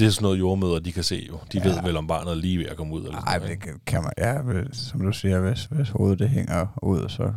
Det 0.00 0.06
er 0.06 0.10
sådan 0.10 0.22
noget 0.24 0.38
jordmøder, 0.38 0.78
de 0.78 0.92
kan 0.92 1.02
se 1.04 1.26
jo. 1.28 1.38
De 1.52 1.58
Ja. 1.58 1.68
ved 1.68 1.82
vel, 1.82 1.96
om 1.96 2.06
barnet 2.06 2.30
er 2.30 2.34
lige 2.34 2.58
ved 2.58 2.66
at 2.66 2.76
komme 2.76 2.94
ud. 2.94 3.04
Eller 3.04 3.20
Nej, 3.24 3.38
det 3.38 3.62
kan- 3.62 3.80
kan 3.86 4.02
man, 4.02 4.12
ja, 4.18 4.34
som 4.72 5.00
du 5.00 5.12
siger, 5.12 5.40
hvis, 5.40 5.64
hvis 5.70 5.88
hovedet 5.90 6.18
det 6.18 6.28
hænger 6.28 6.66
ud, 6.82 7.08
så, 7.08 7.32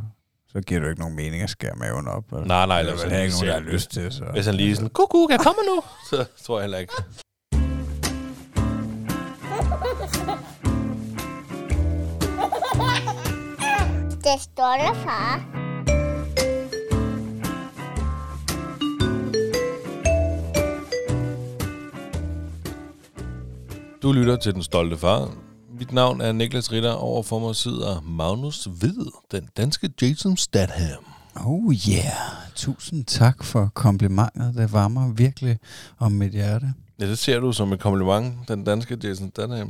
så 0.47 0.61
giver 0.61 0.79
det 0.79 0.85
jo 0.85 0.89
ikke 0.89 1.01
nogen 1.01 1.15
mening 1.15 1.41
at 1.43 1.49
skære 1.49 1.75
maven 1.75 2.07
op. 2.07 2.23
vel? 2.31 2.47
Nej, 2.47 2.65
nej, 2.65 2.81
det 2.83 2.89
er 2.91 3.21
ikke 3.21 3.33
nogen, 3.35 3.47
der 3.47 3.53
har 3.53 3.59
lyst 3.71 3.89
til. 3.91 4.11
Så. 4.11 4.23
Hvis 4.33 4.45
han 4.45 4.55
lige 4.55 4.75
sådan, 4.75 4.89
kuku, 4.89 5.27
kan 5.27 5.37
jeg 5.37 5.45
komme 5.45 5.61
nu? 5.75 5.81
Så 6.17 6.25
tror 6.45 6.57
jeg 6.59 6.63
heller 6.63 6.77
ikke. 6.77 6.93
Det 14.23 14.41
står 14.41 14.73
der, 14.77 14.93
far. 14.93 15.62
Du 24.03 24.11
lytter 24.11 24.35
til 24.35 24.53
Den 24.53 24.63
Stolte 24.63 24.97
Far. 24.97 25.31
Mit 25.79 25.93
navn 25.93 26.21
er 26.21 26.31
Niklas 26.31 26.71
Ritter. 26.71 26.91
Overfor 26.91 27.39
mig 27.39 27.55
sidder 27.55 28.01
Magnus 28.01 28.67
Hvid, 28.79 29.11
den 29.31 29.49
danske 29.57 29.89
Jason 30.01 30.37
Statham. 30.37 31.03
Oh 31.45 31.73
yeah, 31.89 32.11
tusind 32.55 33.05
tak 33.05 33.43
for 33.43 33.71
komplimentet. 33.73 34.53
Det 34.55 34.73
varmer 34.73 35.13
virkelig 35.13 35.59
om 35.99 36.11
mit 36.11 36.31
hjerte. 36.31 36.73
Ja, 36.99 37.07
det 37.07 37.17
ser 37.17 37.39
du 37.39 37.51
som 37.51 37.73
et 37.73 37.79
kompliment, 37.79 38.33
den 38.47 38.63
danske 38.63 38.97
Jason 39.03 39.29
Statham. 39.29 39.69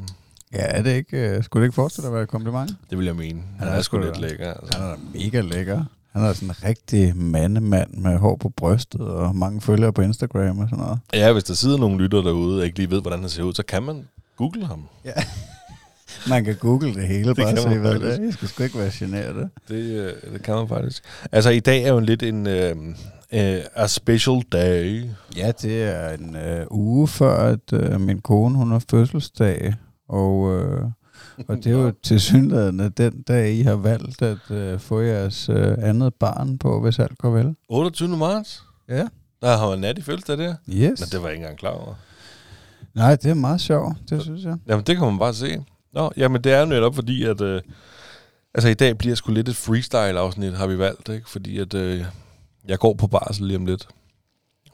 Ja, 0.54 0.66
er 0.66 0.82
det 0.82 0.96
ikke, 0.96 1.36
uh, 1.38 1.44
skulle 1.44 1.62
det 1.62 1.68
ikke 1.68 1.76
forestille 1.76 2.08
at 2.08 2.14
være 2.14 2.24
et 2.24 2.30
kompliment? 2.30 2.72
Det 2.90 2.98
vil 2.98 3.06
jeg 3.06 3.16
mene. 3.16 3.42
Han 3.60 3.68
er 3.68 3.72
er 3.72 3.82
sgu 3.82 3.98
lidt 3.98 4.20
lækker. 4.20 4.54
Altså. 4.54 4.80
Han 4.80 4.90
er 4.90 4.96
mega 5.14 5.42
lækker. 5.42 5.84
Han 6.12 6.24
er 6.24 6.34
sådan 6.34 6.50
en 6.50 6.56
rigtig 6.64 7.18
mandemand 7.18 7.94
med 7.94 8.18
hår 8.18 8.36
på 8.36 8.50
brystet 8.50 9.02
og 9.02 9.36
mange 9.36 9.62
følgere 9.62 9.94
på 9.94 10.02
Instagram 10.02 10.60
og 10.60 10.70
sådan 10.70 10.84
noget. 10.84 11.00
Ja, 11.14 11.34
hvis 11.34 11.44
der 11.44 11.54
sidder 11.54 11.78
nogle 11.78 11.98
lytter 11.98 12.22
derude, 12.22 12.60
og 12.60 12.66
ikke 12.66 12.78
lige 12.78 12.92
ved, 12.92 13.02
hvordan 13.02 13.20
han 13.20 13.30
ser 13.30 13.44
ud, 13.44 13.54
så 13.54 13.64
kan 13.64 13.84
man 13.84 14.08
google 14.38 14.66
ham. 14.66 14.88
Man 16.30 16.46
kan 16.46 16.56
google 16.56 16.94
det 16.94 17.08
hele, 17.08 17.30
Det 17.30 17.38
bare 17.38 17.58
se, 17.58 17.80
hvad 17.80 17.94
det 17.94 18.02
faktisk. 18.02 18.20
er. 18.20 18.24
Jeg 18.26 18.34
skal 18.34 18.48
sgu 18.48 18.64
ikke 18.64 18.78
være 18.80 18.92
generet. 18.94 19.50
Det, 19.68 19.76
øh, 19.76 20.34
det 20.34 20.44
kan 20.44 20.56
man 20.56 20.68
faktisk. 20.68 21.04
Altså, 21.32 21.50
i 21.50 21.60
dag 21.60 21.84
er 21.84 21.94
jo 21.94 22.00
lidt 22.00 22.24
en 22.24 22.48
øh, 22.48 22.76
øh, 23.34 23.62
a 23.76 23.88
special 23.88 24.42
day. 24.52 25.06
Ja, 25.38 25.52
det 25.62 25.84
er 25.84 26.10
en 26.10 26.36
øh, 26.36 26.66
uge 26.72 27.08
før, 27.08 27.36
at 27.38 27.74
øh, 27.74 28.02
min 28.02 28.22
kone 28.22 28.56
hun 28.58 28.72
har 28.72 28.84
fødselsdag, 28.90 29.74
og, 30.10 30.52
øh, 30.60 30.82
og 31.48 31.58
det 31.58 31.68
er 31.68 31.72
jo 31.72 31.92
til 32.04 32.20
synligheden 32.22 32.80
den 32.98 33.22
dag, 33.22 33.54
I 33.54 33.62
har 33.62 33.76
valgt 33.76 34.22
at 34.22 34.52
øh, 34.52 34.80
få 34.80 35.02
jeres 35.02 35.50
øh, 35.50 35.76
andet 35.82 36.14
barn 36.14 36.58
på, 36.58 36.82
hvis 36.82 37.00
alt 37.00 37.18
går 37.18 37.30
vel. 37.30 37.56
28. 37.70 38.18
marts. 38.18 38.64
Ja. 38.90 39.08
Der 39.42 39.58
har 39.58 39.70
man 39.70 39.80
nat 39.80 39.98
i 39.98 40.02
fødselsdag 40.02 40.38
der. 40.38 40.56
Yes. 40.70 41.00
Men 41.00 41.10
det 41.12 41.22
var 41.22 41.28
jeg 41.28 41.34
ikke 41.34 41.42
engang 41.44 41.58
klar 41.60 41.70
over. 41.72 41.94
Nej, 42.96 43.16
det 43.16 43.32
er 43.32 43.34
meget 43.34 43.62
sjovt, 43.62 43.98
det 44.10 44.22
synes 44.22 44.44
jeg. 44.44 44.58
Jamen, 44.68 44.86
det 44.86 44.98
kan 44.98 45.06
man 45.06 45.20
bare 45.20 45.34
se. 45.34 45.66
Nå, 45.94 46.12
jamen, 46.18 46.44
det 46.44 46.52
er 46.52 46.60
jo 46.60 46.66
netop 46.66 46.96
fordi, 46.96 47.24
at... 47.24 47.42
Øh, 47.42 47.62
altså, 48.54 48.70
i 48.70 48.74
dag 48.74 48.98
bliver 48.98 49.16
sgu 49.16 49.32
lidt 49.32 49.50
et 49.50 49.56
freestyle-afsnit, 49.56 50.54
har 50.54 50.68
vi 50.68 50.78
valgt, 50.78 51.10
ikke? 51.10 51.30
Fordi 51.30 51.58
at 51.58 51.74
øh, 51.74 52.06
jeg 52.68 52.80
går 52.80 52.94
på 52.94 53.08
barsel 53.08 53.48
lige 53.48 53.58
om 53.58 53.66
lidt. 53.66 53.88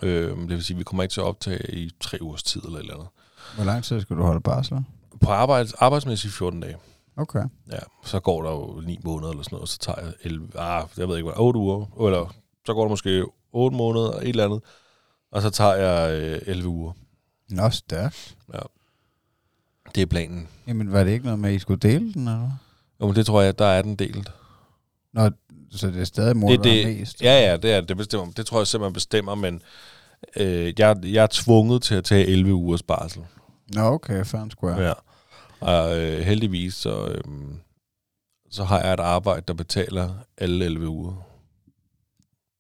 Øh, 0.02 0.38
det 0.38 0.50
vil 0.50 0.64
sige, 0.64 0.76
at 0.76 0.80
vi 0.80 0.84
kommer 0.84 1.04
ikke 1.04 1.14
til 1.14 1.22
at 1.22 1.26
optage 1.28 1.76
i 1.76 1.92
tre 2.00 2.18
ugers 2.22 2.44
tid 2.44 2.62
eller 2.66 2.78
et 2.78 2.82
eller 2.82 2.94
andet. 2.94 3.08
Hvor 3.56 3.64
lang 3.64 3.84
tid 3.84 4.02
skal 4.02 4.18
du 4.18 4.24
holde 4.24 4.42
barsel? 4.42 4.78
På 5.22 5.32
arbejds, 5.32 5.74
arbejdsmæssigt 5.74 6.34
14 6.34 6.60
dage. 6.60 6.76
Okay. 7.18 7.44
Ja, 7.72 7.80
så 8.06 8.20
går 8.20 8.44
der 8.44 8.52
jo 8.52 8.82
9 8.86 9.00
måneder 9.04 9.32
eller 9.32 9.44
sådan 9.44 9.56
noget, 9.56 9.70
så 9.70 9.78
tager 9.78 10.02
jeg 10.02 10.14
11, 10.24 10.60
ah, 10.60 10.84
jeg 10.98 11.08
ved 11.08 11.18
ikke 11.18 11.30
hvad, 11.30 11.40
8 11.40 11.60
uger, 11.60 12.06
eller 12.08 12.36
så 12.66 12.74
går 12.74 12.82
der 12.82 12.90
måske 12.90 13.26
8 13.54 13.78
måneder, 13.78 14.12
et 14.12 14.30
eller 14.30 14.46
andet, 14.46 14.62
og 15.32 15.42
så 15.42 15.50
tager 15.50 15.76
jeg 15.76 16.22
øh, 16.22 16.42
11 16.46 16.70
uger. 16.70 16.92
Nå, 17.50 17.70
stærkt. 17.70 18.36
Det 19.96 20.02
er 20.02 20.06
planen. 20.06 20.48
Jamen, 20.68 20.92
var 20.92 21.04
det 21.04 21.12
ikke 21.12 21.26
noget 21.26 21.40
med, 21.40 21.50
at 21.50 21.56
I 21.56 21.60
skulle 21.60 21.80
dele 21.80 22.14
den, 22.14 22.28
eller? 22.28 22.52
Jo, 23.02 23.06
men 23.08 23.16
det 23.16 23.26
tror 23.26 23.42
jeg, 23.42 23.60
der 23.60 23.66
er 23.66 23.82
den 23.82 23.96
delt. 23.96 24.32
Nå, 25.14 25.30
så 25.72 25.88
det 25.88 26.02
er 26.02 26.06
stadig 26.06 26.38
mor, 26.38 26.50
Det, 26.50 26.58
der 26.58 26.64
det, 26.64 26.82
er 26.82 26.88
mest? 27.00 27.22
ja, 27.22 27.50
ja, 27.50 27.58
det 27.58 27.72
er 27.74 27.82
det 27.82 27.98
bestemmer. 27.98 28.32
Det 28.32 28.46
tror 28.46 28.60
jeg 28.60 28.68
simpelthen 28.68 28.94
bestemmer, 28.94 29.36
men 29.36 29.62
øh, 30.36 30.74
jeg, 30.80 30.96
jeg 31.04 31.24
er 31.24 31.28
tvunget 31.32 31.84
til 31.84 31.96
at 31.96 32.04
tage 32.04 32.26
11 32.26 32.54
ugers 32.54 32.84
barsel. 32.84 33.22
Nå, 33.74 33.82
okay, 33.82 34.26
fair 34.26 34.50
square. 34.52 34.82
Ja. 34.82 34.94
Og 35.60 35.98
øh, 36.00 36.20
heldigvis, 36.22 36.74
så, 36.74 37.06
øh, 37.08 37.24
så 38.52 38.64
har 38.64 38.82
jeg 38.82 38.94
et 38.94 39.00
arbejde, 39.00 39.42
der 39.48 39.54
betaler 39.54 40.14
alle 40.38 40.66
11 40.66 40.88
uger. 40.88 41.14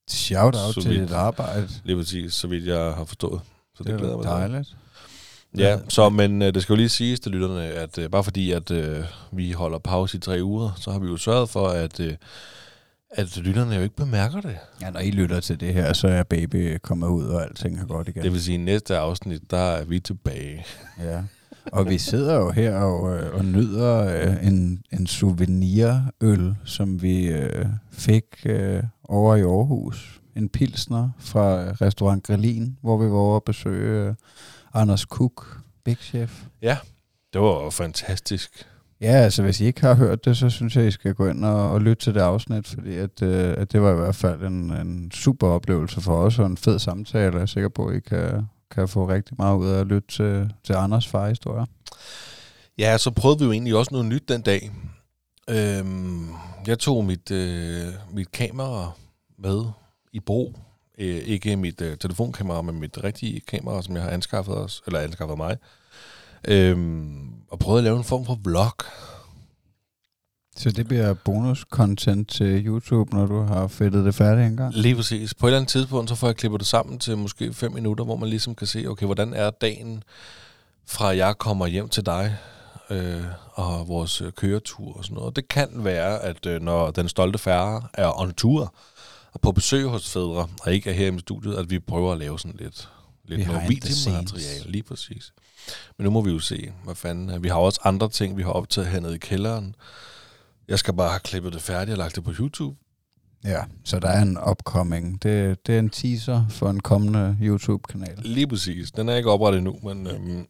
Shout 0.09 0.55
out 0.55 0.73
Så 0.73 0.81
til 0.81 0.91
vidt. 0.91 1.01
dit 1.01 1.11
arbejde. 1.11 1.69
Lige 1.83 1.95
præcis, 1.97 2.33
så 2.33 2.47
vidt 2.47 2.65
jeg 2.65 2.93
har 2.93 3.05
forstået. 3.05 3.41
Så 3.79 3.83
det, 3.83 3.91
Det, 3.91 3.99
glæder 3.99 4.13
er 4.13 4.17
mig 4.17 4.25
dejligt. 4.49 4.75
Ja, 5.57 5.69
Ja. 5.69 5.77
så, 5.89 6.09
men 6.09 6.41
øh, 6.41 6.53
det 6.53 6.61
skal 6.63 6.73
jo 6.73 6.77
lige 6.77 6.89
siges 6.89 7.19
til 7.19 7.31
lytterne, 7.31 7.63
at 7.63 7.97
øh, 7.97 8.09
bare 8.09 8.23
fordi, 8.23 8.51
at 8.51 8.71
øh, 8.71 9.03
vi 9.31 9.51
holder 9.51 9.77
pause 9.79 10.17
i 10.17 10.19
tre 10.19 10.39
uger, 10.43 10.71
så 10.77 10.91
har 10.91 10.99
vi 10.99 11.07
jo 11.07 11.17
sørget 11.17 11.49
for, 11.49 11.67
at, 11.67 11.99
øh, 11.99 12.13
at 13.11 13.37
lytterne 13.37 13.75
jo 13.75 13.81
ikke 13.81 13.95
bemærker 13.95 14.41
det. 14.41 14.57
Ja, 14.81 14.89
når 14.89 14.99
I 14.99 15.11
lytter 15.11 15.39
til 15.39 15.59
det 15.59 15.73
her, 15.73 15.93
så 15.93 16.07
er 16.07 16.23
baby 16.23 16.77
kommet 16.83 17.07
ud, 17.07 17.25
og 17.25 17.43
alting 17.43 17.79
er 17.79 17.85
godt 17.85 18.07
igen. 18.07 18.23
Det 18.23 18.31
vil 18.33 18.41
sige, 18.43 18.55
at 18.55 18.61
i 18.61 18.63
næste 18.63 18.97
afsnit, 18.97 19.51
der 19.51 19.57
er 19.57 19.83
vi 19.85 19.99
tilbage. 19.99 20.65
Ja. 21.03 21.21
Og 21.71 21.89
vi 21.89 21.97
sidder 21.97 22.35
jo 22.35 22.51
her 22.51 22.75
og, 22.75 23.15
øh, 23.17 23.33
og 23.35 23.45
nyder 23.45 24.21
øh, 24.29 24.47
en, 24.47 24.81
en 24.91 25.07
souvenirøl, 25.07 26.55
som 26.65 27.01
vi 27.01 27.25
øh, 27.27 27.65
fik 27.91 28.23
øh, 28.45 28.83
over 29.03 29.35
i 29.35 29.41
Aarhus. 29.41 30.18
En 30.35 30.49
pilsner 30.49 31.09
fra 31.19 31.63
øh, 31.63 31.71
restaurant 31.71 32.23
Grillin, 32.23 32.77
hvor 32.81 32.97
vi 32.97 33.05
var 33.05 33.17
over 33.17 33.35
at 33.35 33.43
besøge 33.43 34.07
øh, 34.07 34.15
Anders 34.73 35.01
Cook, 35.01 35.61
Big 35.83 35.97
Chef. 35.97 36.43
Det 37.33 37.41
var 37.41 37.69
fantastisk. 37.69 38.67
Ja, 39.01 39.11
altså 39.11 39.43
hvis 39.43 39.61
I 39.61 39.65
ikke 39.65 39.81
har 39.81 39.93
hørt 39.93 40.25
det, 40.25 40.37
så 40.37 40.49
synes 40.49 40.75
jeg, 40.75 40.87
I 40.87 40.91
skal 40.91 41.13
gå 41.13 41.27
ind 41.27 41.45
og, 41.45 41.71
og 41.71 41.81
lytte 41.81 42.03
til 42.03 42.13
det 42.13 42.21
afsnit, 42.21 42.67
fordi 42.67 42.97
at, 42.97 43.21
øh, 43.21 43.55
at 43.57 43.71
det 43.71 43.81
var 43.81 43.91
i 43.91 43.95
hvert 43.95 44.15
fald 44.15 44.41
en, 44.41 44.71
en 44.71 45.11
super 45.11 45.47
oplevelse 45.47 46.01
for 46.01 46.15
os, 46.15 46.39
og 46.39 46.45
en 46.45 46.57
fed 46.57 46.79
samtale. 46.79 47.35
Jeg 47.35 47.41
er 47.41 47.45
sikker 47.45 47.69
på, 47.69 47.85
at 47.85 47.97
I 47.97 47.99
kan, 47.99 48.47
kan 48.71 48.87
få 48.87 49.09
rigtig 49.09 49.35
meget 49.37 49.57
ud 49.57 49.67
af 49.67 49.79
at 49.79 49.87
lytte 49.87 50.07
til, 50.07 50.53
til 50.63 50.73
Anders 50.73 51.07
farhistorie. 51.07 51.65
Ja, 52.77 52.97
så 52.97 53.11
prøvede 53.11 53.39
vi 53.39 53.45
jo 53.45 53.51
egentlig 53.51 53.75
også 53.75 53.91
noget 53.91 54.05
nyt 54.05 54.29
den 54.29 54.41
dag. 54.41 54.71
Øhm, 55.49 56.27
jeg 56.67 56.79
tog 56.79 57.05
mit, 57.05 57.31
øh, 57.31 57.87
mit 58.13 58.31
kamera 58.31 58.91
med 59.37 59.65
i 60.13 60.19
brug. 60.19 60.55
Øh, 60.97 61.15
ikke 61.15 61.55
mit 61.55 61.81
øh, 61.81 61.97
telefonkamera, 61.97 62.61
men 62.61 62.79
mit 62.79 63.03
rigtige 63.03 63.39
kamera, 63.39 63.81
som 63.81 63.95
jeg 63.95 64.03
har 64.03 64.09
anskaffet 64.09 64.57
os, 64.57 64.81
eller 64.85 64.99
anskaffet 64.99 65.37
mig. 65.37 65.57
Øhm, 66.47 67.33
og 67.51 67.59
prøvede 67.59 67.79
at 67.79 67.83
lave 67.83 67.97
en 67.97 68.03
form 68.03 68.25
for 68.25 68.39
vlog. 68.43 68.73
Så 70.55 70.71
det 70.71 70.87
bliver 70.87 71.13
bonus-content 71.13 72.25
til 72.25 72.65
YouTube, 72.65 73.15
når 73.15 73.25
du 73.25 73.41
har 73.41 73.67
fedtet 73.67 74.05
det 74.05 74.15
færdigt 74.15 74.47
engang? 74.47 74.73
Lige 74.73 74.95
præcis. 74.95 75.33
På 75.33 75.47
et 75.47 75.49
eller 75.49 75.57
andet 75.57 75.71
tidspunkt, 75.71 76.09
så 76.09 76.15
får 76.15 76.27
jeg 76.27 76.35
klippet 76.35 76.59
det 76.59 76.67
sammen 76.67 76.99
til 76.99 77.17
måske 77.17 77.53
fem 77.53 77.71
minutter, 77.71 78.03
hvor 78.05 78.15
man 78.15 78.29
ligesom 78.29 78.55
kan 78.55 78.67
se, 78.67 78.85
okay, 78.87 79.05
hvordan 79.05 79.33
er 79.33 79.49
dagen 79.49 80.03
fra 80.87 81.05
jeg 81.05 81.37
kommer 81.37 81.67
hjem 81.67 81.89
til 81.89 82.05
dig, 82.05 82.37
øh, 82.89 83.23
og 83.53 83.87
vores 83.87 84.21
øh, 84.21 84.31
køretur 84.31 84.97
og 84.97 85.03
sådan 85.03 85.15
noget. 85.15 85.35
Det 85.35 85.47
kan 85.47 85.69
være, 85.73 86.19
at 86.23 86.45
øh, 86.45 86.61
når 86.61 86.91
den 86.91 87.09
stolte 87.09 87.39
færre 87.39 87.81
er 87.93 88.21
on 88.21 88.33
tour, 88.33 88.73
og 89.33 89.41
på 89.41 89.51
besøg 89.51 89.85
hos 89.85 90.13
fædre, 90.13 90.47
og 90.61 90.73
ikke 90.73 90.89
er 90.89 90.93
her 90.93 91.11
i 91.11 91.19
studiet, 91.19 91.55
at 91.55 91.69
vi 91.69 91.79
prøver 91.79 92.11
at 92.11 92.17
lave 92.19 92.39
sådan 92.39 92.57
lidt, 92.59 92.89
lidt 93.25 93.47
noget 93.47 93.69
videomateriale. 93.69 94.71
Lige 94.71 94.83
præcis. 94.83 95.33
Men 95.97 96.03
nu 96.05 96.11
må 96.11 96.21
vi 96.21 96.31
jo 96.31 96.39
se, 96.39 96.73
hvad 96.83 96.95
fanden. 96.95 97.43
Vi 97.43 97.47
har 97.47 97.55
også 97.55 97.79
andre 97.83 98.09
ting, 98.09 98.37
vi 98.37 98.43
har 98.43 98.51
optaget 98.51 98.89
hernede 98.89 99.15
i 99.15 99.17
kælderen. 99.17 99.75
Jeg 100.67 100.79
skal 100.79 100.93
bare 100.93 101.09
have 101.09 101.19
klippet 101.19 101.53
det 101.53 101.61
færdigt 101.61 101.91
og 101.91 101.97
lagt 101.97 102.15
det 102.15 102.23
på 102.23 102.33
YouTube. 102.39 102.77
Ja, 103.43 103.63
så 103.85 103.99
der 103.99 104.07
er 104.07 104.21
en 104.21 104.37
upcoming. 104.49 105.23
Det, 105.23 105.67
det 105.67 105.75
er 105.75 105.79
en 105.79 105.89
teaser 105.89 106.45
for 106.49 106.69
en 106.69 106.79
kommende 106.79 107.37
YouTube-kanal. 107.41 108.19
Lige 108.21 108.47
præcis. 108.47 108.91
Den 108.91 109.09
er 109.09 109.15
ikke 109.15 109.31
oprettet 109.31 109.57
endnu, 109.57 109.79
men 109.83 110.07
øhm, 110.07 110.47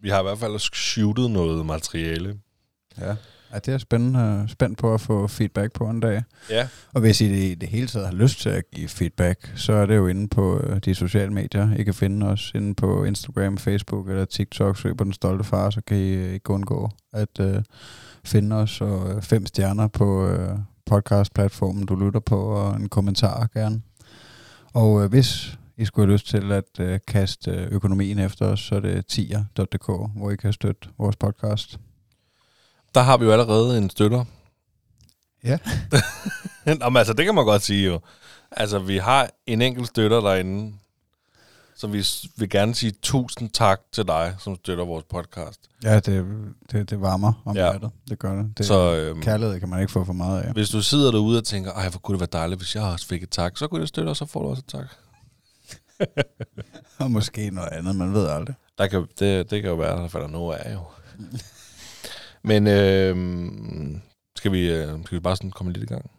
vi 0.00 0.08
har 0.08 0.20
i 0.20 0.22
hvert 0.22 0.38
fald 0.38 0.58
shootet 0.58 1.30
noget 1.30 1.66
materiale. 1.66 2.38
Ja. 3.00 3.14
Ja, 3.54 3.58
det 3.58 3.74
er 3.74 3.78
spændende, 3.78 4.44
spændt 4.48 4.78
på 4.78 4.94
at 4.94 5.00
få 5.00 5.26
feedback 5.26 5.72
på 5.72 5.84
en 5.84 6.00
dag. 6.00 6.22
Ja. 6.50 6.68
Og 6.92 7.00
hvis 7.00 7.20
I 7.20 7.28
det, 7.28 7.60
det 7.60 7.68
hele 7.68 7.86
taget 7.86 8.06
har 8.06 8.14
lyst 8.14 8.40
til 8.40 8.48
at 8.48 8.70
give 8.72 8.88
feedback, 8.88 9.52
så 9.56 9.72
er 9.72 9.86
det 9.86 9.96
jo 9.96 10.06
inde 10.06 10.28
på 10.28 10.60
øh, 10.60 10.78
de 10.78 10.94
sociale 10.94 11.32
medier. 11.32 11.74
I 11.76 11.82
kan 11.82 11.94
finde 11.94 12.26
os 12.26 12.52
inde 12.54 12.74
på 12.74 13.04
Instagram, 13.04 13.58
Facebook 13.58 14.08
eller 14.08 14.24
TikTok. 14.24 14.78
Søg 14.78 14.96
på 14.96 15.04
Den 15.04 15.12
Stolte 15.12 15.44
Far, 15.44 15.70
så 15.70 15.80
kan 15.80 15.96
I 15.96 16.12
øh, 16.12 16.34
ikke 16.34 16.50
undgå 16.50 16.90
at 17.12 17.40
øh, 17.40 17.62
finde 18.24 18.56
os. 18.56 18.80
Og 18.80 19.10
øh, 19.10 19.22
fem 19.22 19.46
stjerner 19.46 19.88
på 19.88 20.28
øh, 20.28 20.58
podcast-platformen, 20.86 21.86
du 21.86 21.96
lytter 21.96 22.20
på, 22.20 22.40
og 22.40 22.76
en 22.76 22.88
kommentar 22.88 23.48
gerne. 23.54 23.82
Og 24.72 25.04
øh, 25.04 25.10
hvis 25.10 25.58
I 25.76 25.84
skulle 25.84 26.06
have 26.06 26.12
lyst 26.12 26.26
til 26.26 26.52
at 26.52 26.80
øh, 26.80 26.98
kaste 27.08 27.50
øh, 27.50 27.66
økonomien 27.70 28.18
efter 28.18 28.46
os, 28.46 28.60
så 28.60 28.74
er 28.74 28.80
det 28.80 29.06
tier.dk, 29.06 29.86
hvor 30.16 30.30
I 30.30 30.36
kan 30.36 30.52
støtte 30.52 30.88
vores 30.98 31.16
podcast. 31.16 31.78
Der 32.94 33.00
har 33.00 33.16
vi 33.16 33.24
jo 33.24 33.32
allerede 33.32 33.78
en 33.78 33.90
støtter. 33.90 34.24
Ja. 35.44 35.58
Nå, 36.80 36.88
men 36.88 36.96
altså, 36.96 37.12
det 37.12 37.24
kan 37.24 37.34
man 37.34 37.44
godt 37.44 37.62
sige 37.62 37.86
jo. 37.86 38.00
Altså, 38.50 38.78
vi 38.78 38.96
har 38.98 39.30
en 39.46 39.62
enkelt 39.62 39.88
støtter 39.88 40.20
derinde. 40.20 40.74
Så 41.76 41.86
vi 41.86 42.06
vil 42.36 42.50
gerne 42.50 42.74
sige 42.74 42.92
tusind 43.02 43.50
tak 43.50 43.80
til 43.92 44.06
dig, 44.08 44.34
som 44.38 44.56
støtter 44.56 44.84
vores 44.84 45.04
podcast. 45.10 45.60
Ja, 45.82 46.00
det, 46.00 46.26
det, 46.72 46.90
det 46.90 47.00
varmer 47.00 47.32
om 47.44 47.56
Ja. 47.56 47.62
hjertet. 47.62 47.90
Det 48.08 48.18
gør 48.18 48.34
det. 48.34 48.58
det 48.58 48.66
Så 48.66 48.94
øhm, 48.94 49.22
Kærlighed 49.22 49.60
kan 49.60 49.68
man 49.68 49.80
ikke 49.80 49.92
få 49.92 50.04
for 50.04 50.12
meget 50.12 50.42
af. 50.42 50.52
hvis 50.52 50.70
du 50.70 50.82
sidder 50.82 51.10
derude 51.10 51.38
og 51.38 51.44
tænker, 51.44 51.72
ej, 51.72 51.88
hvor 51.88 51.98
kunne 51.98 52.14
det 52.14 52.20
være 52.20 52.40
dejligt, 52.40 52.60
hvis 52.60 52.74
jeg 52.74 52.82
også 52.84 53.06
fik 53.06 53.22
et 53.22 53.30
tak, 53.30 53.56
så 53.58 53.66
kunne 53.68 53.80
du 53.80 53.86
støtte, 53.86 54.08
og 54.10 54.16
så 54.16 54.26
får 54.26 54.42
du 54.42 54.48
også 54.48 54.62
et 54.66 54.72
tak. 54.72 54.86
Og 56.98 57.10
måske 57.10 57.50
noget 57.50 57.68
andet, 57.72 57.96
man 57.96 58.14
ved 58.14 58.26
aldrig. 58.28 58.54
Der 58.78 58.86
kan, 58.86 59.06
det, 59.18 59.50
det 59.50 59.62
kan 59.62 59.70
jo 59.70 59.76
være, 59.76 59.96
der 60.02 60.08
falder 60.08 60.28
noget 60.28 60.56
af, 60.56 60.74
jo. 60.74 60.80
Men 62.44 62.66
øh, 62.66 63.16
skal, 64.36 64.52
vi, 64.52 64.72
øh, 64.72 64.88
skal 65.04 65.16
vi 65.16 65.20
bare 65.20 65.36
sådan 65.36 65.50
komme 65.50 65.72
lidt 65.72 65.84
i 65.84 65.94
gang? 65.94 66.10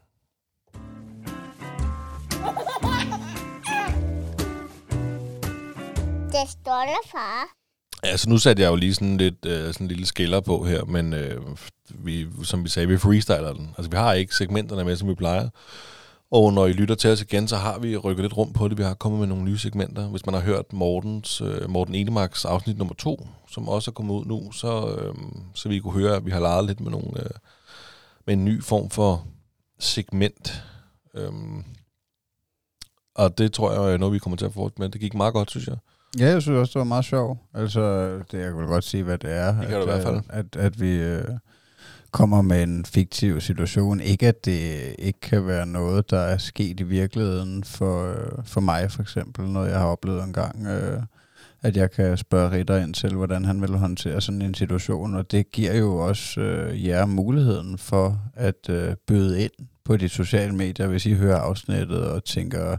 Det 6.31 6.49
stolte 6.49 6.99
far. 7.11 7.55
Altså, 8.03 8.29
nu 8.29 8.37
satte 8.37 8.63
jeg 8.63 8.69
jo 8.69 8.75
lige 8.75 8.93
sådan 8.93 9.17
lidt 9.17 9.45
øh, 9.45 9.73
sådan 9.73 9.85
en 9.85 9.87
lille 9.87 10.05
skiller 10.05 10.39
på 10.39 10.63
her, 10.63 10.85
men 10.85 11.13
øh, 11.13 11.41
vi, 11.89 12.27
som 12.43 12.63
vi 12.63 12.69
sagde, 12.69 12.87
vi 12.87 12.97
freestyler 12.97 13.53
den. 13.53 13.69
Altså, 13.77 13.89
vi 13.91 13.97
har 13.97 14.13
ikke 14.13 14.35
segmenterne 14.35 14.83
med, 14.83 14.95
som 14.95 15.09
vi 15.09 15.15
plejer. 15.15 15.49
Og 16.31 16.53
når 16.53 16.65
I 16.65 16.71
lytter 16.73 16.95
til 16.95 17.09
os 17.09 17.21
igen, 17.21 17.47
så 17.47 17.55
har 17.55 17.79
vi 17.79 17.97
rykket 17.97 18.23
lidt 18.23 18.37
rundt 18.37 18.55
på 18.55 18.67
det. 18.67 18.77
Vi 18.77 18.83
har 18.83 18.93
kommet 18.93 19.19
med 19.19 19.27
nogle 19.27 19.43
nye 19.43 19.57
segmenter. 19.57 20.07
Hvis 20.07 20.25
man 20.25 20.35
har 20.35 20.41
hørt 20.41 20.73
Mortens, 20.73 21.41
øh, 21.41 21.69
Morten 21.69 21.95
Enemarks 21.95 22.45
afsnit 22.45 22.77
nummer 22.77 22.93
to, 22.95 23.27
som 23.51 23.69
også 23.69 23.91
er 23.91 23.93
kommet 23.93 24.13
ud 24.13 24.25
nu, 24.25 24.51
så, 24.51 24.97
øh, 24.97 25.15
så 25.53 25.69
vi 25.69 25.79
kunne 25.79 25.93
høre, 25.93 26.15
at 26.15 26.25
vi 26.25 26.31
har 26.31 26.39
leget 26.39 26.65
lidt 26.65 26.79
med, 26.79 26.91
nogle, 26.91 27.19
øh, 27.23 27.29
med 28.25 28.33
en 28.33 28.45
ny 28.45 28.63
form 28.63 28.89
for 28.89 29.25
segment. 29.79 30.63
Øhm, 31.15 31.63
og 33.15 33.37
det 33.37 33.53
tror 33.53 33.71
jeg 33.71 33.93
er 33.93 33.97
noget, 33.97 34.13
vi 34.13 34.19
kommer 34.19 34.37
til 34.37 34.45
at 34.45 34.53
fortsætte 34.53 34.81
med. 34.81 34.89
Det 34.89 35.01
gik 35.01 35.13
meget 35.13 35.33
godt, 35.33 35.49
synes 35.51 35.67
jeg. 35.67 35.77
Ja, 36.19 36.27
jeg 36.27 36.41
synes 36.41 36.57
også, 36.57 36.71
det 36.73 36.79
var 36.79 36.85
meget 36.85 37.05
sjovt. 37.05 37.39
Altså, 37.53 38.07
det, 38.31 38.33
jeg 38.33 38.49
kan 38.49 38.57
vel 38.57 38.67
godt 38.67 38.83
sige, 38.83 39.03
hvad 39.03 39.17
det 39.17 39.31
er. 39.31 39.59
Det 39.59 39.67
kan 39.67 39.75
at, 39.77 39.81
du 39.81 39.81
i 39.81 39.91
hvert 39.91 40.03
fald. 40.03 40.15
øh, 40.15 40.21
At, 40.29 40.55
at 40.55 40.79
vi 40.81 40.89
øh, 40.91 41.25
kommer 42.15 42.41
med 42.41 42.63
en 42.63 42.85
fiktiv 42.85 43.41
situation. 43.41 43.99
Ikke 43.99 44.27
at 44.27 44.45
det 44.45 44.95
ikke 44.99 45.19
kan 45.19 45.47
være 45.47 45.65
noget, 45.65 46.09
der 46.09 46.19
er 46.19 46.37
sket 46.37 46.79
i 46.79 46.83
virkeligheden 46.83 47.63
for, 47.63 48.15
for 48.45 48.61
mig, 48.61 48.91
for 48.91 49.01
eksempel. 49.01 49.49
Noget, 49.49 49.71
jeg 49.71 49.79
har 49.79 49.85
oplevet 49.85 50.23
en 50.23 50.33
gang. 50.33 50.67
Øh, 50.67 51.01
at 51.61 51.77
jeg 51.77 51.91
kan 51.91 52.17
spørge 52.17 52.51
Ritter 52.51 52.77
ind 52.77 52.93
til, 52.93 53.15
hvordan 53.15 53.45
han 53.45 53.61
vil 53.61 53.77
håndtere 53.77 54.21
sådan 54.21 54.41
en 54.41 54.53
situation. 54.53 55.15
Og 55.15 55.31
det 55.31 55.51
giver 55.51 55.73
jo 55.73 55.97
også 55.97 56.41
øh, 56.41 56.85
jer 56.85 57.05
muligheden 57.05 57.77
for 57.77 58.19
at 58.33 58.69
øh, 58.69 58.95
byde 59.07 59.43
ind 59.43 59.67
på 59.83 59.97
de 59.97 60.09
sociale 60.09 60.55
medier, 60.55 60.87
hvis 60.87 61.05
I 61.05 61.13
hører 61.13 61.37
afsnittet 61.37 62.07
og 62.07 62.23
tænker, 62.23 62.77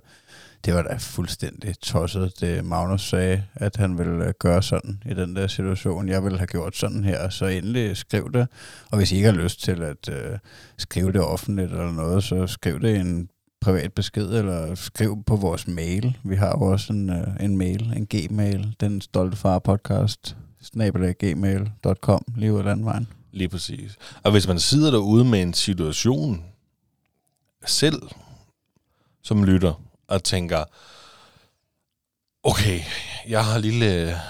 det 0.66 0.74
var 0.74 0.82
da 0.82 0.96
fuldstændig 0.98 1.78
tosset, 1.80 2.40
det 2.40 2.64
Magnus 2.64 3.08
sagde, 3.08 3.44
at 3.54 3.76
han 3.76 3.98
ville 3.98 4.24
øh, 4.24 4.34
gøre 4.38 4.62
sådan 4.62 5.02
i 5.10 5.14
den 5.14 5.36
der 5.36 5.46
situation. 5.46 6.08
Jeg 6.08 6.24
ville 6.24 6.38
have 6.38 6.46
gjort 6.46 6.76
sådan 6.76 7.04
her, 7.04 7.28
så 7.28 7.46
endelig 7.46 7.96
skriv 7.96 8.32
det. 8.32 8.48
Og 8.90 8.98
hvis 8.98 9.12
I 9.12 9.16
ikke 9.16 9.28
har 9.28 9.36
lyst 9.36 9.62
til 9.62 9.82
at 9.82 10.08
øh, 10.08 10.38
skrive 10.78 11.12
det 11.12 11.20
offentligt 11.20 11.70
eller 11.70 11.92
noget, 11.92 12.24
så 12.24 12.46
skriv 12.46 12.80
det 12.80 12.96
i 12.96 13.00
en 13.00 13.28
privat 13.60 13.92
besked, 13.92 14.28
eller 14.28 14.74
skriv 14.74 15.24
på 15.26 15.36
vores 15.36 15.68
mail. 15.68 16.18
Vi 16.24 16.34
har 16.34 16.48
jo 16.48 16.60
også 16.60 16.92
en, 16.92 17.10
øh, 17.10 17.26
en 17.40 17.56
mail, 17.56 17.92
en 17.96 18.06
gmail, 18.06 18.74
den 18.80 19.00
stolte 19.00 19.36
far 19.36 19.58
podcast, 19.58 20.36
snabelag.gmail.com, 20.62 22.24
lige 22.36 22.52
ud 22.52 22.58
af 22.58 22.64
landvejen. 22.64 23.08
Lige 23.32 23.48
præcis. 23.48 23.96
Og 24.22 24.32
hvis 24.32 24.48
man 24.48 24.58
sidder 24.58 24.90
derude 24.90 25.24
med 25.24 25.42
en 25.42 25.54
situation 25.54 26.44
selv, 27.66 28.02
som 29.22 29.44
lytter, 29.44 29.85
og 30.08 30.24
tænker, 30.24 30.64
okay, 32.42 32.80
jeg 33.28 33.44
har 33.44 33.58
lille, 33.58 34.20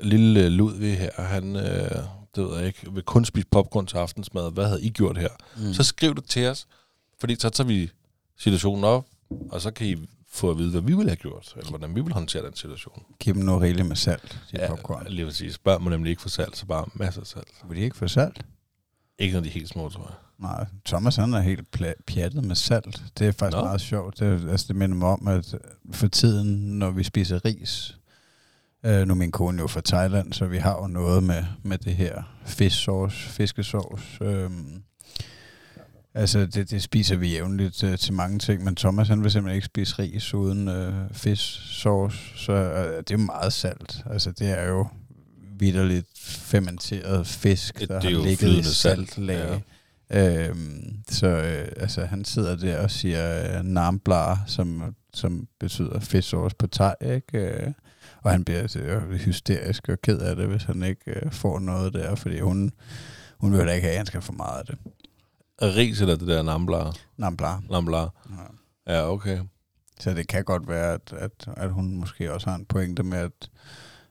lille 0.00 0.48
Ludvig 0.48 0.98
her, 0.98 1.22
han, 1.22 1.56
øh, 1.56 2.02
det 2.34 2.44
ved 2.44 2.56
jeg 2.58 2.66
ikke, 2.66 2.92
vil 2.92 3.02
kun 3.02 3.24
spise 3.24 3.46
popcorn 3.50 3.86
til 3.86 3.96
aftensmad, 3.96 4.52
hvad 4.52 4.66
havde 4.66 4.82
I 4.82 4.90
gjort 4.90 5.18
her? 5.18 5.28
Mm. 5.56 5.74
Så 5.74 5.82
skriv 5.82 6.14
det 6.14 6.24
til 6.24 6.46
os, 6.48 6.66
fordi 7.20 7.34
så 7.34 7.50
tager 7.50 7.68
vi 7.68 7.90
situationen 8.38 8.84
op, 8.84 9.06
og 9.50 9.60
så 9.60 9.70
kan 9.70 9.86
I 9.86 9.96
få 10.28 10.50
at 10.50 10.58
vide, 10.58 10.70
hvad 10.70 10.80
vi 10.80 10.94
ville 10.94 11.10
have 11.10 11.16
gjort, 11.16 11.54
eller 11.56 11.68
hvordan 11.68 11.94
vi 11.94 12.00
vil 12.00 12.12
håndtere 12.12 12.46
den 12.46 12.56
situation. 12.56 13.04
Giv 13.20 13.34
dem 13.34 13.42
noget 13.42 13.62
rigeligt 13.62 13.88
med 13.88 13.96
salt, 13.96 14.38
de 14.52 14.58
ja, 14.58 14.68
popcorn. 14.68 15.06
lige 15.08 15.26
præcis. 15.26 15.58
Børn 15.58 15.82
må 15.82 15.90
nemlig 15.90 16.10
ikke 16.10 16.22
få 16.22 16.28
salt, 16.28 16.56
så 16.56 16.66
bare 16.66 16.86
masser 16.94 17.20
af 17.20 17.26
salt. 17.26 17.48
Vil 17.68 17.76
de 17.76 17.82
ikke 17.82 17.96
få 17.96 18.08
salt? 18.08 18.42
Ikke 19.18 19.34
når 19.34 19.40
de 19.40 19.48
er 19.48 19.52
helt 19.52 19.68
små, 19.68 19.88
tror 19.88 20.02
jeg. 20.02 20.16
Nej, 20.40 20.66
Thomas 20.86 21.16
han 21.16 21.34
er 21.34 21.40
helt 21.40 21.78
pjattet 22.06 22.44
med 22.44 22.54
salt. 22.56 23.02
Det 23.18 23.26
er 23.26 23.32
faktisk 23.32 23.56
Nå. 23.56 23.64
Meget 23.64 23.80
sjovt. 23.80 24.18
Det, 24.18 24.50
altså, 24.50 24.66
det 24.68 24.76
minder 24.76 24.96
mig 24.96 25.08
om, 25.08 25.28
at 25.28 25.54
for 25.92 26.08
tiden, 26.08 26.78
når 26.78 26.90
vi 26.90 27.04
spiser 27.04 27.44
ris, 27.44 27.98
øh, 28.86 29.06
nu 29.06 29.14
er 29.14 29.16
min 29.16 29.30
kone 29.30 29.60
jo 29.60 29.66
fra 29.66 29.80
Thailand, 29.84 30.32
så 30.32 30.46
vi 30.46 30.58
har 30.58 30.76
jo 30.82 30.86
noget 30.86 31.22
med, 31.22 31.44
med 31.62 31.78
det 31.78 31.94
her 31.94 32.22
fisksauce, 32.46 33.28
fiskesauce. 33.28 34.24
Øh, 34.24 34.50
altså, 36.14 36.46
det, 36.46 36.70
det 36.70 36.82
spiser 36.82 37.16
vi 37.16 37.28
jævnligt 37.28 37.84
øh, 37.84 37.98
til 37.98 38.12
mange 38.12 38.38
ting, 38.38 38.64
men 38.64 38.76
Thomas 38.76 39.08
han 39.08 39.22
vil 39.22 39.30
simpelthen 39.30 39.56
ikke 39.56 39.66
spise 39.66 39.98
ris 39.98 40.34
uden 40.34 40.68
øh, 40.68 40.94
fisksauce, 41.12 42.18
så 42.36 42.52
øh, 42.52 42.98
det 42.98 43.10
er 43.10 43.14
jo 43.14 43.18
meget 43.18 43.52
salt. 43.52 44.04
Altså, 44.10 44.30
det 44.30 44.58
er 44.58 44.68
jo 44.68 44.86
vidderligt 45.58 46.06
fermenteret 46.18 47.26
fisk, 47.26 47.80
der 47.80 47.86
det 47.86 48.02
har 48.02 48.08
er 48.08 48.12
jo 48.12 48.22
ligget 48.22 48.32
i 48.32 48.36
flydende 48.36 48.64
salt, 48.64 49.08
saltlag. 49.10 49.48
ja. 49.50 49.58
Øhm, 50.10 51.02
så 51.08 51.26
øh, 51.26 51.68
altså, 51.76 52.04
han 52.04 52.24
sidder 52.24 52.56
der 52.56 52.82
og 52.82 52.90
siger 52.90 53.58
øh, 53.58 53.64
namblar, 53.64 54.44
som, 54.46 54.94
som 55.14 55.48
betyder 55.60 56.00
fisksauce 56.00 56.56
på 56.56 56.66
thai, 56.66 56.94
ikke? 57.02 57.38
Øh, 57.38 57.72
og 58.22 58.30
han 58.30 58.44
bliver 58.44 58.76
øh, 58.76 59.12
hysterisk 59.12 59.88
og 59.88 60.00
ked 60.02 60.18
af 60.18 60.36
det, 60.36 60.46
hvis 60.46 60.62
han 60.62 60.82
ikke 60.82 61.20
øh, 61.24 61.32
får 61.32 61.58
noget 61.58 61.92
der, 61.94 62.14
fordi 62.14 62.40
hun, 62.40 62.72
hun 63.38 63.52
vil 63.52 63.66
da 63.66 63.72
ikke 63.72 63.84
have, 63.84 63.92
at 63.92 63.96
han 63.98 64.06
skal 64.06 64.22
få 64.22 64.32
meget 64.32 64.58
af 64.58 64.66
det. 64.66 64.78
Ris 65.62 66.00
eller 66.00 66.16
det 66.16 66.28
der 66.28 66.42
namblar? 66.42 66.96
Namblar. 67.16 67.62
Namblar. 67.70 68.26
Ja. 68.30 68.94
Ja, 68.94 69.10
okay. 69.10 69.38
Så 70.00 70.14
det 70.14 70.28
kan 70.28 70.44
godt 70.44 70.68
være, 70.68 70.94
at, 70.94 71.12
at, 71.12 71.48
at 71.56 71.70
hun 71.70 71.96
måske 71.96 72.32
også 72.32 72.50
har 72.50 72.56
en 72.56 72.64
pointe 72.64 73.02
med, 73.02 73.18
at, 73.18 73.50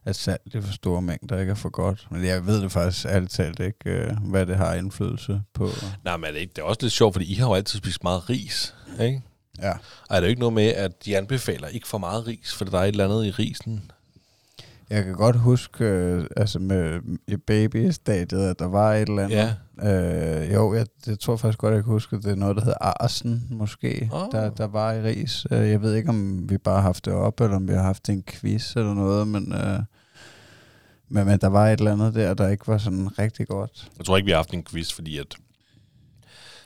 at 0.05 0.15
salt 0.15 0.41
i 0.45 0.61
for 0.61 0.73
store 0.73 1.01
mængder 1.01 1.39
ikke 1.39 1.51
er 1.51 1.55
for 1.55 1.69
godt. 1.69 2.07
Men 2.11 2.25
jeg 2.25 2.45
ved 2.45 2.61
det 2.61 2.71
faktisk 2.71 3.05
ærligt 3.05 3.31
talt 3.31 3.59
ikke, 3.59 3.89
øh, 3.89 4.11
hvad 4.23 4.45
det 4.45 4.55
har 4.57 4.73
indflydelse 4.73 5.41
på. 5.53 5.69
Nej, 6.05 6.17
men 6.17 6.33
det, 6.33 6.57
er 6.57 6.63
også 6.63 6.79
lidt 6.81 6.93
sjovt, 6.93 7.13
fordi 7.13 7.31
I 7.31 7.35
har 7.35 7.47
jo 7.47 7.53
altid 7.53 7.79
spist 7.79 8.03
meget 8.03 8.29
ris, 8.29 8.75
ikke? 9.01 9.21
Ja. 9.61 9.71
Og 10.09 10.15
er 10.15 10.19
det 10.19 10.27
jo 10.27 10.29
ikke 10.29 10.39
noget 10.39 10.53
med, 10.53 10.67
at 10.67 11.05
de 11.05 11.17
anbefaler 11.17 11.67
ikke 11.67 11.87
for 11.87 11.97
meget 11.97 12.27
ris, 12.27 12.53
for 12.53 12.65
der 12.65 12.79
er 12.79 12.83
et 12.83 12.87
eller 12.87 13.05
andet 13.05 13.25
i 13.25 13.31
risen? 13.31 13.91
Jeg 14.89 15.03
kan 15.03 15.13
godt 15.13 15.35
huske, 15.35 15.85
øh, 15.85 16.25
altså 16.37 16.59
med 16.59 16.99
i 17.27 17.37
babystadiet, 17.37 18.49
at 18.49 18.59
der 18.59 18.67
var 18.67 18.93
et 18.93 19.09
eller 19.09 19.23
andet. 19.23 19.35
Ja. 19.35 19.53
Øh, 19.83 20.53
jo, 20.53 20.73
jeg, 20.73 20.85
jeg 21.07 21.19
tror 21.19 21.35
faktisk 21.37 21.59
godt, 21.59 21.73
jeg 21.75 21.83
kan 21.83 21.91
huske, 21.93 22.15
at 22.15 22.23
det 22.23 22.31
er 22.31 22.35
noget, 22.35 22.55
der 22.55 22.61
hedder 22.63 22.77
Arsen, 23.03 23.47
måske, 23.49 24.09
oh. 24.11 24.27
der, 24.31 24.49
der 24.49 24.67
var 24.67 24.93
i 24.93 25.01
ris. 25.01 25.45
Øh, 25.51 25.69
jeg 25.69 25.81
ved 25.81 25.95
ikke, 25.95 26.09
om 26.09 26.49
vi 26.49 26.57
bare 26.57 26.75
har 26.75 26.81
haft 26.81 27.05
det 27.05 27.13
op, 27.13 27.41
eller 27.41 27.55
om 27.55 27.67
vi 27.67 27.73
har 27.73 27.81
haft 27.83 28.09
en 28.09 28.23
quiz 28.23 28.75
eller 28.75 28.93
noget, 28.93 29.27
men, 29.27 29.53
øh, 29.53 29.79
men, 31.09 31.25
men 31.27 31.39
der 31.39 31.47
var 31.47 31.67
et 31.69 31.79
eller 31.79 31.91
andet 31.93 32.15
der, 32.15 32.33
der 32.33 32.47
ikke 32.47 32.67
var 32.67 32.77
sådan 32.77 33.19
rigtig 33.19 33.47
godt. 33.47 33.89
Jeg 33.97 34.05
tror 34.05 34.17
ikke, 34.17 34.25
vi 34.25 34.31
har 34.31 34.37
haft 34.37 34.53
en 34.53 34.63
quiz, 34.63 34.93
fordi 34.93 35.17
at, 35.17 35.35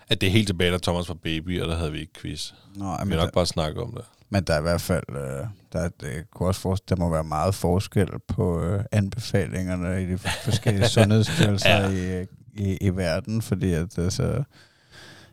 at 0.09 0.21
det 0.21 0.27
er 0.27 0.31
helt 0.31 0.47
tilbage, 0.47 0.71
da 0.71 0.77
Thomas 0.77 1.09
var 1.09 1.15
baby, 1.23 1.61
og 1.61 1.67
der 1.69 1.75
havde 1.75 1.91
vi 1.91 1.99
ikke 1.99 2.13
quiz. 2.13 2.51
Nå, 2.75 2.85
Vi 2.85 2.97
men, 2.99 3.11
har 3.11 3.17
der, 3.17 3.23
nok 3.25 3.33
bare 3.33 3.45
snakket 3.45 3.83
om 3.83 3.91
det. 3.91 4.05
men 4.29 4.43
der 4.43 4.53
er 4.53 4.59
i 4.59 4.61
hvert 4.61 4.81
fald, 4.81 5.03
øh, 5.09 5.47
der, 5.73 5.79
er- 5.79 5.89
det 6.01 6.31
kunne 6.31 6.49
også 6.49 6.61
forestille, 6.61 6.97
der 6.97 7.03
må 7.03 7.11
være 7.11 7.23
meget 7.23 7.55
forskel 7.55 8.07
på 8.27 8.61
øh, 8.63 8.83
anbefalingerne 8.91 10.03
i 10.03 10.05
de 10.05 10.17
forskellige 10.17 10.87
sundhedsstyrelser 10.97 11.69
Ja. 11.69 12.21
i, 12.21 12.25
i, 12.57 12.77
i 12.81 12.89
verden, 12.89 13.41
fordi 13.41 13.73
at 13.73 13.97
altså, 13.97 14.43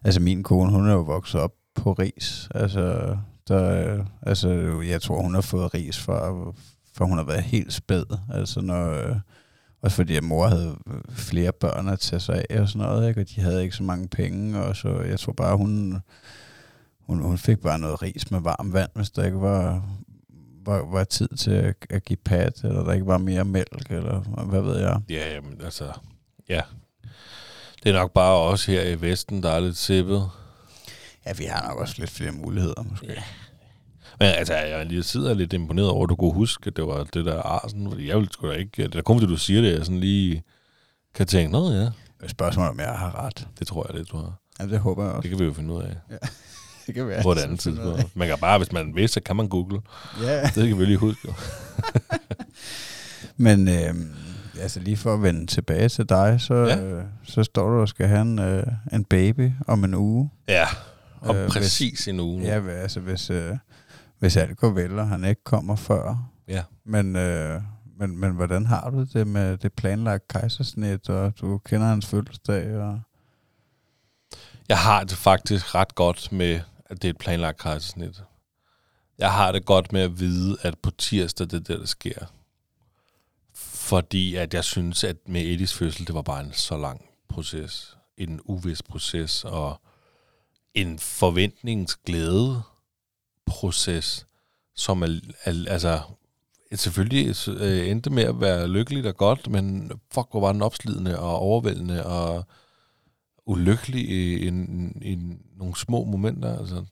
altså 0.04 0.20
min 0.20 0.42
kone, 0.42 0.72
hun 0.72 0.88
er 0.88 0.92
jo 0.92 1.00
vokset 1.00 1.40
op 1.40 1.52
på 1.74 1.92
ris. 1.92 2.48
Altså, 2.54 3.16
der, 3.48 4.04
altså 4.22 4.80
jeg 4.88 5.02
tror, 5.02 5.22
hun 5.22 5.34
har 5.34 5.40
fået 5.40 5.74
ris 5.74 5.98
for, 5.98 6.54
for 6.94 7.04
hun 7.04 7.18
har 7.18 7.24
været 7.24 7.42
helt 7.42 7.72
spæd. 7.72 8.04
Altså 8.32 8.60
når, 8.60 8.90
øh, 8.90 9.16
også 9.82 9.96
fordi 9.96 10.16
at 10.16 10.24
mor 10.24 10.46
havde 10.46 10.76
flere 11.10 11.52
børn 11.52 11.88
at 11.88 11.98
tage 12.00 12.20
sig 12.20 12.44
af 12.50 12.60
og 12.60 12.68
sådan 12.68 12.86
noget, 12.86 13.08
ikke? 13.08 13.20
og 13.20 13.28
de 13.28 13.40
havde 13.40 13.62
ikke 13.62 13.76
så 13.76 13.82
mange 13.82 14.08
penge, 14.08 14.62
og 14.62 14.76
så 14.76 15.00
jeg 15.00 15.20
tror 15.20 15.32
bare, 15.32 15.56
hun, 15.56 16.02
hun, 17.00 17.22
hun 17.22 17.38
fik 17.38 17.60
bare 17.60 17.78
noget 17.78 18.02
ris 18.02 18.30
med 18.30 18.40
varmt 18.40 18.72
vand, 18.72 18.90
hvis 18.94 19.10
der 19.10 19.24
ikke 19.24 19.40
var, 19.40 19.88
var, 20.64 20.84
var 20.84 21.04
tid 21.04 21.28
til 21.28 21.50
at, 21.50 21.76
at 21.90 22.04
give 22.04 22.16
pat, 22.24 22.64
eller 22.64 22.84
der 22.84 22.92
ikke 22.92 23.06
var 23.06 23.18
mere 23.18 23.44
mælk, 23.44 23.86
eller 23.90 24.20
hvad 24.44 24.60
ved 24.60 24.78
jeg. 24.78 25.00
Ja, 25.08 25.34
jamen, 25.34 25.60
altså, 25.64 25.92
ja. 26.48 26.60
Det 27.82 27.88
er 27.88 27.92
nok 27.92 28.12
bare 28.12 28.36
os 28.36 28.66
her 28.66 28.82
i 28.82 29.00
Vesten, 29.00 29.42
der 29.42 29.50
er 29.50 29.60
lidt 29.60 29.76
sippet. 29.76 30.30
Ja, 31.26 31.32
vi 31.38 31.44
har 31.44 31.68
nok 31.68 31.78
også 31.78 31.94
lidt 31.98 32.10
flere 32.10 32.32
muligheder, 32.32 32.82
måske. 32.90 33.06
Ja. 33.06 33.22
Men 34.18 34.28
altså, 34.28 34.54
jeg 34.54 34.86
lige 34.86 35.02
sidder 35.02 35.34
lidt 35.34 35.52
imponeret 35.52 35.88
over, 35.90 36.04
at 36.04 36.08
du 36.10 36.16
kunne 36.16 36.32
huske, 36.32 36.66
at 36.66 36.76
det 36.76 36.86
var 36.86 37.04
det 37.04 37.24
der 37.24 37.42
arsen. 37.42 37.90
Fordi 37.90 38.08
jeg 38.08 38.16
ville 38.16 38.32
sgu 38.32 38.48
da 38.48 38.52
ikke... 38.52 38.82
Det 38.82 38.94
er 38.94 39.02
kun, 39.02 39.18
fordi 39.20 39.32
du 39.32 39.36
siger 39.38 39.62
det, 39.62 39.72
jeg 39.72 39.84
sådan 39.84 40.00
lige 40.00 40.42
kan 41.14 41.26
tænke, 41.26 41.52
nå 41.52 41.70
ja, 41.72 41.88
Spørgsmålet 42.28 42.70
om 42.70 42.80
jeg 42.80 42.88
har 42.98 43.24
ret. 43.26 43.48
det 43.58 43.66
tror 43.66 43.86
jeg 43.88 43.96
lidt, 43.98 44.10
du 44.10 44.16
har. 44.16 44.32
Ja, 44.60 44.66
det 44.66 44.78
håber 44.78 45.04
jeg 45.04 45.12
også. 45.12 45.22
Det 45.22 45.30
kan 45.30 45.38
vi 45.38 45.44
jo 45.44 45.52
finde 45.52 45.74
ud 45.74 45.82
af. 45.82 45.96
Ja. 46.10 46.16
det 46.86 46.94
kan 46.94 47.08
være. 47.08 47.22
på 47.22 47.32
et 47.32 47.38
andet 47.38 47.60
tidspunkt. 47.60 48.16
Man 48.16 48.28
kan 48.28 48.38
bare, 48.38 48.58
hvis 48.58 48.72
man 48.72 48.94
vil, 48.94 49.08
så 49.08 49.20
kan 49.20 49.36
man 49.36 49.48
google. 49.48 49.80
Ja. 50.22 50.42
Det 50.42 50.68
kan 50.68 50.78
vi 50.78 50.84
lige 50.84 50.96
huske. 50.96 51.34
Men 53.36 53.68
øh, 53.68 53.94
altså 54.60 54.80
lige 54.80 54.96
for 54.96 55.14
at 55.14 55.22
vende 55.22 55.46
tilbage 55.46 55.88
til 55.88 56.08
dig, 56.08 56.40
så, 56.40 56.54
Ja. 56.54 56.80
øh, 56.82 57.04
så 57.22 57.44
står 57.44 57.68
du 57.70 57.80
og 57.80 57.88
skal 57.88 58.06
have 58.06 58.20
en, 58.22 58.38
øh, 58.38 58.66
en 58.92 59.04
baby 59.04 59.50
om 59.66 59.84
en 59.84 59.94
uge. 59.94 60.30
Ja, 60.48 60.66
og 61.20 61.36
Øh, 61.36 61.48
præcis 61.48 62.08
en 62.08 62.20
uge. 62.20 62.42
Ja, 62.42 62.68
altså 62.68 63.00
hvis, 63.00 63.30
øh, 63.30 63.56
hvis 64.18 64.36
alt 64.36 64.56
går 64.58 64.70
vel, 64.70 64.98
og 64.98 65.08
han 65.08 65.24
ikke 65.24 65.44
kommer 65.44 65.76
før. 65.76 66.30
ja. 66.48 66.62
Men, 66.84 67.16
øh, 67.16 67.62
men, 67.98 68.16
men 68.20 68.32
hvordan 68.32 68.66
har 68.66 68.90
du 68.90 69.06
det 69.12 69.26
med 69.26 69.56
det 69.56 69.72
planlagt 69.72 70.28
kejsersnit, 70.28 71.08
og 71.08 71.32
du 71.40 71.58
kender 71.58 71.86
hans 71.86 72.06
fødselsdag? 72.06 72.76
Og 72.76 73.00
Jeg 74.68 74.78
har 74.78 75.04
det 75.04 75.12
faktisk 75.16 75.74
ret 75.74 75.94
godt 75.94 76.32
med, 76.32 76.60
at 76.86 77.02
det 77.02 77.04
er 77.08 77.10
et 77.10 77.18
planlagt 77.18 77.58
kejsersnit. 77.58 78.22
Jeg 79.18 79.32
har 79.32 79.52
det 79.52 79.64
godt 79.64 79.92
med 79.92 80.00
at 80.00 80.20
vide, 80.20 80.56
at 80.62 80.74
på 80.82 80.90
tirsdag 80.90 81.46
det 81.46 81.52
er 81.54 81.58
det, 81.60 81.78
der 81.80 81.86
sker. 81.86 82.26
Fordi 83.90 84.34
at 84.34 84.54
jeg 84.54 84.64
synes, 84.64 85.04
at 85.04 85.16
med 85.26 85.40
Edis 85.40 85.74
fødsel, 85.74 86.06
det 86.06 86.14
var 86.14 86.22
bare 86.22 86.44
en 86.44 86.52
så 86.52 86.76
lang 86.76 87.04
proces. 87.28 87.96
En 88.16 88.40
uvis 88.44 88.82
proces, 88.82 89.44
og 89.44 89.80
en 90.74 90.98
forventningsglæde 90.98 92.62
proces, 93.46 94.26
som 94.76 95.02
er, 95.02 95.20
er 95.44 95.64
altså 95.68 96.00
selvfølgelig 96.74 97.48
øh, 97.48 97.88
endte 97.88 98.10
med 98.10 98.22
at 98.22 98.40
være 98.40 98.68
lykkeligt 98.68 99.06
og 99.06 99.16
godt, 99.16 99.50
men 99.50 99.92
fuck, 100.12 100.26
hvor 100.30 100.40
var 100.40 100.52
den 100.52 100.62
opslidende 100.62 101.18
og 101.18 101.38
overvældende 101.38 102.06
og 102.06 102.44
ulykkelig 103.46 104.08
i, 104.10 104.34
i, 104.34 104.48
i 105.02 105.18
nogle 105.56 105.76
små 105.76 106.04
momenter. 106.04 106.58
Altså. 106.58 106.84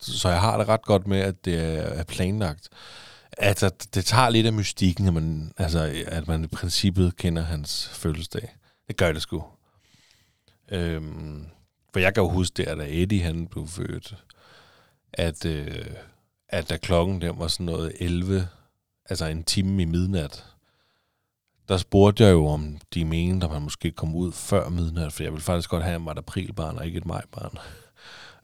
Så 0.00 0.28
jeg 0.28 0.40
har 0.40 0.58
det 0.58 0.68
ret 0.68 0.82
godt 0.82 1.06
med, 1.06 1.18
at 1.18 1.44
det 1.44 1.54
er 1.54 1.82
er 1.82 2.04
planlagt. 2.04 2.68
Altså, 3.38 3.70
det 3.94 4.04
tager 4.04 4.28
lidt 4.28 4.46
af 4.46 4.52
mystikken, 4.52 5.06
at 5.06 5.14
man, 5.14 5.52
altså, 5.56 6.04
at 6.06 6.28
man 6.28 6.44
i 6.44 6.46
princippet 6.46 7.16
kender 7.16 7.42
hans 7.42 7.88
fødselsdag. 7.88 8.56
Det 8.88 8.96
gør 8.96 9.12
det 9.12 9.22
sgu. 9.22 9.44
Øhm, 10.68 11.46
for 11.92 12.00
jeg 12.00 12.14
kan 12.14 12.22
jo 12.22 12.28
huske 12.28 12.62
der, 12.62 12.74
da 12.74 12.84
Eddie 12.88 13.22
han 13.22 13.46
blev 13.46 13.66
født, 13.66 14.16
at, 15.12 15.44
øh, 15.44 15.86
at 16.48 16.68
da 16.68 16.76
klokken 16.76 17.20
der 17.20 17.32
var 17.32 17.48
sådan 17.48 17.66
noget 17.66 17.92
11, 18.00 18.48
altså 19.10 19.26
en 19.26 19.44
time 19.44 19.82
i 19.82 19.84
midnat, 19.84 20.44
der 21.68 21.76
spurgte 21.76 22.24
jeg 22.24 22.32
jo, 22.32 22.46
om 22.46 22.78
de 22.94 23.04
mente, 23.04 23.46
at 23.46 23.52
man 23.52 23.62
måske 23.62 23.90
kom 23.90 24.14
ud 24.14 24.32
før 24.32 24.68
midnat, 24.68 25.12
for 25.12 25.22
jeg 25.22 25.32
ville 25.32 25.44
faktisk 25.44 25.70
godt 25.70 25.84
have, 25.84 26.10
at 26.10 26.12
et 26.12 26.18
aprilbarn 26.18 26.78
og 26.78 26.86
ikke 26.86 26.98
et 26.98 27.06
majbarn. 27.06 27.58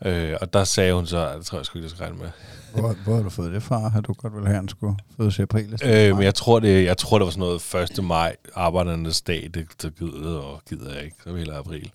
Øh, 0.04 0.37
og 0.40 0.52
der 0.52 0.64
sagde 0.64 0.95
hun 0.95 1.07
så, 1.07 1.28
at 1.28 1.38
det 1.38 1.47
tror 1.47 1.59
jeg 1.59 1.66
sgu 1.66 1.78
ikke, 1.78 1.85
jeg 1.85 1.90
skal 1.90 2.02
regne 2.02 2.19
med. 2.19 2.30
hvor, 2.75 2.95
hvor 3.04 3.14
har 3.14 3.23
du 3.23 3.30
fået 3.30 3.52
det 3.52 3.62
fra? 3.62 3.88
Har 3.88 4.00
du 4.00 4.12
godt 4.12 4.35
vel 4.37 4.47
have, 4.47 4.57
han 4.57 4.69
skulle 4.69 4.97
fødes 5.16 5.38
i 5.38 5.42
april? 5.42 5.78
Øh, 5.85 6.16
men 6.16 6.23
jeg 6.23 6.35
tror, 6.35 6.61
det, 6.61 6.85
jeg 6.85 6.97
tror, 6.97 7.19
det 7.19 7.25
var 7.25 7.30
sådan 7.30 7.40
noget 7.75 7.99
1. 7.99 8.04
maj, 8.04 8.37
arbejdernes 8.54 9.23
dag, 9.23 9.50
det, 9.54 9.66
det 9.83 9.95
gider, 9.99 10.38
og 10.38 10.62
gider 10.69 10.95
jeg 10.95 11.04
ikke, 11.04 11.16
så 11.25 11.35
hele 11.37 11.54
april. 11.54 11.90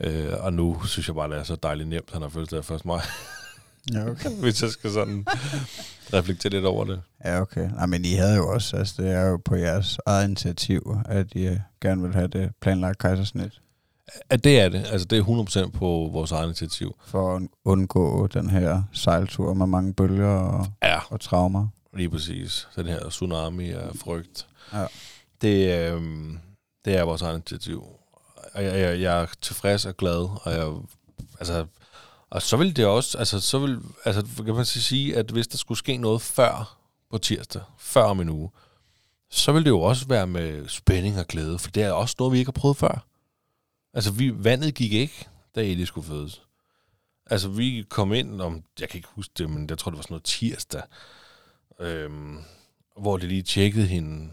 Øh, 0.00 0.32
og 0.40 0.52
nu 0.52 0.82
synes 0.84 1.08
jeg 1.08 1.14
bare, 1.14 1.30
det 1.30 1.38
er 1.38 1.42
så 1.42 1.56
dejligt 1.62 1.88
nemt, 1.88 2.10
han 2.12 2.22
har 2.22 2.28
fødselsdag 2.28 2.76
1. 2.76 2.84
maj, 2.84 3.00
Ja, 3.92 4.10
okay. 4.10 4.30
hvis 4.42 4.62
jeg 4.62 4.70
skal 4.70 4.90
sådan 4.90 5.26
reflektere 6.12 6.52
lidt 6.52 6.64
over 6.64 6.84
det. 6.84 7.00
Ja, 7.24 7.40
okay. 7.40 7.70
Nej, 7.70 7.86
men 7.86 8.04
I 8.04 8.14
havde 8.14 8.36
jo 8.36 8.48
også, 8.48 8.76
altså 8.76 9.02
det 9.02 9.10
er 9.12 9.26
jo 9.26 9.36
på 9.36 9.54
jeres 9.56 9.98
eget 10.06 10.24
initiativ, 10.24 10.96
at 11.04 11.26
I 11.32 11.46
øh, 11.46 11.56
gerne 11.80 12.02
vil 12.02 12.14
have 12.14 12.28
det 12.28 12.50
planlagt 12.60 12.98
kejsersnit, 12.98 13.60
At 14.30 14.44
det 14.44 14.60
er 14.60 14.68
det, 14.68 14.86
altså 14.90 15.06
det 15.06 15.18
er 15.18 15.66
100% 15.66 15.70
på 15.70 16.08
vores 16.12 16.32
eget 16.32 16.44
initiativ. 16.46 16.94
for 17.06 17.36
at 17.36 17.42
undgå 17.64 18.26
den 18.26 18.50
her 18.50 18.82
sejltur 18.92 19.54
med 19.54 19.66
mange 19.66 19.94
bølger 19.94 20.28
og, 20.38 20.66
Ja, 20.82 20.98
og 21.10 21.20
traumer. 21.20 21.68
lige 21.94 22.10
præcis. 22.10 22.68
Den 22.76 22.86
her 22.86 23.08
tsunami 23.08 23.70
af 23.70 23.88
frygt. 23.94 24.46
Ja. 24.72 24.86
Det, 25.42 25.78
øh, 25.92 26.02
det 26.84 26.96
er 26.96 27.02
vores 27.02 27.22
eget 27.22 27.34
initiativ. 27.34 27.84
Og 28.54 28.64
jeg, 28.64 28.78
jeg, 28.80 29.00
jeg 29.00 29.22
er 29.22 29.26
tilfreds 29.40 29.86
og 29.86 29.96
glad, 29.96 30.28
og 30.42 30.52
jeg, 30.52 30.72
altså, 31.40 31.66
og 32.30 32.42
så 32.42 32.56
vil 32.56 32.76
det 32.76 32.86
også, 32.86 33.18
altså, 33.18 33.40
så 33.40 33.58
vil, 33.58 33.78
altså, 34.04 34.26
kan 34.44 34.54
man 34.54 34.64
sige, 34.64 35.16
at 35.16 35.30
hvis 35.30 35.48
der 35.48 35.58
skulle 35.58 35.78
ske 35.78 35.96
noget 35.96 36.22
før 36.22 36.76
på 37.10 37.18
tirsdag, 37.18 37.62
før 37.78 38.02
om 38.02 38.20
en 38.20 38.28
uge, 38.28 38.50
så 39.30 39.52
vil 39.52 39.64
det 39.64 39.70
jo 39.70 39.80
også 39.80 40.06
være 40.08 40.26
med 40.26 40.68
spænding 40.68 41.18
og 41.18 41.26
glæde, 41.26 41.58
for 41.58 41.70
det 41.70 41.82
er 41.82 41.92
også 41.92 42.14
noget, 42.18 42.32
vi 42.32 42.38
ikke 42.38 42.48
har 42.48 42.60
prøvet 42.60 42.76
før. 42.76 43.04
Altså, 43.94 44.12
vi, 44.12 44.44
vandet 44.44 44.74
gik 44.74 44.92
ikke, 44.92 45.28
da 45.54 45.60
Eddie 45.60 45.86
skulle 45.86 46.06
fødes. 46.06 46.42
Altså, 47.26 47.48
vi 47.48 47.84
kom 47.88 48.12
ind 48.12 48.40
om, 48.40 48.62
jeg 48.80 48.88
kan 48.88 48.98
ikke 48.98 49.08
huske 49.10 49.32
det, 49.38 49.50
men 49.50 49.70
jeg 49.70 49.78
tror, 49.78 49.90
det 49.90 49.96
var 49.96 50.02
sådan 50.02 50.12
noget 50.12 50.24
tirsdag, 50.24 50.82
øhm, 51.80 52.38
hvor 53.00 53.16
de 53.16 53.26
lige 53.26 53.42
tjekkede 53.42 53.86
hende, 53.86 54.30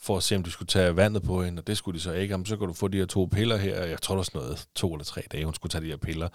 for 0.00 0.16
at 0.16 0.22
se, 0.22 0.36
om 0.36 0.42
de 0.42 0.50
skulle 0.50 0.66
tage 0.66 0.96
vandet 0.96 1.22
på 1.22 1.42
hende, 1.44 1.60
og 1.60 1.66
det 1.66 1.76
skulle 1.76 1.98
de 1.98 2.02
så 2.02 2.12
ikke. 2.12 2.32
Jamen, 2.32 2.46
så 2.46 2.56
kunne 2.56 2.68
du 2.68 2.72
få 2.72 2.88
de 2.88 2.98
her 2.98 3.06
to 3.06 3.28
piller 3.32 3.56
her. 3.56 3.84
Jeg 3.84 4.02
tror, 4.02 4.14
det 4.14 4.16
var 4.16 4.22
sådan 4.22 4.40
noget 4.40 4.68
to 4.74 4.94
eller 4.94 5.04
tre 5.04 5.22
dage, 5.32 5.44
hun 5.44 5.54
skulle 5.54 5.70
tage 5.70 5.84
de 5.84 5.90
her 5.90 5.96
piller 5.96 6.28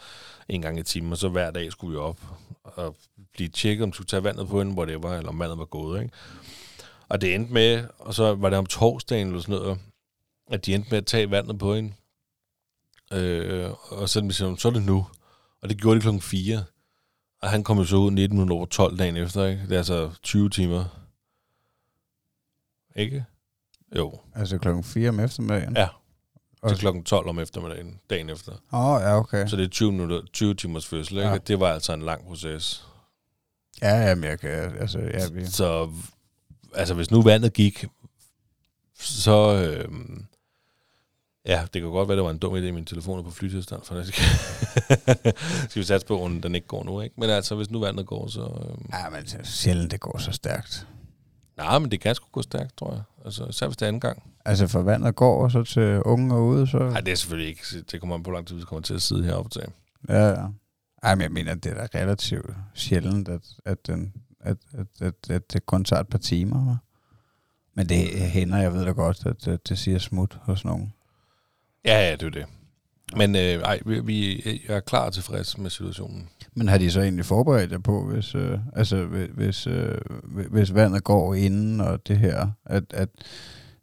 en 0.50 0.62
gang 0.62 0.80
i 0.80 0.84
timen, 0.84 1.12
og 1.12 1.18
så 1.18 1.30
hver 1.30 1.52
dag 1.52 1.72
skulle 1.72 1.92
vi 1.92 1.98
op 1.98 2.20
og 2.64 2.96
blive 3.34 3.50
tjekket, 3.50 3.84
om 3.84 3.92
de 3.92 3.96
skulle 3.96 4.08
tage 4.08 4.24
vandet 4.24 4.48
på 4.48 4.60
hende, 4.60 4.74
hvor 4.74 4.86
det 4.86 5.04
var, 5.04 5.18
eller 5.18 5.30
om 5.30 5.40
vandet 5.40 5.58
var 5.58 5.66
gået, 5.66 6.02
ikke? 6.02 6.14
Og 7.10 7.22
det 7.22 7.36
endte 7.36 7.54
med, 7.54 7.88
og 8.00 8.14
så 8.14 8.36
var 8.36 8.50
det 8.50 8.60
om 8.60 8.66
torsdagen 8.66 9.28
eller 9.28 9.42
sådan 9.42 9.56
noget, 9.56 9.80
at 10.52 10.66
de 10.66 10.74
endte 10.74 10.90
med 10.90 10.98
at 10.98 11.06
tage 11.06 11.32
vandet 11.32 11.60
på 11.60 11.76
hende. 11.76 11.94
Øh, 13.14 13.72
og 13.90 14.10
så, 14.10 14.28
siger, 14.32 14.56
så 14.56 14.68
er 14.68 14.72
det 14.72 14.84
nu. 14.84 15.08
Og 15.62 15.70
det 15.70 15.78
gjorde 15.82 15.96
de 15.96 16.02
klokken 16.02 16.22
4. 16.22 16.64
Og 17.42 17.50
han 17.50 17.64
kom 17.64 17.78
jo 17.78 17.84
så 17.84 17.96
ud 17.96 18.12
19 18.12 18.38
minutter 18.38 18.56
over 18.56 18.66
12 18.66 18.98
dagen 18.98 19.18
efter, 19.18 19.46
ikke? 19.46 19.62
Det 19.64 19.72
er 19.72 19.78
altså 19.78 20.12
20 20.24 20.50
timer. 20.50 20.86
Ikke? 22.96 23.26
Jo. 23.96 24.20
Altså 24.36 24.58
klokken 24.58 24.84
4 24.84 25.10
om 25.10 25.20
eftermiddagen. 25.20 25.76
Ja. 25.78 25.88
Og- 26.62 26.70
Til 26.70 26.78
klokken 26.80 27.04
12 27.04 27.28
om 27.30 27.40
eftermiddagen, 27.40 28.00
dagen 28.10 28.30
efter. 28.30 28.52
Åh, 28.74 28.86
oh, 28.86 29.02
ja, 29.02 29.18
okay. 29.18 29.48
Så 29.48 29.56
det 29.56 29.66
er 29.66 29.70
20, 29.70 29.92
minutter, 29.92 30.22
20 30.34 30.54
timers 30.56 30.86
fødsel, 30.88 31.18
ikke? 31.18 31.28
Ja. 31.28 31.32
Ja. 31.34 31.38
Det 31.38 31.60
var 31.60 31.68
altså 31.74 31.94
en 31.94 32.02
lang 32.02 32.26
proces. 32.26 32.88
Ja, 33.82 33.96
jamen, 33.96 34.24
jeg 34.24 34.40
kan, 34.40 34.50
altså, 34.78 35.00
ja, 35.00 35.30
vi, 35.32 35.46
Så 35.46 35.92
altså, 36.76 36.94
hvis 36.94 37.12
nu 37.12 37.22
vandet 37.22 37.54
gik, 37.54 37.86
så... 39.00 39.56
Øh, 39.56 39.88
ja, 41.46 41.66
det 41.74 41.82
kan 41.82 41.92
godt 41.92 42.08
være, 42.08 42.18
det 42.18 42.24
var 42.24 42.32
en 42.32 42.38
dum 42.38 42.56
idé, 42.56 42.72
min 42.72 42.86
telefon 42.86 43.20
er 43.20 43.24
på 43.24 43.32
flytilstand, 43.32 43.82
for 43.84 43.96
det 43.96 44.08
skal, 44.08 44.26
skal 45.70 45.80
vi 45.80 45.84
satse 45.84 46.08
på, 46.08 46.26
at 46.26 46.44
den 46.44 46.56
ikke 46.56 46.68
går 46.68 46.84
nu, 46.84 47.02
ikke? 47.02 47.16
Men 47.18 47.30
altså, 47.30 47.56
hvis 47.56 47.72
nu 47.72 47.80
vandet 47.80 48.06
går, 48.06 48.28
så... 48.28 48.42
Øh, 48.42 48.86
ja, 48.94 49.10
men 49.10 49.24
det 49.24 49.34
er 49.34 49.44
sjældent, 49.44 49.92
det 49.92 50.00
går 50.00 50.18
så 50.18 50.32
stærkt. 50.32 50.88
nej, 51.58 51.80
men 51.80 51.92
det 51.92 52.00
kan 52.00 52.16
sgu 52.16 52.28
gå 52.32 52.42
stærkt, 52.42 52.78
tror 52.78 52.94
jeg. 52.94 53.02
Altså, 53.26 53.46
især 53.46 53.68
hvis 53.68 53.78
det 53.78 53.86
er 53.86 53.88
anden 53.88 54.00
gang. 54.00 54.24
Altså, 54.46 54.68
for 54.68 54.82
vandet 54.82 55.16
går, 55.16 55.44
og 55.44 55.52
så 55.52 55.64
til 55.64 56.02
unge 56.04 56.36
og 56.36 56.46
ude, 56.46 56.68
så... 56.68 56.78
Nej, 56.78 57.02
det 57.02 57.12
er 57.12 57.16
selvfølgelig 57.16 57.50
ikke. 57.50 57.82
Det 57.92 58.00
kommer 58.00 58.16
an 58.16 58.24
på, 58.24 58.30
hvor 58.30 58.38
lang 58.38 58.48
tid 58.48 58.56
vi 58.56 58.62
kommer 58.62 58.82
til 58.82 58.94
at 58.94 59.02
sidde 59.02 59.24
heroppe 59.24 59.50
til. 59.50 59.64
Ja, 60.10 60.28
ja. 60.30 60.46
Ej, 61.04 61.16
men 61.16 61.22
jeg 61.22 61.32
mener, 61.32 61.56
det 61.56 61.72
er 61.72 61.88
da 61.88 62.00
relativt 62.00 62.46
sjældent, 62.74 63.28
at, 63.28 63.42
at, 63.66 63.88
den, 63.88 64.14
at, 64.40 64.58
at, 64.74 64.88
at, 65.02 65.30
at 65.30 65.54
det 65.54 65.66
kun 65.66 65.84
tager 65.84 66.00
et 66.00 66.08
par 66.08 66.18
timer. 66.18 66.78
Men 67.74 67.90
det 67.90 68.20
hænder, 68.20 68.58
jeg 68.58 68.74
ved 68.74 68.86
da 68.86 68.92
godt, 68.92 69.26
at, 69.26 69.48
at 69.48 69.70
det 69.70 69.78
siger 69.78 70.00
smut 70.00 70.38
hos 70.42 70.66
nogen. 70.66 70.94
Ja, 71.86 72.10
ja, 72.10 72.12
det 72.12 72.24
er 72.24 72.30
det. 72.30 72.46
Men 73.16 73.36
øh, 73.36 73.42
ej, 73.42 73.80
vi, 73.86 74.00
vi 74.00 74.42
jeg 74.68 74.76
er 74.76 74.80
klar 74.80 75.06
og 75.06 75.14
tilfreds 75.14 75.58
med 75.58 75.70
situationen. 75.70 76.30
Men 76.56 76.68
har 76.68 76.78
de 76.78 76.92
så 76.92 77.02
egentlig 77.02 77.26
forberedt 77.26 77.72
jer 77.72 77.80
på, 77.80 78.04
hvis, 78.04 78.36
øh, 78.36 78.60
altså, 78.76 79.06
hvis, 79.06 79.28
hvis, 79.34 79.68
øh, 79.68 79.98
hvis 80.52 80.74
vandet 80.74 81.04
går 81.04 81.36
inden 81.36 81.82
og 81.82 82.08
det 82.08 82.18
her, 82.18 82.48
at, 82.66 82.84
at, 82.90 83.10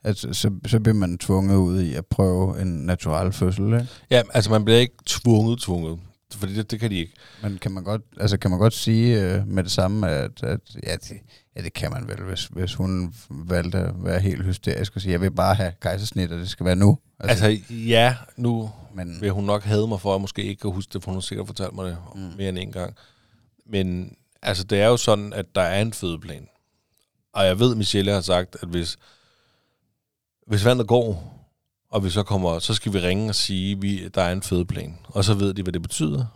at 0.05 0.17
så, 0.17 0.51
så 0.67 0.81
bliver 0.81 0.95
man 0.95 1.19
tvunget 1.19 1.57
ud 1.57 1.81
i 1.81 1.95
at 1.95 2.07
prøve 2.07 2.63
en 2.63 2.87
natural 2.87 3.33
fødsel, 3.33 3.65
ikke? 3.67 3.89
Ja, 4.11 4.23
altså 4.35 4.51
man 4.51 4.65
bliver 4.65 4.81
ikke 4.81 4.95
tvunget, 5.07 5.61
tvunget. 5.61 5.99
Fordi 6.35 6.55
det, 6.55 6.71
det 6.71 6.81
kan 6.81 6.91
de 6.91 6.97
ikke. 6.97 7.13
Men 7.43 7.59
kan 7.59 7.73
man 7.73 7.85
godt, 7.85 8.03
altså 8.21 8.39
kan 8.39 8.51
man 8.51 8.59
godt 8.61 8.75
sige 8.75 9.23
øh, 9.23 9.47
med 9.47 9.63
det 9.63 9.73
samme, 9.73 10.09
at, 10.09 10.43
at 10.43 10.61
ja, 10.87 10.93
det, 10.93 11.17
ja, 11.57 11.63
det 11.63 11.73
kan 11.73 11.91
man 11.91 12.09
vel, 12.09 12.23
hvis, 12.23 12.45
hvis 12.45 12.75
hun 12.75 13.15
valgte 13.31 13.79
at 13.79 13.93
være 14.05 14.21
helt 14.21 14.45
hysterisk 14.45 14.97
og 14.97 15.03
sige, 15.03 15.13
jeg 15.13 15.21
vil 15.21 15.31
bare 15.31 15.55
have 15.55 15.73
kejsersnit, 15.81 16.33
og 16.33 16.39
det 16.39 16.49
skal 16.49 16.67
være 16.67 16.77
nu. 16.77 16.99
Altså, 17.21 17.47
altså 17.47 17.75
ja, 17.75 18.17
nu 18.37 18.71
men, 18.95 19.21
vil 19.21 19.31
hun 19.31 19.45
nok 19.45 19.63
have 19.63 19.89
mig 19.89 20.01
for, 20.01 20.11
at 20.11 20.15
jeg 20.15 20.21
måske 20.21 20.43
ikke 20.43 20.61
kan 20.61 20.71
huske 20.71 20.93
det, 20.93 21.03
for 21.03 21.11
hun 21.11 21.17
har 21.17 21.21
sikkert 21.21 21.47
fortalt 21.47 21.75
mig 21.75 21.87
det 21.87 21.99
Mm. 22.15 22.21
mere 22.37 22.49
end 22.49 22.59
en 22.59 22.73
gang. 22.73 22.97
Men 23.67 24.17
altså, 24.43 24.65
det 24.65 24.81
er 24.81 24.87
jo 24.87 24.97
sådan, 24.97 25.33
at 25.33 25.47
der 25.55 25.63
er 25.63 25.83
en 25.83 25.93
fødeplan. 25.93 26.49
Og 27.33 27.47
jeg 27.47 27.59
ved, 27.59 27.75
Michelle 27.75 28.13
har 28.13 28.21
sagt, 28.21 28.57
at 28.63 28.69
hvis, 28.69 28.97
hvis 30.47 30.65
vandet 30.65 30.87
går, 30.87 31.35
og 31.91 32.05
vi 32.05 32.11
så 32.11 32.23
kommer, 32.23 32.59
så 32.59 32.75
skal 32.75 32.93
vi 32.93 32.99
ringe 32.99 33.29
og 33.29 33.35
sige, 33.35 33.73
at 33.77 33.83
vi, 33.83 34.09
der 34.09 34.23
er 34.23 34.33
en 34.33 34.43
fødeplan. 34.43 34.99
Og 35.05 35.25
så 35.25 35.35
ved 35.35 35.55
de, 35.55 35.63
hvad 35.63 35.73
det 35.73 35.83
betyder. 35.83 36.27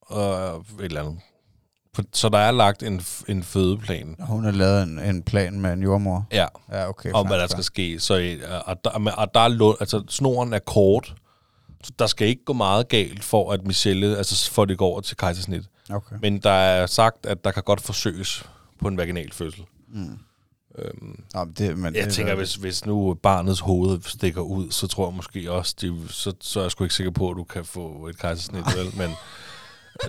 Og 0.00 0.56
et 0.56 0.64
eller 0.84 1.00
andet. 1.00 1.20
Så 2.12 2.28
der 2.28 2.38
er 2.38 2.50
lagt 2.50 2.82
en, 2.82 3.02
en 3.28 3.42
fødeplan. 3.42 4.16
hun 4.20 4.44
har 4.44 4.50
lavet 4.50 4.82
en, 4.82 4.98
en 4.98 5.22
plan 5.22 5.60
med 5.60 5.72
en 5.72 5.82
jordmor. 5.82 6.26
Ja, 6.32 6.46
Ja, 6.72 6.88
okay. 6.88 7.12
om 7.12 7.26
hvad 7.26 7.38
der 7.38 7.46
skal 7.46 7.64
ske. 7.64 8.00
Så, 8.00 8.18
øh, 8.18 8.38
og 8.66 8.84
der, 8.84 8.90
og 9.16 9.34
der 9.34 9.40
er, 9.40 9.76
altså, 9.80 10.02
snoren 10.08 10.52
er 10.52 10.58
kort. 10.58 11.14
Så 11.84 11.92
der 11.98 12.06
skal 12.06 12.28
ikke 12.28 12.44
gå 12.44 12.52
meget 12.52 12.88
galt 12.88 13.24
for, 13.24 13.52
at 13.52 13.64
Michelle, 13.66 14.16
altså 14.16 14.50
for 14.50 14.64
det 14.64 14.78
går 14.78 14.86
over 14.86 15.00
til 15.00 15.16
kejsersnit. 15.16 15.62
Okay. 15.90 16.16
Men 16.22 16.38
der 16.38 16.50
er 16.50 16.86
sagt, 16.86 17.26
at 17.26 17.44
der 17.44 17.50
kan 17.50 17.62
godt 17.62 17.80
forsøges 17.80 18.44
på 18.82 18.88
en 18.88 18.96
vaginal 18.96 19.32
fødsel. 19.32 19.64
Mm. 19.88 20.18
Øhm, 20.78 21.20
Nå, 21.34 21.44
men 21.44 21.54
det, 21.58 21.78
men 21.78 21.94
jeg 21.94 22.04
det, 22.04 22.12
tænker, 22.14 22.34
hvis, 22.34 22.54
hvis 22.54 22.86
nu 22.86 23.14
barnets 23.22 23.60
hoved 23.60 24.00
stikker 24.04 24.40
ud, 24.40 24.70
så 24.70 24.86
tror 24.86 25.06
jeg 25.08 25.14
måske 25.16 25.52
også, 25.52 25.74
de, 25.80 25.98
så, 26.08 26.32
så 26.40 26.60
er 26.60 26.64
jeg 26.64 26.70
sgu 26.70 26.84
ikke 26.84 26.94
sikker 26.94 27.10
på, 27.10 27.30
at 27.30 27.36
du 27.36 27.44
kan 27.44 27.64
få 27.64 28.06
et 28.06 28.18
kejsersnit, 28.18 28.64
vel? 28.76 28.96
Men 28.96 29.10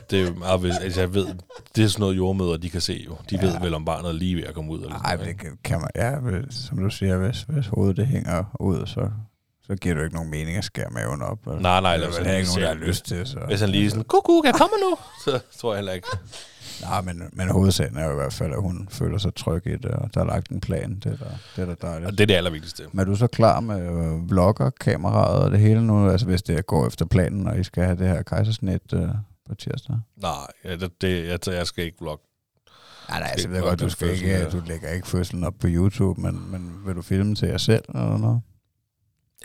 det 0.09 0.21
er 0.21 0.27
jo 0.27 0.33
meget, 0.35 0.59
hvis- 0.59 0.77
altså 0.77 0.99
jeg 0.99 1.13
ved, 1.13 1.27
det 1.75 1.83
er 1.83 1.87
sådan 1.87 2.01
noget 2.01 2.17
jordmøder, 2.17 2.57
de 2.57 2.69
kan 2.69 2.81
se 2.81 3.03
jo. 3.05 3.17
De 3.29 3.35
ja. 3.35 3.45
ved 3.45 3.59
vel, 3.61 3.73
om 3.73 3.85
barnet 3.85 4.09
er 4.09 4.13
lige 4.13 4.35
ved 4.35 4.43
at 4.43 4.53
komme 4.53 4.71
ud. 4.71 4.79
Eller 4.79 4.99
Nej, 5.03 5.17
men 5.17 5.25
det 5.27 5.37
kan- 5.63 5.79
man, 5.81 5.89
ja, 5.95 6.15
som 6.49 6.77
du 6.77 6.89
siger, 6.89 7.17
hvis, 7.17 7.41
hvis 7.47 7.67
hovedet 7.67 7.97
det 7.97 8.07
hænger 8.07 8.43
ud, 8.59 8.85
så, 8.85 9.09
så 9.67 9.75
giver 9.75 9.95
det 9.95 9.99
jo 10.01 10.03
ikke 10.05 10.15
nogen 10.15 10.31
mening 10.31 10.57
at 10.57 10.63
skære 10.63 10.89
maven 10.91 11.21
op. 11.21 11.39
eller- 11.47 11.59
Nej, 11.59 11.81
nej, 11.81 11.93
eller 11.93 12.07
han 12.25 12.37
ikke 12.37 12.49
nogen, 12.49 12.61
der 12.61 12.67
har 12.67 12.85
lyst 12.87 13.05
til. 13.05 13.27
Så. 13.27 13.39
Hvis 13.47 13.59
han 13.61 13.69
lige 13.69 13.89
sådan, 13.89 14.03
kuku, 14.03 14.41
kan 14.41 14.47
jeg 14.51 14.55
komme 14.59 14.73
nu? 14.89 14.97
Så 15.31 15.39
tror 15.59 15.73
jeg 15.73 15.77
heller 15.77 15.93
ikke. 15.93 16.07
Nej, 16.81 17.01
men, 17.01 17.23
men 17.33 17.49
hovedsagen 17.49 17.97
er 17.97 18.05
jo 18.05 18.11
i 18.11 18.15
hvert 18.15 18.33
fald, 18.33 18.51
at 18.53 18.61
hun 18.61 18.87
føler 18.91 19.17
sig 19.17 19.35
tryg 19.35 19.67
i 19.67 19.71
det, 19.77 19.85
og 19.91 20.13
der 20.13 20.21
er 20.21 20.25
lagt 20.25 20.49
en 20.51 20.61
plan. 20.61 20.95
Det 21.03 21.05
er 21.05 21.15
da, 21.17 21.25
det 21.55 21.61
er 21.69 21.75
da 21.75 21.87
dejligt. 21.87 22.05
Og 22.07 22.11
det 22.11 22.19
er 22.21 22.25
det 22.27 22.33
allervigtigste. 22.33 22.83
Men 22.91 22.99
er 22.99 23.03
du 23.05 23.15
så 23.15 23.27
klar 23.27 23.59
med 23.59 23.81
øh, 23.81 24.29
vlogger, 24.29 24.69
kameraet 24.69 25.43
og 25.43 25.51
det 25.51 25.59
hele 25.59 25.87
nu? 25.87 26.09
Altså 26.09 26.25
hvis 26.27 26.41
det 26.41 26.65
går 26.67 26.87
efter 26.87 27.05
planen, 27.05 27.47
og 27.47 27.59
I 27.59 27.63
skal 27.63 27.83
have 27.83 27.97
det 27.97 28.07
her 28.07 28.21
kejsersnit 28.21 28.93
øh, 28.93 29.07
på 29.49 29.55
tirsdag? 29.55 29.95
Nej, 30.15 30.31
ja, 30.63 30.75
det, 30.75 31.01
det, 31.01 31.27
jeg, 31.27 31.39
jeg 31.47 31.67
skal 31.67 31.85
ikke 31.85 31.97
vlogge. 31.99 32.25
Nej, 33.09 33.19
nej, 33.19 33.29
altså, 33.31 33.47
jeg 33.47 33.55
ved 33.55 33.61
godt, 33.61 33.79
du, 33.79 33.89
skal 33.89 34.09
ikke, 34.09 34.25
her. 34.25 34.49
du 34.49 34.61
lægger 34.65 34.89
ikke 34.89 35.07
fødslen 35.07 35.43
op 35.43 35.53
på 35.59 35.67
YouTube, 35.69 36.21
men, 36.21 36.51
men 36.51 36.81
vil 36.85 36.95
du 36.95 37.01
filme 37.01 37.35
til 37.35 37.47
jer 37.47 37.57
selv 37.57 37.83
eller 37.89 38.17
noget? 38.17 38.41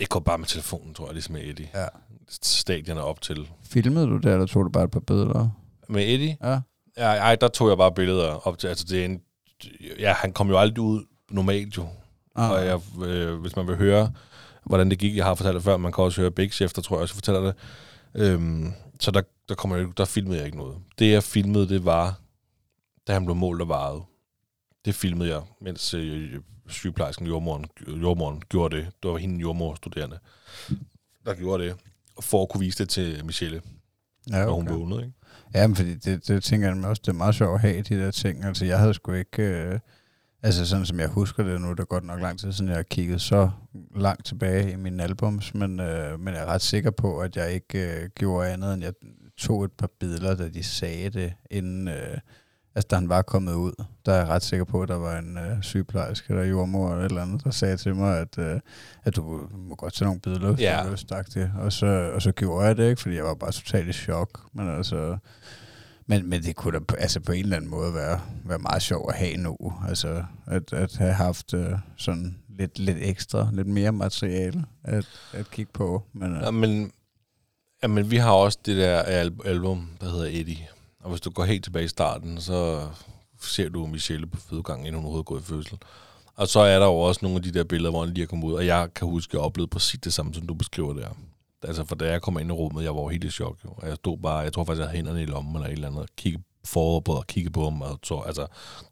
Ikke 0.01 0.11
gå 0.11 0.21
bare 0.21 0.39
med 0.39 0.47
telefonen, 0.47 0.95
tror 0.95 1.07
jeg, 1.07 1.13
ligesom 1.15 1.33
med 1.33 1.43
Eddie. 1.45 1.69
Ja. 1.75 1.87
Stadion 2.29 2.97
er 2.99 3.03
op 3.03 3.21
til. 3.21 3.49
Filmede 3.65 4.07
du 4.07 4.17
det, 4.17 4.33
eller 4.33 4.47
tog 4.47 4.65
du 4.65 4.71
bare 4.71 4.85
et 4.85 4.91
par 4.91 5.01
billeder? 5.01 5.49
Med 5.89 6.03
Eddie? 6.03 6.37
Ja. 6.43 6.61
Ja, 6.97 7.05
ej, 7.13 7.37
der 7.37 7.49
tog 7.49 7.69
jeg 7.69 7.77
bare 7.77 7.93
billeder 7.93 8.47
op 8.47 8.59
til. 8.59 8.69
Altså, 8.69 8.85
det 8.89 9.01
er 9.01 9.05
en, 9.05 9.21
ja, 9.99 10.13
han 10.13 10.33
kom 10.33 10.49
jo 10.49 10.59
aldrig 10.59 10.81
ud 10.85 11.05
normalt 11.31 11.77
jo. 11.77 11.87
Ah, 12.37 12.51
Og 12.51 12.67
jeg, 12.67 12.81
øh, 13.05 13.41
hvis 13.41 13.57
man 13.57 13.67
vil 13.67 13.77
høre, 13.77 14.13
hvordan 14.65 14.91
det 14.91 14.99
gik, 14.99 15.17
jeg 15.17 15.25
har 15.25 15.35
fortalt 15.35 15.55
det 15.55 15.63
før, 15.63 15.77
man 15.77 15.93
kan 15.93 16.05
også 16.05 16.21
høre 16.21 16.31
Big 16.31 16.53
Chef, 16.53 16.73
der 16.73 16.83
tror 16.83 16.97
jeg 16.97 17.03
også 17.03 17.15
fortæller 17.15 17.41
det. 17.41 17.55
Øhm, 18.15 18.73
så 19.01 19.11
der, 19.11 19.23
der, 19.49 19.55
kommer 19.55 19.77
jeg, 19.77 19.87
der 19.97 20.05
filmede 20.05 20.37
jeg 20.37 20.47
ikke 20.47 20.59
noget. 20.59 20.79
Det 20.99 21.11
jeg 21.11 21.23
filmede, 21.23 21.69
det 21.69 21.85
var, 21.85 22.21
da 23.07 23.13
han 23.13 23.25
blev 23.25 23.37
målt 23.37 23.63
og 23.63 23.69
varet. 23.69 24.03
Det 24.85 24.95
filmede 24.95 25.31
jeg, 25.31 25.43
mens 25.61 25.95
øh, 25.95 26.41
sygeplejersken, 26.69 27.27
jordmoren, 27.27 27.65
jordmoren 27.89 28.43
gjorde 28.49 28.77
det. 28.77 28.89
Det 29.03 29.11
var 29.11 29.17
hende 29.17 29.41
jordmorstuderende, 29.41 30.19
der 31.27 31.35
gjorde 31.35 31.65
det, 31.65 31.77
for 32.21 32.43
at 32.43 32.49
kunne 32.49 32.61
vise 32.61 32.79
det 32.79 32.89
til 32.89 33.25
Michelle, 33.25 33.63
ja, 34.31 34.45
når 34.45 34.53
hun 34.53 34.69
okay. 34.69 34.79
vågnede. 34.79 35.01
Ikke? 35.01 35.13
Ja, 35.55 35.67
men 35.67 35.77
fordi 35.77 35.95
det, 35.95 36.29
det 36.29 36.45
tænker 36.45 36.75
jeg 36.75 36.85
også, 36.85 37.03
det 37.07 37.09
er 37.09 37.17
meget 37.17 37.35
sjovt 37.35 37.55
at 37.55 37.61
have 37.61 37.83
de 37.83 37.99
der 37.99 38.11
ting. 38.11 38.45
Altså, 38.45 38.65
jeg 38.65 38.79
havde 38.79 38.95
sgu 38.95 39.13
ikke... 39.13 39.43
Øh, 39.43 39.79
altså, 40.43 40.67
sådan 40.67 40.87
som 40.87 41.01
jeg 41.01 41.09
husker 41.09 41.45
det 41.45 41.61
nu, 41.61 41.71
det 41.71 41.81
er 41.81 41.85
godt 41.85 42.05
nok 42.05 42.21
lang 42.21 42.39
tid 42.39 42.53
siden, 42.53 42.69
jeg 42.69 42.77
har 42.77 42.83
kigget 42.83 43.21
så 43.21 43.51
langt 43.97 44.27
tilbage 44.27 44.73
i 44.73 44.77
mine 44.77 45.03
albums, 45.03 45.55
men, 45.55 45.81
øh, 45.81 46.21
men 46.21 46.35
jeg 46.35 46.43
er 46.43 46.47
ret 46.47 46.63
sikker 46.63 46.91
på, 46.91 47.21
at 47.21 47.37
jeg 47.37 47.53
ikke 47.53 48.03
øh, 48.03 48.09
gjorde 48.15 48.49
andet, 48.49 48.75
end 48.75 48.83
jeg 48.83 48.93
tog 49.39 49.65
et 49.65 49.73
par 49.73 49.91
billeder, 50.01 50.35
da 50.37 50.49
de 50.49 50.63
sagde 50.63 51.11
det, 51.11 51.33
inden... 51.51 51.89
Øh, 51.89 52.19
altså, 52.75 52.89
da 52.91 52.95
han 52.97 53.09
var 53.09 53.23
kommet 53.23 53.55
ud, 53.55 53.73
der 54.07 54.13
er 54.13 54.17
jeg 54.19 54.29
ret 54.29 54.43
sikker 54.43 54.65
på, 54.65 54.83
at 54.83 54.89
der 54.89 54.97
var 54.97 55.19
en 55.19 55.39
øh, 55.39 55.63
sygeplejerske 55.63 56.31
eller 56.31 56.45
jordmor 56.45 56.91
eller 56.91 57.05
et 57.05 57.09
eller 57.11 57.23
andet, 57.23 57.45
der 57.45 57.51
sagde 57.51 57.77
til 57.77 57.95
mig, 57.95 58.19
at, 58.19 58.39
øh, 58.39 58.61
at 59.05 59.17
du 59.17 59.49
må 59.59 59.75
godt 59.75 59.95
tage 59.95 60.07
nogle 60.07 60.21
billeder, 60.21 60.53
hvis 60.53 60.61
Ja. 60.63 60.79
du 60.83 60.85
har 60.85 60.91
lyst, 60.93 61.35
det. 61.35 61.53
Og 61.59 61.73
så, 61.73 61.87
og 62.15 62.23
så 62.23 62.33
gjorde 62.33 62.67
jeg 62.67 62.77
det, 62.77 62.91
ikke? 62.91 63.03
Fordi 63.03 63.15
jeg 63.15 63.25
var 63.25 63.35
bare 63.35 63.53
totalt 63.53 63.89
i 63.89 63.93
chok. 63.93 64.41
Men 64.53 64.69
altså... 64.77 65.19
Men, 66.09 66.29
men 66.31 66.43
det 66.43 66.57
kunne 66.57 66.79
da 66.79 66.95
altså 66.99 67.21
på 67.21 67.33
en 67.33 67.43
eller 67.45 67.57
anden 67.57 67.71
måde 67.71 67.95
være, 67.95 68.21
være 68.45 68.59
meget 68.59 68.83
sjovt 68.83 69.13
at 69.13 69.19
have 69.19 69.37
nu. 69.37 69.57
Altså 69.89 70.25
at, 70.47 70.73
at 70.73 70.97
have 70.97 71.13
haft 71.13 71.55
øh, 71.55 71.73
sådan 71.97 72.37
lidt, 72.59 72.79
lidt 72.79 72.99
ekstra, 73.01 73.49
lidt 73.53 73.67
mere 73.69 73.93
materiale 73.93 74.65
at, 74.85 75.07
at 75.33 75.51
kigge 75.51 75.73
på. 75.75 76.03
Men, 76.13 76.37
øh, 76.37 76.43
ja, 76.43 76.51
men 76.51 76.91
vi 77.89 78.17
har 78.17 78.33
også 78.33 78.59
det 78.67 78.77
der 78.77 78.99
al- 78.99 79.41
album, 79.45 79.91
der 80.01 80.11
hedder 80.11 80.27
Eddie. 80.27 80.69
Og 81.01 81.11
hvis 81.11 81.21
du 81.21 81.31
går 81.31 81.45
helt 81.45 81.65
tilbage 81.65 81.85
i 81.85 81.89
starten, 81.89 82.41
så 82.41 82.89
ser 83.41 83.69
du 83.69 83.87
Michelle 83.87 84.27
på 84.27 84.37
fødegangen, 84.51 84.87
inden 84.87 84.97
hun 84.97 85.05
overhovedet 85.05 85.27
går 85.27 85.39
i 85.39 85.43
fødsel. 85.43 85.79
Og 86.37 86.49
så 86.49 86.61
er 86.61 86.79
der 86.79 86.87
jo 86.87 86.99
også 86.99 87.21
nogle 87.23 87.37
af 87.37 87.43
de 87.43 87.51
der 87.51 87.65
billeder, 87.65 87.91
hvor 87.91 88.05
han 88.05 88.15
lige 88.15 88.23
er 88.23 88.27
kommet 88.27 88.47
ud. 88.47 88.53
Og 88.53 88.67
jeg 88.67 88.89
kan 88.95 89.09
huske, 89.09 89.31
at 89.31 89.35
jeg 89.35 89.41
oplevede 89.41 89.71
præcis 89.71 90.01
det 90.01 90.13
samme, 90.13 90.35
som 90.35 90.47
du 90.47 90.55
beskriver 90.55 90.93
der. 90.93 91.09
Altså, 91.63 91.85
for 91.85 91.95
da 91.95 92.11
jeg 92.11 92.23
kom 92.23 92.39
ind 92.39 92.49
i 92.49 92.53
rummet, 92.53 92.85
jeg 92.85 92.95
var 92.95 93.01
jo 93.01 93.09
helt 93.09 93.25
i 93.25 93.31
chok. 93.31 93.57
Jo. 93.65 93.71
Og 93.77 93.89
jeg 93.89 93.97
stod 93.97 94.19
bare, 94.19 94.39
jeg 94.39 94.53
tror 94.53 94.65
faktisk, 94.65 94.81
jeg 94.81 94.89
havde 94.89 94.97
hænderne 94.97 95.23
i 95.23 95.27
lommen 95.27 95.55
eller 95.57 95.67
et 95.67 95.73
eller 95.73 95.89
andet, 95.89 96.03
og 96.03 96.09
kiggede 96.17 96.43
forover 96.65 97.01
på 97.01 97.13
og 97.13 97.27
kiggede 97.27 97.53
på 97.53 97.65
ham, 97.65 97.83
og 97.83 97.99
så, 98.05 98.23
altså, 98.27 98.47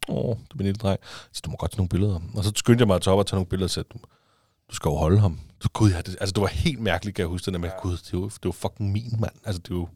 åh, 0.09 0.35
det 0.35 0.51
er 0.51 0.55
min 0.55 0.65
lille 0.65 0.77
dreng. 0.77 0.99
Så 1.31 1.41
du 1.45 1.49
må 1.49 1.55
godt 1.55 1.71
tage 1.71 1.77
nogle 1.77 1.89
billeder. 1.89 2.19
Og 2.35 2.43
så 2.43 2.51
skyndte 2.55 2.81
jeg 2.81 2.87
mig 2.87 2.95
at 2.95 3.01
tage 3.01 3.13
op 3.13 3.19
og 3.19 3.27
tage 3.27 3.35
nogle 3.35 3.49
billeder 3.49 3.65
og 3.65 3.71
sætte 3.71 3.89
dem 3.93 4.01
du 4.69 4.75
skal 4.75 4.89
jo 4.89 4.95
holde 4.95 5.19
ham. 5.19 5.39
Så, 5.61 5.69
gud, 5.73 5.91
ja, 5.91 5.97
det, 5.97 6.17
altså, 6.19 6.33
det 6.33 6.41
var 6.41 6.47
helt 6.47 6.79
mærkeligt, 6.79 7.15
kan 7.15 7.23
jeg 7.23 7.29
huske 7.29 7.45
det 7.45 7.53
der 7.53 7.59
med, 7.59 7.69
gud, 7.81 7.91
det 7.97 8.13
jo, 8.13 8.25
det 8.25 8.45
jo 8.45 8.51
fucking 8.51 8.91
min, 8.91 9.15
mand. 9.19 9.31
Altså, 9.45 9.61
det 9.61 9.69
jo, 9.69 9.87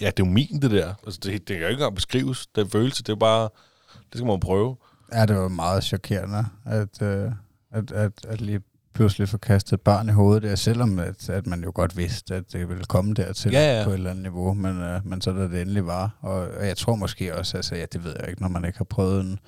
ja, 0.00 0.06
det 0.06 0.22
er 0.22 0.26
jo 0.26 0.32
min, 0.32 0.62
det 0.62 0.70
der. 0.70 0.94
Altså, 1.06 1.20
det, 1.22 1.32
det 1.32 1.46
kan 1.46 1.56
jo 1.56 1.66
ikke 1.66 1.72
engang 1.72 1.94
beskrives. 1.94 2.46
Den 2.46 2.70
følelse, 2.70 3.02
det 3.02 3.12
er 3.12 3.16
bare, 3.16 3.48
det 3.92 4.14
skal 4.18 4.26
man 4.26 4.40
prøve. 4.40 4.76
ja, 5.12 5.26
det 5.26 5.36
var 5.36 5.48
meget 5.48 5.84
chokerende, 5.84 6.46
at, 6.64 7.02
øh, 7.02 7.32
at, 7.70 7.92
at, 7.92 8.12
at 8.28 8.40
lige 8.40 8.60
pludselig 8.94 9.28
få 9.28 9.38
kastet 9.38 9.72
et 9.72 9.80
barn 9.80 10.08
i 10.08 10.12
hovedet 10.12 10.42
der, 10.42 10.54
selvom 10.54 10.98
at, 10.98 11.28
at 11.30 11.46
man 11.46 11.64
jo 11.64 11.72
godt 11.74 11.96
vidste, 11.96 12.34
at 12.34 12.52
det 12.52 12.68
ville 12.68 12.84
komme 12.84 13.14
dertil 13.14 13.52
Ja, 13.52 13.78
ja. 13.78 13.84
på 13.84 13.90
et 13.90 13.94
eller 13.94 14.10
andet 14.10 14.22
niveau, 14.22 14.54
men, 14.54 14.80
øh, 14.80 15.06
men 15.06 15.20
så 15.20 15.32
da 15.32 15.42
det 15.42 15.60
endelig 15.60 15.86
var. 15.86 16.18
Og, 16.20 16.34
og 16.34 16.66
jeg 16.66 16.76
tror 16.76 16.94
måske 16.94 17.36
også, 17.36 17.56
altså 17.56 17.74
ja, 17.76 17.84
det 17.92 18.04
ved 18.04 18.14
jeg 18.20 18.28
ikke, 18.28 18.42
når 18.42 18.48
man 18.48 18.64
ikke 18.64 18.78
har 18.78 18.84
prøvet 18.84 19.20
en, 19.20 19.38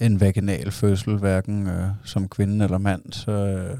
en 0.00 0.20
vaginal 0.20 0.70
fødsel, 0.70 1.16
hverken 1.16 1.66
øh, 1.66 1.88
som 2.04 2.28
kvinde 2.28 2.64
eller 2.64 2.78
mand, 2.78 3.12
så, 3.12 3.30
øh, 3.30 3.78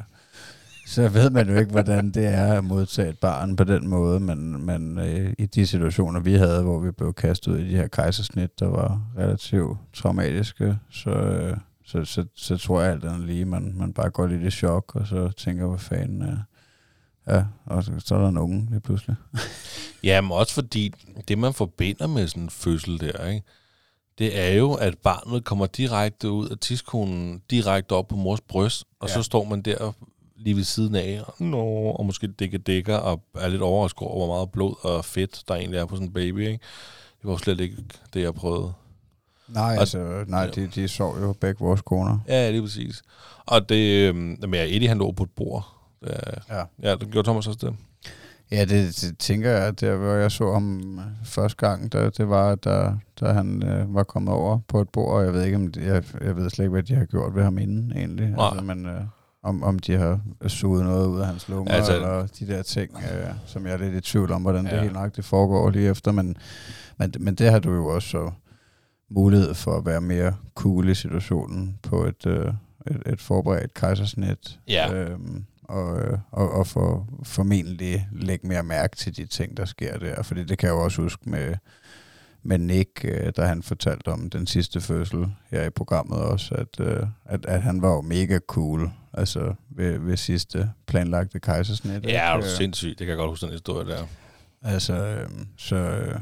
så 0.86 1.08
ved 1.08 1.30
man 1.30 1.48
jo 1.48 1.56
ikke, 1.56 1.70
hvordan 1.70 2.10
det 2.10 2.26
er 2.26 2.52
at 2.52 2.64
modtage 2.64 3.08
et 3.08 3.18
barn 3.18 3.56
på 3.56 3.64
den 3.64 3.88
måde, 3.88 4.20
men, 4.20 4.66
men 4.66 4.98
øh, 4.98 5.32
i 5.38 5.46
de 5.46 5.66
situationer, 5.66 6.20
vi 6.20 6.34
havde, 6.34 6.62
hvor 6.62 6.78
vi 6.78 6.90
blev 6.90 7.14
kastet 7.14 7.52
ud 7.52 7.58
i 7.58 7.70
de 7.70 7.76
her 7.76 7.86
kejsersnit, 7.86 8.60
der 8.60 8.66
var 8.66 9.00
relativt 9.18 9.78
traumatiske, 9.92 10.78
så, 10.90 11.10
øh, 11.10 11.56
så, 11.84 12.04
så, 12.04 12.24
så 12.34 12.56
tror 12.56 12.82
jeg 12.82 12.92
alt 12.92 13.04
andet 13.04 13.26
lige, 13.26 13.44
man, 13.44 13.72
man 13.76 13.92
bare 13.92 14.10
går 14.10 14.26
lidt 14.26 14.42
i 14.42 14.50
chok, 14.50 14.96
og 14.96 15.06
så 15.06 15.30
tænker, 15.36 15.66
hvad 15.66 15.78
fanden 15.78 16.22
øh, 16.22 16.38
Ja, 17.28 17.44
og 17.64 17.84
så, 17.84 17.92
så 17.98 18.14
er 18.14 18.18
der 18.18 18.28
en 18.28 18.38
unge 18.38 18.66
lige 18.70 18.80
pludselig. 18.80 19.16
Ja, 20.02 20.20
men 20.20 20.32
også 20.32 20.54
fordi 20.54 20.92
det, 21.28 21.38
man 21.38 21.54
forbinder 21.54 22.06
med 22.06 22.28
sådan 22.28 22.42
en 22.42 22.50
fødsel 22.50 23.00
der, 23.00 23.26
ikke? 23.26 23.46
Det 24.18 24.38
er 24.40 24.48
jo, 24.54 24.72
at 24.74 24.98
barnet 24.98 25.44
kommer 25.44 25.66
direkte 25.66 26.30
ud 26.30 26.48
af 26.48 26.58
tidskonen, 26.58 27.42
direkte 27.50 27.92
op 27.92 28.08
på 28.08 28.16
mors 28.16 28.40
bryst, 28.40 28.84
og 29.00 29.08
ja. 29.08 29.14
Så 29.14 29.22
står 29.22 29.44
man 29.44 29.62
der 29.62 29.92
lige 30.36 30.56
ved 30.56 30.64
siden 30.64 30.94
af, 30.94 31.20
og, 31.26 31.34
nå, 31.38 31.64
og 31.90 32.06
måske 32.06 32.26
dækker 32.26 32.58
dækker, 32.58 32.96
og 32.96 33.22
er 33.34 33.48
lidt 33.48 33.62
overrasket 33.62 34.02
over, 34.02 34.26
hvor 34.26 34.34
meget 34.36 34.50
blod 34.50 34.74
og 34.84 35.04
fedt, 35.04 35.42
der 35.48 35.54
egentlig 35.54 35.78
er 35.78 35.84
på 35.84 35.94
sådan 35.96 36.06
en 36.08 36.12
baby. 36.12 36.38
Ikke? 36.38 36.52
Det 37.18 37.24
var 37.24 37.30
jo 37.32 37.38
slet 37.38 37.60
ikke 37.60 37.76
det, 38.14 38.22
jeg 38.22 38.34
prøvede. 38.34 38.72
Nej, 39.48 39.74
Og- 39.74 39.80
altså, 39.80 40.24
nej, 40.26 40.46
de, 40.46 40.66
de 40.74 40.88
sov 40.88 41.20
jo 41.20 41.32
begge 41.32 41.60
vores 41.64 41.82
koner. 41.82 42.18
Ja, 42.28 42.48
det 42.48 42.56
er 42.58 42.62
præcis. 42.62 43.02
Og 43.46 43.68
det, 43.68 44.08
øhm, 44.08 44.36
men 44.40 44.54
ja, 44.54 44.64
Eddie 44.64 44.88
han 44.88 44.98
lå 44.98 45.12
på 45.12 45.22
et 45.22 45.30
bord. 45.36 45.68
Ja, 46.06 46.56
Ja. 46.56 46.62
ja 46.82 46.94
det 46.96 47.10
gjorde 47.10 47.26
Thomas 47.26 47.46
også 47.46 47.58
det. 47.66 47.76
Ja, 48.50 48.64
det, 48.64 48.98
det 49.00 49.18
tænker 49.18 49.50
jeg, 49.50 49.80
der, 49.80 49.96
hvor 49.96 50.12
jeg 50.12 50.30
så 50.32 50.52
ham 50.52 51.00
første 51.24 51.66
gang, 51.66 51.92
der, 51.92 52.10
det 52.10 52.28
var, 52.28 52.54
da, 52.54 52.92
da 53.20 53.32
han 53.32 53.62
øh, 53.62 53.94
var 53.94 54.02
kommet 54.02 54.34
over 54.34 54.58
på 54.68 54.80
et 54.80 54.88
bord, 54.88 55.14
og 55.14 55.24
jeg 55.24 55.32
ved 55.32 55.44
ikke, 55.44 55.56
om 55.56 55.72
de, 55.72 55.84
jeg, 55.84 56.04
jeg 56.20 56.36
ved 56.36 56.50
slet 56.50 56.64
ikke, 56.64 56.72
hvad 56.72 56.82
de 56.82 56.94
har 56.94 57.04
gjort 57.04 57.34
ved 57.34 57.42
ham 57.42 57.58
inden, 57.58 57.92
egentlig. 57.96 58.28
Nej. 58.30 58.46
Altså, 58.46 58.64
men 58.64 58.86
øh, 58.86 59.00
om, 59.42 59.62
om 59.62 59.78
de 59.78 59.96
har 59.96 60.20
suget 60.46 60.84
noget 60.84 61.06
ud 61.06 61.20
af 61.20 61.26
hans 61.26 61.48
lunger, 61.48 61.72
Altså- 61.72 61.94
eller 61.94 62.26
de 62.26 62.46
der 62.46 62.62
ting, 62.62 62.90
øh, 62.96 63.30
som 63.46 63.66
jeg 63.66 63.72
er 63.72 63.78
lidt 63.78 63.94
i 63.94 64.00
tvivl 64.00 64.32
om, 64.32 64.42
hvordan. 64.42 64.64
Ja. 64.66 64.70
det 64.72 64.80
helt 64.80 64.92
nøjagtigt 64.92 65.26
foregår 65.26 65.70
lige 65.70 65.90
efter. 65.90 66.12
Men, 66.12 66.36
men, 66.98 67.12
men 67.20 67.34
det 67.34 67.50
har 67.50 67.58
du 67.58 67.74
jo 67.74 67.86
også 67.86 68.08
så 68.08 68.30
mulighed 69.10 69.54
for 69.54 69.76
at 69.78 69.86
være 69.86 70.00
mere 70.00 70.34
cool 70.54 70.88
i 70.88 70.94
situationen 70.94 71.78
på 71.82 72.04
et, 72.04 72.26
øh, 72.26 72.52
et, 72.86 73.02
et 73.06 73.20
forberedt 73.20 73.74
kejsersnit. 73.74 74.58
Ja. 74.68 74.94
Øhm, 74.94 75.44
og, 75.68 76.00
øh, 76.00 76.18
og, 76.30 76.50
og 76.50 76.66
for, 76.66 77.08
formentlig 77.22 78.08
lægge 78.12 78.46
mere 78.46 78.62
mærke 78.62 78.96
til 78.96 79.16
de 79.16 79.26
ting, 79.26 79.56
der 79.56 79.64
sker 79.64 79.98
der. 79.98 80.22
Fordi 80.22 80.44
det 80.44 80.58
kan 80.58 80.66
jeg 80.66 80.74
jo 80.74 80.84
også 80.84 81.02
huske 81.02 81.30
med, 81.30 81.54
med 82.42 82.58
Nick, 82.58 83.04
øh, 83.04 83.32
da 83.36 83.46
han 83.46 83.62
fortalte 83.62 84.08
om 84.08 84.30
den 84.30 84.46
sidste 84.46 84.80
fødsel 84.80 85.26
her 85.50 85.64
i 85.64 85.70
programmet 85.70 86.18
også, 86.18 86.54
at, 86.54 86.80
øh, 86.80 87.02
at, 87.24 87.46
at 87.46 87.62
han 87.62 87.82
var 87.82 87.92
jo 87.92 88.00
mega 88.00 88.38
cool, 88.38 88.90
altså 89.12 89.54
ved, 89.70 89.98
ved 89.98 90.16
sidste 90.16 90.70
planlagte 90.86 91.40
kejsersnit. 91.40 91.92
Ja, 91.92 92.08
det 92.08 92.16
er 92.16 92.36
Øh, 92.36 92.44
sindssygt. 92.44 92.98
Det 92.98 93.06
kan 93.06 93.08
jeg 93.08 93.16
godt 93.16 93.30
huske 93.30 93.46
den 93.46 93.52
historie 93.52 93.88
der. 93.88 94.06
Altså, 94.62 94.94
øh, 94.94 95.28
så... 95.56 95.76
Øh, 95.76 96.20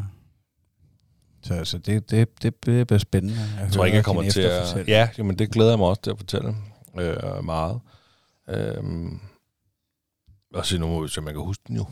så 1.42 1.54
altså, 1.54 1.78
det, 1.78 2.10
det, 2.10 2.42
det, 2.42 2.54
bliver 2.54 2.98
spændende. 2.98 3.36
Jeg 3.60 3.72
tror 3.72 3.84
ikke, 3.84 3.96
jeg 3.96 4.04
kommer 4.04 4.30
til 4.30 4.40
at... 4.40 4.88
Ja. 4.88 5.08
Jamen, 5.18 5.38
det 5.38 5.50
glæder 5.50 5.70
jeg 5.70 5.78
mig 5.78 5.88
også 5.88 6.02
til 6.02 6.10
at 6.10 6.18
fortælle 6.18 6.54
øh, 6.98 7.44
meget. 7.44 7.80
Øhm, 8.48 9.20
og 10.54 10.66
så 10.66 10.78
nu 10.78 11.06
se, 11.08 11.20
om 11.20 11.26
jeg 11.26 11.34
kan 11.34 11.42
huske 11.42 11.62
den 11.68 11.76
jo. 11.76 11.84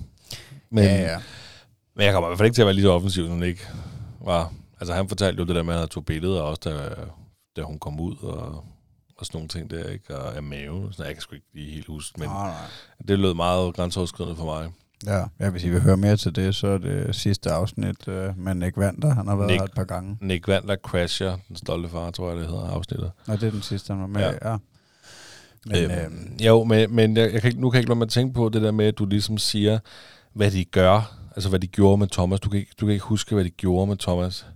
Men, 0.71 0.85
ja, 0.85 1.01
ja. 1.13 1.19
men 1.97 2.05
jeg 2.07 2.13
kommer 2.13 2.29
i 2.29 2.31
hvert 2.31 2.39
fald 2.39 2.47
ikke 2.47 2.55
til 2.55 2.63
at 2.63 2.67
være 2.67 2.75
lige 2.75 2.85
så 2.85 2.93
offensiv, 2.93 3.27
som 3.27 3.43
ikke 3.43 3.63
var... 4.21 4.53
Altså, 4.81 4.95
han 4.95 5.09
fortalte 5.09 5.41
jo 5.41 5.47
det 5.47 5.57
der 5.57 5.63
med, 5.63 5.75
at 5.75 5.81
han 5.81 5.89
tog 5.89 6.05
billeder 6.05 6.41
også, 6.41 6.61
da, 6.65 6.95
da 7.57 7.63
hun 7.63 7.79
kom 7.79 8.01
ud, 8.01 8.17
og, 8.23 8.65
og 9.19 9.27
sådan 9.27 9.37
nogle 9.37 9.49
ting 9.49 9.71
der, 9.71 9.85
ikke? 9.89 10.17
Og 10.19 10.37
af 10.37 10.43
mave. 10.43 10.93
Så 10.93 11.05
jeg 11.05 11.13
kan 11.15 11.23
sgu 11.23 11.35
ikke 11.35 11.47
lige 11.55 11.73
helt 11.73 11.87
huske, 11.87 12.21
men 12.21 12.29
nej, 12.29 12.49
nej. 12.51 12.57
det 13.09 13.19
lød 13.19 13.35
meget 13.35 13.75
grænseoverskridende 13.75 14.37
for 14.37 14.45
mig. 14.45 14.71
Ja, 15.07 15.25
ja, 15.41 15.51
hvis 15.51 15.65
I 15.65 15.69
vil 15.69 15.81
høre 15.81 15.97
mere 15.97 16.17
til 16.17 16.37
det, 16.37 16.55
så 16.55 16.67
er 16.67 16.79
det 16.79 17.15
sidste 17.15 17.51
afsnit 17.51 18.09
øh, 18.09 18.39
med 18.39 18.55
Nick 18.55 18.77
Vander. 18.77 19.15
Han 19.15 19.27
har 19.29 19.37
været 19.37 19.51
Nick- 19.51 19.55
her 19.55 19.63
et 19.63 19.73
par 19.77 19.85
gange. 19.85 20.19
Nick 20.21 20.49
Vandler 20.49 20.77
crasher, 20.77 21.37
den 21.49 21.57
stolte 21.57 21.89
far, 21.89 22.11
tror 22.11 22.29
jeg, 22.31 22.39
det 22.39 22.47
hedder 22.47 22.69
afsnittet. 22.71 23.11
Og 23.27 23.41
det 23.41 23.47
er 23.47 23.51
den 23.51 23.63
sidste, 23.63 23.93
han 23.93 24.01
var 24.01 24.07
med 24.07 24.21
Ja. 24.21 24.51
ja. 24.51 24.57
Ja. 25.71 25.89
Men, 25.89 25.91
øhm, 25.91 26.15
øhm, 26.15 26.37
jo, 26.41 26.65
men, 26.65 26.95
men 26.95 27.17
jeg, 27.17 27.33
jeg 27.33 27.41
kan, 27.41 27.49
ikke- 27.49 27.61
nu 27.61 27.71
kan 27.71 27.77
jeg 27.77 27.81
ikke 27.81 27.91
lade 27.91 27.99
mig 27.99 28.09
tænke 28.09 28.35
på 28.35 28.49
det 28.49 28.63
der 28.63 28.71
med, 28.71 28.87
at 28.87 28.99
du 28.99 29.07
ligesom 29.07 29.39
siger, 29.39 29.79
hvad 30.35 30.51
de 30.51 30.65
gør, 30.65 31.19
altså 31.35 31.49
hvad 31.49 31.61
de 31.61 31.67
gjorde 31.67 31.99
med 31.99 32.07
Thomas. 32.09 32.41
Du 32.41 32.51
kan 32.51 32.61
ikke, 32.61 32.73
du 32.81 32.87
kan 32.87 32.93
ikke 32.93 33.05
huske, 33.05 33.35
hvad 33.35 33.45
de 33.45 33.51
gjorde 33.51 33.87
med 33.87 33.97
Thomas. 33.97 34.47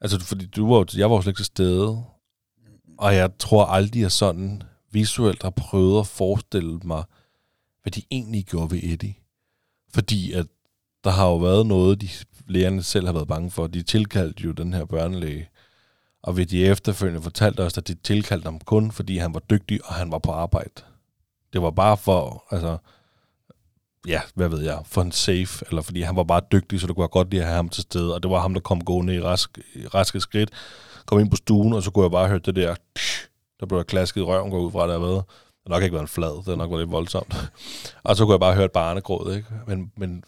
Altså, 0.00 0.20
fordi 0.20 0.46
du 0.46 0.74
var, 0.74 0.86
jeg 0.96 1.10
var 1.10 1.16
jo 1.16 1.22
slet 1.22 1.30
ikke 1.30 1.38
til 1.38 1.44
stede, 1.46 2.02
og 2.98 3.14
jeg 3.14 3.30
tror 3.38 3.64
aldrig, 3.64 4.04
at 4.04 4.12
sådan 4.12 4.62
visuelt 4.92 5.42
har 5.42 5.50
prøvet 5.50 6.00
at 6.00 6.06
forestille 6.06 6.80
mig, 6.84 7.02
hvad 7.82 7.90
de 7.92 8.02
egentlig 8.10 8.44
gjorde 8.44 8.70
ved 8.70 8.80
Eddie. 8.82 9.14
Fordi 9.94 10.32
at 10.32 10.46
der 11.04 11.10
har 11.10 11.26
jo 11.26 11.36
været 11.36 11.66
noget, 11.66 12.00
de 12.00 12.08
lægerne 12.46 12.82
selv 12.82 13.06
har 13.06 13.12
været 13.12 13.28
bange 13.28 13.50
for. 13.50 13.66
De 13.66 13.82
tilkaldte 13.82 14.42
jo 14.44 14.52
den 14.52 14.72
her 14.72 14.84
børnelæge, 14.84 15.48
og 16.22 16.36
ved 16.36 16.46
de 16.46 16.66
efterfølgende 16.66 17.22
fortalte 17.22 17.60
os, 17.60 17.78
at 17.78 17.88
de 17.88 17.94
tilkaldte 17.94 18.44
ham 18.44 18.60
kun, 18.60 18.92
fordi 18.92 19.18
han 19.18 19.34
var 19.34 19.40
dygtig, 19.40 19.80
og 19.84 19.94
han 19.94 20.12
var 20.12 20.18
på 20.18 20.32
arbejde. 20.32 20.82
Det 21.52 21.62
var 21.62 21.70
bare 21.70 21.96
for, 21.96 22.44
altså, 22.50 22.76
ja, 24.06 24.20
hvad 24.34 24.48
ved 24.48 24.60
jeg, 24.60 24.78
for 24.84 25.02
en 25.02 25.12
safe, 25.12 25.64
eller 25.68 25.82
fordi 25.82 26.02
han 26.02 26.16
var 26.16 26.24
bare 26.24 26.40
dygtig, 26.52 26.80
så 26.80 26.86
det 26.86 26.96
kunne 26.96 27.08
godt 27.08 27.30
lide 27.30 27.42
at 27.42 27.48
have 27.48 27.56
ham 27.56 27.68
til 27.68 27.82
stede, 27.82 28.14
og 28.14 28.22
det 28.22 28.30
var 28.30 28.40
ham, 28.40 28.54
der 28.54 28.60
kom 28.60 28.84
gående 28.84 29.14
i, 29.14 29.20
rask, 29.20 29.58
raske 29.94 30.20
skridt, 30.20 30.50
kom 31.06 31.20
ind 31.20 31.30
på 31.30 31.36
stuen, 31.36 31.72
og 31.72 31.82
så 31.82 31.90
kunne 31.90 32.02
jeg 32.02 32.10
bare 32.10 32.28
høre 32.28 32.38
det 32.38 32.56
der, 32.56 32.74
der 33.60 33.66
blev 33.66 33.78
der 33.78 33.84
klasket 33.84 34.20
i 34.20 34.24
røven, 34.24 34.50
går 34.50 34.60
ud 34.60 34.70
fra, 34.70 34.86
der 34.86 34.92
har 34.92 35.06
været. 35.06 35.24
Det 35.26 35.72
har 35.72 35.76
nok 35.76 35.82
ikke 35.82 35.94
været 35.94 36.02
en 36.02 36.08
flad, 36.08 36.36
det 36.36 36.46
har 36.46 36.56
nok 36.56 36.70
været 36.70 36.80
lidt 36.80 36.92
voldsomt. 36.92 37.50
og 38.04 38.16
så 38.16 38.24
kunne 38.24 38.32
jeg 38.32 38.40
bare 38.40 38.54
høre 38.54 38.64
et 38.64 38.72
barnegråd, 38.72 39.34
ikke? 39.34 39.48
Men, 39.66 39.92
men, 39.96 40.24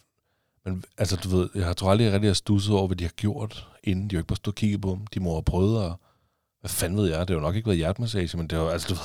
men 0.65 0.83
altså, 0.97 1.15
du 1.15 1.29
ved, 1.29 1.49
jeg 1.55 1.77
tror 1.77 1.91
aldrig, 1.91 2.05
jeg 2.05 2.13
rigtig 2.13 2.29
har 2.29 2.33
stusset 2.33 2.75
over, 2.75 2.87
hvad 2.87 2.97
de 2.97 3.03
har 3.03 3.11
gjort, 3.15 3.67
inden 3.83 4.09
de 4.09 4.13
jo 4.13 4.19
ikke 4.19 4.27
bare 4.27 4.35
stod 4.35 4.53
og 4.53 4.55
kiggede 4.55 4.81
på 4.81 4.89
dem. 4.89 5.07
De 5.07 5.19
må 5.19 5.31
have 5.33 5.43
prøvet 5.43 5.85
at, 5.85 5.91
hvad 6.61 6.69
fanden 6.69 6.97
ved 6.99 7.09
jeg, 7.09 7.19
det 7.19 7.29
har 7.29 7.35
jo 7.35 7.39
nok 7.39 7.55
ikke 7.55 7.67
været 7.67 7.77
hjertemassage, 7.77 8.37
men 8.37 8.47
det 8.47 8.57
har 8.57 8.65
jo, 8.65 8.71
altså, 8.71 8.87
du 8.87 8.93
ved, 8.93 9.01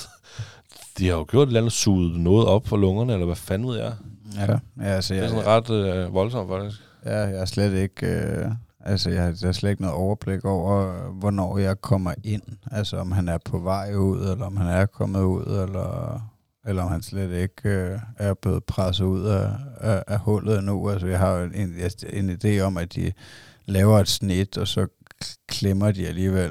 de 0.99 1.09
har 1.09 1.17
jo 1.17 1.27
gjort 1.29 1.43
et 1.43 1.47
eller 1.47 1.61
andet, 1.61 1.73
suget 1.73 2.21
noget 2.21 2.47
op 2.47 2.67
for 2.67 2.77
lungerne, 2.77 3.13
eller 3.13 3.27
hvad 3.27 3.37
fanden 3.37 3.69
ved 3.69 3.77
jeg. 3.79 3.95
ja, 4.37 4.53
ja, 4.53 4.85
altså, 4.85 5.15
Det 5.15 5.19
er 5.19 5.23
jeg, 5.23 5.31
sådan 5.31 5.47
ret 5.47 5.71
øh, 5.71 6.15
voldsomt, 6.15 6.51
faktisk. 6.51 6.83
Ja, 7.05 7.19
jeg 7.19 7.41
er 7.41 7.45
slet 7.45 7.75
ikke... 7.75 8.07
Øh, 8.07 8.51
altså, 8.81 9.11
jeg 9.11 9.23
har, 9.23 9.29
jeg 9.41 9.49
har 9.49 9.53
slet 9.53 9.71
ikke 9.71 9.83
noget 9.83 9.97
overblik 9.97 10.45
over, 10.45 10.93
hvornår 11.13 11.59
jeg 11.59 11.81
kommer 11.81 12.15
ind. 12.25 12.43
Altså, 12.71 12.97
om 12.97 13.13
han 13.13 13.29
er 13.29 13.39
på 13.39 13.59
vej 13.59 13.95
ud, 13.95 14.31
eller 14.31 14.47
om 14.47 14.57
han 14.57 14.67
er 14.67 14.87
kommet 14.87 15.23
ud, 15.23 15.43
eller, 15.43 16.21
eller 16.67 16.83
om 16.83 16.91
han 16.91 17.03
slet 17.03 17.33
ikke 17.33 17.69
øh, 17.69 17.99
er 18.19 18.35
blevet 18.35 18.65
presset 18.65 19.05
ud 19.05 19.25
af, 19.25 19.51
af, 19.81 20.03
af 20.07 20.19
hullet 20.19 20.59
endnu. 20.59 20.91
Altså, 20.91 21.07
jeg 21.07 21.19
har 21.19 21.37
jo 21.37 21.45
en, 21.55 21.75
en 22.13 22.39
idé 22.45 22.61
om, 22.61 22.77
at 22.77 22.95
de 22.95 23.13
laver 23.67 23.99
et 24.01 24.09
snit, 24.09 24.59
og 24.59 24.69
så 24.69 24.87
klemmer 25.49 25.91
de 25.93 26.07
alligevel 26.09 26.51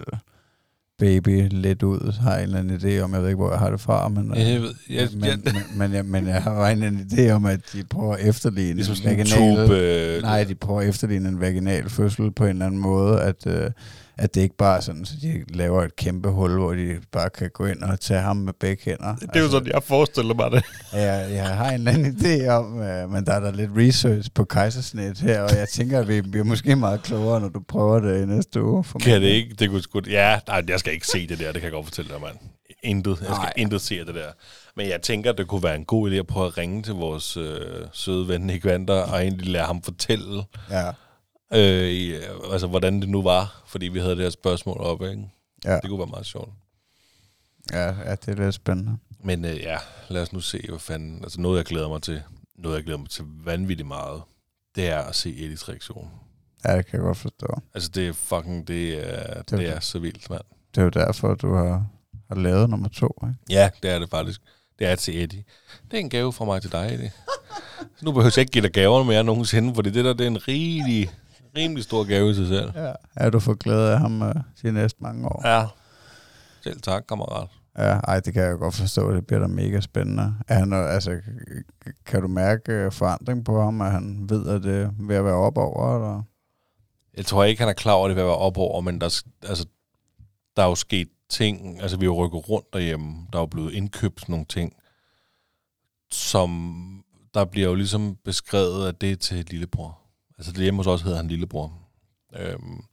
baby 1.00 1.48
lidt 1.52 1.84
ud, 1.84 2.14
har 2.22 2.32
jeg 2.34 2.40
en 2.44 2.44
eller 2.56 2.60
anden 2.60 2.78
idé 2.80 3.02
om, 3.04 3.14
jeg 3.14 3.22
ved 3.22 3.30
ikke, 3.30 3.38
hvor 3.38 3.50
jeg 3.52 3.60
har 3.60 3.70
det 3.70 3.80
fra, 3.82 4.08
men, 4.08 4.32
øh, 4.32 4.38
Jeg 4.40 4.62
ved, 4.62 4.74
jeg, 4.90 5.10
men, 5.14 5.24
jeg, 5.26 5.38
men, 5.44 5.78
men, 5.78 5.94
jeg, 5.94 6.06
men 6.06 6.28
jeg 6.28 6.44
har 6.44 6.68
en 6.68 6.72
eller 6.84 6.88
anden 6.88 7.08
idé 7.12 7.32
om, 7.32 7.46
at 7.46 7.60
de 7.74 7.84
prøver 7.84 8.16
at 8.16 8.28
efterligne 8.28 8.74
ligesom 8.74 8.96
en 9.12 9.20
vaginal- 9.20 9.38
tube... 9.66 9.78
Øh, 9.78 10.22
Nej, 10.22 10.44
de 10.44 10.56
prøver 10.56 10.82
at 10.82 10.88
efterligne 10.90 11.30
en 11.30 11.40
vaginal 11.40 11.90
fødsel 11.90 12.32
på 12.32 12.44
en 12.44 12.50
eller 12.50 12.66
anden 12.66 12.82
måde, 12.82 13.22
at, 13.22 13.48
øh, 13.48 13.72
at 14.18 14.36
det 14.36 14.42
ikke 14.42 14.58
bare 14.58 14.78
er 14.78 14.82
sådan, 14.82 15.06
så 15.06 15.14
de 15.22 15.44
laver 15.50 15.84
et 15.84 15.96
kæmpe 15.96 16.30
hul, 16.30 16.58
hvor 16.58 16.74
de 16.74 16.96
bare 17.12 17.30
kan 17.30 17.50
gå 17.54 17.66
ind 17.66 17.84
og 17.84 18.00
tage 18.00 18.20
ham 18.22 18.38
med 18.38 18.54
begge 18.60 18.84
hænder. 18.86 19.06
Altså, 19.06 19.28
det 19.28 19.36
er 19.40 19.44
jo 19.44 19.50
sådan, 19.50 19.68
jeg 19.74 19.84
forestiller 19.84 20.34
mig 20.34 20.52
det. 20.52 20.64
Jeg, 20.94 21.28
jeg 21.32 21.48
har 21.58 21.68
en 21.70 21.74
eller 21.74 21.92
anden 21.92 22.16
idé 22.20 22.48
om, 22.48 22.82
øh, 22.82 23.10
men 23.10 23.26
der 23.26 23.34
er 23.34 23.40
der 23.40 23.52
lidt 23.52 23.72
research 23.78 24.30
på 24.34 24.44
kejsersnit 24.46 25.20
her, 25.20 25.42
og 25.42 25.50
jeg 25.58 25.68
tænker, 25.74 26.00
at 26.00 26.08
vi 26.08 26.22
bliver 26.22 26.44
måske 26.44 26.76
meget 26.76 27.04
klogere, 27.04 27.42
når 27.42 27.50
du 27.50 27.60
prøver 27.68 28.00
det 28.00 28.22
i 28.22 28.26
næste 28.26 28.64
uge. 28.64 28.84
For 28.84 29.00
Kan 29.00 29.12
mig. 29.12 29.22
det 29.22 29.28
ikke? 29.28 29.56
Det 29.60 29.70
kunne 29.70 29.82
sgu... 29.82 30.02
Ja, 30.10 30.40
nej, 30.48 30.64
jeg 30.68 30.80
skal 30.80 30.94
ikke 30.94 31.08
se 31.08 31.28
det 31.28 31.40
der, 31.40 31.46
det 31.46 31.54
kan 31.54 31.64
jeg 31.64 31.72
godt 31.72 31.86
fortælle 31.86 32.12
dig, 32.14 32.22
mand. 32.22 32.36
Intet. 32.84 33.18
Jeg 33.20 33.26
skal 33.26 33.36
Nej. 33.38 33.54
intet 33.58 33.82
se 33.82 34.00
det 34.06 34.16
der. 34.16 34.28
Men 34.78 34.90
jeg 34.90 35.02
tænker, 35.02 35.32
at 35.32 35.38
det 35.38 35.48
kunne 35.48 35.64
være 35.64 35.76
en 35.76 35.86
god 35.86 36.12
idé 36.12 36.16
at 36.16 36.28
prøve 36.28 36.48
at 36.48 36.58
ringe 36.58 36.84
til 36.84 36.94
vores 36.94 37.38
øh, 37.38 37.60
søde 37.94 38.28
ven 38.28 38.42
Nick 38.42 38.66
Vander, 38.66 39.02
og 39.02 39.22
egentlig 39.22 39.48
lade 39.48 39.64
ham 39.64 39.82
fortælle, 39.82 40.44
Ja, 40.72 40.86
øh, 41.56 41.90
i, 41.90 42.14
altså, 42.52 42.68
hvordan 42.68 43.02
det 43.02 43.10
nu 43.10 43.22
var, 43.22 43.64
fordi 43.68 43.86
vi 43.88 44.00
havde 44.00 44.16
det 44.16 44.24
her 44.24 44.30
spørgsmål 44.30 44.78
op, 44.78 45.02
ikke? 45.02 45.30
ja, 45.66 45.74
Det 45.76 45.90
kunne 45.90 46.00
være 46.00 46.08
meget 46.08 46.26
sjovt. 46.26 46.50
ja, 47.72 47.86
ja, 47.88 48.12
det 48.16 48.28
er 48.40 48.44
lidt 48.44 48.56
spændende. 48.56 48.98
Men 49.24 49.46
øh, 49.46 49.58
ja, 49.58 49.78
lad 50.10 50.22
os 50.22 50.34
nu 50.34 50.40
se, 50.40 50.66
hvad 50.70 50.80
fanden... 50.80 51.20
Altså 51.24 51.42
noget, 51.42 51.58
jeg 51.58 51.66
glæder 51.66 51.88
mig 51.90 52.02
til, 52.02 52.22
noget, 52.58 52.76
jeg 52.76 52.84
glæder 52.84 53.00
mig 53.00 53.10
til 53.10 53.26
vanvittigt 53.44 53.88
meget, 53.88 54.22
det 54.76 54.88
er 54.88 55.00
at 55.00 55.16
se 55.16 55.30
Eddies 55.30 55.70
reaktion. 55.70 56.10
Ja, 56.66 56.78
det 56.78 56.86
kan 56.86 56.94
jeg 57.00 57.06
godt 57.06 57.18
forstå. 57.18 57.48
Altså, 57.74 57.90
det 57.90 58.08
er 58.08 58.14
fucking... 58.14 58.68
Det 58.68 58.94
er, 58.94 59.34
Det 59.34 59.50
det, 59.50 59.68
er 59.70 59.74
det 59.74 59.84
så 59.84 60.00
vildt, 60.00 60.30
mand. 60.30 60.42
Det 60.76 60.82
er 60.82 60.84
jo 60.84 60.90
derfor, 60.90 61.36
du 61.36 61.54
har, 61.54 61.88
har 62.30 62.36
lavet 62.36 62.70
nummer 62.70 62.90
to, 62.90 63.18
ikke? 63.24 63.36
Ja, 63.50 63.70
det 63.84 63.92
er 63.92 64.00
det 64.00 64.10
faktisk. 64.10 64.42
Det 64.80 64.88
er 64.88 64.96
til 64.96 65.24
Eddie. 65.24 65.44
Det 65.92 65.98
er 65.98 66.02
en 66.02 66.10
gave 66.10 66.34
fra 66.34 66.46
mig 66.46 66.62
til 66.62 66.72
dig, 66.72 66.94
Eddie. 66.94 67.12
Nu 68.02 68.12
behøver 68.12 68.32
jeg 68.36 68.42
ikke 68.42 68.52
give 68.52 68.62
dig 68.64 68.72
gaverne 68.72 69.06
mere 69.08 69.24
nogensinde, 69.24 69.76
fordi 69.76 69.90
det 69.90 70.06
der 70.06 70.14
det 70.14 70.24
er 70.24 70.28
en 70.28 70.48
rimelig, 70.48 71.12
rimelig 71.58 71.84
stor 71.84 72.04
gave 72.04 72.32
i 72.32 72.34
sig 72.34 72.48
selv. 72.48 72.72
Ja. 72.76 72.94
Ja, 73.20 73.30
du 73.30 73.40
får 73.40 73.54
glæde 73.54 73.94
af 73.94 74.00
ham 74.00 74.22
øh, 74.22 74.36
de 74.62 74.72
næste 74.72 75.04
mange 75.04 75.28
år. 75.28 75.48
Ja. 75.48 75.66
Selv 76.64 76.82
tak, 76.82 77.04
kammerat. 77.10 77.50
Ja, 77.78 78.00
ej, 78.00 78.20
det 78.20 78.34
kan 78.34 78.44
jeg 78.44 78.58
godt 78.58 78.76
forstå. 78.76 79.16
Det 79.16 79.28
bliver 79.28 79.40
da 79.40 79.48
mega 79.48 79.80
spændende. 79.80 80.36
Er 80.48 80.60
han, 80.60 80.74
øh, 80.74 80.94
altså, 80.94 81.22
kan 82.06 82.22
du 82.22 82.28
mærke 82.28 82.72
øh, 82.72 82.92
forandring 82.92 83.46
på 83.46 83.62
ham, 83.62 83.82
at 83.82 83.92
han 83.92 84.26
ved, 84.30 84.48
at 84.48 84.64
det 84.64 84.82
er 84.82 84.90
ved 85.00 85.16
at 85.16 85.26
være 85.26 85.34
op 85.34 85.58
over? 85.58 85.96
Eller? 85.96 86.24
Jeg 87.18 87.26
tror 87.26 87.44
ikke, 87.44 87.62
han 87.62 87.70
er 87.70 87.74
klar 87.74 87.94
over, 87.94 88.08
det 88.08 88.18
vil 88.18 88.24
være 88.24 88.36
op 88.36 88.58
over, 88.58 88.82
men 88.82 89.02
der, 89.02 89.24
altså, 89.44 89.66
der 90.56 90.64
er 90.64 90.68
jo 90.68 90.76
sket 90.76 91.08
ting. 91.30 91.82
Altså, 91.82 91.98
vi 91.98 92.06
har 92.06 92.12
rykket 92.12 92.50
rundt 92.50 92.74
derhjemme. 92.74 93.16
Der 93.34 93.40
er 93.40 93.42
jo 93.42 93.46
blevet 93.46 93.74
indkøbt 93.74 94.20
sådan 94.20 94.34
nogle 94.34 94.46
ting, 94.46 94.74
som 96.12 96.82
der 97.34 97.46
bliver 97.46 97.68
jo 97.68 97.76
ligesom 97.76 98.16
beskrevet, 98.26 98.88
at 98.88 99.02
det 99.02 99.12
er 99.12 99.16
til 99.16 99.46
lillebror. 99.50 100.05
Altså, 100.38 100.52
det 100.52 100.62
hjemme 100.62 100.80
hos 100.80 100.88
os 100.88 101.02
hedder 101.02 101.18
han 101.18 101.28
lillebror. 101.28 101.74
Øhm, 102.36 102.84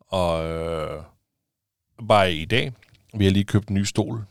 og 0.00 0.44
øh, 0.44 1.02
bare 2.08 2.34
i 2.34 2.44
dag, 2.44 2.72
vi 3.14 3.24
har 3.24 3.32
lige 3.32 3.44
købt 3.44 3.68
en 3.68 3.74
ny 3.74 3.82
stol, 3.82 4.24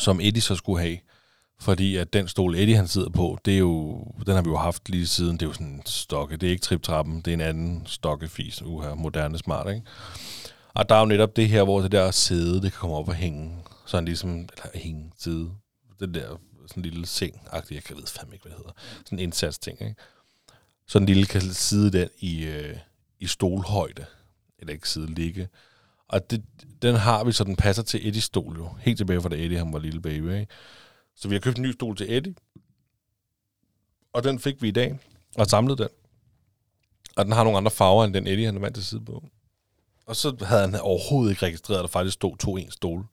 som 0.00 0.20
Eddie 0.20 0.42
så 0.42 0.54
skulle 0.54 0.80
have. 0.80 0.98
Fordi 1.60 1.96
at 1.96 2.12
den 2.12 2.28
stol, 2.28 2.54
Eddie 2.54 2.76
han 2.76 2.88
sidder 2.88 3.10
på, 3.10 3.38
det 3.44 3.54
er 3.54 3.58
jo, 3.58 4.04
den 4.26 4.34
har 4.34 4.42
vi 4.42 4.50
jo 4.50 4.56
haft 4.56 4.88
lige 4.88 5.06
siden, 5.06 5.32
det 5.32 5.42
er 5.42 5.46
jo 5.46 5.52
sådan 5.52 5.66
en 5.66 5.82
stokke. 5.86 6.36
Det 6.36 6.46
er 6.46 6.50
ikke 6.50 6.62
triptrappen, 6.62 7.20
det 7.20 7.28
er 7.28 7.34
en 7.34 7.40
anden 7.40 7.86
stokkefis, 7.86 8.62
uha, 8.62 8.94
moderne 8.94 9.38
smart, 9.38 9.68
ikke? 9.68 9.82
Og 10.74 10.88
der 10.88 10.94
er 10.94 11.00
jo 11.00 11.06
netop 11.06 11.36
det 11.36 11.48
her, 11.48 11.64
hvor 11.64 11.80
det 11.80 11.92
der 11.92 12.10
sæde, 12.10 12.54
det 12.54 12.72
kan 12.72 12.80
komme 12.80 12.96
op 12.96 13.08
og 13.08 13.14
hænge. 13.14 13.56
Sådan 13.86 14.04
ligesom, 14.04 14.30
eller 14.30 14.78
hænge 14.78 15.12
side. 15.18 15.50
Det 16.00 16.14
der 16.14 16.36
sådan 16.66 16.84
en 16.84 16.90
lille 16.90 17.06
seng 17.06 17.34
-agtig. 17.34 17.74
jeg 17.74 17.84
kan 17.84 17.96
ved 17.96 18.06
fandme 18.06 18.34
ikke, 18.34 18.42
hvad 18.42 18.50
det 18.50 18.58
hedder. 18.58 18.72
Sådan 19.04 19.18
en 19.18 19.22
indsatsting, 19.22 19.82
ikke? 19.82 19.94
Så 20.86 20.98
en 20.98 21.06
lille 21.06 21.26
kan 21.26 21.40
sidde 21.40 21.98
den 21.98 22.08
i, 22.18 22.44
øh, 22.44 22.76
i 23.20 23.26
stolhøjde. 23.26 24.06
Eller 24.58 24.72
ikke 24.72 24.88
sidde 24.88 25.14
ligge. 25.14 25.48
Og 26.08 26.30
det, 26.30 26.44
den 26.82 26.94
har 26.94 27.24
vi, 27.24 27.32
så 27.32 27.44
den 27.44 27.56
passer 27.56 27.82
til 27.82 28.08
Eddies 28.08 28.24
stol 28.24 28.56
jo. 28.56 28.68
Helt 28.80 28.96
tilbage 28.96 29.22
fra 29.22 29.28
da 29.28 29.36
Eddie 29.36 29.58
han 29.58 29.72
var 29.72 29.78
lille 29.78 30.00
baby, 30.00 30.32
ikke? 30.32 30.46
Så 31.16 31.28
vi 31.28 31.34
har 31.34 31.40
købt 31.40 31.56
en 31.56 31.62
ny 31.62 31.72
stol 31.72 31.96
til 31.96 32.12
Eddie. 32.12 32.34
Og 34.12 34.24
den 34.24 34.38
fik 34.38 34.62
vi 34.62 34.68
i 34.68 34.70
dag. 34.70 34.98
Og 35.36 35.46
samlet 35.46 35.78
den. 35.78 35.88
Og 37.16 37.24
den 37.24 37.32
har 37.32 37.44
nogle 37.44 37.58
andre 37.58 37.70
farver, 37.70 38.04
end 38.04 38.14
den 38.14 38.26
Eddie 38.26 38.46
han 38.46 38.56
er 38.56 38.60
vant 38.60 38.74
til 38.74 38.82
at 38.82 38.86
sidde 38.86 39.04
på. 39.04 39.24
Og 40.06 40.16
så 40.16 40.36
havde 40.40 40.60
han 40.60 40.80
overhovedet 40.80 41.30
ikke 41.30 41.46
registreret, 41.46 41.78
at 41.78 41.82
der 41.82 41.88
faktisk 41.88 42.14
stod 42.14 42.36
to 42.36 42.56
en 42.56 42.70
stol. 42.70 43.06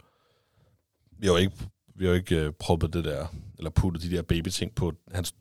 Vi 1.17 1.27
har 1.27 1.33
jo 1.33 1.37
ikke, 1.37 1.55
vi 1.95 2.05
har 2.05 2.11
jo 2.11 2.17
ikke 2.17 2.47
uh, 2.47 2.53
proppet 2.59 2.93
det 2.93 3.03
der, 3.03 3.27
eller 3.57 3.69
puttet 3.69 4.03
de 4.03 4.11
der 4.11 4.21
babyting 4.21 4.75
på 4.75 4.93
hans 5.11 5.35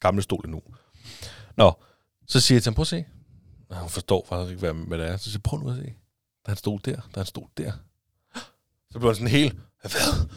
gamle 0.00 0.22
stol 0.22 0.44
endnu. 0.44 0.62
Nå, 1.60 1.72
så 2.26 2.40
siger 2.40 2.56
jeg 2.56 2.62
til 2.62 2.70
ham, 2.70 2.74
prøv 2.74 2.82
at 2.82 2.86
se. 2.86 3.04
Og 3.68 3.76
hun 3.76 3.90
forstår 3.90 4.26
faktisk 4.28 4.50
ikke, 4.50 4.60
hvad, 4.60 4.86
hvad 4.86 4.98
det 4.98 5.06
er. 5.08 5.16
Så 5.16 5.24
siger 5.24 5.34
jeg, 5.34 5.42
prøv 5.42 5.60
nu 5.60 5.70
at 5.70 5.76
se. 5.76 5.82
Der 6.44 6.46
er 6.46 6.50
en 6.50 6.56
stol 6.56 6.80
der, 6.84 6.96
der 6.96 7.16
er 7.16 7.20
en 7.20 7.26
stol 7.26 7.48
der. 7.58 7.72
Så 8.90 8.98
blev 8.98 9.08
han 9.08 9.14
sådan 9.14 9.28
helt, 9.28 9.56
hvad? 9.80 10.28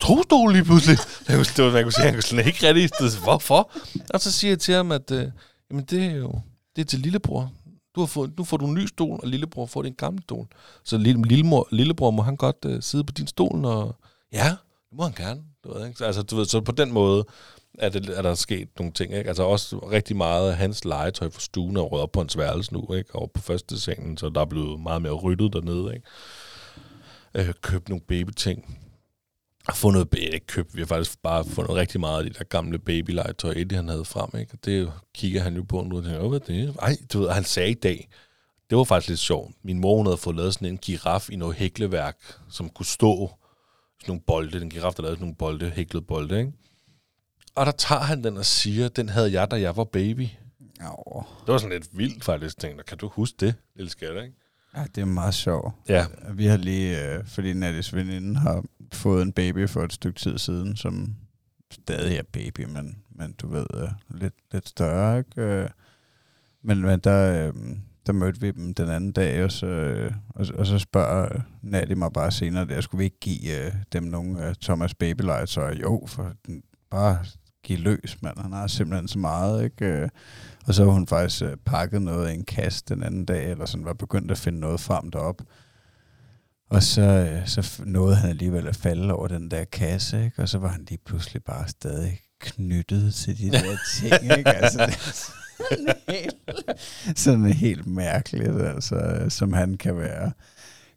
To 0.00 0.22
stole 0.22 0.52
lige 0.52 0.64
pludselig. 0.64 0.98
Jeg 1.28 1.36
kunne, 1.36 1.44
det 1.56 1.64
var, 1.64 1.70
man 1.72 1.82
kunne 1.82 1.92
sige, 1.92 2.04
han 2.04 2.14
kunne 2.14 2.22
slet 2.22 2.46
ikke 2.46 2.68
rigtig. 2.68 2.90
Det, 2.98 3.18
hvorfor? 3.22 3.70
Og 4.14 4.20
så 4.20 4.32
siger 4.32 4.50
jeg 4.50 4.58
til 4.58 4.74
ham, 4.74 4.92
at 4.92 5.10
øh, 5.10 5.30
jamen 5.70 5.84
det 5.84 6.04
er 6.04 6.16
jo 6.16 6.40
det 6.76 6.82
er 6.82 6.86
til 6.86 6.98
lillebror. 6.98 7.52
Du 7.94 8.00
har 8.00 8.06
fået, 8.06 8.38
nu 8.38 8.44
får 8.44 8.56
du 8.56 8.66
en 8.66 8.74
ny 8.74 8.86
stol, 8.86 9.20
og 9.22 9.28
lillebror 9.28 9.66
får 9.66 9.82
din 9.82 9.94
gamle 9.94 10.22
stol. 10.22 10.46
Så 10.84 10.98
lille, 10.98 11.22
lillemor, 11.22 11.68
lillebror, 11.70 12.10
må 12.10 12.22
han 12.22 12.36
godt 12.36 12.56
øh, 12.66 12.82
sidde 12.82 13.04
på 13.04 13.12
din 13.12 13.26
stol, 13.26 13.64
og 13.64 13.96
ja, 14.32 14.56
det 14.92 14.96
må 14.98 15.02
han 15.02 15.12
gerne. 15.12 15.42
Du 15.64 15.74
ved, 15.74 15.86
ikke? 15.86 15.98
Så, 15.98 16.04
altså, 16.04 16.22
du 16.22 16.36
ved, 16.36 16.44
så 16.44 16.60
på 16.60 16.72
den 16.72 16.92
måde 16.92 17.24
er, 17.78 17.88
det, 17.88 18.18
er 18.18 18.22
der 18.22 18.34
sket 18.34 18.68
nogle 18.78 18.92
ting. 18.92 19.14
Ikke? 19.14 19.28
Altså 19.28 19.42
også 19.42 19.78
rigtig 19.78 20.16
meget 20.16 20.50
af 20.50 20.56
hans 20.56 20.84
legetøj 20.84 21.30
fra 21.30 21.40
stuen 21.40 21.76
er 21.76 21.80
røget 21.80 22.02
op 22.02 22.12
på 22.12 22.20
hans 22.20 22.38
værelse 22.38 22.72
nu, 22.72 22.92
ikke? 22.94 23.14
og 23.14 23.30
på 23.30 23.40
første 23.40 23.80
scenen, 23.80 24.16
så 24.16 24.28
der 24.28 24.40
er 24.40 24.44
blevet 24.44 24.80
meget 24.80 25.02
mere 25.02 25.12
ryddet 25.12 25.52
dernede. 25.52 25.94
Ikke? 25.94 27.48
Øh, 27.48 27.54
købt 27.62 27.88
nogle 27.88 28.02
babyting. 28.08 28.78
Har 29.68 29.74
fundet, 29.74 30.08
øh, 30.18 30.22
ikke 30.22 30.46
købt, 30.46 30.76
vi 30.76 30.80
har 30.80 30.86
faktisk 30.86 31.22
bare 31.22 31.44
fundet 31.44 31.74
rigtig 31.74 32.00
meget 32.00 32.24
af 32.24 32.30
de 32.30 32.38
der 32.38 32.44
gamle 32.44 32.78
babylegetøj, 32.78 33.52
Eddie 33.56 33.76
han 33.76 33.88
havde 33.88 34.04
frem, 34.04 34.40
ikke? 34.40 34.52
Og 34.52 34.58
det 34.64 34.92
kigger 35.14 35.42
han 35.42 35.56
jo 35.56 35.62
på 35.62 35.82
nu 35.82 35.96
og 35.96 36.04
tænker, 36.04 36.28
hvad 36.28 36.40
er 36.40 36.44
det? 36.44 36.76
Ej, 36.82 36.96
du 37.12 37.20
ved, 37.20 37.30
han 37.30 37.44
sagde 37.44 37.70
i 37.70 37.74
dag, 37.74 38.08
det 38.70 38.78
var 38.78 38.84
faktisk 38.84 39.08
lidt 39.08 39.20
sjovt. 39.20 39.52
Min 39.62 39.80
mor 39.80 39.96
hun 39.96 40.06
havde 40.06 40.16
fået 40.16 40.36
lavet 40.36 40.54
sådan 40.54 40.68
en 40.68 40.78
giraf 40.78 41.30
i 41.30 41.36
noget 41.36 41.56
hækleværk, 41.56 42.16
som 42.50 42.68
kunne 42.68 42.86
stå 42.86 43.30
sådan 44.02 44.10
nogle 44.10 44.22
bolde. 44.26 44.60
Den 44.60 44.70
giraf, 44.70 44.94
der 44.94 45.02
lavede 45.02 45.16
sådan 45.16 45.24
nogle 45.24 45.36
bolde, 45.36 45.70
hæklede 45.70 46.04
bolde, 46.04 46.38
ikke? 46.38 46.52
Og 47.54 47.66
der 47.66 47.72
tager 47.72 48.00
han 48.00 48.24
den 48.24 48.36
og 48.36 48.44
siger, 48.44 48.88
den 48.88 49.08
havde 49.08 49.32
jeg, 49.32 49.50
da 49.50 49.60
jeg 49.60 49.76
var 49.76 49.84
baby. 49.84 50.28
Jo. 50.82 51.22
Det 51.46 51.52
var 51.52 51.58
sådan 51.58 51.78
lidt 51.78 51.98
vildt 51.98 52.24
faktisk, 52.24 52.58
tænkte 52.58 52.84
Kan 52.84 52.98
du 52.98 53.08
huske 53.08 53.36
det, 53.40 53.54
lille 53.76 53.90
skat, 53.90 54.22
ikke? 54.22 54.36
Ja, 54.76 54.84
det 54.94 55.00
er 55.00 55.04
meget 55.04 55.34
sjovt. 55.34 55.74
Ja. 55.88 56.06
Vi 56.32 56.46
har 56.46 56.56
lige, 56.56 57.14
øh, 57.14 57.26
fordi 57.26 57.52
Nattis 57.52 57.94
veninde 57.94 58.40
har 58.40 58.64
fået 58.92 59.22
en 59.22 59.32
baby 59.32 59.68
for 59.68 59.82
et 59.82 59.92
stykke 59.92 60.20
tid 60.20 60.38
siden, 60.38 60.76
som 60.76 61.14
stadig 61.70 62.16
er 62.16 62.22
baby, 62.32 62.64
men, 62.64 62.98
men 63.10 63.32
du 63.32 63.48
ved, 63.48 63.66
øh, 63.74 63.88
lidt, 64.20 64.34
lidt 64.52 64.68
større, 64.68 65.18
ikke? 65.18 65.42
Øh, 65.42 65.68
men, 66.62 66.80
men 66.80 67.00
der, 67.00 67.48
øh, 67.48 67.54
der 68.06 68.12
mødte 68.12 68.40
vi 68.40 68.50
dem 68.50 68.74
den 68.74 68.88
anden 68.88 69.12
dag, 69.12 69.44
og 69.44 69.52
så, 69.52 69.66
og, 70.28 70.46
og 70.54 70.66
så 70.66 70.78
spørger 70.78 71.40
Natty 71.62 71.92
mig 71.92 72.12
bare 72.12 72.30
senere, 72.30 72.64
der 72.64 72.80
skulle 72.80 72.98
vi 72.98 73.04
ikke 73.04 73.20
give 73.20 73.64
øh, 73.66 73.72
dem 73.92 74.02
nogle 74.02 74.48
øh, 74.48 74.54
Thomas 74.62 74.94
Baby 74.94 75.22
så 75.46 75.74
jo, 75.82 76.04
for 76.06 76.32
den, 76.46 76.62
bare 76.90 77.18
give 77.64 77.78
løs, 77.78 78.16
mand. 78.22 78.38
Han 78.40 78.52
har 78.52 78.66
simpelthen 78.66 79.08
så 79.08 79.18
meget, 79.18 79.64
ikke? 79.64 79.86
Øh, 79.86 80.08
og 80.66 80.74
så 80.74 80.84
har 80.84 80.92
hun 80.92 81.06
faktisk 81.06 81.42
øh, 81.42 81.56
pakket 81.64 82.02
noget 82.02 82.30
i 82.30 82.34
en 82.34 82.44
kasse 82.44 82.84
den 82.88 83.02
anden 83.02 83.24
dag, 83.24 83.50
eller 83.50 83.66
sådan 83.66 83.84
var 83.84 83.92
begyndt 83.92 84.30
at 84.30 84.38
finde 84.38 84.60
noget 84.60 84.80
frem 84.80 85.10
derop. 85.10 85.42
Og 86.70 86.82
så, 86.82 87.02
øh, 87.02 87.46
så 87.46 87.82
nåede 87.86 88.16
han 88.16 88.30
alligevel 88.30 88.68
at 88.68 88.76
falde 88.76 89.14
over 89.14 89.28
den 89.28 89.50
der 89.50 89.64
kasse, 89.64 90.24
ikke? 90.24 90.42
og 90.42 90.48
så 90.48 90.58
var 90.58 90.68
han 90.68 90.84
lige 90.88 91.00
pludselig 91.06 91.44
bare 91.44 91.68
stadig 91.68 92.20
knyttet 92.40 93.14
til 93.14 93.38
de 93.38 93.50
der 93.50 93.76
ting. 94.00 94.38
Ikke? 94.38 94.50
Altså, 94.50 94.96
sådan 97.16 97.44
helt, 97.44 97.56
helt 97.56 97.86
mærkeligt, 97.86 98.60
altså, 98.60 99.26
som 99.28 99.52
han 99.52 99.74
kan 99.74 99.96
være 99.96 100.32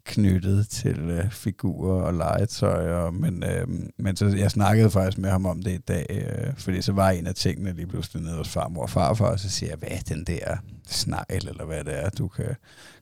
knyttet 0.06 0.70
til 0.70 1.00
øh, 1.00 1.32
figurer 1.32 2.02
og 2.02 2.14
legetøj. 2.14 3.12
Men, 3.12 3.44
øh, 3.44 3.68
men 3.98 4.16
så 4.16 4.26
jeg 4.26 4.52
snakkede 4.52 4.92
faktisk 4.92 5.18
med 5.18 5.30
ham 5.30 5.46
om 5.46 5.62
det 5.62 5.72
i 5.72 5.78
dag, 5.78 6.06
øh, 6.10 6.54
fordi 6.58 6.82
så 6.82 6.92
var 6.92 7.10
en 7.10 7.28
af 7.28 7.36
tingene 7.36 7.74
lige 7.74 7.88
pludselig 7.88 8.24
nede 8.24 8.36
hos 8.36 8.50
farmor 8.50 8.82
og 8.82 8.90
farfar, 8.90 9.26
og 9.26 9.40
så 9.40 9.50
siger 9.50 9.70
jeg, 9.70 9.78
hvad 9.78 9.90
er 9.92 10.16
den 10.16 10.24
der 10.24 10.58
snegl, 10.88 11.48
eller 11.48 11.66
hvad 11.66 11.84
det 11.84 12.04
er, 12.04 12.10
du 12.10 12.28
kan 12.28 12.56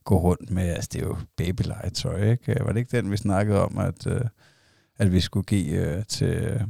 gå 0.04 0.20
rundt 0.20 0.52
med? 0.52 0.70
Altså, 0.70 0.90
det 0.94 1.02
er 1.02 1.06
jo 1.06 1.18
babylegetøj, 1.38 2.32
ikke? 2.32 2.58
Var 2.60 2.72
det 2.72 2.80
ikke 2.80 2.98
den, 2.98 3.12
vi 3.12 3.18
snakkede 3.18 3.66
om, 3.66 3.78
at, 3.78 4.08
øh, 4.08 4.22
at 4.98 5.12
vi 5.12 5.20
skulle 5.20 5.46
give 5.46 5.78
øh, 5.78 6.06
til, 6.06 6.62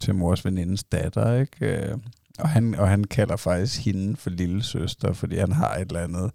til 0.00 0.14
mors 0.14 0.44
venindes 0.44 0.84
datter, 0.84 1.34
ikke? 1.40 1.66
Øh, 1.66 1.96
Øh, 2.40 2.42
og 2.42 2.48
han, 2.48 2.74
og 2.74 2.88
han 2.88 3.04
kalder 3.04 3.36
faktisk 3.36 3.84
hende 3.84 4.16
for 4.16 4.30
lille 4.30 4.62
søster, 4.62 5.12
fordi 5.12 5.36
han 5.36 5.52
har 5.52 5.74
et 5.74 5.88
eller 5.88 6.00
andet 6.00 6.30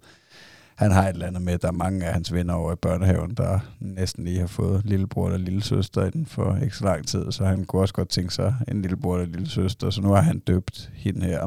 han 0.76 0.92
har 0.92 1.02
et 1.02 1.12
eller 1.12 1.26
andet 1.26 1.42
med, 1.42 1.52
at 1.52 1.62
der 1.62 1.68
er 1.68 1.72
mange 1.72 2.06
af 2.06 2.12
hans 2.12 2.32
venner 2.32 2.54
over 2.54 2.72
i 2.72 2.76
børnehaven, 2.76 3.34
der 3.34 3.58
næsten 3.80 4.24
lige 4.24 4.40
har 4.40 4.46
fået 4.46 4.82
lillebror 4.84 5.26
eller 5.26 5.38
lillesøster 5.38 6.04
inden 6.04 6.26
for 6.26 6.56
ikke 6.62 6.76
så 6.76 6.84
lang 6.84 7.06
tid, 7.06 7.32
så 7.32 7.44
han 7.44 7.64
kunne 7.64 7.82
også 7.82 7.94
godt 7.94 8.08
tænke 8.08 8.34
sig 8.34 8.54
en 8.68 8.82
lillebror 8.82 9.18
eller 9.18 9.32
lillesøster, 9.32 9.90
så 9.90 10.00
nu 10.00 10.08
har 10.08 10.20
han 10.20 10.38
døbt 10.38 10.90
hende 10.94 11.26
her. 11.26 11.42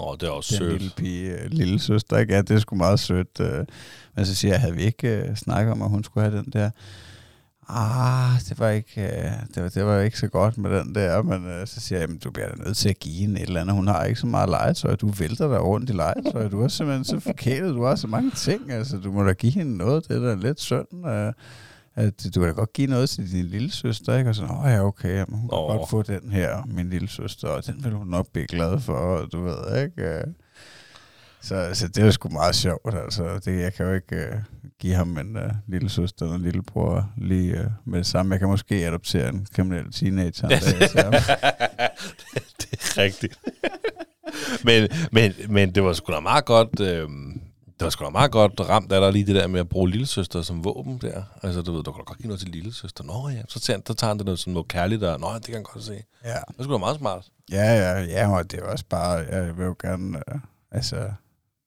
Åh, 0.00 0.08
oh, 0.08 0.16
det 0.20 0.26
er 0.26 0.30
også 0.30 0.54
Den 0.54 0.58
sødt. 0.58 0.72
lille 0.72 0.90
pige, 0.96 1.30
øh, 1.30 1.50
lille 1.50 1.78
søster, 1.78 2.18
ikke? 2.18 2.34
Ja, 2.34 2.42
det 2.42 2.50
er 2.50 2.58
sgu 2.58 2.76
meget 2.76 3.00
sødt. 3.00 3.40
Øh. 3.40 3.64
Men 4.16 4.26
så 4.26 4.34
siger 4.34 4.52
jeg, 4.52 4.60
havde 4.60 4.74
vi 4.74 4.82
ikke 4.82 5.26
uh, 5.30 5.36
snakket 5.36 5.72
om, 5.72 5.82
at 5.82 5.90
hun 5.90 6.04
skulle 6.04 6.30
have 6.30 6.42
den 6.42 6.52
der 6.52 6.70
ah, 7.68 8.40
det 8.48 8.58
var 8.58 8.68
ikke, 8.68 9.02
øh, 9.02 9.32
det 9.54 9.62
var, 9.62 9.68
det 9.68 9.84
var 9.84 10.00
ikke 10.00 10.18
så 10.18 10.28
godt 10.28 10.58
med 10.58 10.78
den 10.78 10.94
der, 10.94 11.22
men 11.22 11.46
øh, 11.46 11.66
så 11.66 11.80
siger 11.80 11.98
jeg, 11.98 12.08
jamen, 12.08 12.18
du 12.18 12.30
bliver 12.30 12.48
da 12.48 12.54
nødt 12.54 12.76
til 12.76 12.88
at 12.88 12.98
give 12.98 13.14
hende 13.14 13.40
et 13.40 13.46
eller 13.46 13.60
andet. 13.60 13.76
Hun 13.76 13.88
har 13.88 14.04
ikke 14.04 14.20
så 14.20 14.26
meget 14.26 14.48
legetøj. 14.48 14.96
Du 14.96 15.08
vælter 15.08 15.48
dig 15.48 15.62
rundt 15.62 15.90
i 15.90 15.92
legetøj. 15.92 16.48
Du 16.48 16.62
er 16.62 16.68
simpelthen 16.68 17.04
så 17.04 17.20
forkælet. 17.20 17.74
Du 17.74 17.84
har 17.84 17.94
så 17.94 18.06
mange 18.06 18.30
ting. 18.30 18.72
Altså, 18.72 18.96
du 18.98 19.12
må 19.12 19.24
da 19.24 19.32
give 19.32 19.52
hende 19.52 19.76
noget. 19.76 20.08
Det 20.08 20.16
er 20.16 20.28
da 20.28 20.34
lidt 20.34 20.60
synd. 20.60 21.06
Øh, 21.06 21.32
at 21.94 22.24
du 22.34 22.40
kan 22.40 22.48
da 22.48 22.54
godt 22.54 22.72
give 22.72 22.86
noget 22.86 23.10
til 23.10 23.32
din 23.32 23.44
lille 23.44 23.72
søster, 23.72 24.18
ikke? 24.18 24.30
Og 24.30 24.36
sådan, 24.36 24.50
åh 24.50 24.64
ja, 24.66 24.84
okay, 24.84 25.16
jamen, 25.16 25.38
hun 25.38 25.48
kan 25.48 25.58
Åh. 25.58 25.76
godt 25.76 25.90
få 25.90 26.02
den 26.02 26.30
her, 26.30 26.64
min 26.66 26.90
lille 26.90 27.08
søster, 27.08 27.48
og 27.48 27.66
den 27.66 27.84
vil 27.84 27.92
hun 27.92 28.06
nok 28.06 28.26
blive 28.32 28.46
glad 28.46 28.80
for, 28.80 29.26
du 29.32 29.42
ved, 29.42 29.82
ikke? 29.84 30.24
Øh, 31.52 31.74
Så, 31.74 31.80
så 31.80 31.88
det 31.88 32.04
er 32.06 32.10
sgu 32.10 32.28
meget 32.28 32.54
sjovt, 32.54 32.94
altså. 32.94 33.38
Det, 33.44 33.60
jeg 33.60 33.74
kan 33.74 33.86
jo 33.86 33.92
ikke 33.92 34.16
uh, 34.32 34.40
give 34.80 34.94
ham 34.94 35.18
en 35.18 35.36
uh, 35.36 35.42
lille 35.68 35.88
søster 35.88 36.26
og 36.26 36.34
en 36.34 36.42
lille 36.42 36.62
bror 36.62 37.10
lige 37.16 37.60
uh, 37.60 37.66
med 37.84 37.98
det 37.98 38.06
samme. 38.06 38.32
Jeg 38.32 38.38
kan 38.40 38.48
måske 38.48 38.74
adoptere 38.86 39.28
en 39.28 39.46
kriminel 39.54 39.92
teenager. 39.92 40.44
en 40.44 40.50
dag, 40.50 40.60
så- 40.62 41.22
det 42.60 42.72
er 42.72 42.98
rigtigt. 42.98 43.38
men, 44.64 44.88
men, 45.12 45.32
men 45.48 45.74
det 45.74 45.82
var 45.84 45.92
sgu 45.92 46.12
da 46.12 46.20
meget 46.20 46.44
godt... 46.44 46.80
Øh, 46.80 47.08
det 47.78 47.84
var 47.84 47.90
sgu 47.90 48.04
da 48.04 48.10
meget 48.10 48.30
godt 48.30 48.60
ramt 48.60 48.92
af 48.92 49.00
dig 49.00 49.12
lige 49.12 49.26
det 49.26 49.34
der 49.34 49.46
med 49.46 49.60
at 49.60 49.68
bruge 49.68 49.90
lillesøster 49.90 50.42
som 50.42 50.64
våben 50.64 50.98
der. 50.98 51.22
Altså, 51.42 51.62
du 51.62 51.72
ved, 51.76 51.82
du 51.82 51.92
kan 51.92 52.04
godt 52.04 52.18
give 52.18 52.26
noget 52.28 52.40
til 52.40 52.48
lillesøster. 52.48 53.04
Nå 53.04 53.28
ja, 53.28 53.42
så 53.48 53.60
tager, 53.60 53.80
så 53.86 53.94
tager 53.94 54.08
han 54.08 54.18
det 54.18 54.24
noget, 54.26 54.38
sådan 54.38 54.52
noget 54.52 54.68
kærligt 54.68 55.00
der. 55.00 55.18
Nå, 55.18 55.34
det 55.34 55.44
kan 55.44 55.54
han 55.54 55.62
godt 55.62 55.84
se. 55.84 56.02
ja. 56.24 56.34
Det 56.34 56.58
var 56.58 56.64
sgu 56.64 56.72
da 56.72 56.78
meget 56.78 56.96
smart. 56.98 57.24
Ja, 57.52 57.62
ja, 57.74 58.02
ja, 58.04 58.30
og 58.36 58.50
det 58.50 58.58
er 58.60 58.64
også 58.64 58.84
bare, 58.90 59.10
jeg 59.12 59.56
vil 59.58 59.64
jo 59.64 59.76
gerne, 59.82 60.18
øh, 60.18 60.38
altså, 60.70 60.96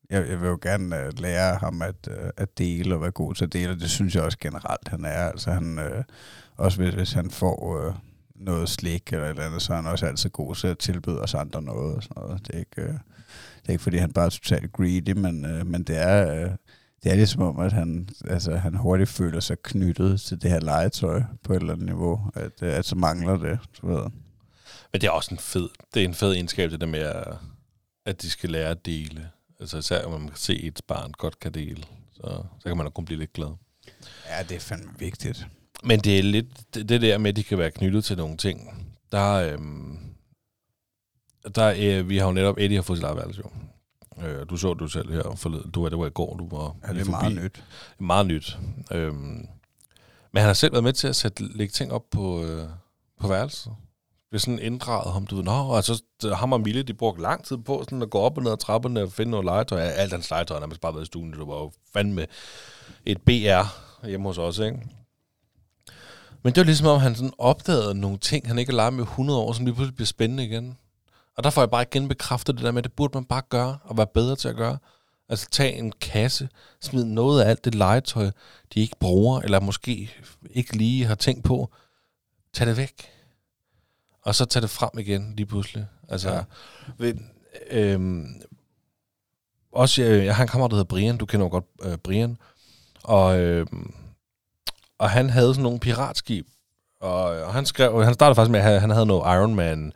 jeg, 0.09 0.29
jeg 0.29 0.41
vil 0.41 0.47
jo 0.47 0.59
gerne 0.61 0.97
øh, 0.97 1.19
lære 1.19 1.55
ham 1.55 1.81
at, 1.81 2.07
øh, 2.07 2.29
at 2.37 2.57
dele 2.57 2.95
og 2.95 3.01
være 3.01 3.11
god 3.11 3.35
til 3.35 3.45
at 3.45 3.53
dele, 3.53 3.71
og 3.71 3.79
det 3.79 3.89
synes 3.89 4.15
jeg 4.15 4.23
også 4.23 4.37
generelt, 4.41 4.87
han 4.87 5.05
er. 5.05 5.29
Altså 5.29 5.51
han, 5.51 5.79
øh, 5.79 6.03
også 6.57 6.81
hvis, 6.81 6.93
hvis 6.93 7.13
han 7.13 7.31
får 7.31 7.87
øh, 7.87 7.93
noget 8.35 8.69
slik 8.69 9.13
eller 9.13 9.25
et 9.25 9.29
eller 9.29 9.45
andet, 9.45 9.61
så 9.61 9.73
er 9.73 9.77
han 9.77 9.85
også 9.85 10.05
altid 10.05 10.29
god 10.29 10.55
til 10.55 10.67
at 10.67 10.77
tilbyde 10.77 11.21
os 11.21 11.33
andre 11.33 11.61
noget 11.61 11.95
og 11.95 12.03
sådan 12.03 12.23
noget. 12.23 12.47
Det 12.47 12.55
er 12.55 12.59
ikke, 12.59 12.81
øh, 12.81 12.93
det 13.61 13.67
er 13.67 13.71
ikke 13.71 13.83
fordi, 13.83 13.97
han 13.97 14.13
bare 14.13 14.25
er 14.25 14.29
totalt 14.29 14.73
greedy, 14.73 15.11
men, 15.11 15.45
øh, 15.45 15.67
men 15.67 15.83
det 15.83 15.97
er... 15.97 16.43
Øh, 16.43 16.51
det 17.03 17.11
er 17.11 17.15
ligesom 17.15 17.41
om, 17.41 17.59
at 17.59 17.73
han, 17.73 18.09
altså, 18.27 18.55
han 18.55 18.75
hurtigt 18.75 19.09
føler 19.09 19.39
sig 19.39 19.57
knyttet 19.63 20.21
til 20.21 20.41
det 20.41 20.51
her 20.51 20.59
legetøj 20.59 21.23
på 21.43 21.53
et 21.53 21.59
eller 21.59 21.73
andet 21.73 21.85
niveau, 21.85 22.21
at, 22.35 22.51
øh, 22.61 22.73
at 22.73 22.85
så 22.85 22.95
mangler 22.95 23.37
det, 23.37 23.59
du 23.81 23.87
ved. 23.87 24.03
Men 24.91 25.01
det 25.01 25.03
er 25.03 25.11
også 25.11 25.33
en 25.33 25.39
fed, 25.39 25.69
det 25.93 26.01
er 26.01 26.07
en 26.07 26.13
fed 26.13 26.31
egenskab, 26.33 26.71
det 26.71 26.81
der 26.81 26.87
med, 26.87 26.99
at, 26.99 27.33
at 28.05 28.21
de 28.21 28.29
skal 28.29 28.49
lære 28.49 28.69
at 28.69 28.85
dele. 28.85 29.29
Altså 29.59 29.77
især, 29.77 30.01
når 30.09 30.17
man 30.17 30.27
kan 30.27 30.37
se, 30.37 30.53
at 30.53 30.59
et 30.63 30.81
barn 30.87 31.11
godt 31.11 31.39
kan 31.39 31.51
dele. 31.53 31.83
Så, 32.11 32.43
så 32.59 32.63
kan 32.69 32.77
man 32.77 32.85
da 32.85 32.89
kun 32.89 33.05
blive 33.05 33.19
lidt 33.19 33.33
glad. 33.33 33.49
Ja, 34.29 34.43
det 34.43 34.55
er 34.55 34.59
fandme 34.59 34.91
vigtigt. 34.99 35.47
Men 35.83 35.99
det 35.99 36.19
er 36.19 36.23
lidt 36.23 36.73
det, 36.73 37.01
der 37.01 37.17
med, 37.17 37.29
at 37.29 37.35
de 37.35 37.43
kan 37.43 37.57
være 37.57 37.71
knyttet 37.71 38.03
til 38.05 38.17
nogle 38.17 38.37
ting. 38.37 38.85
Der, 39.11 39.33
øhm, 39.33 39.99
der 41.55 41.73
øh, 41.77 42.09
vi 42.09 42.17
har 42.17 42.25
jo 42.25 42.31
netop, 42.31 42.57
Eddie 42.57 42.77
har 42.77 42.81
fået 42.81 42.97
sit 42.99 43.03
eget 43.05 43.17
værelse 43.17 43.41
jo. 43.45 43.51
Øh, 44.27 44.45
du 44.49 44.57
så 44.57 44.73
det 44.73 44.81
jo 44.81 44.87
selv 44.87 45.11
her 45.11 45.35
forleden. 45.35 45.71
Du 45.71 45.81
var, 45.81 45.89
det 45.89 45.99
var 45.99 46.05
i 46.07 46.09
går, 46.09 46.35
du 46.37 46.47
var 46.49 46.75
Ja, 46.87 46.93
det 46.93 47.01
er 47.07 47.09
meget 47.11 47.33
forbi. 47.33 47.43
nyt. 47.43 47.63
Meget 47.99 48.25
nyt. 48.25 48.57
Øhm, 48.91 49.15
men 50.31 50.41
han 50.41 50.43
har 50.45 50.53
selv 50.53 50.71
været 50.73 50.83
med 50.83 50.93
til 50.93 51.07
at 51.07 51.15
sætte, 51.15 51.57
lægge 51.57 51.71
ting 51.71 51.91
op 51.91 52.09
på, 52.11 52.43
øh, 52.43 52.67
på 53.19 53.27
værelset 53.27 53.73
blev 54.29 54.39
sådan 54.39 54.59
inddraget 54.59 55.13
ham, 55.13 55.27
du 55.27 55.35
ved, 55.35 55.43
nå, 55.43 55.75
altså 55.75 56.01
ham 56.35 56.53
og 56.53 56.61
Mille, 56.61 56.83
de 56.83 56.93
brugte 56.93 57.21
lang 57.21 57.45
tid 57.45 57.57
på 57.57 57.83
sådan 57.83 58.01
at 58.01 58.09
gå 58.09 58.19
op 58.19 58.37
og 58.37 58.43
ned 58.43 58.51
ad 58.51 58.57
trapperne 58.57 59.01
og 59.01 59.11
finde 59.11 59.31
noget 59.31 59.45
legetøj. 59.45 59.81
Alt 59.81 60.11
hans 60.11 60.29
legetøj, 60.29 60.59
han 60.59 60.69
har 60.69 60.77
bare 60.81 60.93
været 60.93 61.03
i 61.03 61.05
stuen, 61.05 61.31
det 61.31 61.39
var 61.39 61.57
jo 61.57 61.71
fandme 61.93 62.25
et 63.05 63.21
BR 63.21 64.07
hjemme 64.07 64.27
hos 64.27 64.37
os, 64.37 64.59
ikke? 64.59 64.79
Men 66.43 66.53
det 66.53 66.61
var 66.61 66.65
ligesom 66.65 66.87
om, 66.87 66.99
han 66.99 67.15
sådan 67.15 67.33
opdagede 67.37 67.95
nogle 67.95 68.17
ting, 68.17 68.47
han 68.47 68.59
ikke 68.59 68.71
har 68.71 68.75
leget 68.75 68.93
med 68.93 69.03
100 69.03 69.39
år, 69.39 69.53
som 69.53 69.65
lige 69.65 69.75
pludselig 69.75 69.95
bliver 69.95 70.05
spændende 70.05 70.45
igen. 70.45 70.77
Og 71.37 71.43
der 71.43 71.49
får 71.49 71.61
jeg 71.61 71.69
bare 71.69 71.81
igen 71.81 72.07
bekræftet 72.07 72.55
det 72.55 72.63
der 72.63 72.71
med, 72.71 72.77
at 72.77 72.83
det 72.83 72.93
burde 72.93 73.17
man 73.17 73.25
bare 73.25 73.41
gøre, 73.49 73.77
og 73.83 73.97
være 73.97 74.07
bedre 74.07 74.35
til 74.35 74.47
at 74.47 74.55
gøre. 74.55 74.77
Altså 75.29 75.49
tage 75.49 75.73
en 75.73 75.91
kasse, 75.91 76.49
smid 76.81 77.03
noget 77.03 77.41
af 77.41 77.49
alt 77.49 77.65
det 77.65 77.75
legetøj, 77.75 78.31
de 78.73 78.79
ikke 78.81 78.95
bruger, 78.99 79.41
eller 79.41 79.59
måske 79.59 80.11
ikke 80.51 80.77
lige 80.77 81.05
har 81.05 81.15
tænkt 81.15 81.43
på. 81.43 81.69
Tag 82.53 82.67
det 82.67 82.77
væk. 82.77 83.09
Og 84.29 84.35
så 84.35 84.45
tag 84.45 84.61
det 84.61 84.69
frem 84.69 84.89
igen 84.99 85.33
lige 85.37 85.45
pludselig. 85.45 85.85
Altså, 86.09 86.29
Ja. 86.33 86.41
ved, 86.97 87.13
øhm, 87.71 88.27
også, 89.71 90.01
øh, 90.03 90.25
jeg 90.25 90.35
har 90.35 90.43
en 90.43 90.47
kammerat, 90.49 90.71
der 90.71 90.75
hedder 90.77 90.87
Brian, 90.87 91.17
du 91.17 91.25
kender 91.25 91.45
jo 91.45 91.49
godt 91.51 91.65
øh, 91.83 91.97
Brian, 91.97 92.37
og, 93.03 93.39
øh, 93.39 93.65
og 94.99 95.09
han 95.09 95.29
havde 95.29 95.53
sådan 95.53 95.63
nogle 95.63 95.79
piratskib, 95.79 96.47
og, 97.01 97.21
og 97.23 97.53
han 97.53 97.65
skrev, 97.65 98.03
han 98.03 98.13
startede 98.13 98.35
faktisk 98.35 98.51
med, 98.51 98.59
at 98.59 98.65
han- 98.65 98.79
han 98.81 98.89
havde 98.89 99.05
noget 99.05 99.35
Iron 99.37 99.55
Man 99.55 99.93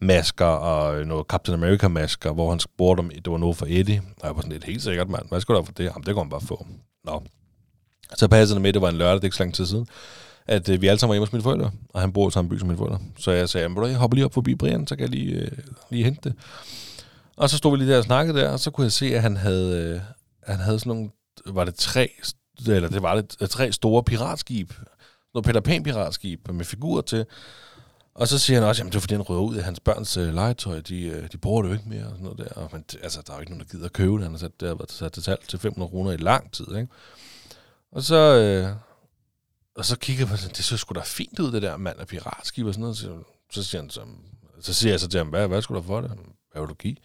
masker 0.00 0.44
og 0.44 1.06
noget 1.06 1.26
Captain 1.26 1.54
America 1.54 1.88
masker, 1.88 2.32
hvor 2.32 2.50
han 2.50 2.60
spurgte 2.60 3.00
om, 3.00 3.08
det 3.10 3.32
var 3.32 3.38
noget 3.38 3.56
for 3.56 3.66
Eddie, 3.68 4.02
og 4.20 4.26
jeg 4.26 4.36
var 4.36 4.42
sådan 4.42 4.52
lidt 4.52 4.64
helt 4.64 4.82
sikkert, 4.82 5.08
mand, 5.08 5.28
hvad 5.28 5.40
skulle 5.40 5.58
der 5.58 5.64
for 5.64 5.72
det? 5.72 5.84
Jamen, 5.84 6.02
det 6.06 6.14
kunne 6.14 6.24
han 6.24 6.30
bare 6.30 6.40
få. 6.40 6.66
Nå. 7.04 7.22
Så 8.16 8.28
passede 8.28 8.54
det 8.54 8.62
med, 8.62 8.68
at 8.68 8.74
det 8.74 8.82
var 8.82 8.88
en 8.88 8.96
lørdag, 8.96 9.14
det 9.14 9.20
er 9.20 9.24
ikke 9.24 9.36
så 9.36 9.42
lang 9.42 9.54
tid 9.54 9.66
siden, 9.66 9.88
at 10.46 10.68
øh, 10.68 10.82
vi 10.82 10.86
alle 10.86 10.98
sammen 10.98 11.10
var 11.10 11.14
hjemme 11.14 11.26
hos 11.26 11.32
mine 11.32 11.42
forældre, 11.42 11.70
og 11.88 12.00
han 12.00 12.12
bor 12.12 12.28
i 12.28 12.30
samme 12.30 12.48
by 12.48 12.58
som 12.58 12.68
mine 12.68 12.78
forældre. 12.78 13.00
Så 13.18 13.30
jeg 13.30 13.48
sagde, 13.48 13.68
du, 13.68 13.86
jeg 13.86 13.96
hopper 13.96 14.14
lige 14.14 14.24
op 14.24 14.34
forbi 14.34 14.54
Brian, 14.54 14.86
så 14.86 14.96
kan 14.96 15.02
jeg 15.02 15.10
lige, 15.10 15.34
øh, 15.34 15.50
lige 15.90 16.04
hente 16.04 16.20
det. 16.28 16.34
Og 17.36 17.50
så 17.50 17.56
stod 17.56 17.70
vi 17.70 17.76
lige 17.76 17.92
der 17.92 17.98
og 17.98 18.04
snakkede 18.04 18.38
der, 18.38 18.48
og 18.48 18.60
så 18.60 18.70
kunne 18.70 18.84
jeg 18.84 18.92
se, 18.92 19.14
at 19.14 19.22
han 19.22 19.36
havde, 19.36 19.94
øh, 19.94 20.00
han 20.42 20.58
havde 20.58 20.78
sådan 20.78 20.90
nogle, 20.90 21.10
var 21.46 21.64
det 21.64 21.74
tre, 21.74 22.10
eller 22.66 22.88
det 22.88 23.02
var 23.02 23.14
det, 23.14 23.36
øh, 23.40 23.48
tre 23.48 23.72
store 23.72 24.02
piratskib, 24.02 24.72
noget 25.34 25.44
Peter 25.44 25.60
Pan 25.60 25.82
piratskib 25.82 26.48
med 26.48 26.64
figurer 26.64 27.02
til. 27.02 27.26
Og 28.14 28.28
så 28.28 28.38
siger 28.38 28.60
han 28.60 28.68
også, 28.68 28.82
at 28.82 28.86
det 28.86 28.94
er 28.94 29.00
fordi, 29.00 29.14
han 29.14 29.22
rører 29.22 29.40
ud 29.40 29.56
af 29.56 29.64
hans 29.64 29.80
børns 29.80 30.16
øh, 30.16 30.34
legetøj. 30.34 30.80
De, 30.80 31.02
øh, 31.02 31.28
de 31.32 31.38
bruger 31.38 31.62
det 31.62 31.68
jo 31.68 31.74
ikke 31.74 31.88
mere 31.88 32.04
og 32.04 32.10
sådan 32.10 32.24
noget 32.24 32.38
der. 32.38 32.48
Og, 32.48 32.68
men, 32.72 32.84
altså, 33.02 33.22
der 33.26 33.32
er 33.32 33.36
jo 33.36 33.40
ikke 33.40 33.52
nogen, 33.52 33.64
der 33.64 33.70
gider 33.70 33.84
at 33.84 33.92
købe 33.92 34.12
det. 34.12 34.22
Han 34.22 34.30
har 34.30 34.38
sat, 34.38 34.60
det 34.60 34.68
har 34.68 34.74
været 34.74 34.92
sat 34.92 35.12
til 35.12 35.22
salg 35.22 35.40
til 35.48 35.58
500 35.58 35.90
kroner 35.90 36.12
i 36.12 36.16
lang 36.16 36.52
tid. 36.52 36.66
Ikke? 36.76 36.88
Og 37.92 38.02
så, 38.02 38.16
øh, 38.16 38.76
og 39.76 39.84
så 39.84 39.98
kigger 39.98 40.20
jeg 40.20 40.28
på 40.28 40.36
sådan, 40.36 40.54
det 40.56 40.64
så 40.64 40.76
sgu 40.76 40.92
da 40.94 41.00
fint 41.04 41.38
ud, 41.38 41.52
det 41.52 41.62
der 41.62 41.76
mand 41.76 42.00
af 42.00 42.06
piratskib 42.06 42.66
og 42.66 42.74
sådan 42.74 42.80
noget. 42.80 42.96
Så, 42.96 43.18
så 43.52 43.64
siger 43.64 43.82
han 43.82 43.90
så, 43.90 44.00
så 44.60 44.74
siger 44.74 44.92
jeg 44.92 45.00
så 45.00 45.08
til 45.08 45.18
ham, 45.18 45.28
hvad, 45.28 45.48
hvad 45.48 45.62
skulle 45.62 45.82
du 45.82 45.86
for 45.86 46.00
det? 46.00 46.10
Hvad 46.52 46.62
vil 46.62 46.68
du 46.68 46.74
give? 46.74 46.96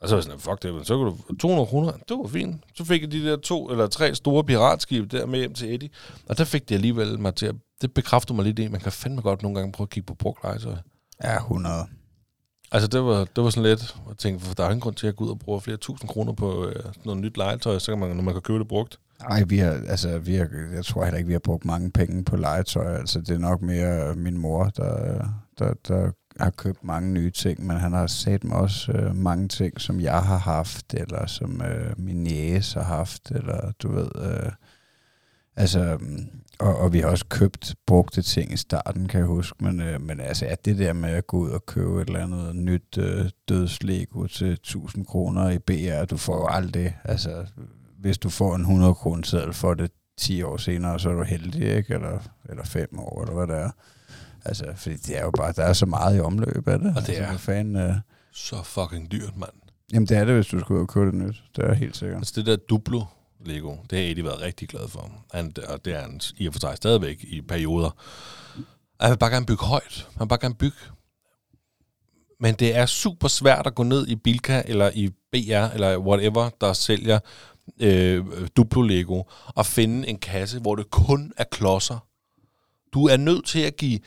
Og 0.00 0.08
så 0.08 0.14
var 0.14 0.18
jeg 0.18 0.24
sådan, 0.24 0.40
fuck 0.40 0.62
det, 0.62 0.74
men 0.74 0.84
så 0.84 0.96
kunne 0.96 1.10
du 1.10 1.36
200 1.36 1.66
kroner. 1.66 1.92
Det 1.92 2.18
var 2.18 2.26
fint. 2.26 2.64
Så 2.74 2.84
fik 2.84 3.02
jeg 3.02 3.12
de 3.12 3.24
der 3.24 3.36
to 3.36 3.70
eller 3.70 3.86
tre 3.86 4.14
store 4.14 4.44
piratskibe 4.44 5.06
der 5.06 5.26
med 5.26 5.38
hjem 5.38 5.54
til 5.54 5.74
Eddie. 5.74 5.90
Og 6.28 6.38
der 6.38 6.44
fik 6.44 6.68
det 6.68 6.74
alligevel 6.74 7.18
mig 7.18 7.34
til 7.34 7.46
at, 7.46 7.54
det 7.80 7.94
bekræftede 7.94 8.36
mig 8.36 8.44
lidt 8.44 8.58
i, 8.58 8.68
man 8.68 8.80
kan 8.80 8.92
fandme 8.92 9.20
godt 9.20 9.42
nogle 9.42 9.58
gange 9.58 9.72
prøve 9.72 9.84
at 9.84 9.90
kigge 9.90 10.06
på 10.06 10.14
brugt 10.14 10.44
legetøj. 10.44 10.76
Ja, 11.24 11.36
100. 11.36 11.86
Altså 12.72 12.88
det 12.88 13.04
var, 13.04 13.24
det 13.24 13.44
var 13.44 13.50
sådan 13.50 13.70
lidt, 13.70 13.96
jeg 14.08 14.16
tænkte, 14.18 14.46
for 14.46 14.54
der 14.54 14.64
er 14.64 14.68
ingen 14.68 14.80
grund 14.80 14.94
til 14.94 15.06
at 15.06 15.16
gå 15.16 15.24
ud 15.24 15.30
og 15.30 15.38
bruge 15.38 15.60
flere 15.60 15.76
tusind 15.76 16.08
kroner 16.08 16.32
på 16.32 16.66
øh, 16.66 16.84
noget 17.04 17.20
nyt 17.20 17.36
legetøj, 17.36 17.78
så 17.78 17.92
kan 17.92 17.98
man, 17.98 18.16
når 18.16 18.22
man 18.22 18.34
kan 18.34 18.42
købe 18.42 18.58
det 18.58 18.68
brugt. 18.68 18.98
Nej, 19.22 19.42
vi 19.42 19.58
har, 19.58 19.70
altså, 19.70 20.18
vi 20.18 20.34
har, 20.34 20.48
jeg 20.74 20.84
tror 20.84 21.04
heller 21.04 21.18
ikke, 21.18 21.26
vi 21.26 21.32
har 21.32 21.40
brugt 21.40 21.64
mange 21.64 21.90
penge 21.90 22.24
på 22.24 22.36
legetøj. 22.36 22.96
Altså, 22.96 23.20
det 23.20 23.30
er 23.30 23.38
nok 23.38 23.62
mere 23.62 24.14
min 24.14 24.38
mor, 24.38 24.64
der, 24.64 25.24
der, 25.58 25.74
der 25.88 26.10
har 26.40 26.50
købt 26.50 26.84
mange 26.84 27.12
nye 27.12 27.30
ting, 27.30 27.66
men 27.66 27.76
han 27.76 27.92
har 27.92 28.06
sat 28.06 28.44
mig 28.44 28.56
også 28.56 28.92
øh, 28.92 29.16
mange 29.16 29.48
ting, 29.48 29.80
som 29.80 30.00
jeg 30.00 30.22
har 30.22 30.38
haft, 30.38 30.94
eller 30.94 31.26
som 31.26 31.62
øh, 31.62 31.94
min 31.98 32.22
næse 32.22 32.78
har 32.80 32.96
haft, 32.96 33.30
eller 33.30 33.72
du 33.82 33.92
ved... 33.92 34.08
Øh, 34.20 34.52
altså, 35.56 35.98
og, 36.58 36.76
og 36.76 36.92
vi 36.92 37.00
har 37.00 37.08
også 37.08 37.26
købt 37.28 37.74
brugte 37.86 38.22
ting 38.22 38.52
i 38.52 38.56
starten, 38.56 39.08
kan 39.08 39.20
jeg 39.20 39.26
huske, 39.26 39.64
men, 39.64 39.80
øh, 39.80 40.00
men 40.00 40.20
altså, 40.20 40.46
at 40.46 40.64
det 40.64 40.78
der 40.78 40.92
med 40.92 41.10
at 41.10 41.26
gå 41.26 41.38
ud 41.38 41.50
og 41.50 41.66
købe 41.66 42.02
et 42.02 42.06
eller 42.06 42.22
andet 42.22 42.56
nyt 42.56 42.98
øh, 42.98 43.30
dødslego 43.48 44.26
til 44.26 44.52
1000 44.52 45.06
kroner 45.06 45.50
i 45.50 45.58
BR, 45.58 46.04
du 46.04 46.16
får 46.16 46.36
jo 46.36 46.46
aldrig, 46.46 46.98
altså, 47.04 47.46
hvis 47.98 48.18
du 48.18 48.28
får 48.30 48.54
en 48.54 48.60
100 48.60 48.94
kroner 48.94 49.22
seddel 49.26 49.52
for 49.52 49.74
det 49.74 49.90
10 50.18 50.42
år 50.42 50.56
senere, 50.56 51.00
så 51.00 51.10
er 51.10 51.14
du 51.14 51.22
heldig, 51.22 51.76
ikke? 51.76 51.94
Eller, 51.94 52.18
eller 52.48 52.64
5 52.64 52.98
år, 52.98 53.22
eller 53.22 53.34
hvad 53.34 53.46
det 53.56 53.62
er. 53.64 53.70
Altså, 54.44 54.64
fordi 54.76 54.96
det 54.96 55.18
er 55.18 55.22
jo 55.24 55.30
bare, 55.30 55.52
der 55.52 55.62
er 55.62 55.72
så 55.72 55.86
meget 55.86 56.16
i 56.16 56.20
omløb 56.20 56.68
af 56.68 56.78
det. 56.78 56.96
Og 56.96 57.02
det 57.06 57.08
altså, 57.08 57.24
er- 57.32 57.36
Fanden, 57.36 57.76
øh, 57.76 57.94
Så 58.32 58.62
fucking 58.62 59.12
dyrt, 59.12 59.36
mand. 59.36 59.50
jamen, 59.92 60.06
det 60.06 60.16
er 60.16 60.24
det, 60.24 60.34
hvis 60.34 60.46
du 60.46 60.60
skal 60.60 60.74
ud 60.76 60.80
og 60.80 60.88
købe 60.88 61.06
det 61.06 61.14
nyt. 61.14 61.42
Det 61.56 61.64
er 61.64 61.74
helt 61.74 61.96
sikkert. 61.96 62.18
Altså 62.18 62.32
det 62.36 62.46
der 62.46 62.56
Duplo 62.56 63.02
Lego, 63.44 63.76
det 63.90 63.98
har 63.98 64.06
Eddie 64.10 64.24
været 64.24 64.40
rigtig 64.40 64.68
glad 64.68 64.88
for. 64.88 65.10
Han, 65.34 65.52
og 65.68 65.84
det 65.84 65.94
er 65.94 66.00
han 66.00 66.20
i 66.36 66.46
og 66.46 66.52
for 66.52 66.60
sig 66.60 66.76
stadigvæk 66.76 67.24
i 67.24 67.40
perioder. 67.40 67.90
Han 69.00 69.10
vil 69.10 69.18
bare 69.18 69.30
gerne 69.30 69.46
bygge 69.46 69.64
højt. 69.64 70.08
Han 70.12 70.20
vil 70.20 70.28
bare 70.28 70.38
gerne 70.42 70.54
bygge. 70.54 70.76
Men 72.40 72.54
det 72.54 72.76
er 72.76 72.86
super 72.86 73.28
svært 73.28 73.66
at 73.66 73.74
gå 73.74 73.82
ned 73.82 74.06
i 74.06 74.16
Bilka 74.16 74.62
eller 74.66 74.90
i 74.94 75.08
BR 75.32 75.74
eller 75.74 75.98
whatever, 75.98 76.50
der 76.60 76.72
sælger 76.72 77.18
øh, 77.80 78.24
Duplo 78.56 78.82
Lego 78.82 79.22
og 79.46 79.66
finde 79.66 80.08
en 80.08 80.18
kasse, 80.18 80.60
hvor 80.60 80.76
det 80.76 80.90
kun 80.90 81.32
er 81.36 81.44
klodser. 81.44 81.98
Du 82.94 83.06
er 83.06 83.16
nødt 83.16 83.46
til 83.46 83.60
at 83.60 83.76
give 83.76 84.00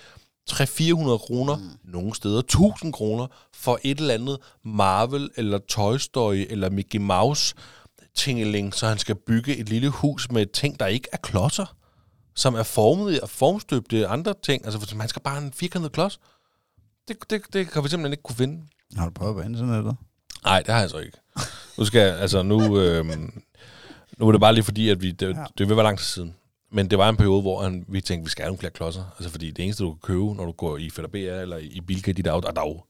300-400 0.52 1.18
kroner, 1.18 1.56
mm. 1.56 1.92
nogle 1.92 2.16
steder 2.16 2.40
1000 2.40 2.94
kroner, 2.94 3.28
for 3.54 3.80
et 3.84 4.00
eller 4.00 4.14
andet 4.14 4.38
Marvel 4.66 5.30
eller 5.38 5.58
Toy 5.58 5.98
Story 5.98 6.46
eller 6.50 6.70
Mickey 6.70 7.00
Mouse 7.00 7.56
tingeling, 8.16 8.74
så 8.74 8.88
han 8.88 8.98
skal 8.98 9.16
bygge 9.16 9.58
et 9.58 9.70
lille 9.70 9.90
hus 9.90 10.32
med 10.32 10.46
ting, 10.46 10.80
der 10.80 10.86
ikke 10.86 11.08
er 11.12 11.18
klodser, 11.18 11.76
som 12.36 12.56
er 12.56 12.64
formet 12.64 13.20
og 13.20 13.30
formstøbte 13.30 14.08
andre 14.08 14.34
ting. 14.44 14.66
Altså, 14.66 14.96
man 14.96 15.08
skal 15.08 15.22
bare 15.22 15.36
have 15.36 15.46
en 15.46 15.54
firkantet 15.54 15.92
klods. 15.92 16.20
Det, 17.08 17.18
det, 17.30 17.42
det 17.54 17.72
kan 17.72 17.84
vi 17.84 17.90
simpelthen 17.90 18.14
ikke 18.14 18.24
kunne 18.24 18.36
finde. 18.36 18.64
Har 18.98 19.06
du 19.06 19.12
prøvet 19.12 19.36
på 19.36 19.42
internettet? 19.42 19.96
Nej, 20.44 20.62
det 20.62 20.74
har 20.74 20.82
jeg 20.82 20.90
så 20.90 20.98
ikke. 20.98 21.18
Nu 21.78 21.86
skal 21.86 22.02
jeg, 22.02 22.20
altså 22.20 22.44
nu, 22.44 22.80
øhm, 22.80 23.42
nu 24.18 24.28
er 24.28 24.32
det 24.32 24.42
bare 24.42 24.54
lige 24.54 24.64
fordi, 24.64 24.90
at 24.90 25.02
vi, 25.02 25.12
det, 25.12 25.28
Ja. 25.38 25.44
det 25.58 25.70
vil 25.70 25.76
være 25.78 25.84
lang 25.86 25.98
tid 25.98 26.06
siden. 26.06 26.36
Men 26.72 26.90
det 26.90 26.98
var 26.98 27.10
en 27.10 27.18
periode, 27.18 27.42
hvor 27.42 27.64
han, 27.64 27.86
vi 27.88 28.02
tænkte, 28.02 28.24
vi 28.26 28.30
skal 28.30 28.44
have 28.44 28.50
nogle 28.50 28.58
flere 28.60 28.72
klodser. 28.72 29.04
Altså 29.18 29.30
fordi 29.30 29.52
det 29.52 29.64
eneste, 29.66 29.84
du 29.84 29.90
kan 29.94 30.00
købe, 30.04 30.36
når 30.36 30.46
du 30.46 30.52
går 30.52 30.78
i 30.78 30.90
Fætter 30.90 31.42
eller 31.42 31.58
i 31.58 31.82
Bilka, 31.88 32.12
de 32.12 32.22
der, 32.24 32.40
der 32.40 32.62
er 32.62 32.68
jo 32.68 32.84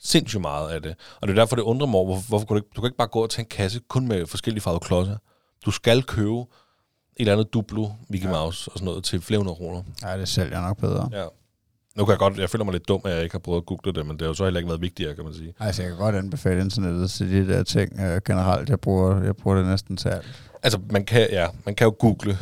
sindssygt 0.00 0.40
meget 0.40 0.70
af 0.70 0.82
det. 0.82 0.94
Og 1.20 1.28
det 1.28 1.34
er 1.38 1.40
derfor, 1.40 1.56
det 1.56 1.62
undrer 1.62 1.86
mig 1.86 1.94
over, 1.94 2.04
hvorfor, 2.06 2.28
hvorfor 2.28 2.46
kan 2.46 2.54
du, 2.54 2.58
ikke, 2.58 2.68
du 2.76 2.80
kan 2.80 2.88
ikke 2.88 2.96
bare 2.96 3.08
gå 3.08 3.22
og 3.22 3.30
tage 3.30 3.42
en 3.44 3.48
kasse 3.48 3.80
kun 3.88 4.08
med 4.08 4.26
forskellige 4.26 4.60
farvede 4.62 4.80
klodser. 4.80 5.16
Du 5.64 5.70
skal 5.70 6.02
købe 6.02 6.38
et 6.40 6.46
eller 7.16 7.32
andet 7.32 7.54
Duplo, 7.54 7.88
Mickey 8.08 8.26
Ja. 8.26 8.32
Mouse 8.32 8.70
og 8.70 8.78
sådan 8.78 8.84
noget 8.84 9.04
til 9.04 9.20
flere 9.20 9.38
hundrede 9.38 9.56
kroner. 9.56 9.82
Nej, 10.02 10.16
det 10.16 10.28
sælger 10.28 10.60
nok 10.60 10.76
bedre. 10.78 11.08
Ja. 11.12 11.24
Nu 11.96 12.04
kan 12.04 12.10
jeg 12.10 12.18
godt, 12.18 12.38
jeg 12.38 12.50
føler 12.50 12.64
mig 12.64 12.72
lidt 12.72 12.88
dum, 12.88 13.00
at 13.04 13.12
jeg 13.12 13.22
ikke 13.22 13.34
har 13.34 13.38
prøvet 13.38 13.60
at 13.60 13.66
google 13.66 13.92
det, 13.92 14.06
men 14.06 14.12
det 14.12 14.22
har 14.22 14.28
jo 14.28 14.34
så 14.34 14.44
heller 14.44 14.60
ikke 14.60 14.68
været 14.68 14.80
vigtigere, 14.80 15.14
kan 15.14 15.24
man 15.24 15.34
sige. 15.34 15.54
Altså, 15.60 15.82
jeg 15.82 15.90
kan 15.90 15.98
godt 15.98 16.14
anbefale 16.16 16.60
internettet 16.60 17.10
til 17.10 17.30
de 17.30 17.52
der 17.52 17.62
ting 17.62 18.00
øh, 18.00 18.20
generelt. 18.26 18.68
Jeg 18.68 18.80
bruger, 18.80 19.22
jeg 19.22 19.36
bruger 19.36 19.56
det 19.56 19.66
næsten 19.66 19.96
til 19.96 20.08
alt. 20.08 20.26
Altså, 20.62 20.78
man 20.90 21.04
kan, 21.04 21.28
ja, 21.30 21.46
man 21.64 21.74
kan 21.74 21.84
jo 21.84 21.96
google. 21.98 22.38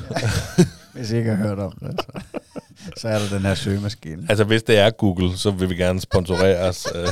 Hvis 0.94 1.10
I 1.10 1.16
ikke 1.16 1.30
har 1.30 1.48
hørt 1.48 1.58
om 1.58 1.72
det, 1.80 2.00
så, 2.00 2.90
så 2.96 3.08
er 3.08 3.18
der 3.18 3.28
den 3.28 3.40
her 3.40 3.54
søgemaskine. 3.54 4.26
Altså, 4.28 4.44
hvis 4.44 4.62
det 4.62 4.78
er 4.78 4.90
Google, 4.90 5.38
så 5.38 5.50
vil 5.50 5.70
vi 5.70 5.74
gerne 5.74 6.00
sponsorere 6.00 6.68
os. 6.68 6.86
Øh, 6.94 7.08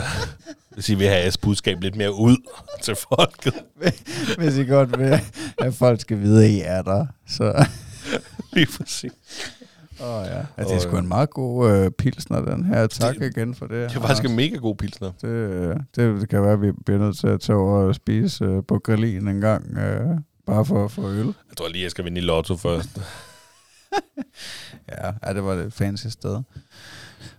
hvis 0.70 0.88
I 0.88 0.94
vil 0.94 1.08
have 1.08 1.20
jeres 1.20 1.38
budskab 1.38 1.80
lidt 1.80 1.96
mere 1.96 2.14
ud 2.14 2.36
til 2.82 2.96
folket. 3.08 3.54
Hvis 4.38 4.56
I 4.56 4.64
godt 4.64 4.98
vil, 4.98 5.20
at 5.58 5.74
folk 5.74 6.00
skal 6.00 6.20
vide, 6.20 6.44
at 6.44 6.50
I 6.50 6.60
er 6.60 6.82
der. 6.82 7.06
Så, 7.28 7.66
Lige 8.52 8.66
præcis. 8.78 9.12
Oh, 10.02 10.24
ja. 10.26 10.38
Altså, 10.56 10.74
det 10.74 10.84
er 10.84 10.88
sgu 10.88 10.96
en 10.96 11.08
meget 11.08 11.30
god 11.30 11.70
øh, 11.70 11.90
pilsner, 11.90 12.40
den 12.40 12.64
her. 12.64 12.86
Tak 12.86 13.14
Det- 13.14 13.20
det, 13.22 13.36
igen 13.36 13.54
for 13.54 13.66
det. 13.66 13.90
Det 13.90 13.96
er 13.96 14.00
faktisk 14.00 14.24
en 14.30 14.36
mega 14.36 14.56
god 14.56 14.76
pilsner. 14.76 15.12
det, 15.20 15.28
øh, 15.28 15.76
det, 15.96 16.20
det 16.20 16.28
kan 16.28 16.42
være, 16.42 16.52
at 16.52 16.62
vi 16.62 16.72
bliver 16.86 16.98
nødt 17.00 17.16
til 17.18 17.26
at 17.26 17.40
tage 17.40 17.56
over 17.56 17.78
og 17.78 17.94
spise 17.94 18.44
øh, 18.44 18.62
på 18.68 18.78
grillin 18.84 19.28
en 19.28 19.40
gang. 19.40 19.76
Øh, 19.78 20.06
bare 20.46 20.64
for 20.64 20.84
at 20.84 20.90
få 20.90 21.08
øl. 21.10 21.26
Jeg 21.26 21.56
tror 21.56 21.68
lige, 21.68 21.82
jeg 21.82 21.90
skal 21.90 22.04
vinde 22.04 22.18
i 22.20 22.24
lotto 22.24 22.56
først. 22.56 22.88
Ja, 24.88 25.12
ja, 25.26 25.34
det 25.34 25.44
var 25.44 25.52
et 25.54 25.72
fancy 25.72 26.06
sted. 26.06 26.42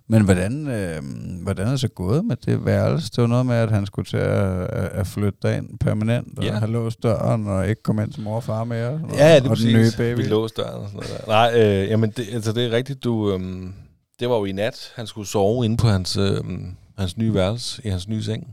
Men 0.08 0.24
hvordan, 0.24 0.68
øh, 0.68 1.02
hvordan 1.44 1.68
er 1.68 1.72
det 1.72 1.80
så 1.80 1.88
gået 1.88 2.26
med 2.26 2.36
det 2.46 2.66
værelse? 2.66 3.10
Det 3.16 3.22
var 3.22 3.28
noget 3.28 3.46
med, 3.46 3.56
at 3.56 3.72
han 3.72 3.86
skulle 3.86 4.06
til 4.06 4.18
at, 4.18 4.68
at 4.70 5.08
flytte 5.08 5.40
derind 5.44 5.80
permanent, 5.80 6.38
og 6.38 6.44
Ja. 6.44 6.54
have 6.60 6.72
låst 6.72 7.04
døren, 7.04 7.48
og 7.48 7.70
ikke 7.70 7.84
komme 7.84 8.04
ind 8.04 8.12
til 8.14 8.22
mor 8.24 8.36
og 8.36 8.44
far 8.44 8.64
mere. 8.64 8.90
Og, 8.90 9.02
Ja, 9.18 9.36
det 9.36 9.46
er 9.46 9.50
og 9.50 9.58
den 9.58 9.74
nye 9.74 9.92
baby. 9.98 10.18
Vi 10.18 10.24
låste 10.28 10.62
døren 10.62 10.82
og 10.82 10.90
sådan 10.90 11.02
noget 11.10 11.26
der. 11.26 11.28
Nej, 11.28 11.82
øh, 11.84 11.90
jamen 11.90 12.10
det, 12.18 12.26
altså 12.34 12.52
det 12.54 12.66
er 12.66 12.72
rigtigt, 12.72 13.04
du... 13.04 13.34
Øhm, 13.34 13.74
det 14.20 14.30
var 14.30 14.36
jo 14.38 14.46
i 14.46 14.52
nat, 14.52 14.92
han 14.96 15.08
skulle 15.08 15.28
sove 15.28 15.66
inde 15.66 15.78
på 15.78 15.88
hans, 15.88 16.18
øhm, 16.18 16.76
hans 16.98 17.18
nye 17.18 17.34
værelse, 17.34 17.82
i 17.86 17.90
hans 17.90 18.08
nye 18.08 18.24
seng. 18.24 18.48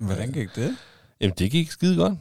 Hvordan 0.00 0.32
gik 0.32 0.48
det? 0.56 0.76
Jamen, 1.20 1.34
det 1.38 1.50
gik 1.50 1.70
skide 1.70 1.96
godt. 1.96 2.14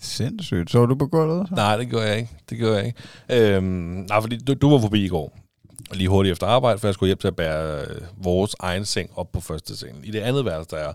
Sindssygt. 0.00 0.70
Så 0.70 0.86
du 0.86 0.94
på 0.94 1.06
gulvet? 1.06 1.48
Så? 1.48 1.54
Nej, 1.54 1.76
det 1.76 1.88
gjorde 1.90 2.06
jeg 2.08 2.16
ikke. 2.18 2.30
Det 2.50 2.58
gjorde 2.58 2.76
jeg 2.76 2.86
ikke. 2.86 3.56
Øhm, 3.56 3.64
nej, 4.08 4.20
fordi 4.20 4.36
du, 4.38 4.54
du 4.54 4.70
var 4.70 4.78
forbi 4.78 5.04
i 5.04 5.08
går. 5.08 5.38
Og 5.90 5.96
lige 5.96 6.08
hurtigt 6.08 6.32
efter 6.32 6.46
arbejde, 6.46 6.78
for 6.78 6.86
jeg 6.86 6.94
skulle 6.94 7.08
hjem 7.08 7.18
til 7.18 7.28
at 7.28 7.36
bære 7.36 7.80
øh, 7.80 8.00
vores 8.16 8.56
egen 8.60 8.84
seng 8.84 9.10
op 9.16 9.32
på 9.32 9.40
første 9.40 9.76
sengen. 9.76 10.04
I 10.04 10.10
det 10.10 10.20
andet 10.20 10.44
værelse, 10.44 10.70
der 10.70 10.76
er. 10.76 10.92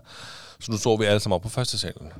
Så 0.60 0.72
nu 0.72 0.78
sov 0.78 1.00
vi 1.00 1.04
alle 1.04 1.20
sammen 1.20 1.34
op 1.34 1.42
på 1.42 1.48
første 1.48 1.78
sengen. 1.78 2.12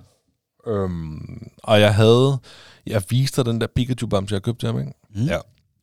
Øhm, 0.66 1.50
og 1.62 1.80
jeg 1.80 1.94
havde... 1.94 2.38
Jeg 2.86 3.02
viste 3.10 3.44
den 3.44 3.60
der 3.60 3.66
Pikachu-bamse, 3.66 4.34
jeg 4.34 4.42
købte 4.42 4.60
til 4.60 4.66
ham, 4.66 4.78
ikke? 4.78 4.92
Mm. 5.14 5.22
Ja. 5.22 5.38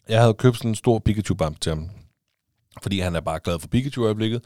Jeg 0.10 0.21
havde 0.21 0.34
købt 0.34 0.58
sådan 0.58 0.71
en 0.71 0.76
stor 0.76 1.00
Pikachu-bamse 1.10 1.60
til 1.60 1.69
ham. 1.69 1.89
Fordi 2.82 3.00
han 3.00 3.15
er 3.15 3.21
bare 3.21 3.39
glad 3.43 3.60
for 3.60 3.67
Pikachu 3.67 4.02
i 4.02 4.06
øjeblikket. 4.06 4.41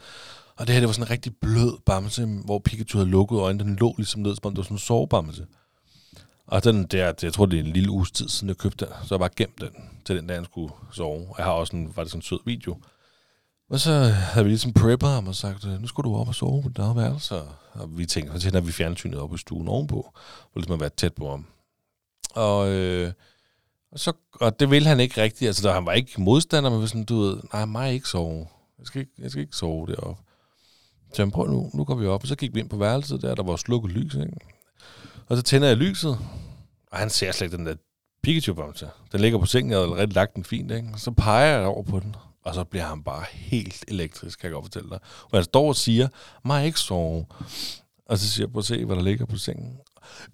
Og 0.56 0.66
det 0.66 0.74
her, 0.74 0.80
det 0.80 0.86
var 0.86 0.92
sådan 0.92 1.06
en 1.06 1.10
rigtig 1.10 1.32
blød 1.40 1.78
bamse, 1.86 2.26
hvor 2.44 2.58
Pikachu 2.58 2.98
havde 2.98 3.10
lukket 3.10 3.38
øjnene. 3.38 3.64
Den 3.64 3.76
lå 3.76 3.94
ligesom 3.96 4.22
ned, 4.22 4.34
som 4.34 4.46
om 4.46 4.52
det 4.52 4.58
var 4.58 4.62
sådan 4.62 4.74
en 4.74 4.78
sovebamse. 4.78 5.46
Og 6.50 6.64
den 6.64 6.84
der, 6.84 7.12
jeg 7.22 7.32
tror, 7.32 7.46
det 7.46 7.58
er 7.58 7.64
en 7.64 7.72
lille 7.72 7.90
uges 7.90 8.10
tid 8.10 8.28
siden, 8.28 8.48
jeg 8.48 8.56
købte 8.56 8.84
den. 8.84 8.94
Så 9.04 9.14
jeg 9.14 9.18
bare 9.18 9.30
gemt 9.36 9.60
den 9.60 9.70
til 10.04 10.16
den 10.16 10.26
dag, 10.26 10.36
han 10.36 10.44
skulle 10.44 10.72
sove. 10.92 11.26
Og 11.28 11.34
jeg 11.38 11.46
har 11.46 11.52
også 11.52 11.76
en, 11.76 11.96
var 11.96 12.02
det 12.02 12.10
sådan 12.10 12.18
en 12.18 12.22
sød 12.22 12.38
video. 12.44 12.76
Og 13.70 13.80
så 13.80 13.92
havde 14.08 14.44
vi 14.44 14.50
ligesom 14.50 14.72
preppet 14.72 15.08
ham 15.08 15.28
og 15.28 15.34
sagt, 15.34 15.64
øh, 15.64 15.80
nu 15.80 15.86
skulle 15.86 16.10
du 16.10 16.16
op 16.16 16.28
og 16.28 16.34
sove 16.34 16.62
på 16.62 16.68
dit 16.68 16.78
eget 16.78 16.96
værelse. 16.96 17.34
Og 17.72 17.98
vi 17.98 18.06
tænkte, 18.06 18.32
så 18.32 18.40
tænder 18.40 18.60
vi 18.60 18.72
fjernsynet 18.72 19.18
op 19.18 19.34
i 19.34 19.38
stuen 19.38 19.68
ovenpå. 19.68 20.10
For 20.52 20.60
ligesom 20.60 20.74
at 20.74 20.80
være 20.80 20.90
tæt 20.90 21.14
på 21.14 21.30
ham. 21.30 21.46
Og, 22.34 22.68
øh, 22.68 23.12
og, 23.92 23.98
så, 23.98 24.12
og 24.32 24.60
det 24.60 24.70
ville 24.70 24.88
han 24.88 25.00
ikke 25.00 25.22
rigtigt. 25.22 25.48
Altså, 25.48 25.68
der, 25.68 25.74
han 25.74 25.86
var 25.86 25.92
ikke 25.92 26.20
modstander, 26.20 26.70
men 26.70 26.88
sådan, 26.88 27.04
du 27.04 27.20
ved, 27.20 27.36
nej, 27.52 27.64
mig 27.64 27.92
ikke 27.92 28.08
sove. 28.08 28.46
Jeg 28.78 28.86
skal 28.86 29.00
ikke, 29.00 29.12
jeg 29.18 29.30
skal 29.30 29.40
ikke 29.40 29.56
sove 29.56 29.86
deroppe. 29.86 30.22
Så 31.14 31.22
jeg 31.22 31.32
prøv 31.32 31.46
nu, 31.46 31.70
nu 31.74 31.84
går 31.84 31.94
vi 31.94 32.06
op. 32.06 32.22
Og 32.22 32.28
så 32.28 32.36
gik 32.36 32.54
vi 32.54 32.60
ind 32.60 32.68
på 32.68 32.76
værelset 32.76 33.22
der, 33.22 33.34
der 33.34 33.42
var 33.42 33.56
slukket 33.56 33.92
lys, 33.92 34.14
ikke? 34.14 34.36
Og 35.30 35.36
så 35.36 35.42
tænder 35.42 35.68
jeg 35.68 35.76
lyset, 35.76 36.18
og 36.92 36.98
han 36.98 37.10
ser 37.10 37.32
slet 37.32 37.46
ikke 37.46 37.56
den 37.56 37.66
der 37.66 37.74
Pikachu-bamse. 38.22 38.86
Den 39.12 39.20
ligger 39.20 39.38
på 39.38 39.46
sengen, 39.46 39.70
jeg 39.70 39.78
havde 39.78 39.84
allerede 39.90 40.12
lagt 40.12 40.34
den 40.34 40.44
fint, 40.44 40.70
ikke? 40.70 40.88
Så 40.96 41.10
peger 41.10 41.58
jeg 41.58 41.66
over 41.66 41.82
på 41.82 42.00
den, 42.00 42.16
Og 42.44 42.54
så 42.54 42.64
bliver 42.64 42.84
han 42.84 43.02
bare 43.02 43.24
helt 43.32 43.84
elektrisk, 43.88 44.38
kan 44.38 44.46
jeg 44.46 44.54
godt 44.54 44.64
fortælle 44.64 44.90
dig. 44.90 44.98
Og 45.22 45.38
han 45.38 45.44
står 45.44 45.68
og 45.68 45.76
siger, 45.76 46.08
mig 46.44 46.66
ikke 46.66 46.80
sove. 46.80 47.26
Og 48.06 48.18
så 48.18 48.30
siger 48.30 48.46
jeg, 48.46 48.52
prøv 48.52 48.58
at 48.58 48.64
se, 48.64 48.84
hvad 48.84 48.96
der 48.96 49.02
ligger 49.02 49.26
på 49.26 49.36
sengen. 49.36 49.76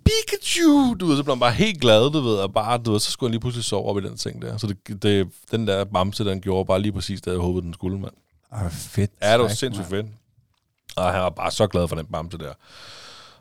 Pikachu! 0.05 0.95
Du 1.01 1.07
ved, 1.07 1.17
så 1.17 1.23
bliver 1.23 1.35
han 1.35 1.41
bare 1.41 1.53
helt 1.53 1.81
glad, 1.81 2.11
du 2.11 2.21
ved, 2.21 2.37
og 2.37 2.53
bare, 2.55 2.79
du 2.79 2.93
ved, 2.93 3.01
så 3.01 3.11
skulle 3.11 3.29
han 3.29 3.33
lige 3.33 3.41
pludselig 3.41 3.65
sove 3.65 3.89
op 3.89 3.99
i 3.99 4.01
den 4.01 4.19
seng 4.19 4.43
der. 4.43 4.57
Så 4.57 4.67
det, 4.67 5.03
det, 5.03 5.29
den 5.51 5.67
der 5.67 5.85
bamse, 5.85 6.25
den 6.25 6.41
gjorde 6.41 6.67
bare 6.67 6.81
lige 6.81 6.93
præcis 6.93 7.21
det, 7.21 7.31
jeg 7.31 7.41
håbede, 7.41 7.65
den 7.65 7.75
skulle, 7.75 7.99
mand. 7.99 8.15
Ej, 8.53 8.69
fedt. 8.71 9.11
Ja, 9.23 9.33
det 9.33 9.41
var 9.41 9.49
sindssygt 9.49 9.89
fedt. 9.89 10.07
Og 10.97 11.13
han 11.13 11.21
var 11.21 11.31
bare 11.31 11.51
så 11.51 11.67
glad 11.67 11.89
for 11.89 11.97
den 11.97 12.07
bamse 12.07 12.39
der. 12.39 12.53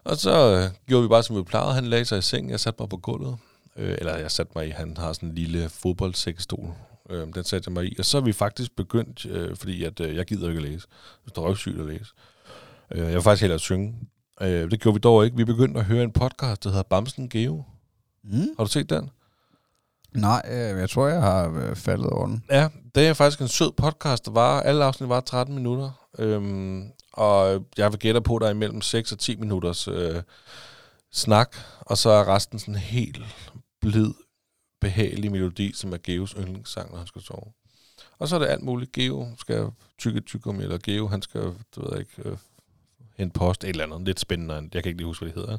Og 0.05 0.17
så 0.17 0.55
øh, 0.55 0.87
gjorde 0.87 1.03
vi 1.03 1.07
bare, 1.09 1.23
som 1.23 1.35
vi 1.35 1.43
plejede. 1.43 1.73
Han 1.73 1.85
lagde 1.85 2.05
sig 2.05 2.17
i 2.17 2.21
sengen, 2.21 2.51
jeg 2.51 2.59
satte 2.59 2.81
mig 2.81 2.89
på 2.89 2.97
gulvet. 2.97 3.37
Øh, 3.75 3.95
eller 3.99 4.17
jeg 4.17 4.31
satte 4.31 4.51
mig 4.55 4.67
i, 4.67 4.69
han 4.69 4.97
har 4.97 5.13
sådan 5.13 5.29
en 5.29 5.35
lille 5.35 5.69
fodboldsækkestol. 5.69 6.73
Øh, 7.09 7.27
den 7.35 7.43
satte 7.43 7.67
jeg 7.67 7.73
mig 7.73 7.85
i. 7.85 7.95
Og 7.99 8.05
så 8.05 8.17
er 8.17 8.21
vi 8.21 8.33
faktisk 8.33 8.75
begyndt, 8.75 9.25
øh, 9.25 9.55
fordi 9.55 9.83
at, 9.83 9.99
øh, 9.99 10.15
jeg 10.15 10.25
gider 10.25 10.49
ikke 10.49 10.57
at 10.57 10.63
læse. 10.63 10.87
Det 11.25 11.37
er 11.37 11.41
røvsygt 11.41 11.79
at 11.79 11.85
læse. 11.85 12.13
Øh, 12.91 12.99
jeg 12.99 13.13
vil 13.13 13.21
faktisk 13.21 13.41
hellere 13.41 13.59
synge. 13.59 13.95
Øh, 14.41 14.71
det 14.71 14.79
gjorde 14.79 14.95
vi 14.95 14.99
dog 14.99 15.25
ikke. 15.25 15.37
Vi 15.37 15.45
begyndte 15.45 15.79
at 15.79 15.85
høre 15.85 16.03
en 16.03 16.11
podcast, 16.11 16.63
der 16.63 16.69
hedder 16.69 16.83
Bamsen 16.83 17.29
Geo. 17.29 17.63
Mm? 18.23 18.47
Har 18.57 18.63
du 18.63 18.69
set 18.69 18.89
den? 18.89 19.09
Nej, 20.13 20.41
øh, 20.51 20.79
jeg 20.79 20.89
tror, 20.89 21.07
jeg 21.07 21.21
har 21.21 21.49
øh, 21.49 21.75
faldet 21.75 22.09
over 22.09 22.27
den. 22.27 22.43
Ja, 22.51 22.67
det 22.95 23.07
er 23.07 23.13
faktisk 23.13 23.41
en 23.41 23.47
sød 23.47 23.71
podcast, 23.71 24.25
der 24.25 24.31
var, 24.31 24.61
alle 24.61 24.83
afsnit 24.83 25.09
var 25.09 25.21
13 25.21 25.55
minutter. 25.55 25.91
Øhm, 26.19 26.91
og 27.15 27.65
jeg 27.77 27.91
vil 27.91 27.99
gætte 27.99 28.21
på, 28.21 28.35
at 28.35 28.41
der 28.41 28.47
er 28.47 28.51
imellem 28.51 28.81
6 28.81 29.11
og 29.11 29.19
10 29.19 29.35
minutters 29.35 29.87
øh, 29.87 30.21
snak, 31.11 31.55
og 31.79 31.97
så 31.97 32.09
er 32.09 32.35
resten 32.35 32.59
sådan 32.59 32.75
helt 32.75 33.19
blid, 33.81 34.13
behagelig 34.81 35.31
melodi, 35.31 35.73
som 35.73 35.93
er 35.93 35.97
Geos 36.03 36.31
yndlingssang, 36.31 36.91
når 36.91 36.97
han 36.97 37.07
skal 37.07 37.21
sove. 37.21 37.51
Og 38.19 38.27
så 38.27 38.35
er 38.35 38.39
det 38.39 38.47
alt 38.47 38.63
muligt. 38.63 38.91
Geo 38.91 39.27
skal 39.37 39.67
tykke 39.99 40.21
tykkum, 40.21 40.59
eller 40.59 40.77
Geo, 40.77 41.07
han 41.07 41.21
skal, 41.21 41.41
du 41.75 41.89
ved 41.89 41.99
ikke, 41.99 42.29
øh, 42.29 42.37
hente 43.17 43.33
post, 43.39 43.63
et 43.63 43.69
eller 43.69 43.83
andet. 43.83 44.01
Lidt 44.01 44.19
spændende, 44.19 44.53
jeg 44.53 44.83
kan 44.83 44.89
ikke 44.89 44.97
lige 44.97 45.07
huske, 45.07 45.25
hvad 45.25 45.33
det 45.33 45.41
hedder. 45.41 45.57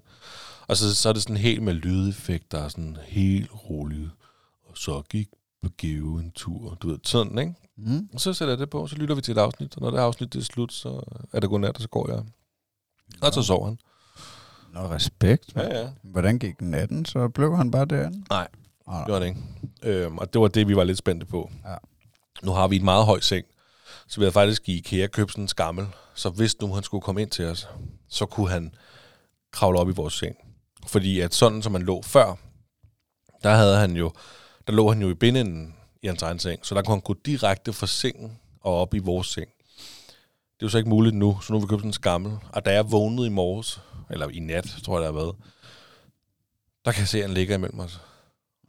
Og 0.66 0.76
så, 0.76 0.94
så 0.94 1.08
er 1.08 1.12
det 1.12 1.22
sådan 1.22 1.36
helt 1.36 1.62
med 1.62 1.74
lydeffekter, 1.74 2.58
er 2.58 2.68
sådan 2.68 2.96
helt 3.02 3.50
roligt. 3.70 4.10
Og 4.64 4.78
så 4.78 5.02
gik 5.10 5.28
Geo 5.78 6.18
en 6.18 6.30
tur, 6.30 6.74
du 6.74 6.88
ved, 6.88 6.98
sådan, 7.04 7.38
ikke? 7.38 7.54
Mm? 7.78 8.08
Og 8.12 8.20
så 8.20 8.32
sætter 8.32 8.52
jeg 8.52 8.58
det 8.58 8.70
på, 8.70 8.86
så 8.86 8.96
lytter 8.96 9.14
vi 9.14 9.20
til 9.20 9.32
et 9.32 9.38
afsnit, 9.38 9.76
og 9.76 9.82
når 9.82 9.90
det 9.90 9.98
afsnit 9.98 10.32
det 10.32 10.38
er 10.38 10.44
slut, 10.44 10.72
så 10.72 11.00
er 11.32 11.40
det 11.40 11.50
godnat, 11.50 11.76
og 11.76 11.82
så 11.82 11.88
går 11.88 12.10
jeg. 12.10 12.24
Og 13.22 13.34
så 13.34 13.42
sover 13.42 13.64
han. 13.66 13.78
Nå, 14.72 14.80
respekt. 14.80 15.52
Ja. 15.56 15.62
Ja, 15.62 15.80
ja. 15.80 15.88
Hvordan 16.02 16.38
gik 16.38 16.60
natten? 16.60 17.04
Så 17.04 17.28
blev 17.28 17.56
han 17.56 17.70
bare 17.70 17.84
derinde? 17.84 18.24
Nej. 18.30 18.48
Ah, 18.86 19.06
Det 19.06 19.12
var 19.12 19.18
det 19.18 19.26
ikke. 19.26 19.40
Øhm, 19.82 20.18
og 20.18 20.32
det 20.32 20.40
var 20.40 20.48
det, 20.48 20.68
vi 20.68 20.76
var 20.76 20.84
lidt 20.84 20.98
spændte 20.98 21.26
på. 21.26 21.50
Ja. 21.64 21.74
Nu 22.42 22.50
har 22.52 22.68
vi 22.68 22.76
et 22.76 22.82
meget 22.82 23.04
højt 23.04 23.24
seng, 23.24 23.46
så 24.08 24.20
vi 24.20 24.24
havde 24.24 24.32
faktisk 24.32 24.68
i 24.68 24.76
IKEA 24.76 25.06
købt 25.06 25.30
sådan 25.32 25.44
en 25.44 25.48
skammel. 25.48 25.86
Så 26.14 26.30
hvis 26.30 26.60
nu 26.60 26.74
han 26.74 26.82
skulle 26.82 27.02
komme 27.02 27.22
ind 27.22 27.30
til 27.30 27.44
os, 27.44 27.68
så 28.08 28.26
kunne 28.26 28.50
han 28.50 28.74
kravle 29.52 29.78
op 29.78 29.88
i 29.88 29.92
vores 29.92 30.14
seng. 30.14 30.36
Fordi 30.86 31.20
at 31.20 31.34
sådan, 31.34 31.62
som 31.62 31.72
man 31.72 31.82
lå 31.82 32.02
før, 32.02 32.34
der 33.42 33.54
havde 33.54 33.76
han 33.76 33.96
jo, 33.96 34.12
der 34.66 34.72
lå 34.72 34.88
han 34.88 35.02
jo 35.02 35.10
i 35.10 35.14
bindenden 35.14 35.74
i 36.06 36.08
hans 36.08 36.22
egen 36.22 36.38
seng, 36.38 36.66
så 36.66 36.74
der 36.74 36.82
kunne 36.82 36.94
han 36.94 37.00
gå 37.00 37.14
direkte 37.26 37.72
fra 37.72 37.86
sengen 37.86 38.38
og 38.60 38.80
op 38.80 38.94
i 38.94 38.98
vores 38.98 39.26
seng. 39.26 39.48
Det 40.56 40.62
er 40.62 40.66
jo 40.66 40.68
så 40.68 40.78
ikke 40.78 40.90
muligt 40.90 41.16
nu, 41.16 41.40
så 41.40 41.52
nu 41.52 41.58
har 41.58 41.66
vi 41.66 41.68
købt 41.68 41.80
sådan 41.80 41.88
en 41.88 41.92
skammel. 41.92 42.38
Og 42.52 42.64
da 42.64 42.72
jeg 42.72 42.92
vågnede 42.92 43.26
i 43.26 43.30
morges, 43.30 43.80
eller 44.10 44.28
i 44.28 44.38
nat, 44.38 44.76
tror 44.84 44.94
jeg 44.94 45.00
der 45.00 45.12
har 45.12 45.20
været, 45.20 45.36
der 46.84 46.92
kan 46.92 47.00
jeg 47.00 47.08
se, 47.08 47.18
at 47.18 47.24
han 47.24 47.34
ligger 47.34 47.54
imellem 47.54 47.80
os. 47.80 48.00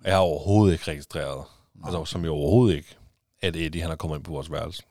Jeg 0.03 0.13
har 0.13 0.19
overhovedet 0.19 0.73
ikke 0.73 0.91
registreret, 0.91 1.45
altså 1.85 2.05
som 2.05 2.23
jeg 2.23 2.31
overhovedet 2.31 2.75
ikke, 2.75 2.95
at 3.41 3.55
Eddie 3.55 3.81
han 3.81 3.91
er 3.91 3.95
kommet 3.95 4.17
ind 4.17 4.23
på 4.23 4.31
vores 4.31 4.51
værelse. 4.51 4.83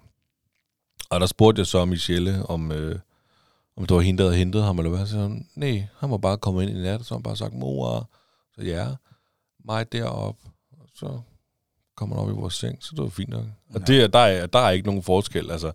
Og 1.10 1.20
der 1.20 1.26
spurgte 1.26 1.60
jeg 1.60 1.66
så 1.66 1.84
Michelle, 1.84 2.46
om, 2.46 2.72
øh, 2.72 2.98
om 3.76 3.86
det 3.86 3.94
var 3.94 4.00
hende, 4.00 4.18
der 4.22 4.28
havde 4.28 4.38
hentet 4.38 4.62
ham, 4.62 4.78
eller 4.78 4.90
hvad. 4.90 5.06
Så 5.06 5.12
sagde 5.12 5.26
hun, 5.26 5.48
nej, 5.54 5.86
han 5.98 6.10
var 6.10 6.18
bare 6.18 6.38
kommet 6.38 6.62
ind 6.62 6.78
i 6.78 6.82
nat, 6.82 7.00
og 7.00 7.04
så 7.06 7.14
har 7.14 7.18
han 7.18 7.22
bare 7.22 7.36
sagt, 7.36 7.54
mor, 7.54 8.10
så 8.54 8.62
ja, 8.62 8.88
mig 9.64 9.92
derop. 9.92 10.36
Og 10.72 10.88
så 10.94 11.20
kommer 11.96 12.16
op 12.16 12.28
i 12.28 12.32
vores 12.32 12.54
seng, 12.54 12.78
så 12.80 12.90
det 12.96 13.02
var 13.02 13.08
fint 13.08 13.28
nok. 13.30 13.44
Og 13.74 13.86
det, 13.86 14.02
er- 14.02 14.06
der, 14.06 14.18
er, 14.18 14.46
der 14.46 14.58
er 14.58 14.70
ikke 14.70 14.86
nogen 14.86 15.02
forskel, 15.02 15.50
altså. 15.50 15.72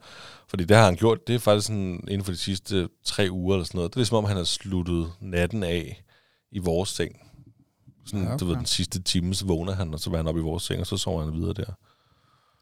Fordi 0.48 0.64
det 0.64 0.78
har 0.78 0.86
han 0.86 0.96
gjort, 0.96 1.28
det 1.28 1.36
er 1.36 1.40
faktisk 1.40 1.68
sådan, 1.68 2.00
inden 2.08 2.24
for 2.24 2.32
de 2.32 2.38
sidste 2.38 2.90
tre 3.04 3.28
uger 3.32 3.56
eller 3.56 3.66
sådan 3.66 3.78
noget. 3.78 3.92
Det 3.92 3.96
er 3.96 4.00
ligesom 4.00 4.18
om, 4.18 4.26
han 4.26 4.38
har 4.38 4.44
sluttet 4.44 5.12
natten 5.20 5.64
af 5.64 6.04
i 6.52 6.60
vores 6.60 6.90
seng. 6.90 7.16
Sådan, 8.06 8.20
Ja, 8.22 8.28
ja, 8.28 8.34
okay. 8.34 8.40
du 8.40 8.46
ved, 8.46 8.56
den 8.56 8.66
sidste 8.66 9.02
time, 9.02 9.34
så 9.34 9.46
vågner 9.46 9.74
han, 9.74 9.94
og 9.94 10.00
så 10.00 10.10
var 10.10 10.18
han 10.18 10.28
op 10.28 10.38
i 10.38 10.42
vores 10.42 10.64
seng, 10.64 10.80
og 10.80 10.88
så 10.88 10.98
sover 10.98 11.24
han 11.24 11.34
videre 11.34 11.54
der. 11.54 11.74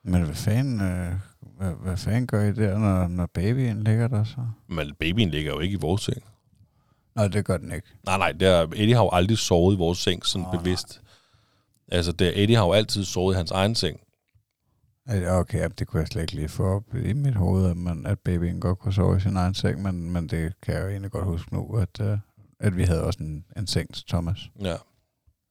Men 0.04 0.24
hvad 0.24 0.36
fanden, 0.36 0.82
øh, 0.82 1.14
hvad, 1.58 1.72
hvad 1.84 1.98
fanden 1.98 2.28
gør 2.28 2.44
I 2.44 2.52
der, 2.54 2.78
når, 2.78 3.08
når 3.08 3.26
babyen 3.34 3.84
ligger 3.84 4.08
der 4.08 4.24
så? 4.24 4.36
Men 4.68 4.96
babyen 5.00 5.30
ligger 5.30 5.52
jo 5.54 5.60
ikke 5.60 5.74
i 5.74 5.80
vores 5.82 6.02
seng. 6.02 6.24
Nej, 7.16 7.28
det 7.28 7.46
gør 7.46 7.58
den 7.58 7.72
ikke. 7.72 7.88
Nej, 8.06 8.18
nej, 8.18 8.32
det 8.32 8.48
er, 8.48 8.62
Eddie 8.64 8.96
har 8.96 9.04
jo 9.04 9.10
aldrig 9.14 9.38
sovet 9.38 9.76
i 9.76 9.78
vores 9.78 9.98
seng, 10.00 10.26
sådan 10.26 10.48
oh, 10.48 10.58
bevidst. 10.58 11.02
Altså, 11.92 12.12
det, 12.12 12.44
Eddie 12.44 12.56
har 12.56 12.66
jo 12.66 12.72
altid 12.72 13.04
sovet 13.04 13.34
i 13.34 13.38
hans 13.38 13.52
egen 13.52 13.76
seng. 13.76 14.00
Okay, 15.28 15.70
det 15.80 15.88
kunne 15.88 16.00
jeg 16.00 16.08
slet 16.08 16.22
ikke 16.22 16.36
lige 16.36 16.50
få 16.50 16.64
op 16.64 16.96
i 16.96 17.14
mit 17.14 17.36
hoved, 17.36 17.70
at, 17.70 17.78
man, 17.78 18.06
at 18.06 18.20
babyen 18.20 18.60
godt 18.60 18.80
kunne 18.80 18.94
sove 18.94 19.18
i 19.18 19.20
sin 19.20 19.38
egen 19.38 19.54
seng, 19.54 19.82
men, 19.82 20.12
men 20.12 20.28
det 20.28 20.54
kan 20.62 20.76
jeg 20.76 20.84
jo 20.84 20.90
egentlig 20.90 21.12
godt 21.12 21.26
huske 21.26 21.54
nu, 21.54 21.78
at, 21.78 22.00
uh, 22.00 22.18
at 22.60 22.78
vi 22.78 22.84
havde 22.84 23.04
også 23.04 23.20
en, 23.24 23.46
en 23.58 23.68
seng 23.68 23.94
til 23.94 24.06
Thomas. 24.08 24.50
Ja. 24.62 24.76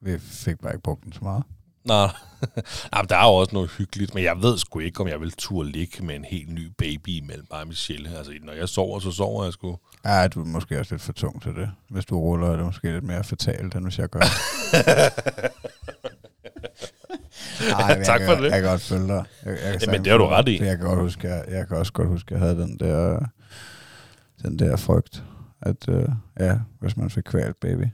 Vi 0.00 0.18
fik 0.18 0.58
bare 0.58 0.72
ikke 0.72 0.82
brugt 0.82 1.04
den 1.04 1.12
så 1.12 1.18
meget. 1.22 1.44
Nej, 1.84 2.10
nej, 2.92 3.02
der 3.02 3.16
er 3.16 3.24
jo 3.24 3.34
også 3.34 3.54
noget 3.54 3.70
hyggeligt, 3.70 4.14
men 4.14 4.24
jeg 4.24 4.42
ved 4.42 4.58
sgu 4.58 4.78
ikke, 4.78 5.00
om 5.00 5.08
jeg 5.08 5.20
vil 5.20 5.32
turde 5.32 5.70
ligge 5.70 6.04
med 6.04 6.16
en 6.16 6.24
helt 6.24 6.48
ny 6.48 6.72
baby 6.78 7.08
imellem 7.08 7.46
mig 7.50 7.60
og 7.60 7.66
Michelle. 7.66 8.16
Altså, 8.16 8.32
når 8.42 8.52
jeg 8.52 8.68
sover, 8.68 8.98
så 8.98 9.10
sover 9.10 9.44
jeg 9.44 9.52
sgu. 9.52 9.78
Ja, 10.04 10.28
du 10.28 10.40
er 10.40 10.44
måske 10.44 10.80
også 10.80 10.94
lidt 10.94 11.02
for 11.02 11.12
tung 11.12 11.42
til 11.42 11.54
det. 11.54 11.70
Hvis 11.90 12.04
du 12.04 12.18
ruller, 12.18 12.46
er 12.46 12.56
det 12.56 12.64
måske 12.64 12.92
lidt 12.92 13.04
mere 13.04 13.24
fatalt, 13.24 13.74
end 13.74 13.84
hvis 13.84 13.98
jeg 13.98 14.08
gør. 14.08 14.20
Ej, 17.72 18.02
Tak 18.04 18.20
for 18.26 18.34
kan, 18.34 18.42
det. 18.44 18.50
Jeg 18.50 18.60
kan 18.62 18.70
godt 18.70 18.80
følge 18.80 19.06
dig. 19.06 19.24
Jeg, 19.44 19.52
jeg 19.64 19.72
kan 19.72 19.80
Jamen, 19.80 20.04
det 20.04 20.10
har 20.12 20.18
du 20.18 20.26
ret 20.26 20.48
i. 20.48 20.62
Jeg 20.64 20.78
kan, 20.78 20.86
godt 20.86 20.98
huske, 21.00 21.28
jeg, 21.28 21.44
jeg 21.48 21.68
kan 21.68 21.76
også 21.76 21.92
godt 21.92 22.08
huske, 22.08 22.34
at 22.34 22.40
jeg 22.40 22.48
havde 22.48 22.56
den 22.62 22.78
der, 22.78 23.20
den 24.42 24.58
der 24.58 24.76
frygt, 24.76 25.22
at 25.62 25.88
uh, 25.88 26.04
ja, 26.40 26.58
hvis 26.80 26.96
man 26.96 27.10
fik 27.10 27.22
kvalt 27.22 27.60
baby. 27.60 27.84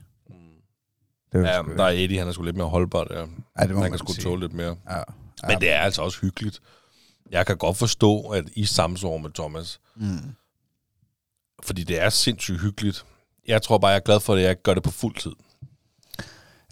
Det 1.31 1.41
var 1.41 1.47
Ja, 1.47 1.59
sgu- 1.61 1.77
der 1.77 1.83
er 1.83 1.89
Eddie, 1.89 2.19
han 2.19 2.27
er 2.27 2.31
sgu 2.31 2.43
lidt 2.43 2.55
mere 2.57 2.67
holdbar 2.67 3.03
der. 3.03 3.27
ja, 3.59 3.67
det 3.67 3.75
må 3.75 3.81
Han 3.81 3.91
kan 3.91 3.99
sgu 3.99 4.13
tåle 4.13 4.41
lidt 4.41 4.53
mere. 4.53 4.75
Ja. 4.89 4.97
Ja. 4.97 5.03
Men 5.47 5.59
det 5.61 5.71
er 5.71 5.77
altså 5.79 6.01
også 6.01 6.19
hyggeligt. 6.21 6.61
Jeg 7.31 7.45
kan 7.45 7.57
godt 7.57 7.77
forstå, 7.77 8.21
at 8.21 8.45
I 8.55 8.65
samsover 8.65 9.17
med 9.17 9.29
Thomas, 9.33 9.79
Mm. 9.95 10.17
fordi 11.63 11.83
det 11.83 12.01
er 12.01 12.09
sindssygt 12.09 12.61
hyggeligt. 12.61 13.05
Jeg 13.47 13.61
tror 13.61 13.77
bare, 13.77 13.89
jeg 13.91 13.95
er 13.95 14.03
glad 14.03 14.19
for, 14.19 14.33
at 14.35 14.41
jeg 14.41 14.49
ikke 14.49 14.63
gør 14.63 14.73
det 14.73 14.83
på 14.83 14.91
fuld 14.91 15.15
tid. 15.15 15.31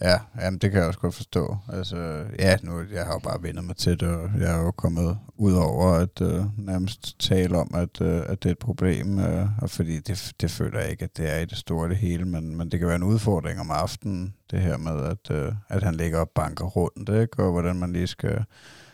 Ja, 0.03 0.19
jamen, 0.41 0.59
det 0.59 0.71
kan 0.71 0.79
jeg 0.79 0.87
også 0.87 0.99
godt 0.99 1.15
forstå. 1.15 1.57
Altså, 1.69 2.25
ja, 2.39 2.57
nu, 2.63 2.81
jeg 2.93 3.05
har 3.05 3.13
jo 3.13 3.19
bare 3.19 3.43
vendt 3.43 3.65
mig 3.65 3.75
til 3.75 3.99
det, 3.99 4.07
og 4.07 4.29
jeg 4.39 4.59
er 4.59 4.63
jo 4.63 4.71
kommet 4.71 5.17
ud 5.37 5.53
over 5.53 5.91
at 5.91 6.21
øh, 6.21 6.45
nærmest 6.57 7.19
tale 7.19 7.57
om, 7.57 7.71
at, 7.73 8.01
øh, 8.01 8.21
at 8.27 8.43
det 8.43 8.49
er 8.49 8.51
et 8.51 8.59
problem, 8.59 9.19
øh, 9.19 9.47
og 9.61 9.69
fordi 9.69 9.99
det, 9.99 10.33
det 10.41 10.51
føler 10.51 10.79
jeg 10.79 10.91
ikke, 10.91 11.03
at 11.03 11.17
det 11.17 11.33
er 11.33 11.39
i 11.39 11.45
det 11.45 11.57
store 11.57 11.89
det 11.89 11.97
hele, 11.97 12.25
men, 12.25 12.57
men 12.57 12.71
det 12.71 12.79
kan 12.79 12.87
være 12.87 12.95
en 12.95 13.03
udfordring 13.03 13.59
om 13.59 13.71
aftenen, 13.71 14.33
det 14.51 14.61
her 14.61 14.77
med, 14.77 15.05
at, 15.05 15.31
øh, 15.31 15.53
at 15.69 15.83
han 15.83 15.95
ligger 15.95 16.19
og 16.19 16.29
banker 16.29 16.65
rundt, 16.65 17.09
ikke? 17.09 17.43
og 17.43 17.51
hvordan 17.51 17.75
man 17.75 17.93
lige 17.93 18.07
skal 18.07 18.45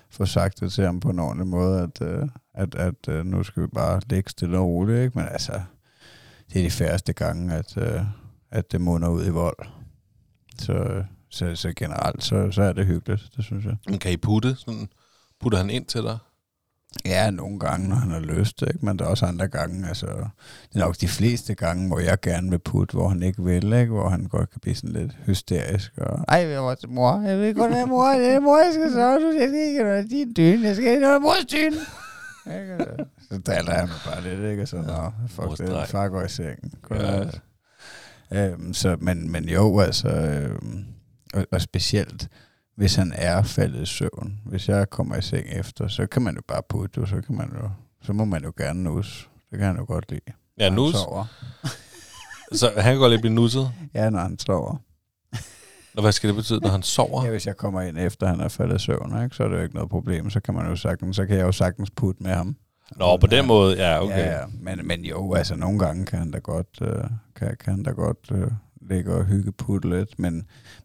få 0.10 0.26
sagt 0.26 0.60
det 0.60 0.72
til 0.72 0.86
ham 0.86 1.00
på 1.00 1.10
en 1.10 1.20
ordentlig 1.20 1.48
måde, 1.48 1.82
at, 1.82 2.08
øh, 2.08 2.28
at, 2.54 2.76
at 2.76 3.08
øh, 3.10 3.26
nu 3.26 3.44
skal 3.44 3.64
vi 3.64 3.68
bare 3.68 4.02
ligge 4.10 4.30
stille 4.30 4.58
og 4.58 4.68
roligt, 4.68 5.00
ikke? 5.00 5.18
men 5.18 5.28
altså, 5.32 5.62
det 6.54 6.60
er 6.60 6.64
de 6.64 6.72
færreste 6.72 7.14
gange, 7.14 7.54
at, 7.54 7.78
øh, 7.78 8.02
at 8.52 8.72
det 8.72 8.82
munder 8.82 9.10
ud 9.10 9.26
i 9.26 9.30
vold. 9.30 9.79
Så, 10.62 11.04
så, 11.30 11.56
så 11.56 11.74
generelt, 11.76 12.24
så, 12.24 12.52
så 12.52 12.62
er 12.64 12.74
det 12.74 12.86
hyggeligt, 12.86 13.30
det 13.36 13.46
synes 13.46 13.66
jeg. 13.66 13.76
Men 13.88 14.00
kan 14.00 14.12
I 14.12 14.18
putte? 14.18 14.56
Sådan, 14.56 14.90
putter 15.42 15.58
han 15.58 15.70
ind 15.70 15.86
til 15.86 16.04
dig? 16.04 16.18
Ja, 17.06 17.30
nogle 17.30 17.60
gange, 17.60 17.90
når 17.90 17.96
han 17.96 18.12
har 18.12 18.20
lyst, 18.20 18.62
ikke? 18.62 18.86
men 18.86 19.00
der 19.00 19.06
er 19.06 19.10
også 19.10 19.26
andre 19.26 19.48
gange, 19.48 19.88
altså, 19.88 20.08
det 20.74 20.76
er 20.76 20.80
nok 20.80 20.96
de 21.02 21.08
fleste 21.08 21.56
gange, 21.56 21.88
hvor 21.88 22.00
jeg 22.00 22.20
gerne 22.22 22.50
vil 22.50 22.60
putte, 22.60 22.94
hvor 22.94 23.08
han 23.10 23.24
ikke 23.24 23.44
vil, 23.44 23.74
ikke? 23.74 23.94
hvor 23.94 24.10
han 24.10 24.26
godt 24.26 24.50
kan 24.52 24.60
blive 24.62 24.76
sådan 24.76 24.94
lidt 24.94 25.18
hysterisk. 25.26 25.98
Og, 25.98 26.20
Ej, 26.28 26.48
jeg 26.48 26.64
var 26.64 26.76
til 26.76 26.90
mor, 26.90 27.22
jeg 27.22 27.40
vil 27.40 27.56
godt 27.56 27.74
have 27.74 27.88
mor, 27.88 28.08
det 28.08 28.28
er 28.28 28.40
mor, 28.40 28.58
jeg 28.58 28.74
skal 28.74 28.92
sove, 28.92 29.16
du 29.16 29.32
skal 29.32 29.54
ikke 29.54 29.84
have 29.84 30.08
din 30.08 30.34
dyne, 30.38 30.68
jeg 30.68 30.76
skal 30.76 30.88
ikke 30.92 31.06
have 31.06 31.20
mors 31.20 31.46
dyne. 31.52 31.76
Så 33.32 33.38
daler 33.46 33.72
han 33.74 33.90
bare 34.06 34.24
lidt, 34.24 34.52
ikke? 34.52 34.62
Og 34.62 34.68
så, 34.68 34.78
nå, 34.78 35.12
fuck 35.28 35.58
det, 35.58 35.88
far 35.88 36.08
går 36.08 36.22
i 36.22 36.30
sengen. 36.30 36.74
Ja. 36.92 37.18
Ja. 37.18 37.30
Øhm, 38.34 38.74
så, 38.74 38.98
men, 39.00 39.32
men 39.32 39.50
jo, 39.50 39.80
altså, 39.80 40.08
øhm, 40.08 40.86
og, 41.34 41.46
og 41.52 41.62
specielt, 41.62 42.30
hvis 42.76 42.96
han 42.96 43.14
er 43.16 43.44
faldet 43.44 43.82
i 43.82 43.86
søvn, 43.86 44.40
hvis 44.46 44.70
jeg 44.70 44.90
kommer 44.90 45.16
i 45.16 45.22
seng 45.22 45.48
efter, 45.52 45.88
så 45.88 46.08
kan 46.08 46.22
man 46.22 46.36
jo 46.36 46.42
bare 46.48 46.62
putte, 46.70 47.08
så 47.08 47.22
kan 47.22 47.36
man 47.36 47.52
jo, 47.62 47.70
så 48.02 48.14
må 48.14 48.26
man 48.26 48.44
jo 48.44 48.54
gerne 48.58 48.84
nus. 48.84 49.30
Det 49.52 49.58
kan 49.58 49.68
han 49.68 49.78
jo 49.78 49.86
godt 49.88 50.12
lide. 50.12 50.22
Ja, 50.58 50.64
han 50.64 50.74
nus. 50.74 50.94
sover. 50.94 51.26
Så 52.52 52.72
han 52.76 52.94
kan 52.94 52.98
godt 52.98 53.12
lidt 53.12 53.22
blive 53.22 53.34
nusset. 53.34 53.72
Ja, 53.94 54.10
når 54.10 54.20
han 54.20 54.40
sover. 54.40 54.76
Og 55.96 56.02
hvad 56.02 56.12
skal 56.12 56.28
det 56.28 56.36
betyde, 56.36 56.60
når 56.60 56.70
han 56.70 56.84
sover? 56.84 57.24
Ja, 57.26 57.32
hvis 57.32 57.48
jeg 57.48 57.58
kommer 57.58 57.82
ind 57.82 57.98
efter, 57.98 58.28
han 58.28 58.40
er 58.40 58.48
faldet 58.48 58.76
i 58.76 58.86
søvn, 58.86 59.24
ikke, 59.24 59.36
så 59.36 59.44
er 59.44 59.48
det 59.48 59.58
jo 59.58 59.62
ikke 59.62 59.76
noget 59.76 59.90
problem. 59.90 60.30
Så 60.30 60.40
kan, 60.40 60.54
man 60.54 60.68
jo 60.68 60.76
sagtens, 60.76 61.16
så 61.16 61.26
kan 61.26 61.38
jeg 61.38 61.44
jo 61.44 61.52
sagtens 61.52 61.92
putte 61.92 62.24
med 62.24 62.32
ham. 62.32 62.56
Nå, 62.96 63.18
på 63.18 63.28
den 63.28 63.48
måde, 63.48 63.78
ja, 63.78 64.04
okay. 64.04 64.18
Ja, 64.18 64.40
ja. 64.40 64.46
Men, 64.60 64.88
men 64.88 65.06
jo, 65.06 65.34
altså 65.34 65.56
nogle 65.56 65.80
gange 65.80 66.06
kan 66.06 66.20
han 66.20 66.32
da 66.32 66.38
godt, 66.38 66.80
øh, 66.82 67.04
kan, 67.36 67.58
kan 67.60 67.74
han 67.74 67.84
da 67.84 67.92
godt 67.92 68.32
øh, 68.32 68.52
ligge 68.82 69.14
og 69.14 69.26
hygge 69.26 69.52
putte 69.52 69.90
lidt. 69.90 70.20
Men, 70.20 70.34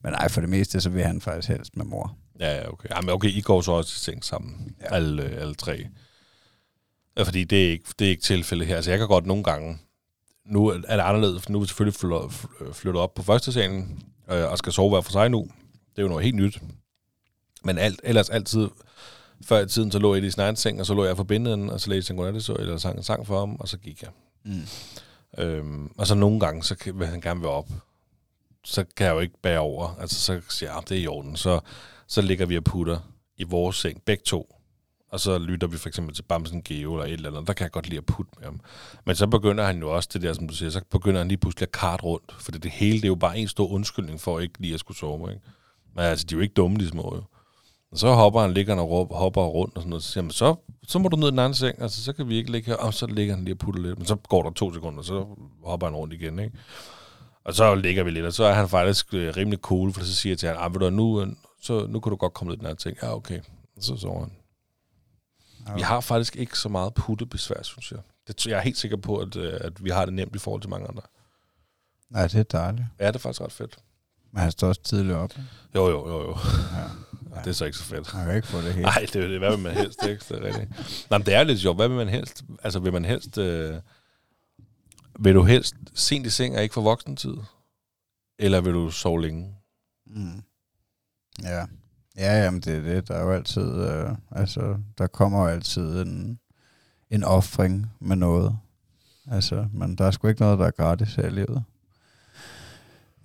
men 0.02 0.12
nej, 0.12 0.28
for 0.28 0.40
det 0.40 0.50
meste, 0.50 0.80
så 0.80 0.90
vil 0.90 1.04
han 1.04 1.20
faktisk 1.20 1.48
helst 1.48 1.76
med 1.76 1.84
mor. 1.84 2.16
Ja, 2.40 2.56
ja, 2.56 2.72
okay. 2.72 2.88
Jamen, 2.96 3.10
okay, 3.10 3.28
I 3.28 3.40
går 3.40 3.60
så 3.60 3.72
også 3.72 3.92
i 3.96 3.98
seng 3.98 4.24
sammen, 4.24 4.74
ja. 4.80 4.94
Alle, 4.94 5.22
øh, 5.22 5.40
alle 5.40 5.54
tre. 5.54 5.86
Ja, 7.16 7.22
fordi 7.22 7.44
det 7.44 7.66
er, 7.66 7.70
ikke, 7.70 7.84
det 7.98 8.04
er 8.04 8.10
ikke 8.10 8.22
tilfældet 8.22 8.66
her. 8.66 8.76
Altså, 8.76 8.90
jeg 8.90 8.98
kan 8.98 9.08
godt 9.08 9.26
nogle 9.26 9.44
gange... 9.44 9.78
Nu 10.46 10.66
er 10.66 10.96
det 10.96 11.02
anderledes, 11.02 11.42
for 11.42 11.52
nu 11.52 11.58
er 11.58 11.62
vi 11.62 11.66
selvfølgelig 11.66 12.00
flyttet, 12.00 12.32
flyttet 12.72 13.02
op 13.02 13.14
på 13.14 13.22
første 13.22 13.52
salen, 13.52 14.02
øh, 14.30 14.50
og 14.50 14.58
skal 14.58 14.72
sove 14.72 14.90
hver 14.90 15.00
for 15.00 15.12
sig 15.12 15.28
nu. 15.28 15.48
Det 15.90 15.98
er 15.98 16.02
jo 16.02 16.08
noget 16.08 16.24
helt 16.24 16.36
nyt. 16.36 16.60
Men 17.64 17.78
alt, 17.78 18.00
ellers 18.04 18.30
altid... 18.30 18.68
Før 19.42 19.60
i 19.60 19.68
tiden, 19.68 19.92
så 19.92 19.98
lå 19.98 20.14
jeg 20.14 20.24
i 20.24 20.30
sin 20.30 20.40
egen 20.40 20.56
seng, 20.56 20.80
og 20.80 20.86
så 20.86 20.94
lå 20.94 21.04
jeg 21.04 21.16
for 21.16 21.24
bindenden, 21.24 21.70
og 21.70 21.80
så 21.80 21.90
læste 21.90 22.10
jeg 22.10 22.14
en 22.14 22.24
godnat, 22.24 22.48
eller 22.48 22.76
sang 22.76 22.96
en 22.96 23.02
sang 23.02 23.26
for 23.26 23.38
ham, 23.40 23.56
og 23.60 23.68
så 23.68 23.78
gik 23.78 24.02
jeg. 24.02 24.10
Mm. 24.44 24.62
Øhm, 25.38 25.90
og 25.98 26.06
så 26.06 26.14
nogle 26.14 26.40
gange, 26.40 26.62
så 26.62 26.92
vil 26.94 27.06
han 27.06 27.20
gerne 27.20 27.42
være 27.42 27.50
op. 27.50 27.68
Så 28.64 28.84
kan 28.96 29.06
jeg 29.06 29.14
jo 29.14 29.20
ikke 29.20 29.38
bære 29.42 29.58
over. 29.58 29.96
Altså, 30.00 30.20
så 30.20 30.40
siger 30.48 30.70
jeg, 30.70 30.76
"Ah, 30.78 30.82
det 30.88 30.98
er 30.98 31.02
i 31.02 31.06
orden. 31.06 31.36
Så, 31.36 31.60
så 32.06 32.22
ligger 32.22 32.46
vi 32.46 32.56
og 32.56 32.64
putter 32.64 32.98
i 33.36 33.42
vores 33.42 33.76
seng, 33.76 34.02
begge 34.02 34.22
to. 34.26 34.54
Og 35.10 35.20
så 35.20 35.38
lytter 35.38 35.66
vi 35.66 35.76
for 35.76 35.88
eksempel 35.88 36.14
til 36.14 36.22
Bamsen 36.22 36.62
Geo 36.62 36.94
eller 36.94 37.04
et 37.06 37.12
eller 37.12 37.30
andet. 37.30 37.46
Der 37.46 37.52
kan 37.52 37.64
jeg 37.64 37.70
godt 37.72 37.88
lide 37.88 37.98
at 37.98 38.06
putte 38.06 38.32
med 38.38 38.44
ham. 38.44 38.60
Men 39.06 39.16
så 39.16 39.26
begynder 39.26 39.64
han 39.64 39.78
jo 39.80 39.94
også 39.94 40.08
det 40.12 40.22
der, 40.22 40.32
som 40.32 40.48
du 40.48 40.54
siger, 40.54 40.70
så 40.70 40.80
begynder 40.90 41.18
han 41.20 41.28
lige 41.28 41.38
pludselig 41.38 41.62
at 41.62 41.72
kart 41.72 42.02
rundt. 42.04 42.34
For 42.40 42.52
det, 42.52 42.62
det 42.62 42.70
hele, 42.70 42.96
det 42.96 43.04
er 43.04 43.08
jo 43.08 43.14
bare 43.14 43.38
en 43.38 43.48
stor 43.48 43.68
undskyldning 43.68 44.20
for 44.20 44.40
ikke 44.40 44.54
lige 44.58 44.74
at 44.74 44.80
skulle 44.80 44.98
sove. 44.98 45.30
Ikke? 45.32 45.42
Men 45.94 46.04
altså, 46.04 46.26
de 46.26 46.34
er 46.34 46.36
jo 46.38 46.42
ikke 46.42 46.54
dumme, 46.54 46.76
de 46.78 46.88
små 46.88 47.12
jo. 47.16 47.22
Og 47.94 48.00
så 48.00 48.12
hopper 48.12 48.40
han, 48.40 48.54
ligger 48.54 48.76
og 48.76 48.90
råber, 48.90 49.16
hopper 49.16 49.42
rundt 49.42 49.76
og 49.76 49.80
sådan 49.82 49.90
noget. 49.90 50.02
Så 50.02 50.10
siger 50.12 50.22
han, 50.24 50.30
så, 50.30 50.54
så 50.88 50.98
må 50.98 51.08
du 51.08 51.16
ned 51.16 51.28
i 51.28 51.30
den 51.30 51.38
anden 51.38 51.54
seng. 51.54 51.82
Altså, 51.82 52.04
så 52.04 52.12
kan 52.12 52.28
vi 52.28 52.36
ikke 52.36 52.52
ligge 52.52 52.66
her. 52.66 52.76
Og 52.76 52.94
så 52.94 53.06
ligger 53.06 53.34
han 53.34 53.44
lige 53.44 53.54
og 53.54 53.58
putter 53.58 53.82
lidt. 53.82 53.98
Men 53.98 54.06
så 54.06 54.16
går 54.16 54.42
der 54.42 54.50
to 54.50 54.74
sekunder, 54.74 55.02
så 55.02 55.26
hopper 55.64 55.86
han 55.86 55.96
rundt 55.96 56.14
igen. 56.14 56.38
Ikke? 56.38 56.58
Og 57.44 57.54
så 57.54 57.74
ligger 57.74 58.02
vi 58.04 58.10
lidt, 58.10 58.26
og 58.26 58.32
så 58.32 58.44
er 58.44 58.52
han 58.52 58.68
faktisk 58.68 59.14
øh, 59.14 59.36
rimelig 59.36 59.58
cool, 59.58 59.92
for 59.92 60.00
så 60.00 60.14
siger 60.14 60.30
jeg 60.30 60.38
til 60.38 60.48
ham, 60.48 60.56
ah, 60.60 60.74
ved 60.74 60.80
du, 60.80 60.90
nu, 60.90 61.20
øh, 61.20 61.28
så, 61.62 61.86
nu 61.86 62.00
kan 62.00 62.10
du 62.10 62.16
godt 62.16 62.34
komme 62.34 62.48
ned 62.48 62.56
i 62.56 62.58
den 62.58 62.66
anden 62.66 62.78
ting. 62.78 62.96
Ja, 63.02 63.14
okay. 63.14 63.40
Og 63.76 63.82
så 63.82 63.96
sover 63.96 64.20
han. 64.20 64.32
Vi 65.76 65.80
har 65.80 66.00
faktisk 66.00 66.36
ikke 66.36 66.58
så 66.58 66.68
meget 66.68 66.94
puttebesvær, 66.94 67.62
synes 67.62 67.92
jeg. 67.92 68.00
Det, 68.28 68.46
jeg 68.46 68.58
er 68.58 68.62
helt 68.62 68.78
sikker 68.78 68.96
på, 68.96 69.16
at, 69.16 69.36
øh, 69.36 69.58
at 69.60 69.84
vi 69.84 69.90
har 69.90 70.04
det 70.04 70.14
nemt 70.14 70.36
i 70.36 70.38
forhold 70.38 70.60
til 70.60 70.70
mange 70.70 70.88
andre. 70.88 71.02
Nej, 72.10 72.26
det 72.26 72.34
er 72.34 72.42
dejligt. 72.42 72.86
Ja, 73.00 73.06
det 73.06 73.14
er 73.14 73.18
faktisk 73.18 73.40
ret 73.40 73.52
fedt. 73.52 73.78
Men 74.32 74.42
han 74.42 74.50
står 74.50 74.68
også 74.68 74.82
tidligt 74.82 75.14
op. 75.14 75.30
Jo, 75.74 75.88
jo, 75.88 76.08
jo, 76.08 76.22
jo. 76.22 76.36
Ja. 76.76 76.88
Det 77.40 77.46
er 77.50 77.52
så 77.52 77.64
ikke 77.64 77.78
så 77.78 77.84
fedt. 77.84 78.10
Han 78.10 78.26
kan 78.26 78.36
ikke 78.36 78.48
få 78.48 78.60
det 78.60 78.72
hele. 78.72 78.82
Nej, 78.92 79.06
det 79.12 79.24
er 79.24 79.28
det. 79.28 79.38
Hvad 79.38 79.50
vil 79.50 79.58
man 79.58 79.74
helst, 79.74 79.98
ikke? 80.08 80.24
Det 80.28 80.38
er 80.38 80.44
rigtigt. 80.44 81.06
Nej, 81.10 81.18
men 81.18 81.26
det 81.26 81.34
er 81.34 81.44
lidt 81.44 81.60
sjovt. 81.60 81.78
Hvad 81.78 81.88
vil 81.88 81.96
man 81.96 82.08
helst? 82.08 82.44
Altså, 82.62 82.78
vil 82.78 82.92
man 82.92 83.04
helst... 83.04 83.38
Øh, 83.38 83.74
vil 85.18 85.34
du 85.34 85.42
helst 85.42 85.74
sent 85.94 86.26
i 86.26 86.30
seng 86.30 86.56
og 86.56 86.62
ikke 86.62 86.72
få 86.74 86.80
voksentid? 86.80 87.34
Eller 88.38 88.60
vil 88.60 88.72
du 88.72 88.90
sove 88.90 89.22
længe? 89.22 89.54
Mm. 90.06 90.42
Ja. 91.42 91.64
Ja, 92.16 92.42
jamen 92.44 92.60
det 92.60 92.76
er 92.76 92.80
det. 92.80 93.08
Der 93.08 93.14
er 93.14 93.22
jo 93.24 93.32
altid, 93.32 93.74
øh, 93.74 94.10
altså, 94.30 94.76
der 94.98 95.06
kommer 95.06 95.40
jo 95.40 95.46
altid 95.46 96.02
en, 96.02 96.38
en 97.10 97.24
offring 97.24 97.92
med 98.00 98.16
noget. 98.16 98.58
Altså, 99.30 99.68
men 99.72 99.96
der 99.96 100.04
er 100.04 100.10
sgu 100.10 100.28
ikke 100.28 100.40
noget, 100.40 100.58
der 100.58 100.66
er 100.66 100.70
gratis 100.70 101.14
her 101.14 101.26
i 101.26 101.30
livet. 101.30 101.64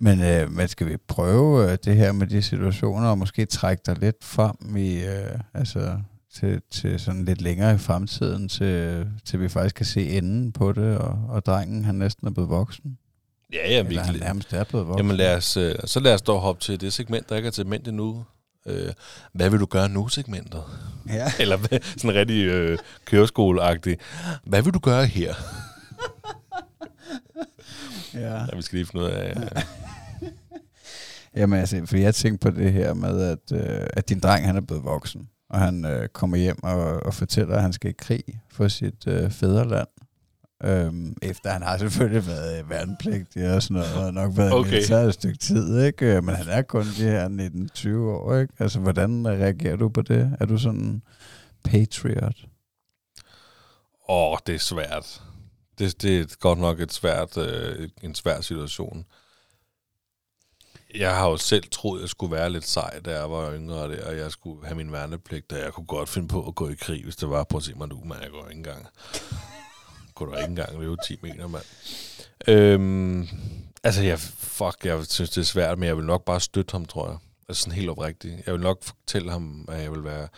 Men, 0.02 0.22
øh, 0.22 0.52
men 0.52 0.68
skal 0.68 0.86
vi 0.86 0.96
prøve 0.96 1.72
øh, 1.72 1.78
det 1.84 1.96
her 1.96 2.12
med 2.12 2.26
de 2.26 2.42
situationer, 2.42 3.08
og 3.08 3.18
måske 3.18 3.46
trække 3.46 3.82
dig 3.86 3.98
lidt 3.98 4.24
frem 4.24 4.76
i, 4.76 5.04
øh, 5.04 5.38
altså, 5.54 5.98
til, 6.34 6.62
til 6.70 7.00
sådan 7.00 7.24
lidt 7.24 7.42
længere 7.42 7.74
i 7.74 7.78
fremtiden, 7.78 8.48
til, 8.48 9.06
til 9.24 9.40
vi 9.40 9.48
faktisk 9.48 9.74
kan 9.74 9.86
se 9.86 10.10
enden 10.10 10.52
på 10.52 10.72
det, 10.72 10.98
og, 10.98 11.18
og 11.28 11.46
drengen 11.46 11.84
han 11.84 11.94
næsten 11.94 12.26
er 12.26 12.30
blevet 12.30 12.50
voksen. 12.50 12.98
Ja, 13.52 13.70
ja, 13.70 13.82
vi 13.82 13.88
Eller 13.88 14.02
han 14.02 14.14
nærmest 14.14 14.52
er 14.52 14.64
blevet 14.64 14.88
voksen. 14.88 15.06
Jamen 15.06 15.16
lad 15.16 15.36
os, 15.36 15.56
øh, 15.56 15.74
så 15.84 16.00
lad 16.00 16.14
os 16.14 16.22
dog 16.22 16.40
hoppe 16.40 16.62
til 16.62 16.80
det 16.80 16.92
segment, 16.92 17.28
der 17.28 17.36
ikke 17.36 17.46
er 17.46 17.50
til 17.50 17.66
mænd 17.66 17.86
endnu. 17.86 18.24
Øh, 18.66 18.92
hvad 19.32 19.50
vil 19.50 19.60
du 19.60 19.66
gøre 19.66 19.88
nu, 19.88 20.08
segmentet? 20.08 20.62
Ja. 21.08 21.32
Eller 21.42 21.58
sådan 21.96 22.14
rigtig 22.14 22.44
øh, 22.44 22.78
køreskoleagtigt. 23.04 24.00
Hvad 24.44 24.62
vil 24.62 24.74
du 24.74 24.78
gøre 24.78 25.06
her? 25.06 25.34
ja. 28.14 28.38
Ja, 28.38 28.56
vi 28.56 28.62
skal 28.62 28.76
lige 28.76 28.86
finde 28.86 29.04
ud 29.04 29.10
af... 29.10 29.34
Ja. 29.36 29.62
Jamen 31.36 31.58
altså, 31.58 31.82
for 31.86 31.96
jeg 31.96 32.14
tænkte 32.14 32.50
på 32.50 32.56
det 32.56 32.72
her 32.72 32.94
med, 32.94 33.22
at, 33.22 33.52
øh, 33.52 33.86
at 33.92 34.08
din 34.08 34.20
dreng 34.20 34.46
han 34.46 34.56
er 34.56 34.60
blevet 34.60 34.84
voksen, 34.84 35.28
og 35.50 35.60
han 35.60 35.84
øh, 35.84 36.08
kommer 36.08 36.36
hjem 36.36 36.62
og, 36.64 36.82
og 37.02 37.14
fortæller, 37.14 37.56
at 37.56 37.62
han 37.62 37.72
skal 37.72 37.90
i 37.90 37.94
krig 37.98 38.24
for 38.50 38.68
sit 38.68 39.06
øh, 39.06 39.30
fædreland. 39.30 39.88
Øhm, 40.64 41.16
efter 41.22 41.50
han 41.50 41.62
har 41.62 41.78
selvfølgelig 41.78 42.26
været 42.26 42.58
øh, 42.62 42.70
værnepligtig 42.70 43.54
og 43.54 43.62
sådan 43.62 43.74
noget, 43.74 44.06
og 44.06 44.14
nok 44.14 44.36
været 44.36 44.52
Okay. 44.52 44.70
militær 44.70 44.96
et 44.98 45.14
stykke 45.14 45.38
tid, 45.38 45.82
ikke? 45.84 46.16
Øh, 46.16 46.24
Men 46.24 46.34
han 46.34 46.48
er 46.48 46.62
kun 46.62 46.84
de 46.84 47.02
her 47.04 47.28
19-20 47.76 47.88
år, 47.98 48.36
ikke? 48.36 48.54
Altså, 48.58 48.80
hvordan 48.80 49.28
reagerer 49.28 49.76
du 49.76 49.88
på 49.88 50.02
det? 50.02 50.36
Er 50.40 50.44
du 50.46 50.58
sådan 50.58 51.02
patriot? 51.64 52.36
Åh, 54.08 54.36
det 54.46 54.54
er 54.54 54.58
svært. 54.58 55.22
Det, 55.78 56.02
det 56.02 56.20
er 56.20 56.24
godt 56.40 56.58
nok 56.58 56.80
et 56.80 56.92
svært, 56.92 57.36
øh, 57.36 57.88
en 58.02 58.14
svær 58.14 58.40
situation. 58.40 59.04
Jeg 60.94 61.16
har 61.16 61.28
jo 61.28 61.36
selv 61.36 61.64
troet, 61.70 61.98
at 61.98 62.02
jeg 62.02 62.08
skulle 62.08 62.32
være 62.32 62.50
lidt 62.50 62.66
sej, 62.66 63.00
da 63.00 63.18
jeg 63.18 63.30
var 63.30 63.54
yngre, 63.54 63.88
der, 63.96 64.06
og 64.06 64.16
jeg 64.16 64.30
skulle 64.30 64.66
have 64.66 64.76
min 64.76 64.92
værnepligt, 64.92 65.52
og 65.52 65.58
jeg 65.58 65.72
kunne 65.72 65.86
godt 65.86 66.08
finde 66.08 66.28
på 66.28 66.46
at 66.46 66.54
gå 66.54 66.68
i 66.68 66.74
krig, 66.74 67.04
hvis 67.04 67.16
det 67.16 67.30
var 67.30 67.44
på 67.44 67.56
at 67.56 67.62
se 67.62 67.74
mig 67.74 67.88
nu, 67.88 68.00
men 68.04 68.16
jeg 68.22 68.30
går 68.30 68.48
ikke 68.48 68.58
engang. 68.58 68.86
kunne 70.14 70.32
du 70.32 70.36
ikke 70.36 70.48
engang 70.48 70.80
løbe 70.80 70.96
10 71.06 71.16
meter, 71.22 71.48
mand. 71.48 71.64
Øhm, 72.48 73.28
altså, 73.82 74.02
jeg, 74.02 74.18
fuck, 74.20 74.84
jeg 74.84 75.06
synes, 75.06 75.30
det 75.30 75.40
er 75.40 75.44
svært, 75.44 75.78
men 75.78 75.86
jeg 75.86 75.96
vil 75.96 76.04
nok 76.04 76.24
bare 76.24 76.40
støtte 76.40 76.72
ham, 76.72 76.84
tror 76.84 77.08
jeg. 77.08 77.18
Altså 77.48 77.62
sådan 77.62 77.74
helt 77.78 77.90
oprigtigt. 77.90 78.46
Jeg 78.46 78.54
vil 78.54 78.62
nok 78.62 78.82
fortælle 78.82 79.30
ham, 79.30 79.68
at 79.68 79.82
jeg 79.82 79.92
vil 79.92 80.04
være... 80.04 80.28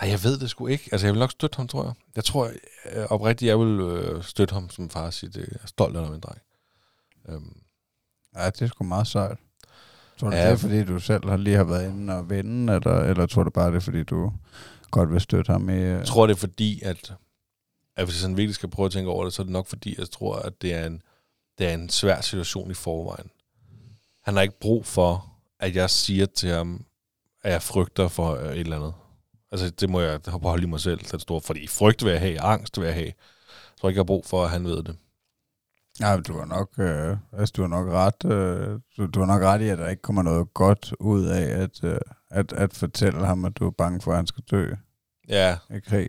Nej, 0.00 0.10
jeg 0.10 0.24
ved 0.24 0.38
det 0.38 0.50
sgu 0.50 0.66
ikke. 0.66 0.88
Altså, 0.92 1.06
jeg 1.06 1.14
vil 1.14 1.20
nok 1.20 1.30
støtte 1.30 1.56
ham, 1.56 1.68
tror 1.68 1.84
jeg. 1.84 1.94
Jeg 2.16 2.24
tror 2.24 2.50
øh, 2.92 3.06
oprigtigt, 3.10 3.48
jeg 3.48 3.58
vil 3.58 3.80
øh, 3.80 4.24
støtte 4.24 4.52
ham 4.52 4.70
som 4.70 4.90
far 4.90 5.06
og 5.06 5.14
sige, 5.14 5.30
det 5.30 5.40
jeg 5.40 5.58
er 5.62 5.66
stolt 5.66 5.96
af 5.96 6.10
min 6.10 6.20
dreng. 6.20 6.40
Øhm, 7.28 7.56
Ja, 8.36 8.46
det 8.50 8.62
er 8.62 8.66
sgu 8.66 8.84
meget 8.84 9.06
sejt. 9.06 9.38
Tror 10.24 10.30
du, 10.30 10.36
Ja. 10.36 10.44
det 10.46 10.52
er, 10.52 10.56
fordi 10.56 10.84
du 10.84 10.98
selv 11.00 11.28
har 11.28 11.36
lige 11.36 11.56
har 11.56 11.64
været 11.64 11.88
inde 11.88 12.14
og 12.14 12.30
vinde, 12.30 12.72
eller, 12.74 12.96
eller 13.00 13.26
tror 13.26 13.42
du 13.42 13.50
bare, 13.50 13.68
det 13.70 13.76
er, 13.76 13.80
fordi 13.80 14.02
du 14.02 14.32
godt 14.90 15.12
vil 15.12 15.20
støtte 15.20 15.52
ham 15.52 15.68
i... 15.68 15.72
øh, 15.72 15.80
Jeg 15.80 16.06
tror, 16.06 16.26
det 16.26 16.34
er 16.34 16.38
fordi, 16.38 16.80
at, 16.84 17.14
at 17.96 18.04
hvis 18.04 18.14
jeg 18.16 18.20
sådan 18.20 18.36
virkelig 18.36 18.54
skal 18.54 18.70
prøve 18.70 18.86
at 18.86 18.92
tænke 18.92 19.10
over 19.10 19.24
det, 19.24 19.32
så 19.32 19.42
er 19.42 19.44
det 19.44 19.52
nok 19.52 19.66
fordi, 19.66 19.94
jeg 19.98 20.10
tror, 20.10 20.36
at 20.36 20.62
det 20.62 20.74
er 20.74 20.86
en, 20.86 21.02
det 21.58 21.66
er 21.68 21.74
en 21.74 21.88
svær 21.88 22.20
situation 22.20 22.70
i 22.70 22.74
forvejen. 22.74 23.30
Han 24.22 24.34
har 24.34 24.42
ikke 24.42 24.60
brug 24.60 24.86
for, 24.86 25.32
at 25.60 25.76
jeg 25.76 25.90
siger 25.90 26.26
til 26.26 26.48
ham, 26.48 26.84
at 27.42 27.52
jeg 27.52 27.62
frygter 27.62 28.08
for 28.08 28.34
øh, 28.34 28.52
et 28.52 28.60
eller 28.60 28.76
andet. 28.76 28.92
Altså, 29.52 29.70
det 29.70 29.90
må 29.90 30.00
jeg 30.00 30.20
holde 30.42 30.62
i 30.62 30.66
mig 30.66 30.80
selv, 30.80 31.00
det 31.12 31.20
store. 31.20 31.40
Fordi 31.40 31.66
frygt 31.66 32.04
vil 32.04 32.10
jeg 32.10 32.20
have, 32.20 32.40
angst 32.40 32.78
vil 32.78 32.84
jeg 32.86 32.94
have. 32.94 33.06
Jeg 33.06 33.14
tror 33.80 33.88
ikke, 33.88 33.96
jeg 33.98 34.00
har 34.02 34.04
brug 34.04 34.26
for, 34.26 34.44
at 34.44 34.50
han 34.50 34.64
ved 34.64 34.82
det. 34.82 34.96
Ja, 36.00 36.16
du 36.16 36.38
har 36.38 36.44
nok, 36.44 36.68
øh, 36.78 37.16
altså, 37.32 37.52
du 37.56 37.62
har 37.62 37.68
nok 37.68 37.88
ret, 37.88 38.32
øh, 38.32 38.80
du, 38.96 39.06
du 39.06 39.20
har 39.20 39.26
nok 39.26 39.42
ret 39.42 39.60
i, 39.60 39.68
at 39.68 39.78
der 39.78 39.88
ikke 39.88 40.02
kommer 40.02 40.22
noget 40.22 40.54
godt 40.54 40.94
ud 41.00 41.24
af 41.24 41.62
at, 41.62 41.84
øh, 41.84 41.98
at, 42.30 42.52
at 42.52 42.74
fortælle 42.74 43.26
ham, 43.26 43.44
at 43.44 43.56
du 43.56 43.66
er 43.66 43.70
bange 43.70 44.00
for, 44.00 44.10
at 44.10 44.16
han 44.16 44.26
skal 44.26 44.44
dø 44.50 44.74
Ja, 45.28 45.56
i 45.70 45.80
krig. 45.80 46.08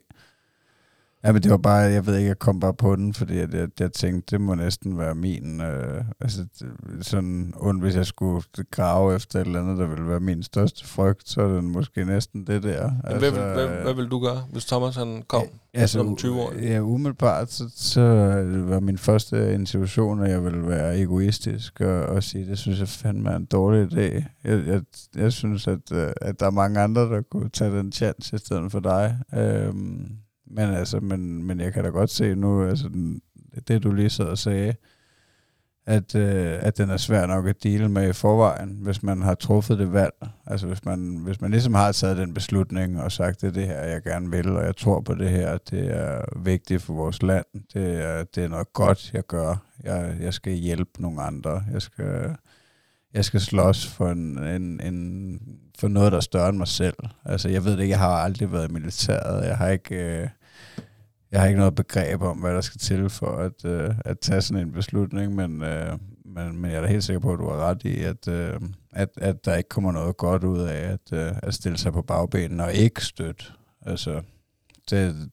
Ja, 1.26 1.32
men 1.32 1.44
det 1.44 1.52
var 1.52 1.58
bare, 1.58 1.76
jeg 1.76 2.06
ved 2.06 2.18
ikke, 2.18 2.28
jeg 2.28 2.40
kom 2.40 2.60
bare 2.60 2.74
på 2.74 2.96
den, 2.96 3.14
fordi 3.14 3.38
jeg, 3.38 3.54
jeg, 3.54 3.68
jeg 3.80 3.94
tænkte, 3.94 4.32
det 4.32 4.42
må 4.42 4.56
næsten 4.56 4.98
være 4.98 5.16
min, 5.16 5.62
øh, 5.62 6.04
altså 6.22 6.46
sådan 7.02 7.54
ondt, 7.58 7.84
hvis 7.84 7.96
jeg 7.96 8.06
skulle 8.06 8.42
grave 8.72 9.16
efter 9.16 9.42
et 9.42 9.46
eller 9.48 9.62
andet, 9.62 9.78
der 9.78 9.88
ville 9.88 10.08
være 10.08 10.20
min 10.20 10.44
største 10.44 10.88
frygt, 10.88 11.30
så 11.30 11.42
er 11.42 11.48
det 11.48 11.64
måske 11.64 12.06
næsten 12.06 12.48
det 12.48 12.64
der. 12.64 12.92
altså, 13.04 13.20
hvad, 13.20 13.32
hvad, 13.32 13.54
hvad, 13.54 13.84
hvad 13.84 13.94
vil 13.94 14.08
du 14.08 14.20
gøre, 14.20 14.44
hvis 14.52 14.66
Thomas 14.66 14.96
han 14.96 15.24
kom 15.28 15.44
Altså, 15.74 16.00
som 16.00 16.16
20 16.16 16.42
år? 16.42 16.54
Ja, 16.62 16.80
umiddelbart, 16.80 17.52
så, 17.52 17.70
så 17.76 18.02
var 18.68 18.80
min 18.80 18.98
første 18.98 19.54
intuition, 19.54 20.24
at 20.24 20.32
jeg 20.32 20.44
ville 20.44 20.68
være 20.68 21.00
egoistisk 21.00 21.82
og, 21.82 22.06
og 22.06 22.24
sige, 22.24 22.46
det 22.46 22.58
synes 22.58 22.80
jeg 22.80 22.88
fandme 22.88 23.30
er 23.30 23.36
en 23.36 23.46
dårlig 23.46 23.94
idé. 23.94 24.24
Jeg, 24.44 24.68
jeg, 24.68 24.82
jeg 25.16 25.34
synes, 25.34 25.68
at, 25.68 25.92
øh, 25.92 26.08
at 26.22 26.40
der 26.40 26.46
er 26.46 26.52
mange 26.52 26.80
andre, 26.80 27.02
der 27.02 27.22
kunne 27.22 27.50
tage 27.50 27.78
den 27.78 27.92
chance 27.92 28.36
i 28.36 28.40
stedet 28.40 28.72
for 28.72 28.80
dig. 28.80 29.18
Øhm, 29.34 30.08
men 30.48 30.70
altså, 30.70 31.00
men, 31.00 31.44
men 31.44 31.60
jeg 31.60 31.74
kan 31.74 31.84
da 31.84 31.90
godt 31.90 32.10
se 32.10 32.36
nu, 32.36 32.68
altså, 32.68 32.90
det 33.68 33.84
du 33.84 33.92
lige 33.92 34.10
sad 34.10 34.26
og 34.26 34.38
sagde, 34.38 34.76
at, 35.88 36.16
øh, 36.16 36.58
at 36.60 36.78
den 36.78 36.90
er 36.90 36.98
svær 36.98 37.26
nok 37.26 37.48
at 37.48 37.64
dele 37.64 37.90
med 37.90 38.10
i 38.10 38.14
forvejen, 38.14 38.78
hvis 38.82 39.04
man 39.04 39.22
har 39.22 39.36
truffet 39.36 39.80
det 39.80 39.94
valg. 39.94 40.14
Altså 40.48 40.68
hvis 40.68 40.86
man, 40.86 41.18
hvis 41.24 41.42
man 41.42 41.52
ligesom 41.52 41.74
har 41.74 41.92
taget 41.92 42.18
den 42.18 42.34
beslutning 42.34 43.02
og 43.02 43.12
sagt, 43.12 43.42
det 43.42 43.48
er 43.48 43.52
det 43.52 43.68
her, 43.68 43.80
jeg 43.80 44.02
gerne 44.02 44.32
vil, 44.32 44.56
og 44.56 44.66
jeg 44.66 44.76
tror 44.76 45.02
på 45.02 45.16
det 45.16 45.30
her, 45.30 45.58
det 45.58 45.98
er 45.98 46.22
vigtigt 46.44 46.82
for 46.82 46.94
vores 46.94 47.24
land, 47.24 47.46
det 47.74 48.06
er, 48.06 48.24
det 48.24 48.44
er 48.44 48.48
noget 48.48 48.74
godt, 48.74 49.14
jeg 49.14 49.24
gør. 49.28 49.56
Jeg, 49.84 50.18
jeg 50.22 50.34
skal 50.34 50.54
hjælpe 50.54 51.02
nogle 51.02 51.22
andre. 51.22 51.64
Jeg 51.74 51.82
skal, 51.82 52.36
jeg 53.16 53.26
skal 53.26 53.42
slås 53.42 53.88
for, 53.88 54.10
en, 54.10 54.44
en, 54.44 54.82
en, 54.82 55.40
for 55.80 55.88
noget, 55.88 56.12
der 56.12 56.18
er 56.18 56.22
større 56.22 56.50
end 56.50 56.58
mig 56.58 56.68
selv. 56.68 56.96
Altså, 57.26 57.50
jeg 57.50 57.66
ved 57.66 57.72
det 57.72 57.80
ikke, 57.80 57.92
jeg 57.92 58.00
har 58.00 58.10
aldrig 58.10 58.52
været 58.52 58.70
i 58.70 58.74
militæret. 58.74 59.46
Jeg 59.48 59.58
har 59.58 59.70
ikke, 59.70 59.96
øh, 59.96 60.30
jeg 61.32 61.40
har 61.40 61.48
ikke 61.48 61.60
noget 61.60 61.76
begreb 61.76 62.22
om, 62.22 62.38
hvad 62.38 62.54
der 62.54 62.62
skal 62.62 62.80
til 62.80 63.10
for 63.10 63.38
at, 63.38 63.66
øh, 63.66 63.96
at 64.06 64.20
tage 64.20 64.42
sådan 64.42 64.68
en 64.68 64.72
beslutning, 64.72 65.36
men, 65.36 65.64
øh, 65.64 65.98
men, 66.26 66.58
men 66.58 66.72
jeg 66.72 66.78
er 66.78 66.82
da 66.82 66.88
helt 66.88 67.04
sikker 67.04 67.20
på, 67.20 67.34
at 67.34 67.40
du 67.40 67.50
har 67.50 67.58
ret 67.58 67.84
i, 67.84 68.04
at, 68.04 68.28
øh, 68.28 68.60
at, 68.92 69.10
at 69.18 69.46
der 69.46 69.56
ikke 69.56 69.70
kommer 69.70 69.92
noget 69.92 70.18
godt 70.18 70.44
ud 70.44 70.60
af 70.60 70.92
at, 70.92 71.14
øh, 71.14 71.34
at 71.44 71.54
stille 71.54 71.78
sig 71.78 71.94
på 71.94 72.02
bagbenen 72.02 72.60
og 72.60 72.74
ikke 72.74 73.06
støtte. 73.06 73.46
Altså, 73.82 74.22
det, 74.90 75.30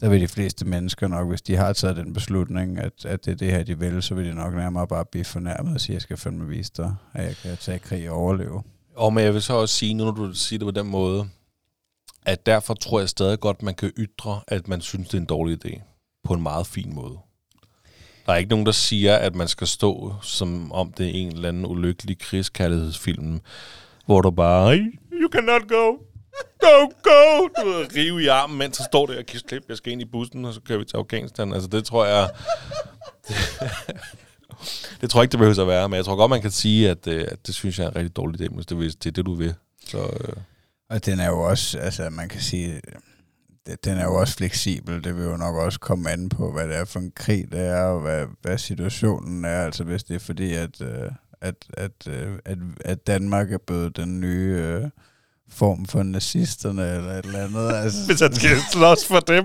der 0.00 0.08
vil 0.08 0.20
de 0.20 0.28
fleste 0.28 0.64
mennesker 0.64 1.08
nok, 1.08 1.28
hvis 1.28 1.42
de 1.42 1.56
har 1.56 1.72
taget 1.72 1.96
den 1.96 2.12
beslutning, 2.12 2.78
at, 2.78 3.04
at 3.04 3.24
det 3.24 3.30
er 3.30 3.36
det 3.36 3.50
her, 3.50 3.62
de 3.62 3.78
vil, 3.78 4.02
så 4.02 4.14
vil 4.14 4.26
de 4.26 4.34
nok 4.34 4.54
nærmere 4.54 4.86
bare 4.86 5.04
blive 5.04 5.24
fornærmet 5.24 5.74
og 5.74 5.80
sige, 5.80 5.92
at 5.92 5.94
jeg 5.94 6.02
skal 6.02 6.16
fandme 6.16 6.48
vise 6.48 6.72
dig, 6.76 6.94
at 7.14 7.24
jeg 7.24 7.36
kan 7.36 7.56
tage 7.56 7.78
krig 7.78 8.10
og 8.10 8.16
overleve. 8.16 8.62
Og 8.96 9.12
men 9.12 9.24
jeg 9.24 9.34
vil 9.34 9.42
så 9.42 9.52
også 9.52 9.74
sige, 9.74 9.94
nu 9.94 10.04
når 10.04 10.10
du 10.10 10.34
siger 10.34 10.58
det 10.58 10.66
på 10.66 10.80
den 10.80 10.86
måde, 10.86 11.28
at 12.26 12.46
derfor 12.46 12.74
tror 12.74 12.98
jeg 12.98 13.08
stadig 13.08 13.40
godt, 13.40 13.62
man 13.62 13.74
kan 13.74 13.92
ytre, 13.98 14.40
at 14.48 14.68
man 14.68 14.80
synes, 14.80 15.08
det 15.08 15.14
er 15.14 15.20
en 15.20 15.26
dårlig 15.26 15.66
idé. 15.66 15.80
På 16.24 16.34
en 16.34 16.42
meget 16.42 16.66
fin 16.66 16.94
måde. 16.94 17.18
Der 18.26 18.32
er 18.32 18.36
ikke 18.36 18.50
nogen, 18.50 18.66
der 18.66 18.72
siger, 18.72 19.16
at 19.16 19.34
man 19.34 19.48
skal 19.48 19.66
stå, 19.66 20.14
som 20.22 20.72
om 20.72 20.92
det 20.92 21.06
er 21.06 21.12
en 21.12 21.32
eller 21.32 21.48
anden 21.48 21.66
ulykkelig 21.66 22.18
krigskærlighedsfilm, 22.18 23.40
hvor 24.06 24.20
du 24.20 24.30
bare, 24.30 24.76
you 25.12 25.28
cannot 25.32 25.68
go, 25.68 25.96
go, 26.60 26.86
go, 27.02 27.48
du 27.48 27.68
ved, 27.68 27.96
rive 27.96 28.22
i 28.22 28.26
armen, 28.26 28.58
mens 28.58 28.76
så 28.76 28.82
står 28.82 29.06
der 29.06 29.18
og 29.18 29.24
kigger 29.24 29.48
klip, 29.48 29.62
jeg 29.68 29.76
skal 29.76 29.92
ind 29.92 30.02
i 30.02 30.04
bussen, 30.04 30.44
og 30.44 30.54
så 30.54 30.60
kører 30.60 30.78
vi 30.78 30.84
til 30.84 30.96
Afghanistan. 30.96 31.52
Altså 31.52 31.68
det 31.68 31.84
tror 31.84 32.06
jeg, 32.06 32.28
det, 35.00 35.10
tror 35.10 35.20
jeg 35.20 35.24
ikke, 35.24 35.32
det 35.32 35.38
behøver 35.38 35.62
at 35.62 35.68
være, 35.68 35.88
men 35.88 35.96
jeg 35.96 36.04
tror 36.04 36.16
godt, 36.16 36.30
man 36.30 36.42
kan 36.42 36.50
sige, 36.50 36.90
at, 36.90 37.06
øh, 37.06 37.24
at 37.28 37.46
det 37.46 37.54
synes 37.54 37.78
jeg 37.78 37.84
er 37.84 37.90
en 37.90 37.96
rigtig 37.96 38.16
dårlig 38.16 38.40
idé, 38.40 38.54
hvis 38.54 38.66
det, 38.66 38.76
hvis 38.76 38.96
det 38.96 39.10
er 39.10 39.12
det, 39.12 39.26
du 39.26 39.34
vil. 39.34 39.54
Så, 39.86 39.98
øh. 39.98 40.36
Og 40.90 41.06
den 41.06 41.20
er 41.20 41.28
jo 41.28 41.40
også, 41.40 41.78
altså 41.78 42.10
man 42.10 42.28
kan 42.28 42.40
sige, 42.40 42.74
øh, 42.74 43.76
den 43.84 43.98
er 43.98 44.04
jo 44.04 44.14
også 44.14 44.36
fleksibel. 44.36 45.04
Det 45.04 45.16
vil 45.16 45.24
jo 45.24 45.36
nok 45.36 45.56
også 45.56 45.80
komme 45.80 46.10
an 46.10 46.28
på, 46.28 46.52
hvad 46.52 46.68
det 46.68 46.76
er 46.76 46.84
for 46.84 46.98
en 46.98 47.12
krig, 47.16 47.52
det 47.52 47.60
er, 47.60 47.82
og 47.82 48.00
hvad, 48.00 48.26
hvad 48.42 48.58
situationen 48.58 49.44
er. 49.44 49.64
Altså 49.64 49.84
hvis 49.84 50.04
det 50.04 50.14
er 50.14 50.20
fordi, 50.20 50.54
at, 50.54 50.80
øh, 50.80 51.10
at, 51.40 51.54
at, 51.72 52.08
at, 52.44 52.58
at 52.84 53.06
Danmark 53.06 53.52
er 53.52 53.58
blevet 53.58 53.96
den 53.96 54.20
nye 54.20 54.56
øh, 54.60 54.90
form 55.54 55.86
for 55.86 56.02
nazisterne, 56.02 56.96
eller 56.96 57.12
et 57.18 57.24
eller 57.24 57.44
andet. 57.44 57.76
Altså, 57.76 57.98
Hvis 58.06 58.20
han 58.20 58.34
skal 58.34 58.50
slås 58.72 59.06
for 59.06 59.20
dem. 59.20 59.44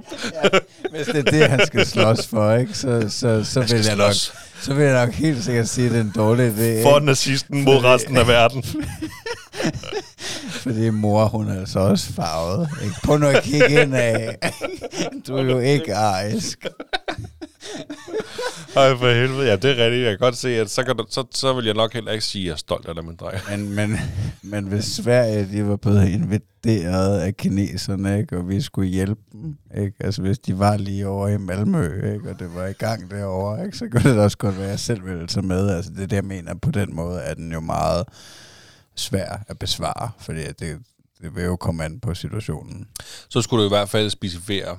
hvis 0.91 1.06
det 1.06 1.16
er 1.16 1.32
det, 1.32 1.49
han 1.49 1.66
skal 1.68 1.86
slås 1.86 2.28
for, 2.28 2.53
ikke? 2.53 2.74
Så, 2.74 3.01
så, 3.10 3.43
så, 3.43 3.64
skal 3.68 3.78
vil 3.78 3.86
jeg 3.86 3.95
nok, 3.95 4.14
slås 4.14 4.34
så 4.62 4.74
vil 4.74 4.86
jeg 4.86 5.06
nok 5.06 5.14
helt 5.14 5.43
sikkert 5.43 5.70
sige, 5.70 5.86
at 5.86 5.91
det 5.91 5.99
er 5.99 6.03
en 6.03 6.14
dårlig 6.16 6.47
idé. 6.47 6.84
for 6.84 6.95
ikke? 6.95 7.06
nazisten 7.06 7.64
mod 7.64 7.84
resten 7.84 8.18
af 8.18 8.28
verden. 8.28 8.64
Fordi 10.64 10.89
mor, 10.89 11.26
hun 11.26 11.49
er 11.49 11.60
altså 11.60 11.80
også 11.80 12.14
farvet. 12.14 12.70
Ikke? 12.84 12.95
Prøv 13.03 13.18
nu 13.18 13.28
at 13.28 13.43
kigge 13.43 13.82
ind 13.82 13.95
af. 13.95 14.38
Du 15.28 15.38
er 15.38 15.41
jo 15.43 15.60
ikke 15.60 15.95
arisk. 15.95 16.66
Ej, 18.76 18.97
for 18.97 19.13
helvede. 19.13 19.47
Ja, 19.47 19.55
det 19.55 19.80
er 19.80 19.86
rigtigt. 19.86 20.03
Jeg 20.03 20.11
kan 20.11 20.17
godt 20.19 20.38
se, 20.38 20.49
at 20.49 20.69
så, 20.69 20.84
kan 20.84 20.95
du, 20.95 21.05
så, 21.09 21.23
så 21.32 21.53
vil 21.53 21.65
jeg 21.65 21.73
nok 21.73 21.93
heller 21.93 22.11
ikke 22.11 22.26
sige, 22.26 22.41
at 22.41 22.45
jeg 22.45 22.53
er 22.53 22.57
stolt 22.57 22.88
af 22.88 22.95
dig, 22.95 23.05
min 23.05 23.15
dreng. 23.15 23.41
Men, 23.49 23.76
men, 23.76 23.99
men 24.41 24.67
hvis 24.67 24.86
Sverige 24.86 25.47
de 25.51 25.67
var 25.67 25.76
blevet 25.76 26.07
invaderet 26.07 27.19
af 27.19 27.38
kineserne, 27.38 28.19
ikke, 28.19 28.38
og 28.38 28.49
vi 28.49 28.61
skulle 28.61 28.89
hjælpe 28.89 29.21
dem, 29.32 29.57
ikke? 29.78 29.93
altså 29.99 30.21
hvis 30.21 30.39
de 30.39 30.59
var 30.59 30.78
lige 30.78 31.07
over 31.07 31.28
i 31.28 31.38
Malmø, 31.38 32.13
ikke, 32.13 32.30
og 32.30 32.39
det 32.39 32.55
var 32.55 32.65
i 32.65 32.73
gang 32.73 33.11
derovre, 33.11 33.65
ikke, 33.65 33.78
så 33.78 33.88
kunne 33.91 34.11
det 34.13 34.19
også 34.19 34.38
godt 34.38 34.57
være, 34.57 34.65
at 34.65 34.71
jeg 34.71 34.80
selv 34.80 35.05
ville 35.05 35.28
tage 35.28 35.45
med. 35.45 35.69
Altså 35.69 35.91
det 35.91 36.03
er 36.03 36.07
det, 36.07 36.15
jeg 36.15 36.26
mener. 36.26 36.53
På 36.53 36.71
den 36.71 36.95
måde 36.95 37.19
er 37.19 37.34
den 37.34 37.51
jo 37.51 37.59
meget 37.59 38.03
svær 38.95 39.43
at 39.47 39.59
besvare, 39.59 40.09
fordi 40.19 40.41
det, 40.41 40.78
det 41.21 41.36
vil 41.36 41.43
jo 41.43 41.55
komme 41.55 41.86
an 41.86 41.99
på 41.99 42.13
situationen. 42.13 42.88
Så 43.30 43.41
skulle 43.41 43.63
du 43.63 43.67
i 43.67 43.76
hvert 43.78 43.89
fald 43.89 44.09
specificere, 44.09 44.78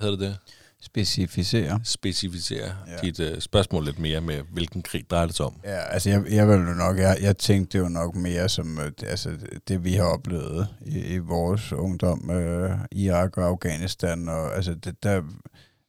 hedder 0.00 0.16
det 0.16 0.20
det? 0.20 0.36
Specificere. 0.80 1.80
Specificere 1.84 2.72
Ja. 2.86 2.96
dit 3.02 3.20
uh, 3.20 3.38
spørgsmål 3.38 3.84
lidt 3.84 3.98
mere 3.98 4.20
med, 4.20 4.42
hvilken 4.52 4.82
krig 4.82 5.10
drejer 5.10 5.26
det 5.26 5.36
sig 5.36 5.46
om. 5.46 5.54
Ja, 5.64 5.78
altså 5.78 6.10
jeg, 6.10 6.24
jeg 6.30 6.48
vil 6.48 6.54
jo 6.54 6.74
nok, 6.74 6.98
jeg, 6.98 7.18
jeg 7.20 7.36
tænkte 7.36 7.78
jo 7.78 7.88
nok 7.88 8.14
mere 8.14 8.48
som 8.48 8.78
øh, 8.78 8.84
det, 9.00 9.02
altså, 9.06 9.36
det 9.68 9.84
vi 9.84 9.92
har 9.92 10.04
oplevet 10.04 10.68
i, 10.86 10.98
i 10.98 11.18
vores 11.18 11.72
ungdom, 11.72 12.30
øh, 12.30 12.70
Irak 12.92 13.36
og 13.36 13.44
Afghanistan, 13.44 14.28
og 14.28 14.56
altså 14.56 14.74
det 14.74 15.02
der, 15.02 15.22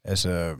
altså 0.03 0.55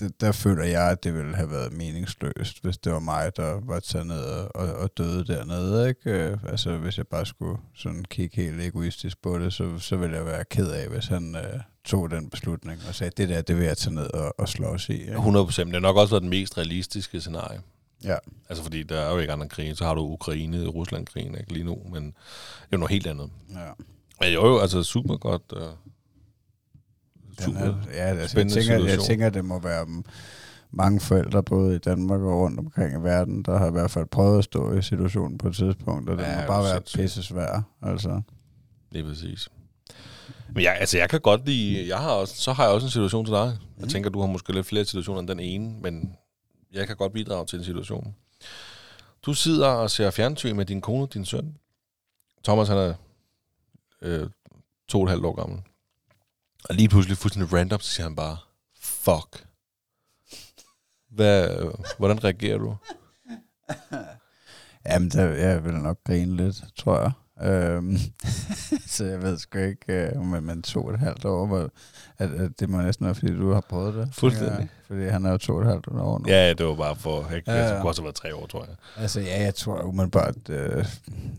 det, 0.00 0.20
der 0.20 0.32
føler 0.32 0.64
jeg, 0.64 0.90
at 0.90 1.04
det 1.04 1.14
ville 1.14 1.36
have 1.36 1.50
været 1.50 1.72
meningsløst, 1.72 2.62
hvis 2.62 2.78
det 2.78 2.92
var 2.92 2.98
mig, 2.98 3.36
der 3.36 3.60
var 3.66 3.80
taget 3.80 4.06
ned 4.06 4.20
og, 4.20 4.56
og, 4.56 4.72
og 4.74 4.90
døde 4.98 5.24
dernede, 5.24 5.88
ikke? 5.88 6.10
Øh, 6.10 6.38
Altså 6.48 6.76
hvis 6.76 6.98
jeg 6.98 7.06
bare 7.06 7.26
skulle 7.26 7.58
sådan 7.74 8.04
kigge 8.04 8.42
helt 8.42 8.60
egoistisk 8.60 9.22
på 9.22 9.38
det, 9.38 9.52
så, 9.52 9.78
så 9.78 9.96
ville 9.96 10.16
jeg 10.16 10.26
være 10.26 10.44
ked 10.44 10.70
af, 10.70 10.88
hvis 10.88 11.06
han 11.06 11.36
øh, 11.36 11.60
tog 11.88 12.10
den 12.10 12.30
beslutning 12.30 12.80
og 12.88 12.94
sagde, 12.94 13.12
det 13.16 13.28
der, 13.28 13.40
det 13.42 13.56
vil 13.56 13.64
jeg 13.66 13.76
tage 13.76 13.94
ned 13.94 14.14
og, 14.14 14.34
og 14.40 14.48
slås 14.48 14.88
i. 14.88 14.92
Ikke? 14.92 15.12
100 15.12 15.44
procent. 15.46 15.66
Det 15.66 15.74
har 15.74 15.80
nok 15.80 15.96
også 15.96 16.10
været 16.14 16.22
den 16.22 16.30
mest 16.30 16.58
realistiske 16.58 17.20
scenarie. 17.20 17.60
Ja. 18.04 18.16
Altså 18.48 18.62
fordi 18.64 18.82
der 18.82 18.96
er 19.00 19.12
jo 19.12 19.18
ikke 19.18 19.32
andre 19.32 19.48
krige. 19.48 19.76
Så 19.76 19.84
har 19.84 19.94
du 19.94 20.00
Ukraine, 20.00 20.66
Rusland-krigen 20.66 21.34
ikke 21.38 21.52
lige 21.52 21.64
nu, 21.64 21.78
men 21.92 22.04
det 22.04 22.12
er 22.62 22.66
jo 22.72 22.78
noget 22.78 22.90
helt 22.90 23.06
andet. 23.06 23.30
ja. 23.50 23.70
Men 24.20 24.32
jo, 24.32 24.46
jo, 24.46 24.58
altså 24.58 24.82
super 24.82 25.16
godt. 25.16 25.42
Uh, 25.56 25.60
Den 25.62 25.74
super. 27.44 27.60
er, 27.60 27.74
ja, 27.94 28.04
altså, 28.04 28.38
jeg, 28.38 28.48
tænker, 28.48 28.72
jeg 28.72 28.80
situation. 28.80 29.06
tænker, 29.06 29.30
det 29.30 29.44
må 29.44 29.58
være 29.58 29.86
mange 30.70 31.00
forældre, 31.00 31.42
både 31.42 31.74
i 31.76 31.78
Danmark 31.78 32.20
og 32.20 32.40
rundt 32.40 32.58
omkring 32.58 33.00
i 33.00 33.02
verden, 33.04 33.42
der 33.42 33.58
har 33.58 33.68
i 33.68 33.72
hvert 33.72 33.90
fald 33.90 34.06
prøvet 34.06 34.38
at 34.38 34.44
stå 34.44 34.72
i 34.72 34.82
situationen 34.82 35.38
på 35.38 35.48
et 35.48 35.54
tidspunkt, 35.56 36.10
og 36.10 36.18
det 36.18 36.24
Ja, 36.24 36.40
må 36.40 36.46
bare 36.46 36.64
være 36.64 36.80
pisse 36.80 37.22
svær. 37.22 37.62
Altså. 37.82 38.20
Det 38.92 39.00
er 39.00 39.04
præcis. 39.04 39.48
Men 40.48 40.62
jeg, 40.64 40.76
altså, 40.80 40.98
jeg 40.98 41.10
kan 41.10 41.20
godt 41.20 41.46
lide... 41.46 41.88
Jeg 41.88 41.98
har 41.98 42.10
også, 42.10 42.34
så 42.36 42.52
har 42.52 42.64
jeg 42.64 42.72
også 42.72 42.86
en 42.86 42.90
situation 42.90 43.24
til 43.24 43.32
dig. 43.34 43.46
Jeg 43.46 43.58
Mhm. 43.76 43.88
tænker, 43.88 44.10
du 44.10 44.20
har 44.20 44.26
måske 44.26 44.52
lidt 44.52 44.66
flere 44.66 44.84
situationer 44.84 45.20
end 45.20 45.28
den 45.28 45.40
ene, 45.40 45.80
men 45.80 46.16
jeg 46.72 46.86
kan 46.86 46.96
godt 46.96 47.12
bidrage 47.12 47.46
til 47.46 47.58
en 47.58 47.64
situation. 47.64 48.14
Du 49.22 49.34
sidder 49.34 49.68
og 49.68 49.90
ser 49.90 50.10
fjernsyn 50.10 50.56
med 50.56 50.64
din 50.66 50.80
kone 50.80 51.02
og 51.04 51.14
din 51.14 51.24
søn. 51.24 51.56
Thomas, 52.44 52.68
han 52.68 52.76
er 52.78 52.94
øh, 54.02 54.30
to 54.88 54.98
og 54.98 55.04
et 55.04 55.10
halvt 55.10 55.24
år 55.24 55.32
gammel. 55.34 55.60
Og 56.68 56.74
lige 56.74 56.88
pludselig 56.88 57.18
fuldstændig 57.18 57.52
random, 57.52 57.80
så 57.80 57.90
siger 57.90 58.04
han 58.06 58.16
bare, 58.16 58.36
fuck. 58.80 59.44
Hvad, 61.10 61.58
øh, 61.60 61.70
hvordan 61.98 62.24
reagerer 62.24 62.58
du? 62.58 62.76
Jamen, 64.86 65.08
der, 65.10 65.24
jeg 65.24 65.64
vil 65.64 65.74
nok 65.74 65.98
grine 66.06 66.36
lidt, 66.36 66.56
tror 66.76 67.00
jeg. 67.00 67.12
Øhm, 67.42 67.96
så 68.94 69.04
jeg 69.04 69.22
ved 69.22 69.38
sgu 69.38 69.58
ikke, 69.58 69.92
øh, 69.92 70.22
men, 70.22 70.44
men 70.44 70.62
to 70.62 70.84
og 70.84 70.94
et 70.94 70.98
halvt 71.00 71.24
år, 71.24 71.46
hvor, 71.46 71.70
at, 72.18 72.30
at 72.30 72.50
det 72.60 72.68
må 72.68 72.80
næsten 72.80 73.06
være, 73.06 73.14
fordi 73.14 73.36
du 73.36 73.52
har 73.52 73.60
prøvet 73.68 73.94
det. 73.94 74.08
Fuldstændig. 74.12 74.58
Ja, 74.58 74.66
fordi 74.86 75.06
han 75.06 75.26
er 75.26 75.30
jo 75.30 75.38
to 75.38 75.54
og 75.54 75.60
et 75.60 75.66
halvt 75.66 75.86
år 75.86 76.18
nu. 76.18 76.24
Ja, 76.28 76.52
det 76.52 76.66
var 76.66 76.74
bare 76.74 76.96
for... 76.96 77.28
Ja, 77.30 77.40
Ja, 77.46 77.62
ja. 77.62 77.72
Det 77.72 77.80
kunne 77.80 77.90
også 77.90 78.02
have 78.02 78.04
været 78.06 78.14
tre 78.16 78.34
år, 78.34 78.46
tror 78.46 78.64
jeg. 78.64 78.74
Altså 78.96 79.20
ja, 79.20 79.42
jeg 79.42 79.54
tror 79.54 79.82
umiddelbart, 79.82 80.34
øh, 80.50 80.84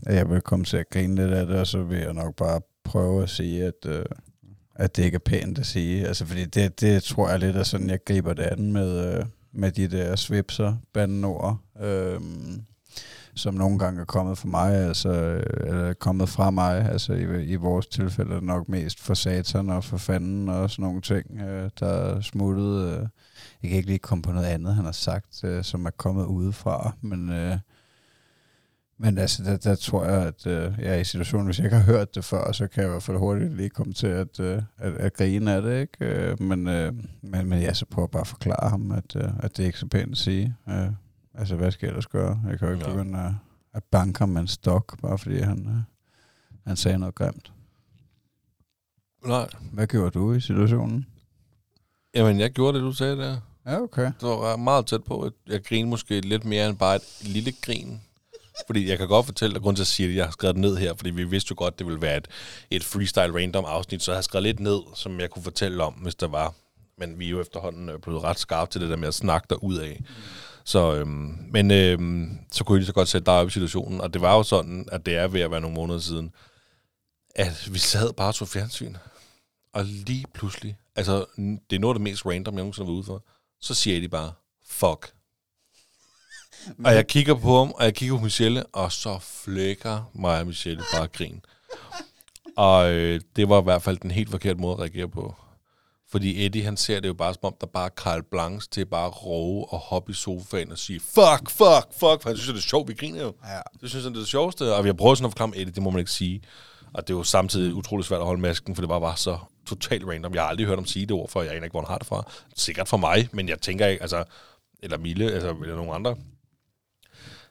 at 0.06 0.14
jeg 0.14 0.30
vil 0.30 0.40
komme 0.40 0.64
til 0.64 0.76
at 0.76 0.90
grine 0.90 1.14
lidt 1.14 1.30
af 1.32 1.46
det, 1.46 1.56
og 1.56 1.66
så 1.66 1.82
vil 1.82 1.98
jeg 1.98 2.12
nok 2.12 2.34
bare 2.36 2.60
prøve 2.84 3.22
at 3.22 3.30
sige, 3.30 3.64
at, 3.64 3.86
øh, 3.86 4.04
at 4.74 4.96
det 4.96 5.04
ikke 5.04 5.14
er 5.14 5.18
pænt 5.18 5.58
at 5.58 5.66
sige. 5.66 6.06
Altså 6.06 6.26
fordi 6.26 6.44
det, 6.44 6.80
det 6.80 7.02
tror 7.02 7.30
jeg 7.30 7.38
lidt 7.38 7.56
er 7.56 7.62
sådan, 7.62 7.90
jeg 7.90 7.98
griber 8.04 8.32
det 8.32 8.42
an 8.42 8.72
med, 8.72 9.18
øh, 9.18 9.24
med 9.52 9.72
de 9.72 9.88
der 9.88 10.16
svipser, 10.16 10.76
bandenord, 10.94 11.58
øh, 11.82 12.20
som 13.34 13.54
nogle 13.54 13.78
gange 13.78 14.00
er 14.00 14.04
kommet 14.04 14.38
for 14.38 14.48
mig, 14.48 14.74
altså 14.74 15.08
øh, 15.08 15.42
eller 15.66 15.92
kommet 15.92 16.28
fra 16.28 16.50
mig, 16.50 16.90
altså 16.90 17.12
i, 17.12 17.44
i 17.44 17.54
vores 17.54 17.86
tilfælde 17.86 18.30
er 18.30 18.34
det 18.34 18.44
nok 18.44 18.68
mest 18.68 19.00
for 19.00 19.14
satan 19.14 19.70
og 19.70 19.84
for 19.84 19.96
fanden 19.96 20.48
og 20.48 20.70
sådan 20.70 20.82
nogle 20.82 21.00
ting, 21.00 21.40
øh, 21.40 21.70
der 21.80 21.86
er 21.86 22.20
smuttet. 22.20 22.84
Øh, 22.84 23.06
jeg 23.62 23.70
kan 23.70 23.76
ikke 23.76 23.88
lige 23.88 23.98
komme 23.98 24.22
på 24.22 24.32
noget 24.32 24.46
andet, 24.46 24.74
han 24.74 24.84
har 24.84 24.92
sagt, 24.92 25.44
øh, 25.44 25.64
som 25.64 25.86
er 25.86 25.90
kommet 25.90 26.24
udefra, 26.24 26.92
men, 27.00 27.32
øh, 27.32 27.56
men 29.02 29.18
altså, 29.18 29.42
der, 29.44 29.56
der 29.56 29.74
tror 29.74 30.04
jeg, 30.04 30.26
at 30.26 30.46
øh, 30.46 30.72
jeg 30.78 30.94
er 30.94 30.98
i 30.98 31.04
situationen, 31.04 31.46
hvis 31.46 31.58
jeg 31.58 31.64
ikke 31.64 31.76
har 31.76 31.92
hørt 31.92 32.14
det 32.14 32.24
før, 32.24 32.52
så 32.52 32.66
kan 32.66 32.82
jeg 32.82 32.88
i 32.88 32.90
hvert 32.90 33.02
fald 33.02 33.16
hurtigt 33.18 33.56
lige 33.56 33.68
komme 33.68 33.92
til 33.92 34.06
at, 34.06 34.40
øh, 34.40 34.62
at, 34.78 34.92
at 34.92 35.12
grine 35.12 35.52
af 35.52 35.62
det, 35.62 35.80
ikke? 35.80 36.04
Øh, 36.04 36.42
men, 36.42 36.68
øh, 36.68 36.92
men, 37.22 37.48
men 37.48 37.62
jeg 37.62 37.76
så 37.76 37.86
prøver 37.86 38.08
bare 38.08 38.20
at 38.20 38.26
forklare 38.26 38.70
ham, 38.70 38.92
at, 38.92 39.16
øh, 39.16 39.30
at 39.38 39.56
det 39.56 39.62
er 39.62 39.66
ikke 39.66 39.78
så 39.78 39.86
pænt 39.86 40.12
at 40.12 40.18
sige. 40.18 40.54
Øh, 40.68 40.90
altså, 41.34 41.56
hvad 41.56 41.70
skal 41.70 41.86
jeg 41.86 41.90
ellers 41.90 42.06
gøre? 42.06 42.40
Jeg 42.50 42.58
kan 42.58 42.68
jo 42.68 42.74
ikke 42.74 42.86
Ja. 42.86 42.92
begynde 42.92 43.18
at, 43.18 43.32
at 43.74 43.84
banke 43.84 44.18
ham 44.18 44.28
med 44.28 44.40
en 44.40 44.48
stok, 44.48 45.00
bare 45.02 45.18
fordi 45.18 45.38
han, 45.38 45.66
øh, 45.66 45.82
han 46.66 46.76
sagde 46.76 46.98
noget 46.98 47.14
grimt. 47.14 47.52
Nej. 49.26 49.48
Hvad 49.72 49.86
gjorde 49.86 50.10
du 50.10 50.32
i 50.32 50.40
situationen? 50.40 51.06
Jamen, 52.14 52.40
jeg 52.40 52.50
gjorde 52.50 52.78
det, 52.78 52.84
du 52.84 52.92
sagde 52.92 53.16
der. 53.16 53.36
Ja, 53.66 53.80
okay. 53.80 54.04
Det 54.04 54.22
var 54.28 54.56
meget 54.56 54.86
tæt 54.86 55.04
på. 55.04 55.30
Jeg 55.46 55.64
griner 55.64 55.88
måske 55.88 56.20
lidt 56.20 56.44
mere 56.44 56.68
end 56.68 56.76
bare 56.78 56.96
et 56.96 57.02
lille 57.20 57.52
grin. 57.62 58.00
Fordi 58.66 58.88
jeg 58.88 58.98
kan 58.98 59.08
godt 59.08 59.26
fortælle 59.26 59.54
dig, 59.54 59.62
grund 59.62 59.76
til 59.76 59.82
at 59.82 59.86
sige 59.86 60.08
det, 60.08 60.14
jeg 60.16 60.24
har 60.24 60.32
skrevet 60.32 60.54
det 60.56 60.60
ned 60.60 60.76
her, 60.76 60.94
fordi 60.94 61.10
vi 61.10 61.24
vidste 61.24 61.48
jo 61.50 61.54
godt, 61.58 61.78
det 61.78 61.86
ville 61.86 62.02
være 62.02 62.16
et, 62.16 62.28
et 62.70 62.84
freestyle 62.84 63.34
random 63.34 63.64
afsnit, 63.64 64.02
så 64.02 64.12
jeg 64.12 64.16
har 64.16 64.22
skrevet 64.22 64.42
lidt 64.42 64.60
ned, 64.60 64.80
som 64.94 65.20
jeg 65.20 65.30
kunne 65.30 65.42
fortælle 65.42 65.82
om, 65.84 65.92
hvis 65.94 66.14
der 66.14 66.28
var. 66.28 66.54
Men 66.98 67.18
vi 67.18 67.26
er 67.26 67.30
jo 67.30 67.40
efterhånden 67.40 67.88
øh, 67.88 67.98
blevet 67.98 68.22
ret 68.22 68.38
skarpe 68.38 68.70
til 68.70 68.80
det 68.80 68.90
der 68.90 68.96
med 68.96 69.08
at 69.08 69.14
snakke 69.14 69.62
ud 69.62 69.76
af. 69.78 70.00
Så, 70.70 70.94
øhm, 70.94 71.38
men 71.50 71.70
øhm, 71.70 72.38
så 72.52 72.64
kunne 72.64 72.76
jeg 72.76 72.80
lige 72.80 72.86
så 72.86 72.92
godt 72.92 73.08
sætte 73.08 73.26
dig 73.26 73.34
op 73.34 73.48
i 73.48 73.50
situationen, 73.50 74.00
og 74.00 74.12
det 74.14 74.20
var 74.20 74.36
jo 74.36 74.42
sådan, 74.42 74.88
at 74.92 75.06
det 75.06 75.16
er 75.16 75.28
ved 75.28 75.40
at 75.40 75.50
være 75.50 75.60
nogle 75.60 75.74
måneder 75.74 75.98
siden, 75.98 76.32
at 77.34 77.68
vi 77.72 77.78
sad 77.78 78.12
bare 78.12 78.28
og 78.28 78.34
så 78.34 78.44
fjernsyn, 78.44 78.96
og 79.72 79.84
lige 79.84 80.24
pludselig, 80.34 80.76
altså 80.96 81.24
det 81.70 81.76
er 81.76 81.78
noget 81.78 81.94
af 81.94 81.98
det 81.98 82.02
mest 82.02 82.26
random, 82.26 82.54
jeg 82.54 82.62
nogensinde 82.62 82.86
har 82.86 82.90
været 82.90 82.98
ude 82.98 83.06
for, 83.06 83.24
så 83.60 83.74
siger 83.74 84.00
de 84.00 84.08
bare, 84.08 84.32
fuck. 84.66 85.12
Og 86.84 86.94
jeg 86.94 87.06
kigger 87.06 87.34
på 87.34 87.58
ham, 87.58 87.72
og 87.72 87.84
jeg 87.84 87.94
kigger 87.94 88.16
på 88.16 88.22
Michelle, 88.22 88.66
og 88.66 88.92
så 88.92 89.18
flækker 89.18 90.10
mig 90.12 90.40
og 90.40 90.46
Michelle 90.46 90.82
bare 90.92 91.08
grin. 91.08 91.44
Og 92.56 92.92
øh, 92.92 93.20
det 93.36 93.48
var 93.48 93.60
i 93.60 93.64
hvert 93.64 93.82
fald 93.82 93.98
den 93.98 94.10
helt 94.10 94.30
forkerte 94.30 94.60
måde 94.60 94.72
at 94.72 94.80
reagere 94.80 95.08
på. 95.08 95.34
Fordi 96.10 96.46
Eddie, 96.46 96.64
han 96.64 96.76
ser 96.76 97.00
det 97.00 97.08
jo 97.08 97.14
bare 97.14 97.34
som 97.34 97.44
om, 97.44 97.54
der 97.60 97.66
bare 97.66 97.86
er 97.86 97.90
Carl 97.96 98.22
Blanche 98.30 98.68
til 98.70 98.86
bare 98.86 99.06
at 99.06 99.26
roe 99.26 99.64
og 99.64 99.78
hoppe 99.78 100.10
i 100.10 100.14
sofaen 100.14 100.72
og 100.72 100.78
sige, 100.78 101.00
fuck, 101.00 101.50
fuck, 101.50 101.86
fuck, 101.92 102.22
for 102.22 102.26
han 102.26 102.36
synes, 102.36 102.52
det 102.52 102.56
er 102.56 102.68
sjovt, 102.68 102.88
vi 102.88 102.94
griner 102.94 103.22
jo. 103.22 103.34
Ja. 103.44 103.60
Det 103.80 103.90
synes 103.90 104.04
han, 104.04 104.12
det 104.12 104.18
er 104.18 104.22
det 104.22 104.28
sjoveste, 104.28 104.74
og 104.74 104.84
vi 104.84 104.88
har 104.88 104.94
prøvet 104.94 105.18
sådan 105.18 105.26
at 105.26 105.38
forklare 105.38 105.60
Eddie, 105.60 105.74
det 105.74 105.82
må 105.82 105.90
man 105.90 105.98
ikke 105.98 106.10
sige. 106.10 106.42
Og 106.92 107.08
det 107.08 107.14
er 107.14 107.18
jo 107.18 107.22
samtidig 107.22 107.74
utrolig 107.74 108.06
svært 108.06 108.20
at 108.20 108.26
holde 108.26 108.40
masken, 108.40 108.74
for 108.74 108.82
det 108.82 108.88
bare 108.88 109.00
var 109.00 109.14
så 109.14 109.38
totalt 109.66 110.04
random. 110.08 110.34
Jeg 110.34 110.42
har 110.42 110.48
aldrig 110.48 110.66
hørt 110.66 110.78
ham 110.78 110.86
sige 110.86 111.06
det 111.06 111.12
ord 111.12 111.28
før, 111.28 111.42
jeg 111.42 111.50
aner 111.50 111.64
ikke, 111.64 111.72
hvor 111.72 111.80
han 111.80 111.88
har 111.88 111.98
det 111.98 112.06
fra. 112.06 112.30
Sikkert 112.56 112.88
fra 112.88 112.96
mig, 112.96 113.28
men 113.32 113.48
jeg 113.48 113.60
tænker 113.60 113.86
ikke, 113.86 114.02
altså, 114.02 114.24
eller 114.82 114.98
Mille, 114.98 115.32
altså, 115.32 115.48
eller 115.62 115.76
nogen 115.76 115.94
andre. 115.94 116.16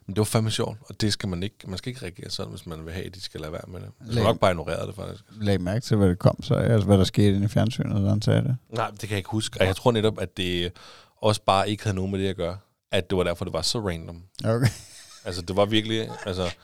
Men 0.09 0.13
det 0.15 0.19
var 0.19 0.25
fandme 0.25 0.51
sjovt, 0.51 0.77
og 0.89 1.01
det 1.01 1.13
skal 1.13 1.29
man 1.29 1.43
ikke, 1.43 1.55
man 1.67 1.77
skal 1.77 1.89
ikke 1.89 2.01
reagere 2.01 2.29
sådan, 2.29 2.49
hvis 2.49 2.65
man 2.65 2.85
vil 2.85 2.93
have, 2.93 3.05
at 3.05 3.15
de 3.15 3.21
skal 3.21 3.41
lade 3.41 3.51
være 3.51 3.61
med 3.67 3.79
det. 3.79 3.89
Man 3.99 4.07
skal 4.07 4.15
Læg- 4.15 4.23
nok 4.23 4.39
bare 4.39 4.51
ignorere 4.51 4.87
det, 4.87 4.95
faktisk. 4.95 5.23
Lag 5.41 5.61
mærke 5.61 5.85
til, 5.85 5.97
hvad 5.97 6.09
det 6.09 6.19
kom 6.19 6.43
så 6.43 6.53
altså 6.53 6.85
hvad 6.87 6.97
der 6.97 7.03
skete 7.03 7.27
inde 7.35 7.45
i 7.45 7.47
fjernsynet, 7.47 8.03
da 8.03 8.09
han 8.09 8.21
sagde 8.21 8.41
det. 8.41 8.57
Nej, 8.69 8.89
det 8.89 8.99
kan 8.99 9.09
jeg 9.09 9.17
ikke 9.17 9.29
huske. 9.29 9.61
Og 9.61 9.65
jeg 9.67 9.75
tror 9.75 9.91
netop, 9.91 10.19
at 10.21 10.37
det 10.37 10.71
også 11.21 11.41
bare 11.45 11.69
ikke 11.69 11.83
havde 11.83 11.95
noget 11.95 12.11
med 12.11 12.19
det 12.19 12.27
at 12.27 12.35
gøre. 12.35 12.57
At 12.91 13.09
det 13.09 13.17
var 13.17 13.23
derfor, 13.23 13.45
det 13.45 13.53
var 13.53 13.61
så 13.61 13.87
random. 13.87 14.23
Okay. 14.45 14.67
Altså, 15.25 15.41
det 15.41 15.55
var 15.55 15.65
virkelig, 15.65 16.09
altså... 16.25 16.55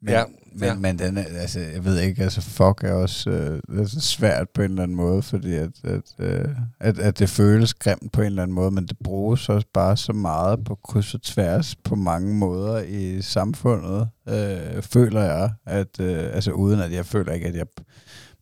Men, 0.00 0.14
Ja, 0.14 0.24
men, 0.52 0.64
ja. 0.64 0.74
men 0.74 0.98
den 0.98 1.18
er, 1.18 1.24
altså, 1.24 1.60
jeg 1.60 1.84
ved 1.84 2.00
ikke, 2.00 2.22
altså 2.22 2.40
fuck 2.40 2.84
er 2.84 2.92
også 2.92 3.30
øh, 3.30 3.78
altså 3.78 4.00
svært 4.00 4.48
på 4.50 4.62
en 4.62 4.70
eller 4.70 4.82
anden 4.82 4.96
måde, 4.96 5.22
fordi 5.22 5.54
at, 5.54 5.70
at, 5.84 6.14
øh, 6.18 6.48
at, 6.80 6.98
at 6.98 7.18
det 7.18 7.28
føles 7.28 7.74
grimt 7.74 8.12
på 8.12 8.20
en 8.20 8.26
eller 8.26 8.42
anden 8.42 8.54
måde, 8.54 8.70
men 8.70 8.86
det 8.86 8.96
bruges 9.04 9.48
også 9.48 9.66
bare 9.74 9.96
så 9.96 10.12
meget 10.12 10.64
på 10.64 10.74
kryds 10.74 11.14
og 11.14 11.22
tværs 11.22 11.76
på 11.76 11.94
mange 11.94 12.34
måder 12.34 12.82
i 12.82 13.22
samfundet, 13.22 14.08
øh, 14.28 14.82
føler 14.82 15.22
jeg, 15.22 15.50
at 15.66 16.00
øh, 16.00 16.34
altså 16.34 16.50
uden 16.52 16.80
at 16.80 16.92
jeg 16.92 17.06
føler 17.06 17.32
ikke, 17.32 17.46
at 17.46 17.56
jeg 17.56 17.66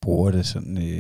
bruger 0.01 0.31
det 0.31 0.47
sådan 0.47 0.79
i, 0.79 0.99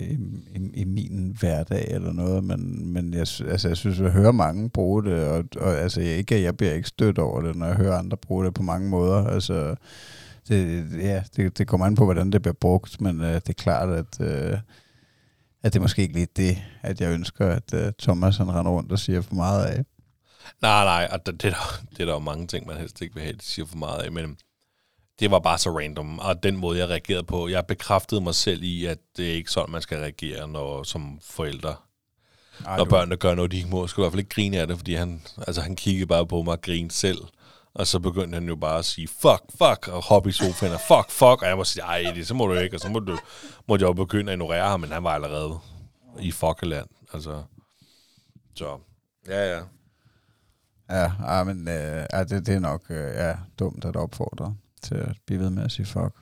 i, 0.55 0.71
i 0.75 0.85
min 0.85 1.37
hverdag 1.41 1.87
eller 1.91 2.13
noget, 2.13 2.45
men, 2.45 2.93
men 2.93 3.15
jeg, 3.15 3.21
altså, 3.21 3.69
jeg 3.69 3.77
synes, 3.77 4.01
jeg 4.01 4.11
hører 4.11 4.33
mange 4.33 4.71
bruge 4.71 5.05
det, 5.05 5.25
og, 5.25 5.45
og 5.57 5.79
altså, 5.79 6.01
jeg, 6.01 6.17
ikke, 6.17 6.43
jeg 6.43 6.57
bliver 6.57 6.73
ikke 6.73 6.89
stødt 6.89 7.19
over 7.19 7.41
det, 7.41 7.57
når 7.57 7.67
jeg 7.67 7.77
hører 7.77 7.99
andre 7.99 8.17
bruge 8.17 8.45
det 8.45 8.55
på 8.55 8.63
mange 8.63 8.89
måder. 8.89 9.27
Altså, 9.27 9.75
det, 10.49 10.89
ja, 11.03 11.23
det, 11.37 11.59
det 11.59 11.69
kommer 11.69 11.87
an 11.87 11.95
på, 11.95 12.05
hvordan 12.05 12.33
det 12.33 12.43
bliver 12.43 12.55
brugt, 12.55 13.01
men 13.01 13.21
øh, 13.21 13.35
det 13.35 13.49
er 13.49 13.53
klart, 13.53 13.89
at, 13.89 14.21
øh, 14.21 14.59
at 15.63 15.73
det 15.73 15.77
er 15.77 15.83
måske 15.83 16.03
ikke 16.03 16.15
lige 16.15 16.29
det, 16.37 16.63
at 16.83 17.01
jeg 17.01 17.13
ønsker, 17.13 17.47
at 17.47 17.75
øh, 17.75 17.93
Thomas 17.99 18.37
han 18.37 18.55
render 18.55 18.73
rundt 18.73 18.93
og 18.93 18.99
siger 18.99 19.21
for 19.21 19.35
meget 19.35 19.65
af. 19.65 19.85
Nej, 20.63 20.85
nej, 20.85 21.09
og 21.13 21.27
det, 21.27 21.43
det, 21.43 21.49
er 21.49 21.55
der, 21.55 21.85
det 21.91 22.01
er 22.01 22.05
der 22.05 22.13
jo 22.13 22.19
mange 22.19 22.47
ting, 22.47 22.67
man 22.67 22.77
helst 22.77 23.03
ikke 23.03 23.15
vil 23.15 23.23
have, 23.25 23.33
det 23.33 23.43
siger 23.43 23.67
for 23.67 23.77
meget 23.77 24.03
af, 24.03 24.13
men 24.13 24.37
det 25.21 25.31
var 25.31 25.39
bare 25.39 25.59
så 25.59 25.79
random, 25.79 26.19
og 26.19 26.43
den 26.43 26.57
måde, 26.57 26.79
jeg 26.79 26.89
reagerede 26.89 27.25
på, 27.25 27.49
jeg 27.49 27.67
bekræftede 27.67 28.21
mig 28.21 28.35
selv 28.35 28.63
i, 28.63 28.85
at 28.85 28.99
det 29.17 29.31
er 29.31 29.35
ikke 29.35 29.51
sådan, 29.51 29.73
man 29.73 29.83
skal 29.83 29.99
reagere, 29.99 30.49
når 30.49 30.83
som 30.83 31.19
forældre. 31.23 31.75
Ej, 32.67 32.77
når 32.77 32.85
børnene 32.85 33.17
gør 33.17 33.35
noget, 33.35 33.51
de 33.51 33.57
ikke 33.57 33.69
må. 33.69 33.87
Skulle 33.87 34.03
i 34.03 34.05
hvert 34.05 34.13
fald 34.13 34.21
ikke 34.21 34.35
grine 34.35 34.59
af 34.59 34.67
det, 34.67 34.77
fordi 34.77 34.95
han, 34.95 35.23
altså, 35.47 35.61
han 35.61 35.77
kiggede 35.77 36.07
bare 36.07 36.27
på 36.27 36.43
mig 36.43 36.53
og 36.53 36.61
grinede 36.61 36.95
selv. 36.95 37.19
Og 37.77 37.87
så 37.87 37.99
begyndte 38.01 38.35
han 38.35 38.49
jo 38.49 38.57
bare 38.57 38.79
at 38.79 38.85
sige, 38.85 39.09
fuck, 39.09 39.43
fuck, 39.51 39.89
og 39.89 40.03
hoppe 40.05 40.29
i 40.29 40.33
sofaen, 40.33 40.73
og 40.73 40.81
fuck, 40.81 41.11
fuck. 41.11 41.43
Og 41.43 41.49
jeg 41.49 41.57
må 41.57 41.65
sige, 41.65 41.83
ej, 41.83 41.99
Eddie, 41.99 42.25
så 42.25 42.35
må 42.35 42.47
du 42.47 42.53
ikke. 42.55 42.77
Og 42.77 42.81
så 42.81 42.89
må 42.89 42.99
du, 42.99 43.19
måtte 43.69 43.83
jeg 43.83 43.89
jo 43.89 43.93
begynde 43.93 44.33
at 44.33 44.37
ignorere 44.37 44.69
ham, 44.69 44.81
men 44.81 44.91
han 44.93 45.05
var 45.05 45.11
allerede 45.11 45.59
i 46.21 46.33
fuckeland. 46.33 46.87
Altså, 47.15 47.43
så, 48.55 48.79
ja, 49.29 49.55
ja. 49.57 49.61
Ja, 50.91 51.13
ej, 51.27 51.45
men 51.45 51.69
øh, 51.69 52.07
ja, 52.13 52.25
det, 52.25 52.47
det 52.47 52.55
er 52.55 52.59
nok 52.59 52.83
øh, 52.91 53.15
ja, 53.15 53.35
dumt 53.59 53.85
at 53.85 53.97
opfordre 53.97 54.57
til 54.83 54.95
at 54.95 55.17
blive 55.27 55.41
ved 55.41 55.51
med 55.51 55.65
at 55.65 55.73
sige 55.73 55.87
fuck. 55.87 56.15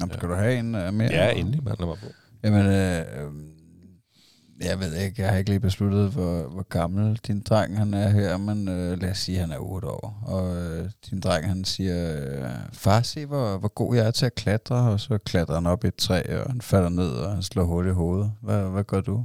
Jamen, 0.00 0.10
Ja. 0.12 0.16
skal 0.18 0.28
du 0.28 0.34
have 0.34 0.58
en 0.58 0.74
uh, 0.74 0.94
mere? 0.94 1.12
Ja, 1.12 1.30
endelig, 1.32 1.64
mand, 1.64 1.78
lad 1.78 1.86
mig 1.86 1.98
på. 1.98 2.06
Jamen, 2.44 2.66
øh, 2.66 3.24
øh, 3.24 3.32
jeg 4.60 4.80
ved 4.80 4.94
ikke, 4.96 5.22
jeg 5.22 5.30
har 5.30 5.38
ikke 5.38 5.50
lige 5.50 5.60
besluttet, 5.60 6.10
hvor, 6.10 6.42
hvor 6.42 6.62
gammel 6.62 7.16
din 7.26 7.40
dreng 7.40 7.78
han 7.78 7.94
er 7.94 8.08
her, 8.08 8.36
men 8.36 8.68
øh, 8.68 9.00
lad 9.00 9.10
os 9.10 9.18
sige, 9.18 9.36
at 9.36 9.40
han 9.40 9.50
er 9.50 9.58
8 9.58 9.88
år. 9.88 10.22
Og 10.26 10.56
øh, 10.56 10.90
din 11.10 11.20
dreng 11.20 11.46
han 11.46 11.64
siger, 11.64 12.22
øh, 12.22 12.50
far, 12.72 13.02
se 13.02 13.26
hvor, 13.26 13.58
hvor 13.58 13.68
god 13.68 13.96
jeg 13.96 14.06
er 14.06 14.10
til 14.10 14.26
at 14.26 14.34
klatre, 14.34 14.76
og 14.76 15.00
så 15.00 15.18
klatrer 15.18 15.54
han 15.54 15.66
op 15.66 15.84
i 15.84 15.88
et 15.88 15.94
træ, 15.94 16.22
og 16.42 16.50
han 16.50 16.60
falder 16.60 16.88
ned, 16.88 17.10
og 17.10 17.32
han 17.32 17.42
slår 17.42 17.64
hul 17.64 17.86
i 17.86 17.90
hovedet. 17.90 18.32
Hvad, 18.42 18.62
hvad 18.62 18.84
gør 18.84 19.00
du? 19.00 19.24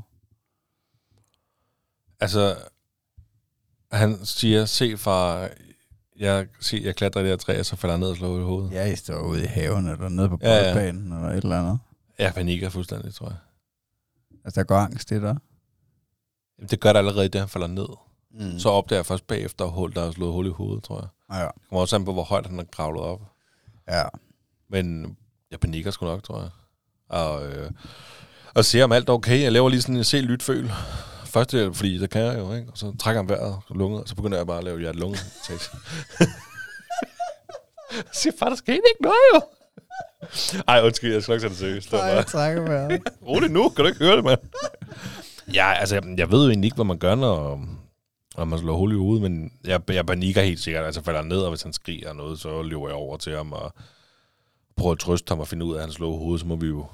Altså, 2.20 2.56
han 3.92 4.26
siger, 4.26 4.66
se 4.66 4.98
far, 4.98 5.50
jeg, 6.20 6.48
se, 6.62 6.82
jeg 6.84 6.96
klatrer 6.96 7.22
i 7.22 7.24
det 7.24 7.32
her 7.32 7.38
træ, 7.38 7.60
og 7.60 7.66
så 7.66 7.76
falder 7.76 7.94
jeg 7.94 8.00
ned 8.00 8.08
og 8.10 8.18
slår 8.18 8.40
i 8.40 8.44
hovedet. 8.44 8.72
Ja, 8.72 8.86
I 8.92 8.96
står 8.96 9.20
ude 9.22 9.44
i 9.44 9.46
haven, 9.46 9.88
eller 9.88 10.10
nede 10.10 10.30
på 10.30 10.38
Ja, 10.42 10.56
ja. 10.56 10.88
eller 10.88 11.30
et 11.30 11.44
eller 11.44 11.60
andet. 11.60 11.80
Jeg 12.20 12.34
panikker 12.34 12.70
fuldstændig, 12.70 13.14
tror 13.14 13.28
jeg. 13.28 13.38
Altså, 14.46 14.60
der 14.60 14.66
går 14.66 14.76
angst 14.76 15.12
i 15.12 15.16
dig. 15.16 15.38
Jamen, 16.58 16.70
Det 16.70 16.80
gør 16.80 16.94
det 16.94 16.98
allerede, 16.98 17.30
da 17.30 17.40
han 17.40 17.50
falder 17.50 17.68
ned. 17.68 17.88
Mm. 18.32 18.60
Så 18.60 18.70
opdager 18.70 18.98
jeg 19.00 19.06
først 19.06 19.28
bagefter, 19.28 19.66
at 19.66 19.72
hul, 19.72 19.94
der 19.96 20.02
er 20.04 20.12
slået 20.12 20.34
hul 20.34 20.48
i 20.48 20.50
hovedet, 20.50 20.84
tror 20.84 21.00
jeg. 21.00 21.08
Ja, 21.40 21.44
Det 21.46 21.52
kommer 21.70 21.82
også 21.82 21.96
an 21.96 22.06
på, 22.06 22.14
hvor 22.14 22.24
højt 22.24 22.46
han 22.46 22.56
har 22.58 22.66
kravlet 22.72 23.02
op. 23.04 23.22
ja. 23.90 24.04
Men 24.72 25.18
jeg 25.52 25.60
panikker 25.60 25.92
sgu 25.92 26.06
nok, 26.06 26.24
tror 26.24 26.40
jeg. 26.42 26.50
Og, 27.10 27.48
øh, 27.48 27.72
og 28.56 28.66
ser 28.66 28.84
om 28.84 28.92
alt 28.92 29.10
er 29.10 29.14
okay. 29.14 29.42
Jeg 29.42 29.52
laver 29.52 29.70
lige 29.70 29.82
sådan 29.82 29.98
en 29.98 30.04
se 30.04 30.22
lyt 30.22 30.44
føl. 30.44 30.72
Først 31.26 31.52
det, 31.52 31.76
fordi 31.76 31.98
det 31.98 32.10
kan 32.10 32.22
jeg 32.22 32.38
jo, 32.40 32.54
ikke? 32.54 32.72
Og 32.72 32.78
så 32.78 32.96
trækker 33.00 33.22
han 33.22 33.30
vejret 33.30 33.60
og 33.68 33.76
lunget, 33.76 34.02
og 34.02 34.08
så 34.10 34.16
begynder 34.16 34.38
jeg 34.38 34.48
bare 34.48 34.58
at 34.58 34.64
lave 34.64 34.80
hjerte 34.80 35.00
lunge 35.00 35.18
Jeg 37.92 38.04
siger, 38.14 38.34
far, 38.40 38.50
der 38.50 38.56
skete 38.56 38.82
ikke 38.94 39.02
noget, 39.02 39.16
jo. 39.36 39.42
Ej, 40.68 40.82
undskyld, 40.84 41.14
jeg 41.14 41.24
skal 41.24 41.34
nok 41.34 41.42
tage 41.42 41.50
det 41.50 41.58
seriøst. 41.58 41.92
Det 41.92 42.00
var 42.00 42.14
bare, 42.14 42.24
trækker 42.24 42.62
vejret. 42.62 43.02
rolig 43.28 43.52
nu, 43.52 43.70
kan 43.70 43.86
du 43.86 43.90
ikke 43.90 44.06
høre 44.06 44.16
det, 44.16 44.24
mand? 44.24 44.40
Ja, 45.54 45.74
altså, 45.74 45.96
jeg, 45.96 46.04
jeg 46.18 46.32
ved 46.32 46.44
jo 46.44 46.50
egentlig 46.50 46.68
ikke, 46.68 46.76
hvad 46.76 46.86
man 46.86 46.98
gør, 46.98 47.16
når, 47.16 47.66
når 48.38 48.46
man 48.46 48.60
slår 48.60 48.78
hul 48.78 48.92
i 48.92 48.96
hovedet, 48.96 49.32
men 49.32 49.52
jeg, 49.66 49.82
jeg 49.88 50.06
panikker 50.06 50.42
helt 50.42 50.60
sikkert. 50.60 50.86
Altså, 50.86 51.02
falder 51.02 51.22
ned, 51.22 51.38
og 51.38 51.50
hvis 51.50 51.62
han 51.62 51.74
skriger 51.74 52.14
noget, 52.14 52.40
så 52.40 52.62
løber 52.62 52.88
jeg 52.88 52.96
over 52.96 53.18
til 53.18 53.36
ham 53.36 53.54
og 53.54 53.74
prøver 54.76 54.92
at 54.92 55.00
trøste 55.00 55.32
ham 55.32 55.40
og 55.40 55.48
finde 55.48 55.66
ud 55.66 55.74
af, 55.74 55.78
at 55.78 55.84
han 55.84 55.94
slår 55.94 56.18
hovedet, 56.18 56.40
så 56.40 56.48
må 56.48 56.56
vi 56.56 56.68
jo 56.68 56.86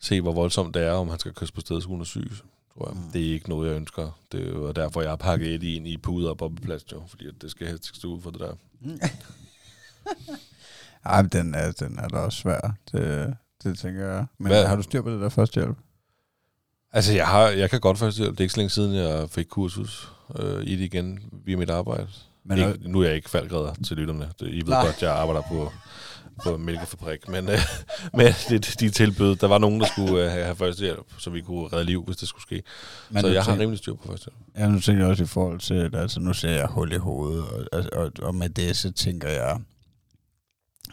se, 0.00 0.20
hvor 0.20 0.32
voldsomt 0.32 0.74
det 0.74 0.82
er, 0.82 0.92
om 0.92 1.08
han 1.08 1.18
skal 1.18 1.32
køres 1.32 1.52
på 1.52 1.60
stedet, 1.60 1.84
hun 1.84 2.00
er 2.00 2.04
syg. 2.04 2.30
Tror 2.74 2.88
jeg. 2.88 2.96
Mm. 2.96 3.12
Det 3.12 3.28
er 3.28 3.32
ikke 3.32 3.48
noget, 3.48 3.68
jeg 3.68 3.76
ønsker. 3.76 4.18
Det 4.32 4.40
er 4.40 4.50
jo 4.50 4.72
derfor, 4.72 5.00
jeg 5.00 5.10
har 5.10 5.16
pakket 5.16 5.54
et 5.54 5.62
ind 5.62 5.88
i 5.88 5.96
puder 5.96 6.30
og 6.30 6.36
bobleplast, 6.36 6.92
jo, 6.92 7.02
fordi 7.08 7.26
at 7.26 7.34
det 7.42 7.50
skal 7.50 7.66
helst 7.66 7.88
ikke 7.88 7.96
stå 7.96 8.08
ud 8.08 8.20
for 8.20 8.30
det 8.30 8.40
der. 8.40 8.54
Ej, 11.06 11.22
men 11.22 11.28
den 11.30 11.54
er, 11.54 11.72
den 11.72 11.98
er 11.98 12.08
da 12.08 12.16
også 12.16 12.38
svær. 12.38 12.74
Det, 12.92 13.34
det 13.62 13.78
tænker 13.78 14.06
jeg. 14.06 14.26
Men 14.38 14.46
Hvad- 14.46 14.66
har 14.66 14.76
du 14.76 14.82
styr 14.82 15.02
på 15.02 15.10
det 15.10 15.20
der 15.20 15.28
førstehjælp? 15.28 15.76
Altså, 16.92 17.12
jeg, 17.12 17.26
har, 17.26 17.48
jeg 17.48 17.70
kan 17.70 17.80
godt 17.80 17.98
først, 17.98 18.18
det 18.18 18.26
er 18.26 18.40
ikke 18.40 18.48
så 18.48 18.56
længe 18.56 18.70
siden, 18.70 18.94
jeg 18.94 19.30
fik 19.30 19.46
kursus 19.46 20.12
øh, 20.38 20.62
i 20.62 20.76
det 20.76 20.84
igen 20.84 21.20
via 21.44 21.56
mit 21.56 21.70
arbejde. 21.70 22.06
Men 22.44 22.58
ikke, 22.58 22.78
nu 22.90 23.00
er 23.00 23.06
jeg 23.06 23.14
ikke 23.16 23.30
faldgræder 23.30 23.74
til 23.86 23.96
lytterne. 23.96 24.30
Det, 24.40 24.48
I 24.48 24.56
ved 24.56 24.64
Nej. 24.68 24.84
godt, 24.84 25.02
jeg 25.02 25.12
arbejder 25.12 25.42
på, 25.48 25.72
på 26.44 26.56
mælkefabrik. 26.56 27.28
Men, 27.28 27.48
øh, 27.48 27.58
men 28.18 28.26
det, 28.48 28.76
de 28.80 28.90
tilbød, 28.90 29.36
der 29.36 29.46
var 29.48 29.58
nogen, 29.58 29.80
der 29.80 29.86
skulle 29.86 30.24
øh, 30.24 30.30
have, 30.30 30.56
førstehjælp, 30.56 31.06
så 31.18 31.30
vi 31.30 31.40
kunne 31.40 31.68
redde 31.68 31.84
liv, 31.84 32.04
hvis 32.04 32.16
det 32.16 32.28
skulle 32.28 32.42
ske. 32.42 32.62
men 33.10 33.20
så 33.22 33.28
jeg 33.28 33.42
har 33.42 33.50
tænker- 33.50 33.62
rimelig 33.62 33.78
styr 33.78 33.94
på 33.94 34.06
førstehjælp. 34.08 34.36
Ja, 34.58 34.68
nu 34.68 34.80
tænker 34.80 35.02
jeg 35.02 35.10
også 35.10 35.22
i 35.24 35.26
forhold 35.26 35.60
til, 35.60 35.74
at 35.74 35.94
altså, 35.94 36.20
nu 36.20 36.32
ser 36.32 36.50
jeg 36.50 36.66
hul 36.66 36.92
i 36.92 36.96
hovedet, 36.96 37.44
og, 37.72 37.84
og, 37.92 38.12
og 38.22 38.34
med 38.34 38.48
det, 38.48 38.76
så 38.76 38.92
tænker 38.92 39.28
jeg, 39.28 39.60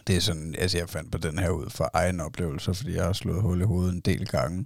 det 0.07 0.15
er 0.15 0.21
sådan, 0.21 0.55
altså 0.57 0.77
jeg 0.77 0.89
fandt 0.89 1.11
på 1.11 1.17
den 1.17 1.39
her 1.39 1.49
ud 1.49 1.69
fra 1.69 1.89
egen 1.93 2.19
oplevelse, 2.19 2.73
fordi 2.73 2.95
jeg 2.95 3.03
har 3.03 3.13
slået 3.13 3.41
hul 3.41 3.61
i 3.61 3.63
hovedet 3.63 3.93
en 3.93 3.99
del 3.99 4.27
gange, 4.27 4.65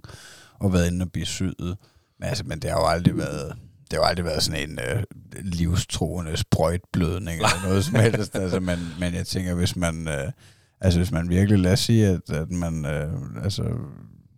og 0.58 0.72
været 0.72 0.90
inde 0.90 1.02
og 1.02 1.12
blive 1.12 1.26
syet. 1.26 1.76
Men, 2.18 2.28
altså, 2.28 2.44
men 2.44 2.60
det 2.60 2.70
har 2.70 2.80
jo 2.80 2.86
aldrig 2.86 3.16
været, 3.16 3.56
det 3.90 3.92
har 3.92 3.98
jo 3.98 4.04
aldrig 4.04 4.24
været 4.24 4.42
sådan 4.42 4.70
en 4.70 4.78
øh, 4.78 5.02
livstruende 5.42 6.36
sprøjtblødning 6.36 7.36
eller 7.36 7.68
noget 7.68 7.84
som 7.84 7.94
helst. 7.94 8.36
Altså, 8.42 8.60
men, 8.60 8.78
men 9.00 9.14
jeg 9.14 9.26
tænker, 9.26 9.54
hvis 9.54 9.76
man, 9.76 10.08
øh, 10.08 10.32
altså 10.80 10.98
hvis 10.98 11.12
man 11.12 11.28
virkelig, 11.28 11.58
lad 11.58 11.72
os 11.72 11.80
sige, 11.80 12.06
at, 12.06 12.30
at 12.30 12.50
man, 12.50 12.84
øh, 12.86 13.12
altså, 13.42 13.62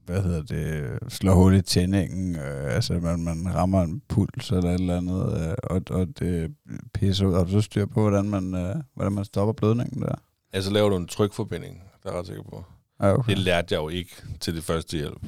hvad 0.07 0.23
hedder 0.23 0.43
det, 0.43 0.99
slår 1.13 1.35
hul 1.35 1.55
i 1.55 1.63
tændingen, 1.63 2.37
øh, 2.37 2.75
altså 2.75 2.93
man, 2.93 3.21
man 3.21 3.55
rammer 3.55 3.83
en 3.83 4.03
puls 4.09 4.51
eller 4.51 4.71
et 4.71 4.81
eller 4.81 4.97
andet, 4.97 5.49
øh, 5.49 5.55
og, 5.63 5.83
og 5.91 6.07
det 6.19 6.55
pisser 6.95 7.27
ud. 7.27 7.35
Har 7.35 7.45
du 7.45 7.51
så 7.51 7.61
styr 7.61 7.87
på, 7.87 8.01
hvordan 8.01 8.31
man, 8.31 8.55
øh, 8.55 8.77
hvordan 8.95 9.13
man 9.13 9.25
stopper 9.25 9.53
blødningen 9.53 10.03
der? 10.03 10.15
Ja, 10.55 10.61
så 10.61 10.71
laver 10.71 10.89
du 10.89 10.97
en 10.97 11.09
trykforbinding, 11.09 11.83
der 12.03 12.09
er 12.09 12.13
jeg 12.13 12.19
ret 12.21 12.27
sikker 12.27 12.43
på. 12.43 12.65
Ja, 13.03 13.13
okay. 13.13 13.31
Det 13.31 13.39
lærte 13.39 13.75
jeg 13.75 13.81
jo 13.81 13.89
ikke 13.89 14.11
til 14.41 14.55
det 14.55 14.65
første 14.65 14.97
hjælp. 14.97 15.23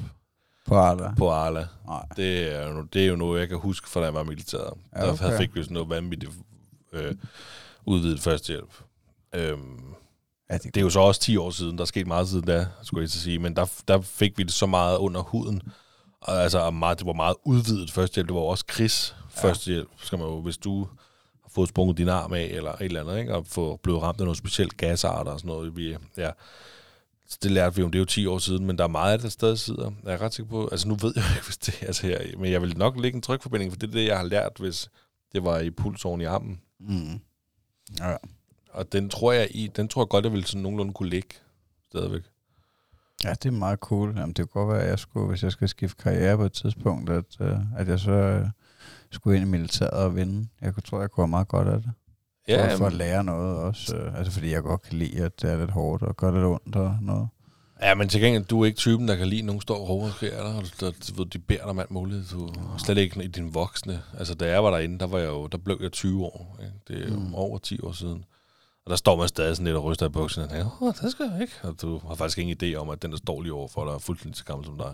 På 0.67 0.75
Arla? 0.75 1.13
på 1.17 1.29
Arla. 1.31 1.67
Nej. 1.87 2.05
Det 2.15 2.55
er, 2.55 2.67
jo, 2.69 2.81
det 2.81 3.03
er 3.03 3.07
jo 3.07 3.15
noget, 3.15 3.39
jeg 3.39 3.49
kan 3.49 3.57
huske, 3.57 3.89
fra 3.89 3.99
da 3.99 4.05
jeg 4.05 4.13
var 4.13 4.23
militæret. 4.23 4.73
Ja, 4.95 5.05
Ja, 5.05 5.11
okay. 5.11 5.25
Der 5.25 5.37
fik 5.37 5.55
vi 5.55 5.63
sådan 5.63 5.73
noget 5.73 5.89
vanvittigt 5.89 6.31
øh, 6.93 7.15
udvidet 7.85 8.19
førstehjælp. 8.19 8.73
Øhm, 9.35 9.79
Ja, 10.49 10.57
det, 10.57 10.63
det 10.65 10.77
er 10.77 10.81
jo 10.81 10.89
så 10.89 10.99
også 10.99 11.21
10 11.21 11.37
år 11.37 11.49
siden, 11.51 11.77
der 11.77 11.81
er 11.81 11.85
sket 11.85 12.07
meget 12.07 12.27
siden 12.29 12.45
da, 12.45 12.67
skulle 12.83 13.01
jeg 13.01 13.09
til 13.09 13.17
at 13.17 13.23
sige, 13.23 13.39
men 13.39 13.55
der, 13.55 13.71
der 13.87 14.01
fik 14.01 14.37
vi 14.37 14.43
det 14.43 14.53
så 14.53 14.65
meget 14.65 14.97
under 14.97 15.21
huden. 15.21 15.61
Og 16.21 16.43
altså, 16.43 16.71
meget, 16.71 16.99
det 16.99 17.07
var 17.07 17.13
meget 17.13 17.35
udvidet 17.45 17.91
førstehjælp. 17.91 18.27
Det 18.27 18.35
var 18.35 18.41
også 18.41 18.65
kris 18.67 19.15
førstehjælp, 19.29 19.89
skal 19.97 20.19
man 20.19 20.27
jo, 20.27 20.41
hvis 20.41 20.57
du 20.57 20.87
fået 21.55 21.69
sprunget 21.69 21.97
din 21.97 22.09
arm 22.09 22.33
af, 22.33 22.43
eller 22.43 22.71
et 22.71 22.81
eller 22.81 23.01
andet, 23.01 23.19
ikke? 23.19 23.35
og 23.35 23.45
få 23.47 23.75
blevet 23.83 24.01
ramt 24.01 24.19
af 24.19 24.25
nogle 24.25 24.37
specielt 24.37 24.77
gasarter 24.77 25.31
og 25.31 25.39
sådan 25.39 25.47
noget. 25.47 25.77
Vi, 25.77 25.97
ja. 26.17 26.31
Så 27.27 27.37
det 27.43 27.51
lærte 27.51 27.75
vi 27.75 27.81
jo, 27.81 27.87
det 27.87 27.95
er 27.95 27.99
jo 27.99 28.05
10 28.05 28.25
år 28.25 28.37
siden, 28.37 28.65
men 28.65 28.77
der 28.77 28.83
er 28.83 28.87
meget 28.87 29.11
af 29.11 29.17
det, 29.17 29.23
der 29.23 29.29
stadig 29.29 29.59
sidder. 29.59 29.91
Jeg 30.03 30.13
er 30.13 30.21
ret 30.21 30.33
sikker 30.33 30.49
på, 30.49 30.67
altså 30.71 30.87
nu 30.87 30.95
ved 30.95 31.13
jeg 31.15 31.23
ikke, 31.35 31.45
hvis 31.45 31.57
det 31.57 31.83
altså 31.83 32.07
her, 32.07 32.37
men 32.37 32.51
jeg 32.51 32.61
vil 32.61 32.77
nok 32.77 32.99
lægge 32.99 33.15
en 33.15 33.21
trykforbinding, 33.21 33.71
for 33.71 33.79
det 33.79 33.87
er 33.87 33.91
det, 33.91 34.05
jeg 34.05 34.17
har 34.17 34.25
lært, 34.25 34.51
hvis 34.59 34.89
det 35.33 35.43
var 35.43 35.59
i 35.59 35.69
pulsåren 35.69 36.21
i 36.21 36.23
armen. 36.23 36.61
mm. 36.79 37.19
Ja. 37.99 38.15
Og 38.73 38.91
den 38.91 39.09
tror 39.09 39.31
jeg 39.31 39.47
i, 39.51 39.67
den 39.67 39.87
tror 39.87 40.01
jeg 40.01 40.09
godt, 40.09 40.25
jeg 40.25 40.31
ville 40.31 40.47
sådan 40.47 40.61
nogenlunde 40.61 40.93
kunne 40.93 41.09
ligge 41.09 41.35
stadigvæk. 41.89 42.21
ja, 43.23 43.29
det 43.29 43.45
er 43.45 43.51
meget 43.51 43.79
cool. 43.79 44.13
Jamen, 44.17 44.33
det 44.33 44.49
kunne 44.49 44.65
godt 44.65 44.73
være, 44.75 44.83
at 44.83 44.89
jeg 44.89 44.99
skulle, 44.99 45.27
hvis 45.27 45.43
jeg 45.43 45.51
skal 45.51 45.69
skifte 45.69 46.03
karriere 46.03 46.37
på 46.37 46.43
et 46.43 46.53
tidspunkt, 46.53 47.09
at, 47.09 47.25
øh, 47.39 47.57
at 47.77 47.87
jeg 47.87 47.99
så 47.99 48.11
øh, 48.11 48.47
skulle 49.13 49.37
ind 49.37 49.47
i 49.47 49.49
militæret 49.51 49.91
og 49.91 50.15
vinde. 50.15 50.47
Jeg 50.61 50.73
tror, 50.85 50.99
jeg 50.99 51.11
kunne 51.11 51.23
have 51.23 51.29
meget 51.29 51.47
godt 51.47 51.67
af 51.67 51.81
det. 51.81 51.91
Ja, 52.47 52.71
for, 52.73 52.77
for 52.77 52.85
at 52.85 52.93
lære 52.93 53.23
noget 53.23 53.57
også. 53.57 53.95
Øh, 53.95 54.17
altså, 54.17 54.31
fordi 54.33 54.51
jeg 54.51 54.61
godt 54.63 54.81
kan 54.81 54.97
lide, 54.97 55.23
at 55.23 55.41
det 55.41 55.51
er 55.51 55.57
lidt 55.57 55.71
hårdt 55.71 56.03
og 56.03 56.17
gør 56.17 56.31
lidt 56.31 56.43
ondt 56.45 56.75
og 56.75 56.97
noget. 57.01 57.27
ja, 57.81 57.95
men 57.95 58.09
til 58.09 58.21
gengæld, 58.21 58.45
du 58.45 58.61
er 58.61 58.65
ikke 58.65 58.77
typen, 58.77 59.07
der 59.07 59.15
kan 59.15 59.27
lide, 59.27 59.39
at 59.39 59.45
nogen 59.45 59.61
står 59.61 59.75
og 59.79 59.89
råber 59.89 60.05
og 60.05 60.11
skriger 60.11 60.43
dig, 60.43 60.55
og 60.55 60.63
der, 60.79 61.13
ved, 61.17 61.25
de 61.25 61.39
beder 61.39 61.59
dig 61.61 61.69
om 61.69 61.79
alt 61.79 61.91
muligt. 61.91 62.31
Du, 62.31 62.47
og 62.73 62.79
slet 62.79 62.97
ikke 62.97 63.23
i 63.23 63.27
din 63.27 63.53
voksne. 63.53 64.01
Altså, 64.17 64.33
da 64.35 64.51
jeg 64.51 64.63
var 64.63 64.69
derinde, 64.71 64.99
der, 64.99 65.07
var 65.07 65.17
jeg 65.17 65.27
jo, 65.29 65.47
der 65.47 65.57
blev 65.57 65.77
jeg 65.81 65.91
20 65.91 66.25
år. 66.25 66.59
Ikke? 66.61 66.73
Det 66.87 67.13
er 67.13 67.17
Mm. 67.17 67.35
over 67.35 67.57
10 67.57 67.79
år 67.83 67.91
siden. 67.91 68.25
Og 68.85 68.89
der 68.89 68.95
står 68.95 69.15
man 69.17 69.27
stadig 69.27 69.55
sådan 69.55 69.65
lidt 69.65 69.77
og 69.77 69.83
ryster 69.83 70.05
i 70.05 70.09
bukserne. 70.09 70.65
Åh, 70.81 70.93
det 71.01 71.11
skal 71.11 71.29
jeg 71.33 71.41
ikke. 71.41 71.53
Og 71.63 71.75
du 71.81 72.01
har 72.07 72.15
faktisk 72.15 72.37
ingen 72.37 72.57
idé 72.63 72.75
om, 72.75 72.89
at 72.89 73.01
den, 73.01 73.11
der 73.11 73.17
står 73.17 73.41
lige 73.41 73.53
overfor 73.53 73.85
dig, 73.85 73.91
er 73.93 73.97
fuldstændig 73.99 74.37
så 74.37 74.43
gammel 74.45 74.65
som 74.65 74.77
dig. 74.77 74.91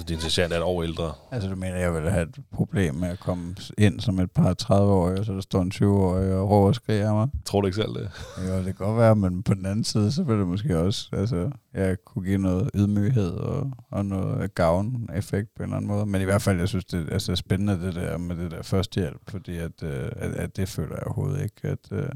Altså, 0.00 0.14
din 0.14 0.30
sergeant 0.30 0.52
er 0.52 0.56
et 0.56 0.62
år 0.62 0.82
ældre. 0.82 1.12
Altså, 1.30 1.48
du 1.48 1.56
mener, 1.56 1.76
jeg 1.76 1.94
ville 1.94 2.10
have 2.10 2.22
et 2.22 2.38
problem 2.52 2.94
med 2.94 3.08
at 3.08 3.20
komme 3.20 3.56
ind 3.78 4.00
som 4.00 4.18
et 4.18 4.30
par 4.30 4.54
30-årige, 4.62 5.18
og 5.18 5.24
så 5.24 5.32
der 5.32 5.40
står 5.40 5.62
en 5.62 5.72
20-årig 5.74 6.34
og 6.34 6.50
råber 6.50 6.68
og 6.68 6.74
skriger 6.74 7.12
mig. 7.12 7.28
Tror 7.44 7.60
du 7.60 7.66
ikke 7.66 7.76
selv 7.76 7.94
det? 7.94 8.10
Jo, 8.48 8.56
det 8.56 8.64
kan 8.64 8.74
godt 8.74 8.98
være, 8.98 9.16
men 9.16 9.42
på 9.42 9.54
den 9.54 9.66
anden 9.66 9.84
side, 9.84 10.12
så 10.12 10.22
vil 10.22 10.38
det 10.38 10.46
måske 10.46 10.78
også, 10.78 11.08
altså, 11.12 11.50
jeg 11.74 11.96
kunne 12.04 12.24
give 12.24 12.38
noget 12.38 12.70
ydmyghed 12.74 13.30
og, 13.30 13.70
og 13.90 14.06
noget 14.06 14.54
gavn-effekt 14.54 15.48
på 15.56 15.62
en 15.62 15.68
eller 15.68 15.76
anden 15.76 15.88
måde. 15.88 16.06
Men 16.06 16.20
i 16.20 16.24
hvert 16.24 16.42
fald, 16.42 16.58
jeg 16.58 16.68
synes, 16.68 16.84
det 16.84 17.08
altså, 17.12 17.32
er 17.32 17.36
spændende 17.36 17.86
det 17.86 17.94
der 17.94 18.18
med 18.18 18.36
det 18.36 18.50
der 18.50 18.62
førstehjælp, 18.62 19.30
fordi 19.30 19.58
at, 19.58 19.82
øh, 19.82 20.08
at, 20.16 20.30
at 20.30 20.56
det 20.56 20.68
føler 20.68 20.94
jeg 20.94 21.06
overhovedet 21.06 21.42
ikke, 21.42 21.68
at, 21.68 21.92
øh, 21.92 22.08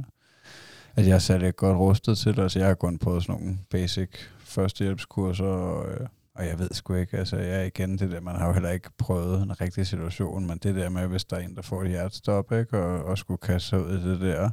at 0.97 1.07
jeg 1.07 1.15
er 1.15 1.19
særlig 1.19 1.57
godt 1.57 1.79
rustet 1.79 2.19
til 2.19 2.37
det. 2.37 2.43
Altså, 2.43 2.59
jeg 2.59 2.69
har 2.69 2.75
kun 2.75 2.99
prøvet 2.99 3.23
sådan 3.23 3.41
nogle 3.41 3.59
basic 3.71 4.11
førstehjælpskurser, 4.39 5.45
og, 5.45 5.91
øh, 5.91 6.07
og 6.35 6.47
jeg 6.47 6.59
ved 6.59 6.69
sgu 6.73 6.95
ikke, 6.95 7.19
altså 7.19 7.37
jeg 7.37 7.61
er 7.61 7.65
igen 7.65 7.99
det 7.99 8.11
der, 8.11 8.21
man 8.21 8.37
har 8.37 8.47
jo 8.47 8.53
heller 8.53 8.71
ikke 8.71 8.91
prøvet 8.99 9.43
en 9.43 9.61
rigtig 9.61 9.87
situation, 9.87 10.47
men 10.47 10.59
det 10.59 10.75
der 10.75 10.89
med, 10.89 11.07
hvis 11.07 11.25
der 11.25 11.37
er 11.37 11.41
en, 11.41 11.57
der 11.57 11.63
får 11.63 11.83
et 11.83 11.89
hjertestop, 11.89 12.53
ikke, 12.53 12.79
og, 12.79 13.05
og 13.05 13.19
skulle 13.19 13.39
kaste 13.39 13.69
sig 13.69 13.81
ud 13.81 13.99
i 13.99 14.11
det 14.11 14.21
der, 14.21 14.51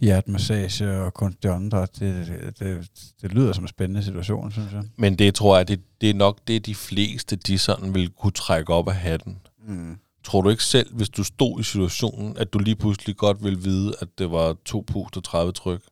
hjertemassage 0.00 1.00
og 1.00 1.12
åndedræt, 1.46 2.00
det, 2.00 2.26
det, 2.26 2.58
det, 2.58 2.90
det 3.22 3.32
lyder 3.32 3.52
som 3.52 3.64
en 3.64 3.68
spændende 3.68 4.02
situation, 4.02 4.52
synes 4.52 4.72
jeg. 4.72 4.82
Men 4.96 5.18
det 5.18 5.34
tror 5.34 5.56
jeg, 5.56 5.68
det, 5.68 5.80
det 6.00 6.10
er 6.10 6.14
nok 6.14 6.38
det, 6.48 6.66
de 6.66 6.74
fleste, 6.74 7.36
de 7.36 7.58
sådan 7.58 7.94
vil 7.94 8.10
kunne 8.10 8.32
trække 8.32 8.72
op 8.72 8.88
af 8.88 8.94
hatten. 8.94 9.38
Mm. 9.66 9.96
Tror 10.24 10.40
du 10.40 10.48
ikke 10.48 10.64
selv, 10.64 10.94
hvis 10.94 11.08
du 11.08 11.24
stod 11.24 11.60
i 11.60 11.62
situationen, 11.62 12.36
at 12.36 12.52
du 12.52 12.58
lige 12.58 12.76
pludselig 12.76 13.16
godt 13.16 13.44
ville 13.44 13.58
vide, 13.62 13.94
at 14.00 14.08
det 14.18 14.30
var 14.30 14.56
to 14.64 14.84
pust 14.86 15.16
og 15.16 15.24
30 15.24 15.52
tryk? 15.52 15.82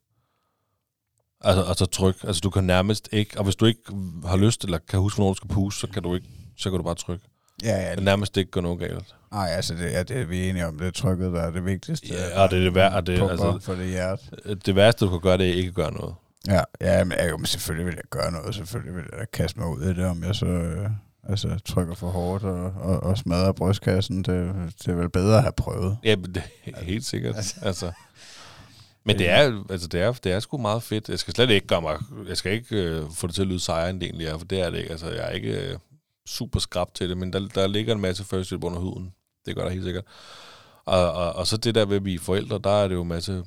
Altså, 1.47 1.63
altså 1.65 1.87
tryk. 1.87 2.17
Altså 2.25 2.41
du 2.41 2.51
kan 2.51 2.65
nærmest 2.65 3.09
ikke, 3.13 3.39
og 3.39 3.45
hvis 3.45 3.57
du 3.57 3.65
ikke 3.67 3.81
har 4.27 4.37
lyst, 4.37 4.65
eller 4.65 4.79
kan 4.89 5.01
huske, 5.01 5.17
hvornår 5.17 5.31
du 5.33 5.37
skal 5.37 5.49
puste, 5.49 5.81
så 5.81 5.87
kan 5.87 6.03
du 6.03 6.15
ikke, 6.15 6.27
så 6.57 6.71
kan 6.71 6.77
du 6.79 6.83
bare 6.85 6.95
trykke. 6.95 7.25
Ja, 7.65 7.89
ja. 7.89 7.95
Det 7.95 8.03
nærmest 8.05 8.37
ikke 8.37 8.51
gå 8.51 8.61
noget 8.61 8.79
galt. 8.79 9.15
Nej, 9.33 9.49
altså 9.49 9.75
det, 9.75 9.81
ja, 9.93 10.03
det 10.03 10.17
er 10.17 10.25
vi 10.25 10.49
enige 10.49 10.67
om, 10.67 10.79
det 10.79 10.87
er 10.87 10.91
trykket, 10.91 11.33
der 11.33 11.41
er 11.41 11.51
det 11.51 11.65
vigtigste. 11.65 12.07
Ja, 12.09 12.43
og 12.43 12.51
det 12.51 12.67
er 12.67 12.71
det 12.71 12.83
og 12.93 13.07
det- 13.07 13.31
altså- 13.31 13.59
for 13.63 13.75
det 13.75 13.87
hjerte. 13.89 14.23
Det 14.67 14.77
værste, 14.77 15.05
du 15.05 15.11
kan 15.11 15.21
gøre, 15.21 15.39
det 15.39 15.49
er 15.51 15.55
ikke 15.55 15.69
at 15.69 15.75
gøre 15.75 15.93
noget. 15.93 16.15
Ja, 16.49 16.61
ja 16.81 17.05
men, 17.05 17.19
jo, 17.31 17.37
men 17.37 17.47
selvfølgelig 17.47 17.87
vil 17.87 17.95
jeg 17.95 18.05
gøre 18.11 18.33
noget. 18.33 18.55
Selvfølgelig 18.55 18.95
vil 18.97 19.05
jeg 19.19 19.31
kaste 19.33 19.59
mig 19.61 19.69
ud 19.69 19.83
i 19.83 19.89
det, 19.89 20.05
om 20.05 20.25
jeg 20.25 20.35
så 20.35 20.47
øh, 20.47 20.91
altså, 21.29 21.59
trykker 21.65 21.95
for 21.95 22.07
hårdt 22.11 22.45
og, 22.45 22.65
og, 22.65 23.03
og 23.03 23.19
smadrer 23.19 23.53
brystkassen. 23.53 24.17
Det, 24.19 24.55
det 24.85 24.89
er 24.89 24.95
vel 24.95 25.11
bedre 25.11 25.37
at 25.37 25.43
have 25.43 25.53
prøvet. 25.57 25.99
Ja, 26.05 26.17
men 26.17 26.35
det 26.35 26.43
er 26.67 26.85
helt 26.85 27.05
sikkert. 27.05 27.37
Altså. 27.37 27.55
Altså. 27.63 27.93
Men 29.07 29.19
det 29.19 29.29
er, 29.29 29.65
altså 29.71 29.89
det 29.89 30.01
er, 30.01 30.13
det 30.13 30.33
er 30.33 30.41
sgu 30.41 30.59
meget 30.59 30.83
fedt. 30.83 31.09
Jeg 31.09 31.19
skal 31.19 31.35
slet 31.35 31.51
ikke 31.51 31.67
gøre 31.67 31.83
mig, 31.83 31.99
jeg 32.29 32.37
skal 32.37 32.53
ikke 32.53 32.77
øh, 32.77 33.11
få 33.11 33.27
det 33.27 33.35
til 33.35 33.43
at 33.43 33.49
lyde 33.49 33.61
sejere, 33.61 33.91
end 33.91 34.01
det 34.01 34.07
egentlig 34.07 34.27
er, 34.27 34.39
for 34.39 34.47
det 34.47 34.61
er 34.61 34.71
det 34.71 34.79
ikke. 34.79 34.91
Altså, 34.91 35.11
jeg 35.11 35.27
er 35.27 35.31
ikke 35.31 35.71
øh, 35.71 35.79
super 36.27 36.61
skrab 36.61 36.95
til 36.95 37.09
det, 37.09 37.19
men 37.19 37.33
der, 37.33 37.49
der 37.49 37.67
ligger 37.67 37.95
en 37.95 38.01
masse 38.01 38.25
førstehjælp 38.25 38.65
under 38.65 38.79
huden. 38.79 39.15
Det 39.47 39.55
gør 39.55 39.63
der 39.63 39.71
helt 39.71 39.85
sikkert. 39.85 40.05
Og, 40.85 41.13
og, 41.13 41.33
og 41.33 41.47
så 41.47 41.57
det 41.57 41.75
der 41.75 41.85
ved, 41.85 41.97
at 41.97 42.05
vi 42.05 42.15
er 42.15 42.19
forældre, 42.19 42.59
der 42.59 42.71
er 42.71 42.89
det 42.89 42.95
jo 42.95 43.03
en 43.03 43.09
masse 43.09 43.45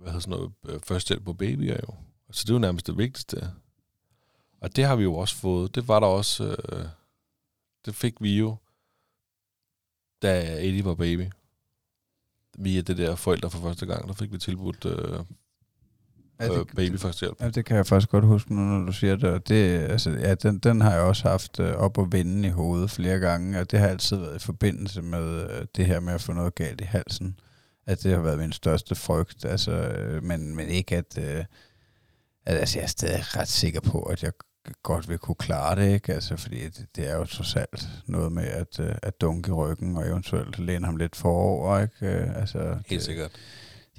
hvad 0.00 0.08
hedder 0.08 0.20
sådan 0.20 0.30
noget, 0.38 0.52
øh, 0.68 0.80
førstehjælp 0.80 1.24
på 1.24 1.32
babyer 1.32 1.76
jo. 1.88 1.94
Så 2.30 2.44
det 2.44 2.50
er 2.50 2.54
jo 2.54 2.58
nærmest 2.58 2.86
det 2.86 2.98
vigtigste. 2.98 3.52
Og 4.60 4.76
det 4.76 4.84
har 4.84 4.96
vi 4.96 5.02
jo 5.02 5.14
også 5.14 5.36
fået. 5.36 5.74
Det 5.74 5.88
var 5.88 6.00
der 6.00 6.06
også, 6.06 6.56
øh, 6.68 6.84
det 7.84 7.94
fik 7.94 8.14
vi 8.20 8.38
jo, 8.38 8.56
da 10.22 10.56
Eddie 10.66 10.84
var 10.84 10.94
baby. 10.94 11.26
Via 12.58 12.80
det 12.80 12.96
der 12.96 13.16
forældre 13.16 13.50
for 13.50 13.58
første 13.58 13.86
gang, 13.86 14.08
der 14.08 14.14
fik 14.14 14.32
vi 14.32 14.38
tilbudt 14.38 14.84
øh, 14.84 15.20
Ja, 16.40 16.58
øh, 16.58 16.66
baby 16.76 16.98
førstehjælp. 16.98 17.40
Ja, 17.40 17.50
det 17.50 17.64
kan 17.64 17.76
jeg 17.76 17.86
faktisk 17.86 18.10
godt 18.10 18.24
huske 18.24 18.54
nu, 18.54 18.60
når 18.60 18.86
du 18.86 18.92
siger 18.92 19.16
det. 19.16 19.30
Og 19.30 19.48
det 19.48 19.78
altså, 19.78 20.10
ja, 20.10 20.34
den, 20.34 20.58
den 20.58 20.80
har 20.80 20.92
jeg 20.92 21.00
også 21.00 21.28
haft 21.28 21.60
øh, 21.60 21.74
op 21.74 21.98
og 21.98 22.12
vende 22.12 22.48
i 22.48 22.50
hovedet 22.50 22.90
flere 22.90 23.18
gange, 23.18 23.60
og 23.60 23.70
det 23.70 23.78
har 23.78 23.88
altid 23.88 24.16
været 24.16 24.36
i 24.36 24.44
forbindelse 24.44 25.02
med 25.02 25.50
øh, 25.50 25.66
det 25.76 25.86
her 25.86 26.00
med 26.00 26.12
at 26.12 26.22
få 26.22 26.32
noget 26.32 26.54
galt 26.54 26.80
i 26.80 26.84
halsen. 26.84 27.38
At 27.86 28.02
det 28.02 28.12
har 28.12 28.20
været 28.20 28.38
min 28.38 28.52
største 28.52 28.94
frygt. 28.94 29.44
Altså, 29.44 29.72
øh, 29.72 30.24
men, 30.24 30.56
men 30.56 30.68
ikke 30.68 30.96
at... 30.96 31.18
Øh, 31.18 31.44
altså, 32.46 32.78
jeg 32.78 32.84
er 32.84 32.88
stadig 32.88 33.36
ret 33.36 33.48
sikker 33.48 33.80
på, 33.80 34.02
at 34.02 34.22
jeg 34.22 34.32
godt 34.82 35.08
vil 35.08 35.18
kunne 35.18 35.34
klare 35.34 35.76
det, 35.76 35.94
ikke? 35.94 36.14
Altså, 36.14 36.36
fordi 36.36 36.64
det, 36.68 36.86
det 36.96 37.08
er 37.10 37.16
jo 37.16 37.24
trods 37.24 37.56
alt 37.56 37.88
noget 38.06 38.32
med 38.32 38.44
at, 38.44 38.80
øh, 38.80 38.94
at 39.02 39.20
dunke 39.20 39.52
ryggen 39.52 39.96
og 39.96 40.06
eventuelt 40.06 40.58
læne 40.58 40.86
ham 40.86 40.96
lidt 40.96 41.16
forover, 41.16 41.78
ikke? 41.80 42.06
Øh, 42.06 42.36
Altså, 42.36 42.58
Helt 42.74 42.88
det, 42.88 43.02
sikkert. 43.02 43.30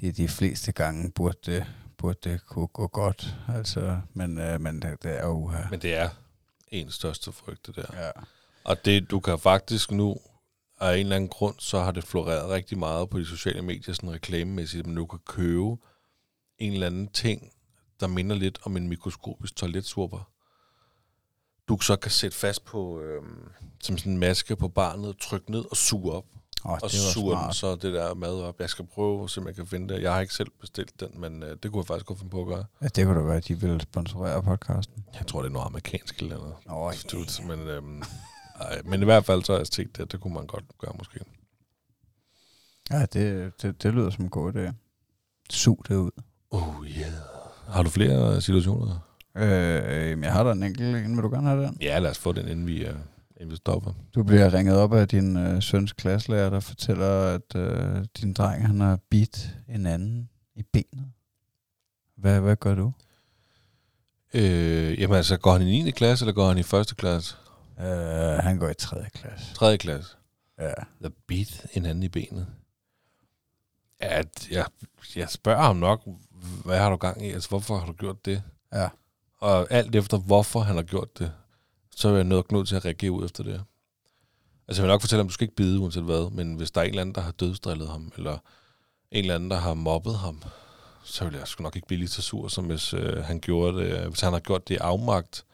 de, 0.01 0.11
de 0.11 0.27
fleste 0.27 0.71
gange 0.71 1.11
burde 1.11 1.37
det, 1.45 1.65
burde 1.97 2.29
det 2.29 2.45
kunne 2.45 2.67
gå 2.67 2.87
godt. 2.87 3.35
Altså, 3.55 3.99
men, 4.13 4.37
øh, 4.39 4.61
men 4.61 4.81
det, 4.81 5.03
det 5.03 5.11
er 5.19 5.25
jo... 5.27 5.33
Uh, 5.37 5.55
Men 5.71 5.81
det 5.81 5.95
er 5.95 6.09
ens 6.67 6.93
største 6.93 7.31
frygt, 7.31 7.67
det 7.67 7.75
der. 7.75 8.05
ja. 8.05 8.11
Og 8.63 8.85
det, 8.85 9.11
du 9.11 9.19
kan 9.19 9.39
faktisk 9.39 9.91
nu, 9.91 10.17
af 10.81 10.93
en 10.93 10.99
eller 10.99 11.15
anden 11.15 11.29
grund, 11.29 11.55
så 11.59 11.79
har 11.79 11.91
det 11.91 12.03
floreret 12.03 12.49
rigtig 12.49 12.77
meget 12.77 13.09
på 13.09 13.19
de 13.19 13.25
sociale 13.25 13.61
medier, 13.61 13.93
sådan 13.93 14.11
reklamemæssigt, 14.11 14.87
men 14.87 14.95
du 14.95 15.05
kan 15.05 15.19
købe 15.27 15.75
en 16.57 16.73
eller 16.73 16.87
anden 16.87 17.07
ting, 17.07 17.51
der 17.99 18.07
minder 18.07 18.35
lidt 18.35 18.59
om 18.63 18.77
en 18.77 18.87
mikroskopisk 18.89 19.55
toiletswapper. 19.55 20.30
Du 21.71 21.79
så 21.79 21.95
kan 21.95 22.11
sætte 22.11 22.37
fast 22.37 22.65
på, 22.65 22.99
øh, 22.99 23.21
som 23.83 23.97
sådan 23.97 24.11
en 24.11 24.19
maske 24.19 24.55
på 24.55 24.67
barnet, 24.67 25.17
trykke 25.17 25.51
ned 25.51 25.65
og 25.71 25.77
suge 25.77 26.11
op. 26.11 26.25
Oh, 26.63 26.77
Og 26.81 26.91
suger 26.91 27.35
den 27.35 27.43
smart. 27.43 27.55
så 27.55 27.75
det 27.75 27.93
der 27.93 28.13
mad 28.13 28.41
op. 28.41 28.59
Jeg 28.59 28.69
skal 28.69 28.85
prøve, 28.85 29.29
se 29.29 29.41
om 29.41 29.47
jeg 29.47 29.55
kan 29.55 29.67
finde 29.67 29.93
det. 29.93 30.01
Jeg 30.01 30.13
har 30.13 30.21
ikke 30.21 30.33
selv 30.33 30.49
bestilt 30.61 30.99
den, 30.99 31.21
men 31.21 31.43
øh, 31.43 31.57
det 31.63 31.71
kunne 31.71 31.79
jeg 31.79 31.87
faktisk 31.87 32.05
godt 32.05 32.19
finde 32.19 32.29
på 32.31 32.41
at 32.41 32.47
gøre. 32.47 32.65
Ja, 32.81 32.87
det 32.87 33.05
kunne 33.05 33.19
da 33.19 33.23
være, 33.25 33.37
at 33.37 33.47
de 33.47 33.59
ville 33.59 33.81
sponsorere 33.81 34.43
podcasten. 34.43 35.05
Jeg 35.13 35.27
tror, 35.27 35.41
det 35.41 35.49
er 35.49 35.53
noget 35.53 35.65
amerikansk 35.65 36.19
eller 36.21 36.37
noget. 36.37 36.53
Åh, 36.69 36.93
Institut, 36.93 37.47
men, 37.47 37.59
øhm, 37.67 38.03
ej, 38.59 38.81
men 38.85 39.01
i 39.01 39.05
hvert 39.05 39.25
fald 39.25 39.43
så 39.43 39.51
har 39.51 39.59
jeg 39.59 39.67
tænkt, 39.67 39.99
at 39.99 40.11
det 40.11 40.19
kunne 40.21 40.33
man 40.33 40.47
godt 40.47 40.63
gøre 40.77 40.93
måske. 40.97 41.19
Ja, 42.91 43.05
det, 43.05 43.51
det, 43.61 43.83
det 43.83 43.93
lyder 43.93 44.09
som 44.09 44.23
en 44.23 44.29
god 44.29 44.53
idé. 44.53 44.71
Sug 45.49 45.85
det 45.87 45.95
ud. 45.95 46.11
Oh 46.51 46.87
yeah. 46.87 47.11
Har 47.67 47.83
du 47.83 47.89
flere 47.89 48.41
situationer? 48.41 49.10
Øh, 49.35 50.21
jeg 50.21 50.33
har 50.33 50.43
da 50.43 50.51
en 50.51 50.63
enkelt 50.63 50.95
en. 50.95 51.15
Vil 51.15 51.23
du 51.23 51.29
gerne 51.29 51.49
have 51.49 51.63
den? 51.63 51.77
Ja, 51.81 51.99
lad 51.99 52.11
os 52.11 52.17
få 52.19 52.31
den, 52.31 52.47
inden 52.47 52.67
vi, 52.67 52.89
uh, 52.89 52.95
inden 53.37 53.51
vi 53.51 53.55
stopper. 53.55 53.93
Du 54.15 54.23
bliver 54.23 54.53
ringet 54.53 54.77
op 54.77 54.93
af 54.93 55.07
din 55.07 55.37
øh, 55.37 55.61
søns 55.61 55.93
klasselærer, 55.93 56.49
der 56.49 56.59
fortæller, 56.59 57.35
at 57.35 57.55
øh, 57.55 58.05
din 58.21 58.33
dreng 58.33 58.67
han 58.67 58.79
har 58.79 58.99
bidt 59.09 59.55
en 59.69 59.85
anden 59.85 60.29
i 60.55 60.63
benet. 60.73 61.11
Hvad, 62.17 62.39
hvad 62.39 62.55
gør 62.55 62.75
du? 62.75 62.91
Øh, 64.33 65.01
jamen 65.01 65.17
altså, 65.17 65.37
går 65.37 65.51
han 65.51 65.61
i 65.61 65.83
9. 65.83 65.91
klasse, 65.91 66.25
eller 66.25 66.33
går 66.33 66.47
han 66.47 66.57
i 66.57 66.79
1. 66.81 66.97
klasse? 66.97 67.35
Øh, 67.79 67.85
han 68.43 68.57
går 68.57 68.69
i 68.69 68.73
3. 68.73 69.05
klasse. 69.13 69.53
3. 69.55 69.77
klasse. 69.77 70.15
Ja. 70.59 70.73
The 71.01 71.11
beat 71.27 71.65
en 71.73 71.85
anden 71.85 72.03
i 72.03 72.09
benet. 72.09 72.47
At 73.99 74.47
jeg, 74.51 74.65
jeg 75.15 75.29
spørger 75.29 75.61
ham 75.61 75.75
nok, 75.75 76.07
hvad 76.65 76.77
har 76.77 76.89
du 76.89 76.95
gang 76.95 77.25
i? 77.25 77.31
Altså, 77.31 77.49
hvorfor 77.49 77.77
har 77.77 77.85
du 77.85 77.93
gjort 77.93 78.25
det? 78.25 78.43
Ja. 78.73 78.87
Og 79.41 79.67
alt 79.71 79.95
efter, 79.95 80.17
hvorfor 80.17 80.59
han 80.59 80.75
har 80.75 80.83
gjort 80.83 81.19
det. 81.19 81.31
så 81.95 82.09
er 82.09 82.15
jeg 82.15 82.23
nok 82.23 82.51
nødt 82.51 82.67
til 82.67 82.75
at 82.75 82.85
reagere 82.85 83.11
ud 83.11 83.25
efter 83.25 83.43
det. 83.43 83.61
Altså 84.67 84.81
jeg 84.81 84.87
vil 84.87 84.93
nok 84.93 85.01
fortælle 85.01 85.19
ham, 85.19 85.27
du 85.27 85.33
skal 85.33 85.43
ikke 85.45 85.55
bide 85.55 85.79
uanset 85.79 86.03
hvad, 86.03 86.31
men 86.31 86.53
hvis 86.55 86.71
der 86.71 86.81
er 86.81 86.85
en 86.85 86.89
eller 86.89 87.01
anden, 87.01 87.15
der 87.15 87.21
har 87.21 87.31
dødsdrillet 87.31 87.89
ham, 87.89 88.11
eller 88.17 88.33
en 89.11 89.19
eller 89.23 89.35
anden, 89.35 89.51
der 89.51 89.57
har 89.59 89.73
mobbet 89.73 90.15
ham, 90.17 90.43
så 91.03 91.25
vil 91.25 91.33
jeg 91.37 91.47
sgu 91.47 91.63
nok 91.63 91.75
ikke 91.75 91.87
blive 91.87 91.99
lige 91.99 92.09
så 92.09 92.21
sur, 92.21 92.47
som 92.47 92.65
hvis 92.65 92.93
øh, 92.93 93.23
han 93.23 93.39
gjorde 93.39 93.77
det. 93.77 94.07
Hvis 94.07 94.21
han 94.21 94.33
har 94.33 94.39
gjort 94.39 94.67
det 94.67 94.77
afmagt, 94.77 95.45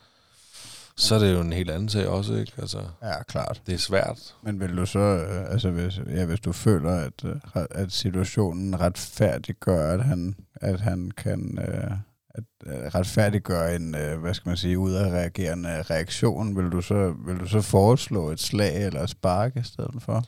så 0.95 1.15
er 1.15 1.19
det 1.19 1.33
jo 1.33 1.41
en 1.41 1.53
helt 1.53 1.69
anden 1.71 1.89
sag 1.89 2.07
også, 2.07 2.33
ikke? 2.35 2.51
Altså, 2.57 2.83
Ja, 3.01 3.23
klart. 3.23 3.61
det 3.67 3.73
er 3.73 3.77
svært. 3.79 4.35
Men 4.41 4.59
vil 4.59 4.77
du 4.77 4.85
så, 4.85 4.99
øh, 4.99 5.51
altså 5.51 5.69
hvis, 5.71 5.97
ja, 6.07 6.25
hvis 6.25 6.39
du 6.39 6.51
føler, 6.51 6.91
at, 6.91 7.25
øh, 7.25 7.35
at 7.71 7.91
situationen 7.91 8.79
retfærdiggør, 8.79 9.93
at 9.93 10.03
han, 10.03 10.35
at 10.55 10.79
han 10.81 11.11
kan 11.17 11.59
øh, 11.61 11.91
at, 12.37 12.43
øh, 12.65 12.73
retfærdiggøre 12.95 13.75
en, 13.75 13.95
øh, 13.95 14.19
hvad 14.19 14.33
skal 14.33 14.49
man 14.49 14.57
sige, 14.57 14.79
udadreagerende 14.79 15.81
reaktion, 15.81 16.57
vil 16.57 16.71
du, 16.71 16.81
så, 16.81 17.15
vil 17.25 17.39
du 17.39 17.47
så 17.47 17.61
foreslå 17.61 18.29
et 18.29 18.39
slag 18.39 18.85
eller 18.85 19.03
et 19.03 19.09
spark 19.09 19.55
i 19.55 19.63
stedet 19.63 20.01
for? 20.03 20.23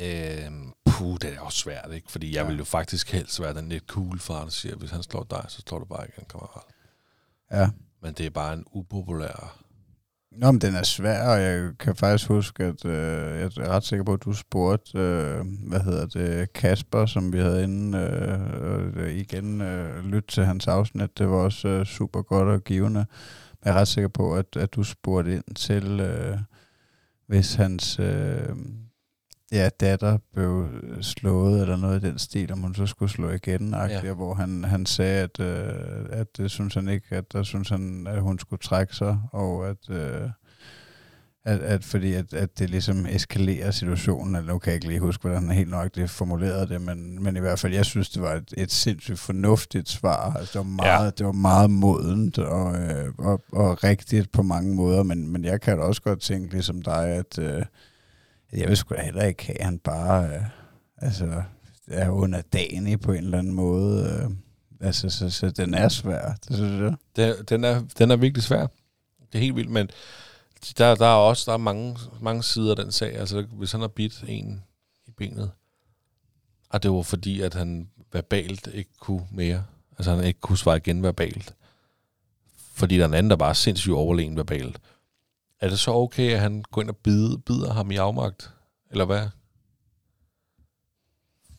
Øhm, 0.00 0.72
puh, 0.84 1.16
det 1.20 1.34
er 1.34 1.40
også 1.40 1.58
svært, 1.58 1.88
ikke? 1.92 2.10
Fordi 2.12 2.34
jeg 2.36 2.42
Ja. 2.42 2.48
vil 2.48 2.58
jo 2.58 2.64
faktisk 2.64 3.12
helst 3.12 3.40
være 3.40 3.54
den 3.54 3.68
lidt 3.68 3.84
cool 3.86 4.18
far, 4.18 4.42
der 4.42 4.50
siger, 4.50 4.76
hvis 4.76 4.90
han 4.90 5.02
slår 5.02 5.26
dig, 5.30 5.44
så 5.48 5.62
slår 5.66 5.78
du 5.78 5.84
bare 5.84 6.06
igen, 6.08 6.24
kammerat. 6.30 6.62
Ja. 7.52 7.70
Men 8.02 8.12
det 8.14 8.26
er 8.26 8.30
bare 8.30 8.52
en 8.54 8.64
upopulær... 8.72 9.58
Nå, 10.38 10.52
men 10.52 10.60
den 10.60 10.74
er 10.74 10.82
svær, 10.82 11.28
og 11.28 11.42
jeg 11.42 11.70
kan 11.78 11.96
faktisk 11.96 12.28
huske, 12.28 12.64
at 12.64 12.84
øh, 12.84 13.40
jeg 13.40 13.44
er 13.44 13.68
ret 13.68 13.84
sikker 13.84 14.04
på, 14.04 14.12
at 14.12 14.24
du 14.24 14.32
spurgte, 14.32 14.98
øh, 14.98 15.44
hvad 15.68 15.80
hedder 15.80 16.06
det, 16.06 16.52
Kasper, 16.52 17.06
som 17.06 17.32
vi 17.32 17.38
havde 17.38 17.64
inden, 17.64 17.94
øh, 17.94 18.62
og 18.62 18.80
øh, 18.80 19.12
igen 19.12 19.60
øh, 19.60 20.04
lytte 20.04 20.28
til 20.28 20.44
hans 20.44 20.66
afsnit. 20.66 21.18
Det 21.18 21.28
var 21.28 21.36
også 21.36 21.68
øh, 21.68 21.86
super 21.86 22.22
godt 22.22 22.48
og 22.48 22.64
givende. 22.64 22.98
Men 22.98 23.64
jeg 23.64 23.74
er 23.74 23.80
ret 23.80 23.88
sikker 23.88 24.08
på, 24.08 24.34
at, 24.34 24.56
at 24.56 24.74
du 24.74 24.82
spurgte 24.82 25.34
ind 25.34 25.54
til, 25.54 26.00
øh, 26.00 26.38
hvis 27.26 27.54
hans 27.54 27.98
øh, 27.98 28.56
ja, 29.52 29.68
datter 29.80 30.18
blev 30.34 30.68
slået, 31.00 31.62
eller 31.62 31.76
noget 31.76 32.04
i 32.04 32.06
den 32.06 32.18
stil, 32.18 32.52
om 32.52 32.58
hun 32.58 32.74
så 32.74 32.86
skulle 32.86 33.12
slå 33.12 33.30
igen, 33.30 33.74
Ja. 33.74 34.12
hvor 34.12 34.34
han, 34.34 34.64
han 34.64 34.86
sagde, 34.86 35.22
at, 35.22 35.40
øh, 35.40 36.04
at 36.10 36.36
det 36.36 36.50
synes 36.50 36.74
han 36.74 36.88
ikke, 36.88 37.06
at 37.10 37.32
der 37.32 37.42
synes 37.42 37.68
han, 37.68 38.06
at 38.06 38.20
hun 38.22 38.38
skulle 38.38 38.60
trække 38.60 38.96
sig, 38.96 39.18
og 39.32 39.68
at, 39.68 39.90
øh, 39.90 40.30
at, 41.44 41.60
at 41.60 41.84
fordi 41.84 42.14
at, 42.14 42.34
at 42.34 42.58
det 42.58 42.70
ligesom 42.70 43.06
eskalerer 43.06 43.70
situationen, 43.70 44.36
eller 44.36 44.52
nu 44.52 44.58
kan 44.58 44.70
jeg 44.70 44.74
ikke 44.74 44.86
lige 44.88 45.00
huske, 45.00 45.20
hvordan 45.20 45.46
han 45.48 45.56
helt 45.56 45.70
nok 45.70 45.94
det 45.94 46.10
formulerede 46.10 46.68
det, 46.68 46.80
men, 46.80 47.22
men 47.22 47.36
i 47.36 47.40
hvert 47.40 47.58
fald, 47.58 47.74
jeg 47.74 47.84
synes, 47.84 48.10
det 48.10 48.22
var 48.22 48.32
et, 48.34 48.54
et 48.56 48.72
sindssygt 48.72 49.18
fornuftigt 49.18 49.88
svar. 49.88 50.32
Altså, 50.36 50.58
det 50.58 50.66
var 50.66 50.74
meget, 50.74 51.04
ja. 51.04 51.10
det 51.10 51.26
var 51.26 51.32
meget 51.32 51.70
modent 51.70 52.38
og, 52.38 52.76
øh, 52.76 53.14
og, 53.18 53.42
og 53.52 53.84
rigtigt 53.84 54.32
på 54.32 54.42
mange 54.42 54.74
måder, 54.74 55.02
men, 55.02 55.28
men 55.32 55.44
jeg 55.44 55.60
kan 55.60 55.78
da 55.78 55.82
også 55.84 56.02
godt 56.02 56.20
tænke, 56.20 56.52
ligesom 56.52 56.82
dig, 56.82 57.04
at 57.06 57.38
øh, 57.38 57.62
jeg 58.52 58.68
vil 58.68 58.76
sgu 58.76 58.94
da 58.94 59.02
heller 59.02 59.24
ikke 59.24 59.46
have, 59.46 59.58
at 59.58 59.64
han 59.64 59.78
bare 59.78 60.34
øh, 60.34 60.42
altså, 60.96 61.42
er 61.86 62.10
under 62.10 62.40
dagen 62.40 62.86
i 62.86 62.96
på 62.96 63.12
en 63.12 63.24
eller 63.24 63.38
anden 63.38 63.54
måde. 63.54 64.04
Øh, 64.04 64.30
altså, 64.80 65.10
så, 65.10 65.30
så 65.30 65.50
den 65.50 65.74
er 65.74 65.88
svær, 65.88 66.34
det 66.48 66.56
synes 66.56 66.80
jeg. 66.80 66.94
Den, 67.16 67.44
den, 67.48 67.64
er, 67.64 67.82
den 67.98 68.10
er 68.10 68.16
virkelig 68.16 68.42
svær. 68.42 68.66
Det 69.32 69.38
er 69.38 69.42
helt 69.42 69.56
vildt, 69.56 69.70
men 69.70 69.90
der, 70.78 70.94
der 70.94 71.06
er 71.06 71.14
også 71.14 71.50
der 71.50 71.52
er 71.52 71.58
mange, 71.58 71.96
mange 72.20 72.42
sider 72.42 72.70
af 72.70 72.76
den 72.76 72.92
sag. 72.92 73.16
Altså, 73.16 73.46
hvis 73.52 73.72
han 73.72 73.80
har 73.80 73.88
bidt 73.88 74.24
en 74.28 74.64
i 75.06 75.10
benet, 75.10 75.50
og 76.70 76.82
det 76.82 76.90
var 76.90 77.02
fordi, 77.02 77.40
at 77.40 77.54
han 77.54 77.90
verbalt 78.12 78.68
ikke 78.74 78.90
kunne 78.98 79.26
mere. 79.30 79.64
Altså, 79.98 80.14
han 80.14 80.24
ikke 80.24 80.40
kunne 80.40 80.58
svare 80.58 80.76
igen 80.76 81.02
verbalt. 81.02 81.54
Fordi 82.72 82.96
der 82.96 83.02
er 83.02 83.08
en 83.08 83.14
anden, 83.14 83.30
der 83.30 83.36
bare 83.36 83.50
er 83.50 83.54
sindssygt 83.54 83.94
overlegen 83.94 84.36
verbalt. 84.36 84.80
Er 85.60 85.68
det 85.68 85.78
så 85.78 85.90
okay, 85.90 86.32
at 86.32 86.40
han 86.40 86.64
går 86.70 86.80
ind 86.80 86.88
og 86.90 86.96
bider, 86.96 87.36
bider 87.36 87.72
ham 87.72 87.90
i 87.90 87.96
afmagt? 87.96 88.50
Eller 88.90 89.04
hvad? 89.04 89.28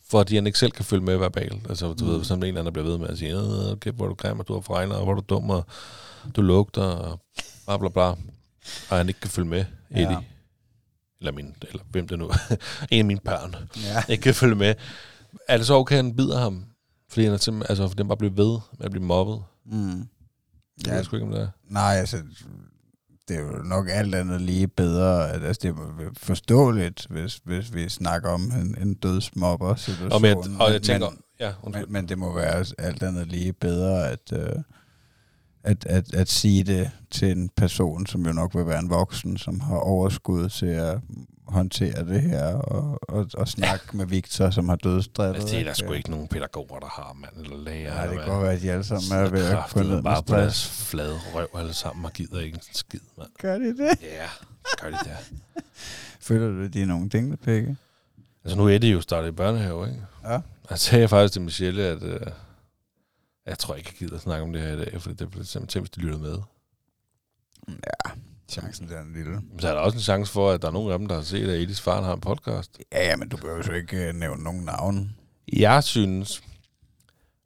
Fordi 0.09 0.35
han 0.35 0.47
ikke 0.47 0.59
selv 0.59 0.71
kan 0.71 0.85
følge 0.85 1.03
med 1.03 1.17
verbalt. 1.17 1.69
Altså, 1.69 1.93
du 1.93 2.05
mm. 2.05 2.11
ved, 2.11 2.17
hvis 2.17 2.29
han 2.29 2.37
en 2.37 2.43
eller 2.43 2.59
anden 2.59 2.73
bliver 2.73 2.87
ved 2.87 2.97
med 2.97 3.07
at 3.07 3.17
sige, 3.17 3.31
øh, 3.31 3.71
okay, 3.71 3.91
hvor 3.91 4.05
er 4.05 4.09
du 4.09 4.15
grim, 4.15 4.39
og 4.39 4.47
du 4.47 4.53
har 4.53 4.61
fregner, 4.61 4.95
og 4.95 5.03
hvor 5.03 5.11
er 5.11 5.15
du 5.15 5.25
dum, 5.29 5.49
og 5.49 5.65
du 6.35 6.41
lugter, 6.41 6.83
og 6.83 7.21
bla 7.65 7.77
bla 7.77 7.89
bla. 7.89 8.03
Og 8.89 8.97
han 8.97 9.07
ikke 9.07 9.19
kan 9.19 9.29
følge 9.29 9.49
med, 9.49 9.65
Ja. 9.91 10.01
Eddie. 10.01 10.27
Eller, 11.19 11.31
min, 11.31 11.55
eller 11.61 11.83
hvem 11.91 12.07
det 12.07 12.19
nu 12.19 12.31
en 12.91 12.99
af 12.99 13.05
mine 13.05 13.19
børn. 13.19 13.55
Ja. 13.75 14.03
Ikke 14.13 14.21
kan 14.21 14.35
følge 14.35 14.55
med. 14.55 14.75
Er 15.47 15.57
det 15.57 15.65
så 15.67 15.73
okay, 15.73 15.95
at 15.95 16.03
han 16.03 16.15
bider 16.15 16.39
ham? 16.39 16.65
Fordi 17.09 17.23
han 17.23 17.33
er 17.33 17.37
simpelthen, 17.37 17.71
altså, 17.71 17.87
fordi 17.87 17.99
han 17.99 18.07
bare 18.07 18.17
bliver 18.17 18.33
ved 18.33 18.59
med 18.77 18.85
at 18.85 18.91
blive 18.91 19.03
mobbet. 19.05 19.43
Mm. 19.65 19.71
Det 19.79 20.87
ja. 20.87 20.87
Ja, 20.87 20.91
ved 20.91 20.97
jeg 20.97 21.05
sgu 21.05 21.15
ikke, 21.15 21.25
om 21.27 21.31
det 21.31 21.41
er. 21.41 21.47
Nej, 21.67 21.95
altså, 21.95 22.17
det 23.29 23.37
er 23.37 23.41
jo 23.41 23.63
nok 23.63 23.87
alt 23.89 24.15
andet 24.15 24.41
lige 24.41 24.67
bedre. 24.67 25.31
Altså, 25.31 25.59
det 25.61 25.69
er 25.69 26.09
forståeligt, 26.17 27.07
hvis, 27.09 27.41
hvis 27.43 27.73
vi 27.73 27.89
snakker 27.89 28.29
om 28.29 28.41
en, 28.41 28.77
en 28.81 28.93
dødsmobber 28.93 29.75
situation. 29.75 30.11
Og, 30.11 30.21
men, 30.21 30.37
og 30.61 30.71
jeg 30.71 30.81
tænker, 30.81 31.09
men, 31.09 31.19
ja, 31.39 31.51
undskyld. 31.63 31.85
men, 31.85 31.93
men 31.93 32.09
det 32.09 32.17
må 32.17 32.33
være 32.33 32.65
alt 32.77 33.03
andet 33.03 33.27
lige 33.27 33.53
bedre 33.53 34.09
at, 34.09 34.33
øh, 34.33 34.49
at, 35.63 35.85
at, 35.85 36.13
at 36.13 36.29
sige 36.29 36.63
det 36.63 36.91
til 37.11 37.31
en 37.31 37.49
person, 37.57 38.05
som 38.05 38.25
jo 38.25 38.33
nok 38.33 38.55
vil 38.55 38.65
være 38.65 38.79
en 38.79 38.89
voksen, 38.89 39.37
som 39.37 39.59
har 39.59 39.77
overskud 39.77 40.49
til 40.49 40.65
at 40.65 40.99
håndtere 41.51 42.05
det 42.05 42.21
her, 42.21 42.53
og, 42.53 42.99
og, 43.01 43.27
og 43.33 43.47
snakke 43.47 43.85
ja. 43.93 43.97
med 43.97 44.05
Victor, 44.05 44.49
som 44.49 44.69
har 44.69 44.75
dødsdrillet. 44.75 45.35
Altså, 45.35 45.55
det 45.55 45.59
er 45.59 45.63
der 45.63 45.73
sgu 45.73 45.93
ikke 45.93 46.11
nogen 46.11 46.27
pædagoger, 46.27 46.79
der 46.79 46.87
har, 46.87 47.13
mand, 47.13 47.45
eller 47.45 47.57
læger. 47.57 48.01
Ja, 48.01 48.09
det 48.09 48.17
kan 48.17 48.27
godt 48.27 48.43
være, 48.43 48.53
at 48.53 48.61
de 48.61 48.71
alle 48.71 48.83
sammen 48.83 49.25
er 49.25 49.29
ved 49.29 49.45
at 49.45 49.63
få 49.67 49.83
ned 49.83 50.03
bare 50.03 50.23
på 50.23 50.35
deres 50.35 50.69
flade 50.89 51.19
røv 51.33 51.47
alle 51.55 51.73
sammen, 51.73 52.05
og 52.05 52.13
gider 52.13 52.39
ikke 52.39 52.55
en 52.55 52.61
skid, 52.73 52.99
mand. 53.17 53.29
Gør 53.41 53.57
de 53.57 53.77
det? 53.77 54.01
Ja, 54.01 54.29
gør 54.81 54.89
de 54.89 54.97
det. 55.03 55.17
Føler 56.27 56.49
du, 56.49 56.63
at 56.63 56.73
de 56.73 56.81
er 56.81 56.85
nogle 56.85 57.09
dinglepikke? 57.09 57.77
Altså, 58.43 58.57
nu 58.57 58.67
er 58.67 58.77
det 58.77 58.93
jo 58.93 59.01
startet 59.01 59.27
i 59.27 59.31
børnehave, 59.31 59.87
ikke? 59.87 60.01
Ja. 60.23 60.39
Jeg 60.69 60.79
sagde 60.79 61.07
faktisk 61.07 61.33
til 61.33 61.41
Michelle, 61.41 61.83
at 61.83 62.03
øh, 62.03 62.19
jeg 63.45 63.59
tror 63.59 63.75
ikke, 63.75 63.89
jeg 63.93 64.07
gider 64.07 64.19
snakke 64.19 64.43
om 64.43 64.53
det 64.53 64.61
her 64.61 64.73
i 64.73 64.77
dag, 64.77 65.01
for 65.01 65.09
det 65.09 65.31
bliver 65.31 65.45
simpelthen, 65.45 65.81
hvis 65.81 65.89
de 65.89 65.99
lytter 66.01 66.17
med. 66.17 66.37
Ja, 67.67 68.11
chancen 68.49 68.87
der 68.89 68.95
er 68.95 69.01
en 69.01 69.13
lille. 69.13 69.41
Så 69.59 69.67
er 69.67 69.73
der 69.73 69.81
også 69.81 69.97
en 69.97 70.01
chance 70.01 70.33
for, 70.33 70.51
at 70.51 70.61
der 70.61 70.67
er 70.67 70.71
nogen 70.71 70.91
af 70.91 70.99
dem, 70.99 71.07
der 71.07 71.15
har 71.15 71.21
set, 71.21 71.49
at 71.49 71.61
Edis 71.61 71.81
far 71.81 72.01
har 72.01 72.13
en 72.13 72.21
podcast. 72.21 72.79
Ja, 72.91 73.07
ja, 73.07 73.15
men 73.15 73.29
du 73.29 73.37
behøver 73.37 73.63
jo 73.67 73.73
ikke 73.73 74.07
øh, 74.07 74.13
nævne 74.13 74.43
nogen 74.43 74.65
navn. 74.65 75.15
Jeg 75.53 75.83
synes, 75.83 76.43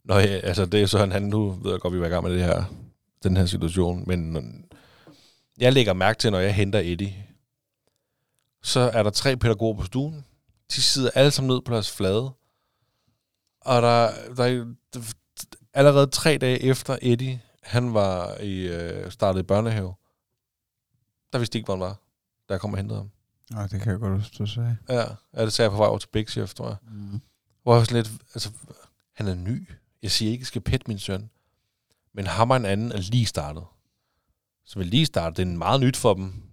når 0.05 0.19
jeg, 0.19 0.41
altså 0.43 0.65
det 0.65 0.81
er 0.81 0.85
sådan, 0.85 1.11
han 1.11 1.23
nu 1.23 1.51
ved 1.51 1.71
jeg 1.71 1.79
godt, 1.79 1.93
vi 1.93 1.99
var 1.99 2.05
i 2.05 2.09
gang 2.09 2.23
med 2.23 2.33
det 2.33 2.43
her, 2.43 2.63
den 3.23 3.37
her 3.37 3.45
situation, 3.45 4.03
men 4.07 4.65
jeg 5.57 5.73
lægger 5.73 5.93
mærke 5.93 6.19
til, 6.19 6.31
når 6.31 6.39
jeg 6.39 6.55
henter 6.55 6.79
Eddie, 6.79 7.25
så 8.63 8.79
er 8.79 9.03
der 9.03 9.09
tre 9.09 9.37
pædagoger 9.37 9.77
på 9.77 9.85
stuen. 9.85 10.25
De 10.75 10.81
sidder 10.81 11.09
alle 11.15 11.31
sammen 11.31 11.53
ned 11.53 11.61
på 11.61 11.73
deres 11.73 11.91
flade. 11.91 12.31
Og 13.61 13.81
der, 13.81 14.09
der 14.37 14.43
er 14.43 14.65
allerede 15.73 16.07
tre 16.07 16.37
dage 16.37 16.63
efter 16.63 16.97
Eddie, 17.01 17.41
han 17.63 17.93
var 17.93 18.37
i, 18.37 18.67
øh, 18.67 19.11
startet 19.11 19.39
i 19.39 19.43
børnehave, 19.43 19.93
der 21.33 21.39
vidste 21.39 21.53
de 21.53 21.57
ikke, 21.57 21.65
hvor 21.65 21.75
han 21.75 21.81
var, 21.81 21.99
da 22.49 22.53
jeg 22.53 22.61
kom 22.61 22.71
og 22.71 22.77
hentede 22.77 22.99
ham. 22.99 23.11
Nå, 23.49 23.61
det 23.61 23.81
kan 23.81 23.91
jeg 23.91 23.99
godt 23.99 24.13
huske, 24.13 24.35
du 24.37 24.45
sagde. 24.45 24.77
Ja, 24.89 25.03
ja 25.35 25.45
det 25.45 25.53
sagde 25.53 25.65
jeg 25.65 25.71
på 25.71 25.77
vej 25.77 25.87
over 25.87 25.97
til 25.97 26.07
Big 26.07 26.29
Chef, 26.29 26.53
tror 26.53 26.67
jeg. 26.67 26.77
Mm. 26.91 27.21
Hvor 27.63 27.73
jeg 27.73 27.79
var 27.79 27.83
sådan 27.83 28.03
lidt, 28.03 28.11
altså, 28.33 28.51
han 29.13 29.27
er 29.27 29.35
ny. 29.35 29.69
Jeg 30.01 30.11
siger 30.11 30.31
ikke, 30.31 30.41
at 30.41 30.41
jeg 30.41 30.47
skal 30.47 30.61
pette 30.61 30.87
min 30.87 30.99
søn. 30.99 31.29
Men 32.13 32.27
ham 32.27 32.51
og 32.51 32.57
en 32.57 32.65
anden 32.65 32.91
er 32.91 32.97
lige 32.97 33.25
startet. 33.25 33.63
Så 34.65 34.79
vil 34.79 34.87
lige 34.87 35.05
starte. 35.05 35.43
Det 35.43 35.51
er 35.51 35.57
meget 35.57 35.81
nyt 35.81 35.97
for 35.97 36.13
dem. 36.13 36.43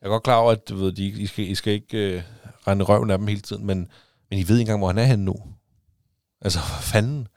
Jeg 0.00 0.06
er 0.06 0.08
godt 0.08 0.22
klar 0.22 0.36
over, 0.36 0.52
at 0.52 0.68
du 0.68 0.76
ved, 0.76 0.92
de, 0.92 1.06
I, 1.06 1.26
skal, 1.26 1.44
I 1.48 1.54
skal 1.54 1.72
ikke 1.72 2.16
øh, 2.16 2.22
rende 2.66 2.84
røven 2.84 3.10
af 3.10 3.18
dem 3.18 3.26
hele 3.26 3.40
tiden, 3.40 3.66
men, 3.66 3.88
men 4.30 4.38
I 4.38 4.42
ved 4.48 4.56
ikke 4.56 4.60
engang, 4.60 4.78
hvor 4.78 4.86
han 4.86 4.98
er 4.98 5.04
henne 5.04 5.24
nu. 5.24 5.34
Altså, 6.40 6.58
hvad 6.58 6.82
fanden? 6.82 7.28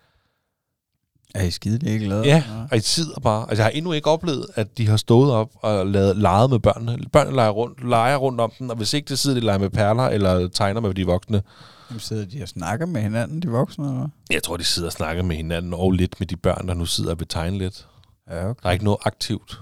Er 1.35 1.43
I 1.43 1.51
skide 1.51 1.91
ikke 1.91 2.05
glade? 2.05 2.23
Ja, 2.25 2.43
og 2.71 2.77
I 2.77 2.79
sidder 2.79 3.19
bare. 3.19 3.41
Altså, 3.49 3.55
jeg 3.55 3.65
har 3.65 3.69
endnu 3.69 3.91
ikke 3.91 4.09
oplevet, 4.09 4.45
at 4.55 4.77
de 4.77 4.87
har 4.87 4.97
stået 4.97 5.31
op 5.31 5.49
og 5.55 5.87
lavet, 5.87 6.17
leget 6.17 6.49
med 6.49 6.59
børnene. 6.59 6.97
Børnene 7.11 7.35
leger 7.35 7.49
rundt, 7.49 7.89
leger 7.89 8.17
rundt 8.17 8.41
om 8.41 8.51
den, 8.59 8.69
og 8.71 8.77
hvis 8.77 8.93
ikke, 8.93 9.09
det 9.09 9.19
sidder 9.19 9.39
de 9.39 9.45
leger 9.45 9.59
med 9.59 9.69
perler, 9.69 10.03
eller 10.03 10.47
tegner 10.47 10.81
med 10.81 10.93
de 10.93 11.05
voksne. 11.05 11.41
Jamen, 11.89 11.99
sidder 11.99 12.25
de 12.25 12.41
og 12.41 12.47
snakker 12.47 12.85
med 12.85 13.01
hinanden, 13.01 13.41
de 13.41 13.47
voksne, 13.47 13.87
eller? 13.87 14.07
Jeg 14.31 14.43
tror, 14.43 14.57
de 14.57 14.63
sidder 14.63 14.87
og 14.87 14.93
snakker 14.93 15.23
med 15.23 15.35
hinanden, 15.35 15.73
og 15.73 15.91
lidt 15.91 16.19
med 16.19 16.27
de 16.27 16.37
børn, 16.37 16.67
der 16.67 16.73
nu 16.73 16.85
sidder 16.85 17.11
og 17.11 17.19
vil 17.19 17.27
tegne 17.27 17.57
lidt. 17.57 17.87
Ja, 18.29 18.49
okay. 18.49 18.59
Der 18.63 18.69
er 18.69 18.73
ikke 18.73 18.85
noget 18.85 18.99
aktivt. 19.05 19.61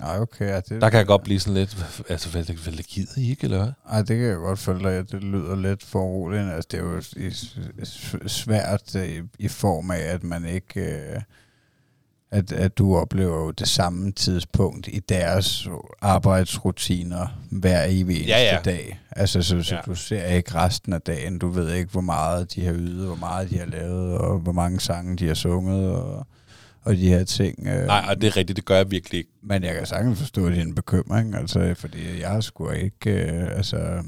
Nej, 0.00 0.18
okay. 0.20 0.46
Ja, 0.48 0.60
det, 0.60 0.80
Der 0.80 0.90
kan 0.90 0.98
jeg 0.98 1.06
godt 1.06 1.22
blive 1.22 1.40
sådan 1.40 1.54
lidt, 1.54 1.74
"Hvad- 1.74 2.04
altså, 2.10 2.30
hvad, 2.30 2.44
hvad, 2.44 2.72
hvad 2.74 2.82
gider 2.84 3.12
I 3.20 3.30
ikke, 3.30 3.44
eller 3.44 3.58
hvad? 3.58 3.72
Ej, 3.90 3.98
det 3.98 4.08
kan 4.08 4.26
jeg 4.26 4.36
godt 4.36 4.58
følge 4.58 4.90
dig. 4.96 5.12
Det 5.12 5.24
lyder 5.24 5.56
lidt 5.56 5.82
for 5.84 6.00
roligt. 6.00 6.42
Altså, 6.52 6.68
det 6.70 6.80
er 6.80 6.84
jo 6.84 7.02
i- 7.16 8.28
svært 8.28 8.96
øh, 8.96 9.08
i, 9.08 9.20
i 9.38 9.48
form 9.48 9.90
af, 9.90 9.98
at 10.00 10.24
man 10.24 10.44
ikke... 10.44 10.80
Øh, 10.80 11.20
at, 12.30 12.52
at 12.52 12.78
du 12.78 12.96
oplever 12.96 13.36
jo 13.44 13.50
det 13.50 13.68
samme 13.68 14.12
tidspunkt 14.12 14.88
i 14.88 15.00
deres 15.08 15.68
arbejdsrutiner 16.00 17.26
hver 17.50 17.84
evig 17.88 18.16
eneste 18.16 18.30
Ja, 18.32 18.54
ja. 18.54 18.60
dag. 18.64 19.00
Altså, 19.10 19.42
så, 19.42 19.62
så 19.62 19.74
Ja. 19.74 19.80
du 19.86 19.94
ser 19.94 20.26
ikke 20.26 20.54
resten 20.54 20.92
af 20.92 21.00
dagen. 21.00 21.38
Du 21.38 21.48
ved 21.48 21.72
ikke, 21.72 21.90
hvor 21.90 22.00
meget 22.00 22.54
de 22.54 22.64
har 22.64 22.72
ydet, 22.74 23.06
hvor 23.06 23.14
meget 23.16 23.50
de 23.50 23.58
har 23.58 23.66
lavet, 23.66 24.18
og 24.18 24.38
hvor 24.38 24.52
mange 24.52 24.80
sange 24.80 25.16
de 25.16 25.26
har 25.26 25.34
sunget, 25.34 25.90
og, 25.90 26.26
og 26.86 26.96
de 26.96 27.08
her 27.08 27.24
ting. 27.24 27.66
Øh, 27.66 27.86
Nej, 27.86 28.04
og 28.08 28.20
det 28.20 28.26
er 28.26 28.36
rigtigt, 28.36 28.56
det 28.56 28.64
gør 28.64 28.76
jeg 28.76 28.90
virkelig 28.90 29.18
ikke. 29.18 29.30
Men 29.42 29.64
jeg 29.64 29.74
kan 29.74 29.86
sagtens 29.86 30.18
forstå 30.18 30.50
din 30.50 30.74
bekymring, 30.74 31.34
altså, 31.34 31.74
fordi 31.78 32.20
jeg 32.20 32.42
skulle 32.42 32.80
ikke, 32.80 33.10
øh, 33.10 33.56
altså, 33.56 34.02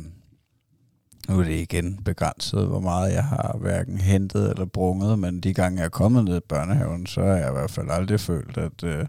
nu 1.28 1.40
er 1.40 1.44
det 1.44 1.60
igen 1.60 2.00
begrænset, 2.04 2.66
hvor 2.66 2.80
meget 2.80 3.12
jeg 3.12 3.24
har 3.24 3.56
hverken 3.60 3.98
hentet 3.98 4.50
eller 4.50 4.64
brunget, 4.64 5.18
men 5.18 5.40
de 5.40 5.54
gange 5.54 5.78
jeg 5.78 5.84
er 5.84 5.88
kommet 5.90 6.24
ned 6.24 6.36
i 6.36 6.46
børnehaven, 6.48 7.06
så 7.06 7.20
har 7.20 7.36
jeg 7.36 7.48
i 7.48 7.52
hvert 7.52 7.70
fald 7.70 7.90
aldrig 7.90 8.20
følt, 8.20 8.58
at, 8.58 8.84
øh, 8.84 9.06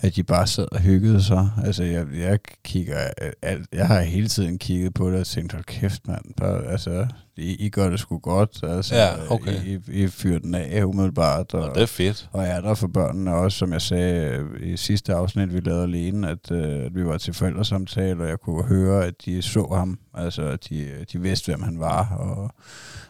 at 0.00 0.16
de 0.16 0.22
bare 0.22 0.46
sad 0.46 0.66
og 0.72 0.80
hyggede 0.80 1.22
sig. 1.22 1.48
Altså, 1.64 1.84
jeg, 1.84 2.06
jeg 2.18 2.38
kigger 2.64 2.96
alt, 3.42 3.66
jeg 3.72 3.86
har 3.86 4.00
hele 4.00 4.28
tiden 4.28 4.58
kigget 4.58 4.94
på 4.94 5.10
det 5.10 5.20
og 5.20 5.26
tænkt, 5.26 5.52
hold 5.52 5.64
kæft, 5.64 6.08
mand, 6.08 6.24
bare, 6.36 6.64
altså, 6.66 7.06
I, 7.36 7.66
I 7.66 7.68
gør 7.68 7.90
det 7.90 8.00
sgu 8.00 8.18
godt. 8.18 8.58
Altså, 8.62 8.94
Ja, 8.94 9.08
okay. 9.30 9.64
I, 9.64 9.78
I, 9.88 10.02
I 10.04 10.06
fyrer 10.08 10.38
den 10.38 10.54
af 10.54 10.84
umiddelbart. 10.84 11.54
Og, 11.54 11.68
Og 11.68 11.74
det 11.74 11.82
er 11.82 11.86
fedt. 11.86 12.28
og 12.32 12.44
er 12.44 12.60
der 12.60 12.74
for 12.74 12.86
børnene 12.86 13.34
også, 13.34 13.58
som 13.58 13.72
jeg 13.72 13.82
sagde 13.82 14.28
øh, 14.30 14.68
i 14.72 14.76
sidste 14.76 15.14
afsnit, 15.14 15.54
vi 15.54 15.60
lavede 15.60 15.82
alene, 15.82 16.30
at, 16.30 16.50
øh, 16.50 16.84
at 16.86 16.94
vi 16.94 17.04
var 17.06 17.18
til 17.18 17.34
forældresamtale, 17.34 18.22
og 18.22 18.28
jeg 18.28 18.40
kunne 18.40 18.64
høre, 18.64 19.04
at 19.04 19.14
de 19.24 19.42
så 19.42 19.66
ham. 19.74 19.98
Altså, 20.14 20.42
at 20.42 20.68
de, 20.68 20.88
de 21.12 21.20
vidste, 21.20 21.46
hvem 21.52 21.62
han 21.62 21.80
var, 21.80 22.08
og 22.08 22.50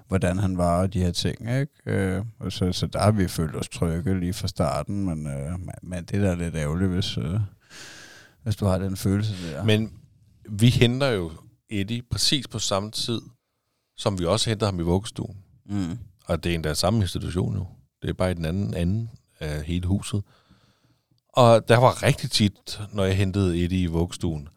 hvordan 0.08 0.38
han 0.38 0.58
var, 0.58 0.80
og 0.80 0.92
de 0.92 1.00
her 1.00 1.10
ting. 1.10 1.40
Ikke? 1.40 1.68
Øh, 1.86 2.24
og 2.38 2.52
så, 2.52 2.72
så 2.72 2.86
der 2.86 2.98
har 3.00 3.10
vi 3.10 3.28
følt 3.28 3.56
os 3.56 3.68
trygge 3.68 4.20
lige 4.20 4.32
fra 4.32 4.48
starten, 4.48 5.04
men, 5.04 5.26
øh, 5.26 5.52
men- 5.82 6.04
det 6.04 6.22
der 6.22 6.30
er 6.30 6.34
lidt 6.34 6.54
ærgerligt, 6.56 6.90
hvis, 6.90 7.18
øh, 7.18 7.40
hvis 8.42 8.56
du 8.56 8.66
har 8.66 8.78
den 8.78 8.96
følelse 8.96 9.52
der. 9.52 9.64
Men 9.64 9.92
vi 10.50 10.68
henter 10.68 11.08
jo 11.08 11.30
Eddie 11.70 12.02
præcis 12.10 12.48
på 12.48 12.58
samme 12.58 12.90
tid, 12.90 13.20
som 13.96 14.18
vi 14.18 14.24
også 14.24 14.50
henter 14.50 14.66
ham 14.66 14.80
i 14.80 14.82
vuggestuen. 14.82 15.36
mm. 15.66 15.98
Og 16.26 16.44
det 16.44 16.50
er 16.50 16.54
endda 16.54 16.74
samme 16.74 17.00
institution 17.00 17.54
nu. 17.54 17.66
Det 18.02 18.10
er 18.10 18.14
bare 18.14 18.30
i 18.30 18.34
den 18.34 18.44
anden 18.44 18.74
anden 18.74 19.10
af 19.40 19.62
hele 19.64 19.86
huset. 19.86 20.22
Og 21.28 21.68
der 21.68 21.76
var 21.76 22.02
rigtig 22.02 22.30
tit, 22.30 22.80
når 22.92 23.04
jeg 23.04 23.16
hentede 23.16 23.64
Eddie 23.64 23.82
i 23.82 23.86
vuggestuen, 23.86 24.48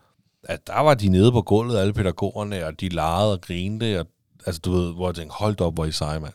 at 0.44 0.68
der 0.68 0.80
var 0.80 0.94
de 0.94 1.10
nede 1.10 1.32
på 1.32 1.42
gulvet, 1.42 1.78
alle 1.78 1.94
pædagogerne, 1.94 2.66
og 2.66 2.80
de 2.80 2.90
legede 2.90 3.32
og 3.34 3.42
grinede, 3.42 4.00
og, 4.00 4.08
altså 4.46 4.62
du 4.62 4.72
ved, 4.72 4.94
hvor 4.94 5.08
jeg 5.08 5.16
tænkte, 5.16 5.34
hold 5.34 5.62
op, 5.62 5.74
hvor 5.74 5.84
er 5.84 5.88
I 5.88 5.92
seje, 5.92 6.20
mand. 6.20 6.34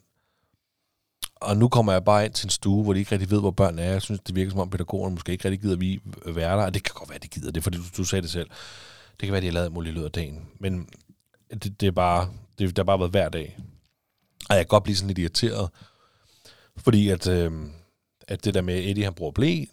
Og 1.35 1.57
nu 1.57 1.69
kommer 1.69 1.93
jeg 1.93 2.05
bare 2.05 2.25
ind 2.25 2.33
til 2.33 2.47
en 2.47 2.51
stue, 2.51 2.83
hvor 2.83 2.93
de 2.93 2.99
ikke 2.99 3.13
rigtig 3.13 3.31
ved, 3.31 3.41
hvor 3.41 3.51
børn 3.51 3.79
er. 3.79 3.85
Jeg 3.85 4.03
synes, 4.03 4.21
det 4.21 4.35
virker 4.35 4.51
som 4.51 4.61
om 4.61 4.71
pædagogerne 4.71 5.15
måske 5.15 5.33
ikke 5.33 5.45
rigtig 5.45 5.61
gider 5.61 5.77
vi 5.77 6.01
være 6.27 6.57
der. 6.59 6.65
Og 6.65 6.75
det 6.75 6.83
kan 6.83 6.93
godt 6.95 7.11
være, 7.11 7.19
de 7.19 7.29
gider 7.29 7.51
det, 7.51 7.63
fordi 7.63 7.79
du, 7.79 7.83
du 7.97 8.05
sagde 8.05 8.23
det 8.23 8.31
selv. 8.31 8.51
Det 9.21 9.27
kan 9.27 9.33
være, 9.33 9.41
de 9.41 9.47
har 9.47 9.53
lavet 9.53 9.73
muligt 9.73 9.95
lød 9.95 10.05
af 10.05 10.13
dagen. 10.13 10.49
Men 10.61 10.89
det, 11.51 11.81
det 11.81 11.87
er 11.87 11.91
bare, 11.91 12.29
det, 12.59 12.69
det 12.69 12.79
har 12.79 12.85
bare 12.85 12.99
været 12.99 13.11
hver 13.11 13.29
dag. 13.29 13.59
Og 14.51 14.57
jeg 14.57 14.65
kan 14.65 14.69
godt 14.69 14.85
blive 14.85 14.97
sådan 14.97 15.09
lidt 15.09 15.19
irriteret. 15.19 15.71
Fordi 16.77 17.09
at, 17.09 17.27
øh, 17.27 17.53
at 18.29 18.45
det 18.45 18.55
der 18.55 18.63
med, 18.63 18.75
at 18.75 18.91
Eddie 18.91 19.05
han 19.05 19.15
bruger 19.15 19.33
blæ, 19.33 19.65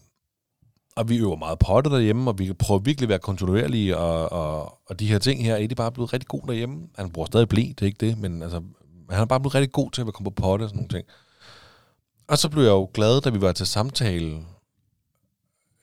og 0.96 1.10
vi 1.10 1.18
øver 1.18 1.36
meget 1.36 1.60
potter 1.60 1.92
derhjemme, 1.92 2.32
og 2.32 2.40
vi 2.40 2.46
kan 2.46 2.56
prøve 2.56 2.84
virkelig 2.84 3.06
at 3.06 3.10
være 3.10 3.20
kontinuerlige, 3.20 3.98
og, 3.98 4.32
og, 4.32 4.80
og 4.86 5.00
de 5.00 5.08
her 5.08 5.20
ting 5.20 5.44
her, 5.44 5.56
Eddie 5.56 5.86
er 5.86 5.90
blevet 5.90 6.14
rigtig 6.14 6.28
god 6.28 6.42
derhjemme. 6.48 6.88
Han 6.98 7.12
bruger 7.12 7.26
stadig 7.26 7.50
blæ, 7.50 7.62
det 7.62 7.82
er 7.82 7.86
ikke 7.86 8.06
det, 8.06 8.18
men 8.18 8.42
altså, 8.42 8.62
han 9.10 9.22
er 9.22 9.26
bare 9.26 9.40
blevet 9.40 9.56
rigtig 9.56 9.72
god 9.72 9.92
til 9.92 10.02
at 10.02 10.14
komme 10.14 10.32
på 10.32 10.42
potte 10.42 10.64
og 10.64 10.70
sådan 10.70 10.78
nogle 10.78 10.90
ting. 10.90 11.08
Og 12.28 12.38
så 12.38 12.50
blev 12.50 12.64
jeg 12.64 12.72
jo 12.72 12.90
glad, 12.94 13.22
da 13.22 13.30
vi 13.30 13.42
var 13.42 13.52
til 13.52 13.68
samtale, 13.68 14.46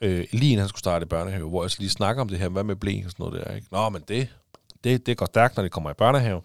øh, 0.01 0.27
lige 0.33 0.53
inden 0.53 0.59
han 0.59 0.69
skulle 0.69 0.81
starte 0.81 1.05
i 1.05 1.09
børnehave, 1.09 1.49
hvor 1.49 1.65
jeg 1.65 1.71
så 1.71 1.77
lige 1.81 1.91
snakker 1.91 2.23
om 2.23 2.29
det 2.29 2.39
her, 2.39 2.49
hvad 2.49 2.65
med 2.65 2.77
blæ 2.77 3.03
og 3.05 3.11
sådan 3.11 3.27
noget 3.27 3.47
der, 3.47 3.55
ikke? 3.55 3.67
Nå, 3.71 3.89
men 3.89 4.03
det, 4.09 4.29
det, 4.85 5.07
det 5.07 5.17
går 5.17 5.27
stærkt, 5.27 5.57
når 5.57 5.63
det 5.63 5.73
kommer 5.73 5.91
i 5.91 5.95
børnehave. 5.95 6.43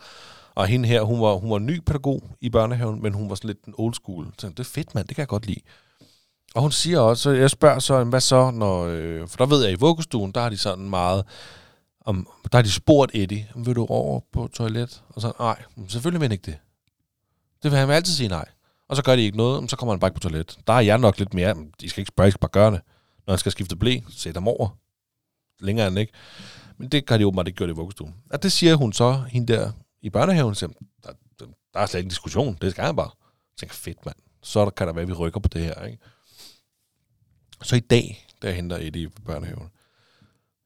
Og 0.55 0.67
hende 0.67 0.87
her, 0.87 1.01
hun 1.01 1.21
var, 1.21 1.33
hun 1.33 1.51
var 1.51 1.59
ny 1.59 1.79
pædagog 1.79 2.29
i 2.41 2.49
børnehaven, 2.49 3.01
men 3.01 3.13
hun 3.13 3.29
var 3.29 3.35
sådan 3.35 3.47
lidt 3.47 3.63
en 3.63 3.73
old 3.77 3.93
school. 3.93 4.27
Så 4.37 4.49
det 4.49 4.59
er 4.59 4.63
fedt, 4.63 4.95
mand, 4.95 5.07
det 5.07 5.15
kan 5.15 5.21
jeg 5.21 5.27
godt 5.27 5.45
lide. 5.45 5.61
Og 6.53 6.61
hun 6.61 6.71
siger 6.71 6.99
også, 6.99 7.31
jeg 7.31 7.49
spørger 7.49 7.79
så, 7.79 8.03
hvad 8.03 8.21
så, 8.21 8.51
når, 8.51 8.85
øh, 8.85 9.27
for 9.27 9.37
der 9.37 9.45
ved 9.45 9.63
jeg, 9.63 9.71
i 9.71 9.79
vuggestuen, 9.79 10.31
der 10.31 10.41
har 10.41 10.49
de 10.49 10.57
sådan 10.57 10.89
meget, 10.89 11.25
om, 12.05 12.27
der 12.51 12.57
har 12.57 12.61
de 12.61 12.71
spurgt 12.71 13.11
Eddie, 13.13 13.49
vil 13.55 13.75
du 13.75 13.85
over 13.85 14.19
på 14.33 14.49
toilet? 14.53 15.03
Og 15.09 15.21
så, 15.21 15.31
nej, 15.39 15.63
selvfølgelig 15.87 16.21
vil 16.21 16.25
han 16.25 16.31
ikke 16.31 16.45
det. 16.45 16.57
Det 17.63 17.71
vil 17.71 17.79
han 17.79 17.89
altid 17.89 18.13
sige 18.13 18.29
nej. 18.29 18.45
Og 18.89 18.95
så 18.95 19.03
gør 19.03 19.15
de 19.15 19.21
ikke 19.21 19.37
noget, 19.37 19.69
så 19.69 19.75
kommer 19.75 19.93
han 19.93 19.99
bare 19.99 20.07
ikke 20.07 20.15
på 20.15 20.29
toilet. 20.29 20.57
Der 20.67 20.73
er 20.73 20.79
jeg 20.79 20.97
nok 20.97 21.19
lidt 21.19 21.33
mere, 21.33 21.55
men 21.55 21.71
de 21.81 21.89
skal 21.89 22.01
ikke 22.01 22.09
spørge, 22.09 22.25
de 22.25 22.31
skal 22.31 22.39
bare 22.39 22.51
gøre 22.51 22.71
det. 22.71 22.81
Når 23.27 23.31
han 23.31 23.39
skal 23.39 23.51
skifte 23.51 23.75
blæ, 23.75 23.99
sæt 24.09 24.33
ham 24.33 24.47
over. 24.47 24.77
Længere 25.59 25.87
end 25.87 25.99
ikke. 25.99 26.13
Men 26.77 26.89
det 26.89 27.05
kan 27.05 27.19
de 27.19 27.27
åbenbart 27.27 27.47
ikke 27.47 27.57
gøre 27.57 27.67
det 27.67 27.73
i 27.73 27.77
vuggestuen. 27.77 28.15
Og 28.31 28.43
det 28.43 28.51
siger 28.51 28.75
hun 28.75 28.93
så, 28.93 29.23
hende 29.27 29.53
der 29.53 29.71
i 30.01 30.09
børnehaven, 30.09 30.55
siger, 30.55 30.69
der, 31.03 31.09
der, 31.39 31.79
er 31.79 31.85
slet 31.85 31.99
ikke 31.99 32.05
en 32.05 32.09
diskussion, 32.09 32.57
det 32.61 32.71
skal 32.71 32.83
han 32.83 32.95
bare. 32.95 33.09
Jeg 33.23 33.57
tænker, 33.57 33.75
fedt 33.75 34.05
mand, 34.05 34.15
så 34.41 34.63
der 34.65 34.69
kan 34.69 34.87
der 34.87 34.93
være, 34.93 35.01
at 35.01 35.07
vi 35.07 35.13
rykker 35.13 35.39
på 35.39 35.47
det 35.47 35.61
her. 35.61 35.85
Ikke? 35.85 36.03
Så 37.63 37.75
i 37.75 37.79
dag, 37.79 38.27
da 38.41 38.47
jeg 38.47 38.55
henter 38.55 38.77
Eddie 38.77 39.03
i 39.03 39.07
børnehaven, 39.25 39.69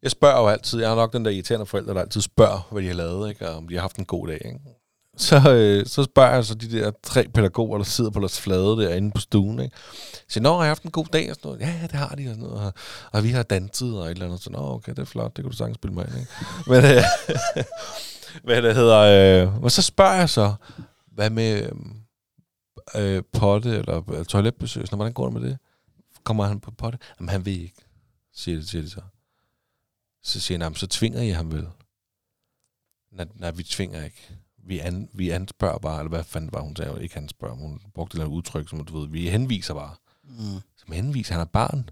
jeg 0.03 0.11
spørger 0.11 0.41
jo 0.41 0.47
altid, 0.47 0.79
jeg 0.79 0.89
har 0.89 0.95
nok 0.95 1.13
den 1.13 1.25
der 1.25 1.31
irriterende 1.31 1.65
forældre, 1.65 1.93
der 1.93 2.01
altid 2.01 2.21
spørger, 2.21 2.67
hvad 2.71 2.81
de 2.81 2.87
har 2.87 2.95
lavet, 2.95 3.29
ikke? 3.29 3.49
og 3.49 3.55
om 3.55 3.67
de 3.67 3.75
har 3.75 3.81
haft 3.81 3.97
en 3.97 4.05
god 4.05 4.27
dag. 4.27 4.41
Ikke? 4.45 4.59
Så, 5.17 5.51
øh, 5.51 5.85
så 5.85 6.03
spørger 6.03 6.33
jeg 6.33 6.45
så 6.45 6.55
de 6.55 6.71
der 6.71 6.91
tre 7.03 7.27
pædagoger, 7.33 7.77
der 7.77 7.85
sidder 7.85 8.11
på 8.11 8.19
deres 8.19 8.41
flade 8.41 8.77
derinde 8.77 9.11
på 9.11 9.21
stuen. 9.21 9.59
Ikke? 9.59 9.75
Jeg 10.13 10.21
siger, 10.27 10.41
nå, 10.41 10.53
har 10.53 10.63
jeg 10.63 10.69
haft 10.69 10.83
en 10.83 10.91
god 10.91 11.05
dag? 11.05 11.29
Og 11.29 11.35
sådan 11.35 11.49
noget. 11.49 11.61
Ja, 11.61 11.87
det 11.87 11.91
har 11.91 12.15
de. 12.15 12.27
Og, 12.29 12.35
sådan 12.35 12.43
noget. 12.43 12.65
Og, 12.65 12.73
og 13.11 13.23
vi 13.23 13.29
har 13.29 13.43
danset 13.43 13.99
og 13.99 14.05
et 14.05 14.11
eller 14.11 14.25
andet. 14.25 14.43
Så, 14.43 14.49
nå, 14.49 14.59
okay, 14.59 14.91
det 14.91 14.99
er 14.99 15.05
flot, 15.05 15.37
det 15.37 15.43
kan 15.43 15.51
du 15.51 15.57
sagtens 15.57 15.75
spille 15.75 15.93
mig 15.93 16.05
ind. 16.07 16.19
Ikke? 16.19 16.31
Men, 16.67 16.83
øh, 16.97 17.03
hvad 18.45 18.61
det 18.61 18.75
hedder. 18.75 18.99
Øh, 19.45 19.63
og 19.63 19.71
så 19.71 19.81
spørger 19.81 20.15
jeg 20.15 20.29
så, 20.29 20.53
hvad 21.11 21.29
med 21.29 21.69
øh, 22.95 23.15
øh 23.17 23.23
potte 23.33 23.69
eller 23.69 24.11
øh, 24.13 24.25
toiletbesøg? 24.25 24.87
Sådan, 24.87 24.97
hvordan 24.97 25.13
går 25.13 25.29
det 25.29 25.41
med 25.41 25.49
det? 25.49 25.57
Kommer 26.27 26.45
han 26.45 26.59
på 26.59 26.71
potte? 26.71 26.99
Jamen, 27.19 27.29
han 27.29 27.45
vil 27.45 27.61
ikke, 27.61 27.81
siger, 28.33 28.57
det, 28.57 28.69
siger 28.69 28.81
de 28.81 28.89
så. 28.89 29.01
Så 30.23 30.39
siger 30.39 30.63
han, 30.63 30.75
så 30.75 30.87
tvinger 30.87 31.21
I 31.21 31.29
ham 31.29 31.51
vel? 31.51 31.67
Nej, 33.11 33.25
nej, 33.35 33.51
vi 33.51 33.63
tvinger 33.63 34.03
ikke. 34.03 34.37
Vi, 34.63 34.79
an, 34.79 35.09
vi 35.13 35.29
anspørger 35.29 35.77
bare, 35.79 35.99
eller 35.99 36.09
hvad 36.09 36.23
fanden 36.23 36.53
var 36.53 36.61
hun 36.61 36.75
sagde, 36.75 37.03
ikke 37.03 37.15
han 37.15 37.29
spørger, 37.29 37.55
hun 37.55 37.81
brugte 37.93 38.11
et 38.11 38.13
eller 38.15 38.25
andet 38.25 38.37
udtryk, 38.37 38.69
som 38.69 38.85
du 38.85 38.99
ved, 38.99 39.07
vi 39.09 39.29
henviser 39.29 39.73
bare. 39.73 39.95
Mm. 40.23 40.61
Som 40.77 40.91
henviser, 40.93 41.33
han 41.33 41.41
er 41.41 41.45
barn. 41.45 41.89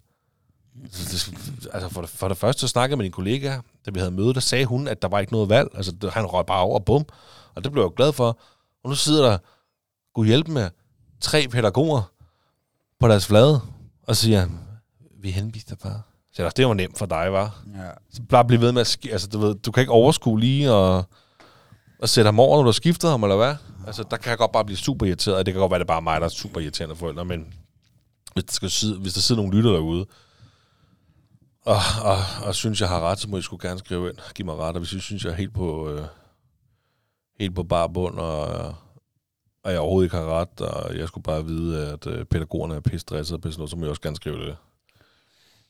Så 0.91 1.31
det- 1.31 1.67
Altså 1.73 1.89
for 1.89 2.01
det, 2.01 2.09
for 2.09 2.27
det 2.27 2.38
første, 2.38 2.59
så 2.59 2.67
snakkede 2.67 2.91
jeg 2.93 2.97
med 2.97 3.03
din 3.05 3.11
kollega, 3.11 3.59
da 3.86 3.91
vi 3.91 3.99
havde 3.99 4.11
møde, 4.11 4.33
der 4.33 4.39
sagde 4.39 4.65
hun, 4.65 4.88
at 4.88 5.01
der 5.01 5.07
var 5.07 5.19
ikke 5.19 5.31
noget 5.33 5.49
valg. 5.49 5.69
Altså, 5.73 5.91
det- 5.91 6.11
han 6.13 6.25
røg 6.25 6.45
bare 6.45 6.61
over, 6.61 6.79
bum. 6.79 7.05
Og 7.55 7.63
det 7.63 7.71
blev 7.71 7.83
jeg 7.83 7.89
jo 7.89 7.93
glad 7.95 8.13
for. 8.13 8.39
Og 8.83 8.89
nu 8.89 8.95
sidder 8.95 9.29
der, 9.29 9.38
kunne 10.15 10.27
hjælpe 10.27 10.51
med, 10.51 10.69
tre 11.19 11.47
pædagoger 11.47 12.11
på 12.99 13.07
deres 13.07 13.25
flade, 13.27 13.61
og 14.08 14.16
siger, 14.16 14.47
vi 15.22 15.32
henviser 15.32 15.76
bare. 15.76 16.01
Så 16.34 16.43
jeg, 16.43 16.58
det 16.58 16.68
var 16.68 16.74
nemt 16.74 16.97
for 16.97 17.06
dig, 17.06 17.32
var. 17.34 17.64
Ja. 17.76 17.89
Så 18.14 18.22
bare 18.30 18.45
blive 18.45 18.62
ved 18.62 18.72
med 18.72 18.82
at 18.82 18.88
sk- 18.88 19.12
altså, 19.12 19.28
du, 19.28 19.39
ved, 19.39 19.56
du 19.56 19.72
kan 19.72 19.82
ikke 19.82 19.91
overskue 19.91 20.39
lige 20.39 20.72
og, 20.72 21.03
og 21.99 22.10
sætte 22.10 22.28
ham 22.28 22.39
over, 22.39 22.58
når 22.58 22.64
du 22.64 22.68
har 22.68 22.72
skiftet 22.72 23.10
ham, 23.10 23.24
eller 23.24 23.36
hvad? 23.36 23.56
Altså, 23.88 24.03
der 24.12 24.18
kan 24.18 24.30
jeg 24.30 24.38
godt 24.38 24.51
bare 24.51 24.66
blive 24.66 24.78
super 24.78 25.06
irriteret. 25.06 25.45
Det 25.45 25.53
kan 25.53 25.60
godt 25.62 25.72
være, 25.72 25.80
det 25.80 25.84
er 25.84 25.88
bare 25.88 26.01
mig, 26.01 26.22
der 26.22 26.26
er 26.26 26.30
super 26.30 26.62
irriterende 26.62 26.95
forældre, 26.95 27.26
men 27.26 27.53
hvis 28.34 28.43
der, 28.43 28.53
skal 28.53 28.70
sidde, 28.70 28.99
hvis 28.99 29.14
der 29.14 29.22
sidder 29.22 29.41
nogle 29.41 29.58
lytter 29.58 29.72
derude, 29.72 30.06
og, 31.66 31.78
og, 32.03 32.18
og 32.47 32.56
synes, 32.56 32.82
jeg 32.82 32.89
har 32.89 32.99
ret, 33.01 33.20
så 33.20 33.30
må 33.30 33.38
I 33.38 33.41
skulle 33.41 33.68
gerne 33.68 33.80
skrive 33.80 34.10
ind. 34.10 34.18
Giv 34.36 34.45
mig 34.45 34.56
ret, 34.56 34.76
og 34.76 34.80
hvis 34.80 34.93
I 34.93 34.99
synes, 34.99 35.26
jeg 35.26 35.32
er 35.32 35.36
helt 35.36 35.53
på, 35.53 35.89
øh, 35.89 36.06
helt 37.40 37.56
på 37.56 37.64
bar 37.64 37.88
bund, 37.88 38.19
og, 38.19 38.76
og 39.65 39.71
jeg 39.71 39.79
overhovedet 39.79 40.05
ikke 40.05 40.15
har 40.17 40.39
ret, 40.41 40.61
og 40.61 40.97
jeg 40.97 41.07
skulle 41.07 41.23
bare 41.23 41.45
vide, 41.45 41.87
at 41.91 42.07
øh, 42.07 42.25
pædagogerne 42.25 42.75
er 42.75 42.79
pisse 42.79 42.99
stressede, 42.99 43.39
på 43.39 43.51
sådan 43.51 43.59
noget, 43.59 43.69
så 43.69 43.77
må 43.77 43.85
I 43.85 43.89
også 43.89 44.01
gerne 44.01 44.15
skrive 44.15 44.45
det. 44.45 44.55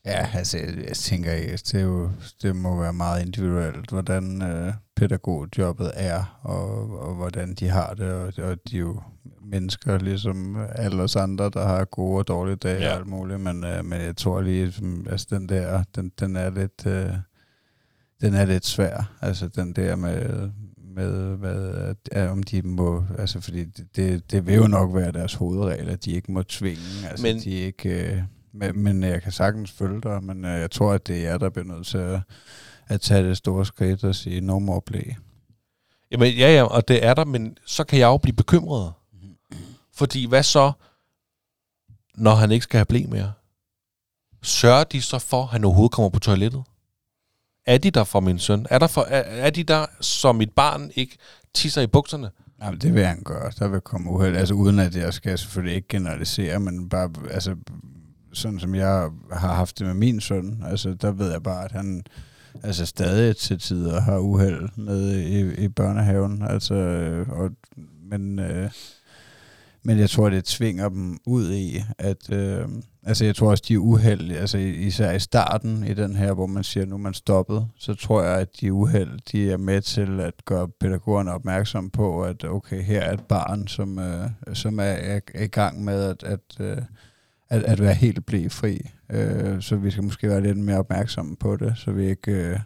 Ja, 0.04 0.28
altså, 0.34 0.58
jeg, 0.58 0.68
jeg 0.88 0.96
tænker, 0.96 1.32
det, 1.32 1.74
er 1.74 1.80
jo, 1.80 2.10
det 2.42 2.56
må 2.56 2.80
være 2.80 2.92
meget 2.92 3.26
individuelt, 3.26 3.90
hvordan 3.90 4.42
øh, 4.42 4.72
pædagogjobbet 4.96 5.90
er, 5.94 6.40
og, 6.42 6.90
og 7.00 7.14
hvordan 7.14 7.54
de 7.54 7.68
har 7.68 7.94
det, 7.94 8.12
og, 8.12 8.32
og 8.50 8.58
de 8.70 8.76
er 8.76 8.80
jo 8.80 9.00
mennesker, 9.42 9.98
ligesom 9.98 10.56
alle 10.74 11.02
os 11.02 11.16
andre, 11.16 11.50
der 11.50 11.66
har 11.66 11.84
gode 11.84 12.18
og 12.18 12.28
dårlige 12.28 12.56
dage 12.56 12.80
Ja. 12.82 12.90
og 12.90 12.96
alt 12.96 13.06
muligt, 13.06 13.40
men, 13.40 13.64
øh, 13.64 13.84
men 13.84 14.00
jeg 14.00 14.16
tror 14.16 14.40
lige, 14.40 14.72
altså 15.10 15.26
den 15.30 15.48
der, 15.48 15.82
den, 15.94 16.12
den 16.20 16.36
er 16.36 16.50
lidt, 16.50 16.86
øh, 16.86 17.12
den 18.20 18.34
er 18.34 18.44
lidt 18.44 18.66
svær, 18.66 19.16
altså 19.20 19.48
den 19.48 19.72
der 19.72 19.96
med, 19.96 20.50
med 20.96 21.36
hvad, 21.36 21.94
at, 22.12 22.28
om 22.28 22.42
de 22.42 22.62
må, 22.62 23.04
altså 23.18 23.40
fordi 23.40 23.64
det, 23.64 24.30
det, 24.30 24.46
vil 24.46 24.54
jo 24.54 24.66
nok 24.66 24.94
være 24.94 25.12
deres 25.12 25.34
hovedregel, 25.34 25.88
at 25.88 26.04
de 26.04 26.12
ikke 26.12 26.32
må 26.32 26.42
tvinge, 26.42 27.08
altså 27.10 27.22
men, 27.22 27.40
de 27.40 27.50
ikke, 27.50 27.88
øh, 27.88 28.22
men, 28.52 28.78
men 28.78 29.02
jeg 29.02 29.22
kan 29.22 29.32
sagtens 29.32 29.72
følge 29.72 30.00
dig, 30.00 30.24
men 30.24 30.44
øh, 30.44 30.60
jeg 30.60 30.70
tror, 30.70 30.92
at 30.92 31.06
det 31.06 31.16
er 31.16 31.20
jer, 31.20 31.38
der 31.38 31.50
bliver 31.50 31.66
nødt 31.66 31.86
til 31.86 31.98
at, 31.98 32.20
at 32.86 33.00
tage 33.00 33.28
det 33.28 33.36
store 33.36 33.66
skridt 33.66 34.04
og 34.04 34.14
sige, 34.14 34.40
no 34.40 34.58
more 34.58 34.82
play. 34.82 35.12
Jamen, 36.10 36.34
ja, 36.34 36.54
ja, 36.54 36.62
og 36.62 36.88
det 36.88 37.04
er 37.04 37.14
der, 37.14 37.24
men 37.24 37.58
så 37.66 37.84
kan 37.84 37.98
jeg 37.98 38.06
jo 38.06 38.16
blive 38.16 38.36
bekymret. 38.36 38.92
Fordi 39.94 40.26
hvad 40.26 40.42
så, 40.42 40.72
når 42.14 42.34
han 42.34 42.50
ikke 42.50 42.62
skal 42.62 42.78
have 42.78 42.84
blæ 42.84 43.02
mere? 43.08 43.32
Sørger 44.42 44.84
de 44.84 45.02
så 45.02 45.18
for, 45.18 45.42
at 45.42 45.48
han 45.48 45.64
overhovedet 45.64 45.92
kommer 45.92 46.10
på 46.10 46.18
toilettet? 46.18 46.64
Er 47.66 47.78
de 47.78 47.90
der 47.90 48.04
for 48.04 48.20
min 48.20 48.38
søn? 48.38 48.66
Er, 48.70 48.78
der 48.78 48.86
for, 48.86 49.00
er, 49.00 49.20
er 49.20 49.50
de 49.50 49.62
der, 49.62 49.86
så 50.00 50.32
mit 50.32 50.50
barn 50.50 50.90
ikke 50.94 51.16
tisser 51.54 51.82
i 51.82 51.86
bukserne? 51.86 52.30
Jamen, 52.62 52.80
det 52.80 52.94
vil 52.94 53.04
han 53.04 53.22
gøre. 53.24 53.52
Der 53.58 53.68
vil 53.68 53.80
komme 53.80 54.10
uheld. 54.10 54.36
Altså 54.36 54.54
uden 54.54 54.78
at 54.78 54.96
jeg 54.96 55.14
skal 55.14 55.38
selvfølgelig 55.38 55.76
ikke 55.76 55.88
generalisere, 55.88 56.60
men 56.60 56.88
bare, 56.88 57.10
altså, 57.30 57.56
sådan 58.32 58.60
som 58.60 58.74
jeg 58.74 59.10
har 59.32 59.54
haft 59.54 59.78
det 59.78 59.86
med 59.86 59.94
min 59.94 60.20
søn, 60.20 60.62
altså 60.66 60.94
der 60.94 61.12
ved 61.12 61.32
jeg 61.32 61.42
bare, 61.42 61.64
at 61.64 61.72
han 61.72 62.02
altså 62.62 62.86
stadig 62.86 63.36
til 63.36 63.58
tider 63.58 64.00
har 64.00 64.18
uheld 64.18 64.68
nede 64.76 65.24
i, 65.24 65.64
i 65.64 65.68
børnehaven. 65.68 66.42
Altså, 66.42 66.74
øh, 66.74 67.28
og, 67.28 67.50
men, 68.10 68.38
øh, 68.38 68.70
men 69.82 69.98
jeg 69.98 70.10
tror, 70.10 70.30
det 70.30 70.44
tvinger 70.44 70.88
dem 70.88 71.18
ud 71.26 71.52
i, 71.52 71.82
at 71.98 72.32
øh, 72.32 72.68
altså 73.06 73.24
jeg 73.24 73.36
tror 73.36 73.50
også, 73.50 73.64
de 73.68 73.74
er 73.74 73.78
uheldige, 73.78 74.38
altså 74.38 74.58
især 74.58 75.12
i 75.12 75.18
starten 75.18 75.84
i 75.84 75.94
den 75.94 76.16
her, 76.16 76.32
hvor 76.32 76.46
man 76.46 76.64
siger, 76.64 76.86
nu 76.86 76.94
er 76.94 76.98
man 76.98 77.14
stoppet, 77.14 77.68
så 77.78 77.94
tror 77.94 78.22
jeg, 78.22 78.38
at 78.38 78.60
de 78.60 78.72
uheld, 78.72 79.18
de 79.32 79.50
er 79.50 79.56
med 79.56 79.80
til 79.80 80.20
at 80.20 80.34
gøre 80.44 80.68
pædagogerne 80.68 81.32
opmærksom 81.32 81.90
på, 81.90 82.22
at 82.22 82.44
okay, 82.44 82.82
her 82.82 83.00
er 83.00 83.12
et 83.12 83.24
barn, 83.24 83.68
som, 83.68 83.98
øh, 83.98 84.30
som 84.52 84.78
er, 84.78 84.82
er, 84.82 85.20
er 85.34 85.44
i 85.44 85.46
gang 85.46 85.84
med 85.84 86.04
at, 86.04 86.22
at, 86.22 86.40
øh, 86.60 86.78
at, 87.48 87.62
at 87.62 87.80
være 87.80 87.94
helt 87.94 88.26
blive 88.26 88.50
fri. 88.50 88.80
Øh, 89.10 89.62
så 89.62 89.76
vi 89.76 89.90
skal 89.90 90.04
måske 90.04 90.28
være 90.28 90.42
lidt 90.42 90.58
mere 90.58 90.78
opmærksomme 90.78 91.36
på 91.36 91.56
det, 91.56 91.72
så 91.76 91.90
vi 91.90 92.08
ikke 92.08 92.32
øh, 92.32 92.58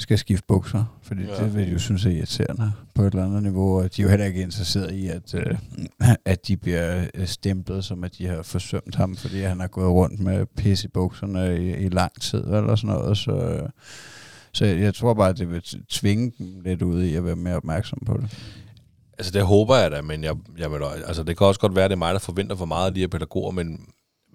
skal 0.00 0.18
skifte 0.18 0.44
bukser, 0.48 0.84
fordi 1.02 1.22
ja. 1.22 1.44
det 1.44 1.54
vil 1.54 1.66
de 1.66 1.72
jo 1.72 1.78
synes 1.78 2.06
er 2.06 2.10
irriterende 2.10 2.72
på 2.94 3.02
et 3.02 3.06
eller 3.06 3.26
andet 3.26 3.42
niveau, 3.42 3.78
og 3.78 3.96
de 3.96 4.02
er 4.02 4.04
jo 4.04 4.10
heller 4.10 4.26
ikke 4.26 4.42
interesseret 4.42 4.94
i, 4.94 5.08
at, 5.08 5.34
øh, 5.34 5.58
at 6.24 6.48
de 6.48 6.56
bliver 6.56 7.06
øh, 7.14 7.26
stemplet, 7.26 7.84
som 7.84 8.04
at 8.04 8.18
de 8.18 8.26
har 8.26 8.42
forsømt 8.42 8.94
ham, 8.94 9.16
fordi 9.16 9.40
han 9.40 9.60
har 9.60 9.66
gået 9.66 9.90
rundt 9.90 10.20
med 10.20 10.46
pis 10.56 10.84
i 10.84 10.88
bukserne 10.88 11.56
i, 11.56 11.70
i 11.70 11.88
lang 11.88 12.20
tid, 12.20 12.44
eller 12.44 12.76
sådan 12.76 12.96
noget, 12.96 13.18
så... 13.18 13.32
Øh, 13.32 13.68
så 14.52 14.64
jeg 14.64 14.94
tror 14.94 15.14
bare, 15.14 15.28
at 15.28 15.38
det 15.38 15.50
vil 15.50 15.62
tvinge 15.88 16.32
dem 16.38 16.60
lidt 16.64 16.82
ud 16.82 17.02
i 17.02 17.14
at 17.14 17.24
være 17.24 17.36
mere 17.36 17.56
opmærksom 17.56 17.98
på 18.06 18.16
det. 18.16 18.38
Altså 19.18 19.32
det 19.32 19.42
håber 19.42 19.76
jeg 19.76 19.90
da, 19.90 20.02
men 20.02 20.24
jeg, 20.24 20.36
jeg 20.58 20.72
vil, 20.72 20.80
altså, 21.06 21.22
det 21.22 21.38
kan 21.38 21.46
også 21.46 21.60
godt 21.60 21.74
være, 21.74 21.84
at 21.84 21.90
det 21.90 21.96
er 21.96 21.98
mig, 21.98 22.12
der 22.12 22.18
forventer 22.18 22.56
for 22.56 22.64
meget 22.64 22.86
af 22.86 22.94
de 22.94 23.00
her 23.00 23.08
pædagoger, 23.08 23.50
men, 23.50 23.86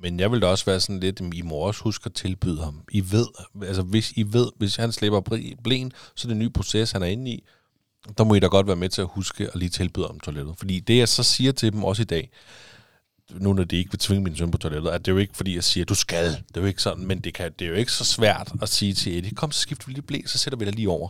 men 0.05 0.19
jeg 0.19 0.31
vil 0.31 0.41
da 0.41 0.47
også 0.47 0.65
være 0.65 0.79
sådan 0.79 0.99
lidt, 0.99 1.21
I 1.33 1.41
må 1.41 1.55
også 1.55 1.83
huske 1.83 2.05
at 2.05 2.13
tilbyde 2.13 2.63
ham. 2.63 2.81
I 2.91 3.11
ved, 3.11 3.27
altså 3.61 3.81
hvis 3.81 4.11
I 4.11 4.33
ved, 4.33 4.47
hvis 4.57 4.75
han 4.75 4.91
slipper 4.91 5.21
blæn, 5.63 5.91
så 6.15 6.27
er 6.27 6.29
det 6.29 6.35
en 6.35 6.39
ny 6.39 6.53
proces, 6.53 6.91
han 6.91 7.03
er 7.03 7.07
inde 7.07 7.31
i. 7.31 7.43
Der 8.17 8.23
må 8.23 8.35
I 8.35 8.39
da 8.39 8.47
godt 8.47 8.67
være 8.67 8.75
med 8.75 8.89
til 8.89 9.01
at 9.01 9.07
huske 9.11 9.47
at 9.53 9.55
lige 9.55 9.69
tilbyde 9.69 10.07
om 10.07 10.19
toilettet. 10.19 10.55
Fordi 10.57 10.79
det, 10.79 10.97
jeg 10.97 11.09
så 11.09 11.23
siger 11.23 11.51
til 11.51 11.73
dem 11.73 11.83
også 11.83 12.01
i 12.01 12.05
dag, 12.05 12.29
nu 13.31 13.53
når 13.53 13.63
de 13.63 13.77
ikke 13.77 13.91
vil 13.91 13.99
tvinge 13.99 14.23
min 14.23 14.35
søn 14.35 14.51
på 14.51 14.57
toilettet, 14.57 14.89
at 14.89 15.05
det 15.05 15.11
er 15.11 15.15
jo 15.15 15.19
ikke, 15.19 15.37
fordi 15.37 15.55
jeg 15.55 15.63
siger, 15.63 15.85
du 15.85 15.95
skal. 15.95 16.25
Det 16.25 16.57
er 16.57 16.61
jo 16.61 16.67
ikke 16.67 16.81
sådan, 16.81 17.05
men 17.05 17.19
det, 17.19 17.33
kan, 17.33 17.51
det 17.59 17.65
er 17.65 17.69
jo 17.69 17.75
ikke 17.75 17.91
så 17.91 18.05
svært 18.05 18.51
at 18.61 18.69
sige 18.69 18.93
til 18.93 19.17
Eddie, 19.17 19.31
kom, 19.31 19.51
så 19.51 19.59
skifter 19.59 19.85
vi 19.87 19.93
lige 19.93 20.01
blæ, 20.01 20.19
så 20.25 20.37
sætter 20.37 20.59
vi 20.59 20.65
dig 20.65 20.73
lige 20.75 20.89
over. 20.89 21.09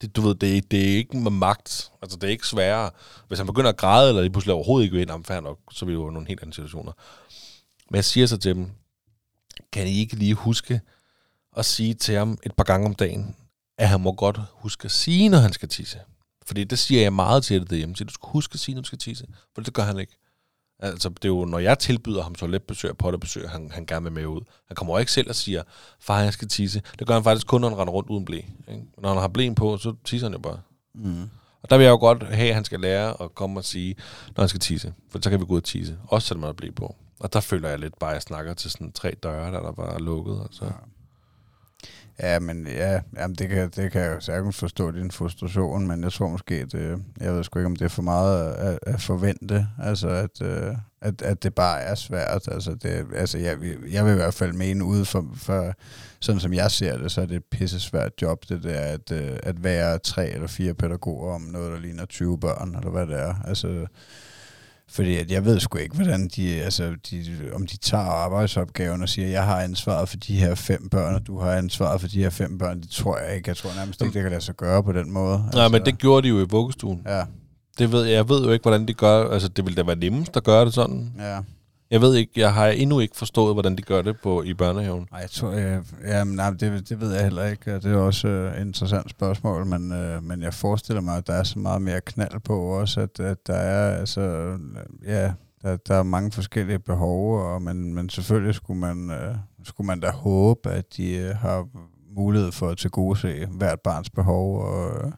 Det, 0.00 0.16
du 0.16 0.20
ved, 0.20 0.34
det, 0.34 0.70
det 0.70 0.92
er 0.92 0.96
ikke 0.96 1.16
med 1.16 1.30
magt. 1.30 1.90
Altså, 2.02 2.16
det 2.16 2.26
er 2.26 2.30
ikke 2.30 2.46
sværere. 2.46 2.90
Hvis 3.28 3.38
han 3.38 3.46
begynder 3.46 3.70
at 3.70 3.76
græde, 3.76 4.08
eller 4.08 4.22
lige 4.22 4.32
pludselig 4.32 4.54
overhovedet 4.54 4.84
ikke 4.84 4.96
vil 4.96 5.02
ind, 5.02 5.24
så 5.70 5.84
er 5.84 5.88
det 5.88 5.94
jo 5.94 6.10
nogle 6.10 6.28
helt 6.28 6.42
andre 6.42 6.54
situationer. 6.54 6.92
Men 7.90 7.96
jeg 7.96 8.04
siger 8.04 8.26
så 8.26 8.36
til 8.36 8.54
dem, 8.54 8.70
kan 9.72 9.86
I 9.86 9.98
ikke 9.98 10.16
lige 10.16 10.34
huske 10.34 10.80
at 11.56 11.64
sige 11.64 11.94
til 11.94 12.14
ham 12.14 12.38
et 12.42 12.52
par 12.52 12.64
gange 12.64 12.86
om 12.86 12.94
dagen, 12.94 13.36
at 13.78 13.88
han 13.88 14.00
må 14.00 14.12
godt 14.12 14.40
huske 14.52 14.84
at 14.84 14.90
sige, 14.90 15.28
når 15.28 15.38
han 15.38 15.52
skal 15.52 15.68
tisse. 15.68 15.98
Fordi 16.46 16.64
det 16.64 16.78
siger 16.78 17.02
jeg 17.02 17.12
meget 17.12 17.44
til 17.44 17.60
det 17.60 17.70
derhjemme, 17.70 17.96
så 17.96 18.04
du 18.04 18.12
skal 18.12 18.28
huske 18.28 18.54
at 18.54 18.60
sige, 18.60 18.74
når 18.74 18.82
du 18.82 18.86
skal 18.86 18.98
tisse. 18.98 19.26
For 19.54 19.62
det 19.62 19.74
gør 19.74 19.82
han 19.82 19.98
ikke. 19.98 20.16
Altså, 20.78 21.08
det 21.08 21.24
er 21.24 21.28
jo, 21.28 21.44
når 21.44 21.58
jeg 21.58 21.78
tilbyder 21.78 22.22
ham 22.22 22.34
toiletbesøg 22.34 22.90
og 22.90 22.96
pottebesøg, 22.96 23.50
han, 23.50 23.70
han 23.70 23.86
gerne 23.86 24.02
vil 24.02 24.12
med 24.12 24.26
ud. 24.26 24.40
Han 24.66 24.74
kommer 24.74 24.98
ikke 24.98 25.12
selv 25.12 25.28
og 25.28 25.34
siger, 25.34 25.62
far, 26.00 26.20
jeg 26.20 26.32
skal 26.32 26.48
tisse. 26.48 26.82
Det 26.98 27.06
gør 27.06 27.14
han 27.14 27.24
faktisk 27.24 27.46
kun, 27.46 27.60
når 27.60 27.68
han 27.68 27.78
render 27.78 27.92
rundt 27.92 28.10
uden 28.10 28.24
blæ. 28.24 28.36
Ikke? 28.36 28.82
Når 28.98 29.08
han 29.08 29.18
har 29.18 29.28
blæen 29.28 29.54
på, 29.54 29.78
så 29.78 29.94
tisser 30.04 30.26
han 30.26 30.32
jo 30.32 30.38
bare. 30.38 30.60
Mm. 30.94 31.30
Og 31.62 31.70
der 31.70 31.76
vil 31.76 31.84
jeg 31.84 31.90
jo 31.90 31.96
godt 31.96 32.22
have, 32.22 32.48
at 32.48 32.54
han 32.54 32.64
skal 32.64 32.80
lære 32.80 33.22
at 33.22 33.34
komme 33.34 33.60
og 33.60 33.64
sige, 33.64 33.94
når 34.36 34.42
han 34.42 34.48
skal 34.48 34.60
tisse. 34.60 34.94
For 35.10 35.18
så 35.22 35.30
kan 35.30 35.40
vi 35.40 35.44
gå 35.44 35.52
ud 35.52 35.58
og 35.58 35.64
tisse. 35.64 35.98
Også 36.08 36.28
selvom 36.28 36.40
man 36.40 36.48
har 36.48 36.52
blæ 36.52 36.70
på. 36.70 36.96
Og 37.20 37.32
der 37.32 37.40
føler 37.40 37.68
jeg 37.68 37.78
lidt 37.78 37.98
bare, 37.98 38.10
at 38.10 38.14
jeg 38.14 38.22
snakker 38.22 38.54
til 38.54 38.70
sådan 38.70 38.92
tre 38.92 39.16
døre, 39.22 39.52
der, 39.52 39.60
der 39.62 39.72
var 39.72 39.98
lukket. 39.98 40.40
Altså. 40.42 40.64
Ja. 40.64 40.70
Ja, 42.22 42.38
men 42.38 42.66
ja, 42.66 43.00
jamen 43.16 43.34
det, 43.34 43.48
kan, 43.48 43.70
det 43.70 43.92
kan 43.92 44.00
jeg 44.00 44.14
jo 44.14 44.20
sagtens 44.20 44.56
forstå 44.56 44.90
din 44.90 45.10
frustration, 45.10 45.86
men 45.86 46.04
jeg 46.04 46.12
tror 46.12 46.28
måske, 46.28 46.54
at 46.54 46.72
det, 46.72 47.04
jeg 47.20 47.34
ved 47.34 47.44
sgu 47.44 47.58
ikke, 47.58 47.66
om 47.66 47.76
det 47.76 47.84
er 47.84 47.88
for 47.88 48.02
meget 48.02 48.54
at, 48.54 48.78
at 48.82 49.00
forvente, 49.00 49.66
altså 49.82 50.08
at, 50.08 50.42
øh, 50.42 50.76
at, 51.00 51.22
at 51.22 51.42
det 51.42 51.54
bare 51.54 51.80
er 51.80 51.94
svært. 51.94 52.48
Altså, 52.48 52.74
det, 52.74 53.06
altså 53.14 53.38
jeg, 53.38 53.58
jeg 53.90 54.04
vil 54.04 54.12
i 54.12 54.16
hvert 54.16 54.34
fald 54.34 54.52
mene 54.52 54.84
ude 54.84 55.04
for, 55.04 55.26
for, 55.34 55.72
sådan 56.20 56.40
som 56.40 56.52
jeg 56.52 56.70
ser 56.70 56.98
det, 56.98 57.12
så 57.12 57.20
er 57.20 57.26
det 57.26 57.36
et 57.36 57.44
pisse 57.44 57.80
svært 57.80 58.12
job, 58.22 58.44
det 58.48 58.62
der 58.62 58.80
at, 58.80 59.12
øh, 59.12 59.38
at 59.42 59.64
være 59.64 59.98
tre 59.98 60.30
eller 60.30 60.46
fire 60.46 60.74
pædagoger 60.74 61.34
om 61.34 61.40
noget, 61.40 61.72
der 61.72 61.78
ligner 61.78 62.04
20 62.04 62.40
børn, 62.40 62.74
eller 62.76 62.90
hvad 62.90 63.06
det 63.06 63.20
er. 63.20 63.34
Altså, 63.44 63.86
fordi 64.90 65.16
at 65.16 65.30
jeg 65.30 65.44
ved 65.44 65.60
sgu 65.60 65.78
ikke, 65.78 65.94
hvordan 65.94 66.28
de, 66.36 66.62
altså, 66.62 66.94
de, 67.10 67.24
om 67.54 67.66
de 67.66 67.76
tager 67.76 68.04
arbejdsopgaven 68.04 69.02
og 69.02 69.08
siger, 69.08 69.28
jeg 69.28 69.44
har 69.44 69.60
ansvaret 69.60 70.08
for 70.08 70.16
de 70.16 70.36
her 70.36 70.54
fem 70.54 70.88
børn, 70.88 71.14
og 71.14 71.26
du 71.26 71.38
har 71.38 71.52
ansvaret 71.52 72.00
for 72.00 72.08
de 72.08 72.18
her 72.22 72.30
fem 72.30 72.58
børn. 72.58 72.80
Det 72.80 72.90
tror 72.90 73.18
jeg 73.18 73.36
ikke. 73.36 73.48
Jeg 73.48 73.56
tror 73.56 73.70
nærmest 73.76 74.02
ikke, 74.02 74.14
det 74.14 74.22
kan 74.22 74.30
lade 74.30 74.40
sig 74.40 74.56
gøre 74.56 74.82
på 74.82 74.92
den 74.92 75.12
måde. 75.12 75.38
Nej, 75.38 75.46
altså, 75.46 75.68
men 75.68 75.86
det 75.86 75.98
gjorde 75.98 76.22
de 76.22 76.28
jo 76.28 76.40
i 76.40 76.46
vuggestuen. 76.50 77.02
Ja. 77.06 77.22
Det 77.78 77.92
ved 77.92 78.04
jeg, 78.04 78.28
ved 78.28 78.44
jo 78.44 78.50
ikke, 78.50 78.62
hvordan 78.62 78.88
de 78.88 78.94
gør. 78.94 79.30
Altså, 79.30 79.48
det 79.48 79.64
ville 79.64 79.76
da 79.76 79.82
være 79.82 79.96
nemmest 79.96 80.36
at 80.36 80.44
gøre 80.44 80.64
det 80.64 80.74
sådan. 80.74 81.12
Ja. 81.18 81.38
Jeg 81.90 82.00
ved 82.00 82.14
ikke, 82.14 82.32
jeg 82.36 82.54
har 82.54 82.66
endnu 82.66 83.00
ikke 83.00 83.16
forstået, 83.16 83.54
hvordan 83.54 83.76
de 83.76 83.82
gør 83.82 84.02
det 84.02 84.16
på 84.22 84.42
i 84.42 84.54
børnehaven. 84.54 85.08
Nej, 85.10 85.20
jeg 85.20 85.30
tror, 85.30 85.50
jeg, 85.50 85.82
ja, 86.04 86.24
nej, 86.24 86.50
det, 86.50 86.88
det 86.88 87.00
ved 87.00 87.12
jeg 87.12 87.22
heller 87.22 87.44
ikke. 87.44 87.74
Det 87.74 87.86
er 87.86 87.96
også 87.96 88.28
et 88.28 88.60
interessant 88.60 89.10
spørgsmål, 89.10 89.66
men, 89.66 89.92
øh, 89.92 90.22
men 90.22 90.42
jeg 90.42 90.54
forestiller 90.54 91.02
mig, 91.02 91.16
at 91.16 91.26
der 91.26 91.32
er 91.32 91.42
så 91.42 91.58
meget 91.58 91.82
mere 91.82 92.00
knald 92.00 92.40
på 92.40 92.60
også, 92.60 93.00
at, 93.00 93.20
at 93.20 93.46
der 93.46 93.54
er, 93.54 93.96
altså, 93.98 94.20
øh, 94.20 94.58
ja, 95.04 95.32
der, 95.62 95.76
der 95.76 95.94
er 95.94 96.02
mange 96.02 96.32
forskellige 96.32 96.78
behov, 96.78 97.40
og, 97.40 97.62
men, 97.62 97.94
men 97.94 98.08
selvfølgelig 98.08 98.54
skulle 98.54 98.80
man, 98.80 99.10
øh, 99.10 99.36
skulle 99.64 99.86
man 99.86 100.00
da 100.00 100.10
håbe, 100.10 100.70
at 100.70 100.96
de 100.96 101.16
øh, 101.16 101.36
har 101.36 101.68
mulighed 102.16 102.52
for 102.52 102.68
at 102.68 102.78
tilgodese 102.78 103.46
hvert 103.46 103.80
barns 103.80 104.10
behov 104.10 104.60
og, 104.60 105.06
øh, 105.06 105.12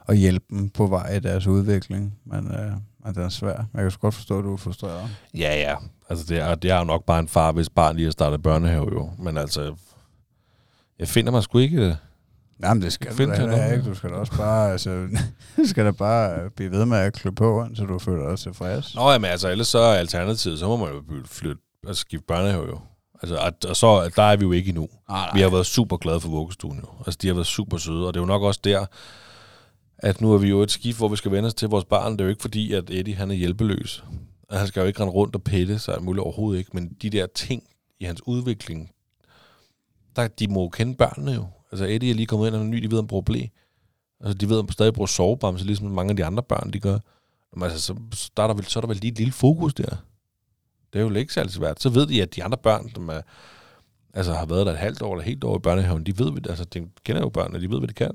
og 0.00 0.14
hjælpe 0.14 0.46
dem 0.50 0.68
på 0.68 0.86
vej 0.86 1.14
i 1.14 1.20
deres 1.20 1.46
udvikling. 1.46 2.14
Men, 2.24 2.52
øh, 2.52 2.72
at 3.06 3.14
det 3.14 3.24
er 3.24 3.28
svært. 3.28 3.64
Jeg 3.74 3.82
kan 3.82 3.92
godt 4.00 4.14
forstå, 4.14 4.38
at 4.38 4.44
du 4.44 4.52
er 4.52 4.56
frustreret. 4.56 5.10
Ja, 5.34 5.60
ja. 5.60 5.76
Altså, 6.10 6.24
det 6.28 6.38
er, 6.38 6.54
det 6.54 6.70
er 6.70 6.78
jo 6.78 6.84
nok 6.84 7.04
bare 7.04 7.20
en 7.20 7.28
far, 7.28 7.52
hvis 7.52 7.68
barn 7.68 7.96
lige 7.96 8.06
har 8.06 8.12
startet 8.12 8.42
børnehave, 8.42 8.88
jo. 8.92 9.10
Men 9.18 9.38
altså, 9.38 9.74
jeg 10.98 11.08
finder 11.08 11.32
mig 11.32 11.42
sgu 11.42 11.58
ikke... 11.58 11.96
Jamen, 12.62 12.82
det 12.82 12.92
skal 12.92 13.18
du 13.18 13.26
da 13.26 13.72
ikke. 13.72 13.84
Du 13.84 13.94
skal 13.94 14.10
da 14.10 14.14
også 14.14 14.36
bare, 14.36 14.72
altså, 14.72 15.08
skal 15.70 15.84
da 15.84 15.90
bare 15.90 16.50
blive 16.50 16.70
ved 16.70 16.86
med 16.86 16.98
at 16.98 17.12
klø 17.12 17.30
på, 17.30 17.66
så 17.74 17.84
du 17.84 17.98
føler 17.98 18.28
dig 18.28 18.38
tilfreds. 18.38 18.94
Nå, 18.94 19.10
jamen, 19.10 19.30
altså, 19.30 19.48
ellers 19.48 19.68
så 19.68 19.78
er 19.78 19.94
alternativet, 19.94 20.58
så 20.58 20.66
må 20.66 20.76
man 20.76 20.88
jo 20.88 21.02
flytte, 21.26 21.62
altså 21.86 22.00
skifte 22.00 22.24
børnehave, 22.28 22.66
jo. 22.66 22.80
Altså, 23.22 23.36
og, 23.36 23.52
og 23.68 23.76
så, 23.76 24.10
der 24.16 24.22
er 24.22 24.36
vi 24.36 24.44
jo 24.44 24.52
ikke 24.52 24.68
endnu. 24.68 24.88
Ah, 25.08 25.34
vi 25.34 25.40
har 25.40 25.50
været 25.50 25.66
super 25.66 25.96
glade 25.96 26.20
for 26.20 26.28
vuggestuen, 26.28 26.78
jo. 26.78 26.88
Altså, 27.06 27.18
de 27.22 27.26
har 27.26 27.34
været 27.34 27.46
super 27.46 27.76
søde, 27.76 28.06
og 28.06 28.14
det 28.14 28.20
er 28.20 28.22
jo 28.22 28.26
nok 28.26 28.42
også 28.42 28.60
der, 28.64 28.86
at 30.02 30.20
nu 30.20 30.32
er 30.32 30.38
vi 30.38 30.48
jo 30.48 30.62
et 30.62 30.70
skift, 30.70 30.98
hvor 30.98 31.08
vi 31.08 31.16
skal 31.16 31.32
vende 31.32 31.46
os 31.46 31.54
til 31.54 31.68
vores 31.68 31.84
barn. 31.84 32.12
Det 32.12 32.20
er 32.20 32.24
jo 32.24 32.30
ikke 32.30 32.42
fordi, 32.42 32.72
at 32.72 32.90
Eddie 32.90 33.14
han 33.14 33.30
er 33.30 33.34
hjælpeløs. 33.34 34.04
Han 34.50 34.66
skal 34.66 34.80
jo 34.80 34.86
ikke 34.86 35.00
rende 35.00 35.12
rundt 35.12 35.34
og 35.34 35.42
pille 35.42 35.78
sig 35.78 35.94
alt 35.94 36.04
muligt 36.04 36.22
overhovedet 36.22 36.58
ikke. 36.58 36.70
Men 36.74 36.96
de 37.02 37.10
der 37.10 37.26
ting 37.26 37.62
i 38.00 38.04
hans 38.04 38.26
udvikling, 38.26 38.90
der, 40.16 40.28
de 40.28 40.48
må 40.48 40.62
jo 40.62 40.68
kende 40.68 40.94
børnene 40.94 41.32
jo. 41.32 41.46
Altså 41.72 41.84
Eddie 41.84 42.10
er 42.10 42.14
lige 42.14 42.26
kommet 42.26 42.46
ind 42.46 42.56
og 42.56 42.60
er 42.60 42.64
ny, 42.64 42.82
de 42.82 42.90
ved, 42.90 42.98
om 42.98 43.06
bruger 43.06 43.22
blæ. 43.22 43.46
Altså 44.20 44.34
de 44.34 44.48
ved, 44.48 44.58
om 44.58 44.70
stadig 44.70 44.94
bruger 44.94 45.06
sovebamse, 45.06 45.66
ligesom 45.66 45.90
mange 45.90 46.10
af 46.10 46.16
de 46.16 46.24
andre 46.24 46.42
børn, 46.42 46.70
de 46.70 46.80
gør. 46.80 46.98
Men 47.54 47.62
altså, 47.62 47.80
så, 47.80 47.96
så, 48.12 48.30
der 48.36 48.42
er 48.42 48.46
der 48.46 48.54
vel, 48.54 48.64
så 48.64 48.78
er 48.78 48.80
der 48.80 48.88
vel 48.88 48.96
lige 48.96 49.12
et 49.12 49.18
lille 49.18 49.32
fokus 49.32 49.74
der. 49.74 49.96
Det 50.92 50.98
er 50.98 51.00
jo 51.00 51.14
ikke 51.14 51.32
særlig 51.32 51.52
svært. 51.52 51.82
Så 51.82 51.90
ved 51.90 52.06
de, 52.06 52.22
at 52.22 52.36
de 52.36 52.44
andre 52.44 52.58
børn, 52.58 52.90
som 52.94 53.08
er, 53.08 53.20
altså, 54.14 54.34
har 54.34 54.46
været 54.46 54.66
der 54.66 54.72
et 54.72 54.78
halvt 54.78 55.02
år 55.02 55.14
eller 55.14 55.24
helt 55.24 55.44
år 55.44 55.56
i 55.56 55.60
børnehaven, 55.60 56.06
de 56.06 56.18
ved, 56.18 56.46
altså, 56.48 56.64
de 56.64 56.88
kender 57.04 57.22
jo 57.22 57.28
børnene, 57.28 57.60
de 57.60 57.70
ved, 57.70 57.78
hvad 57.78 57.88
de 57.88 57.94
kan. 57.94 58.12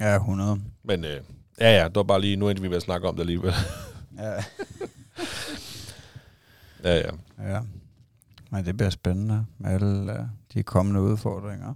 Ja, 0.00 0.14
100. 0.16 0.60
Men 0.82 1.04
øh, 1.04 1.20
ja, 1.60 1.78
ja, 1.80 1.84
det 1.84 1.96
var 1.96 2.02
bare 2.02 2.20
lige, 2.20 2.36
nu 2.36 2.48
endte 2.48 2.62
vi 2.62 2.68
ved 2.68 2.76
at 2.76 2.82
snakke 2.82 3.08
om 3.08 3.14
det 3.14 3.20
alligevel. 3.20 3.52
ja. 4.18 4.32
ja, 6.84 6.96
ja. 6.96 7.10
Ja. 7.38 7.60
Men 8.50 8.64
det 8.64 8.76
bliver 8.76 8.90
spændende 8.90 9.46
med 9.58 9.70
alle 9.70 10.12
uh, 10.12 10.18
de 10.54 10.62
kommende 10.62 11.00
udfordringer. 11.00 11.74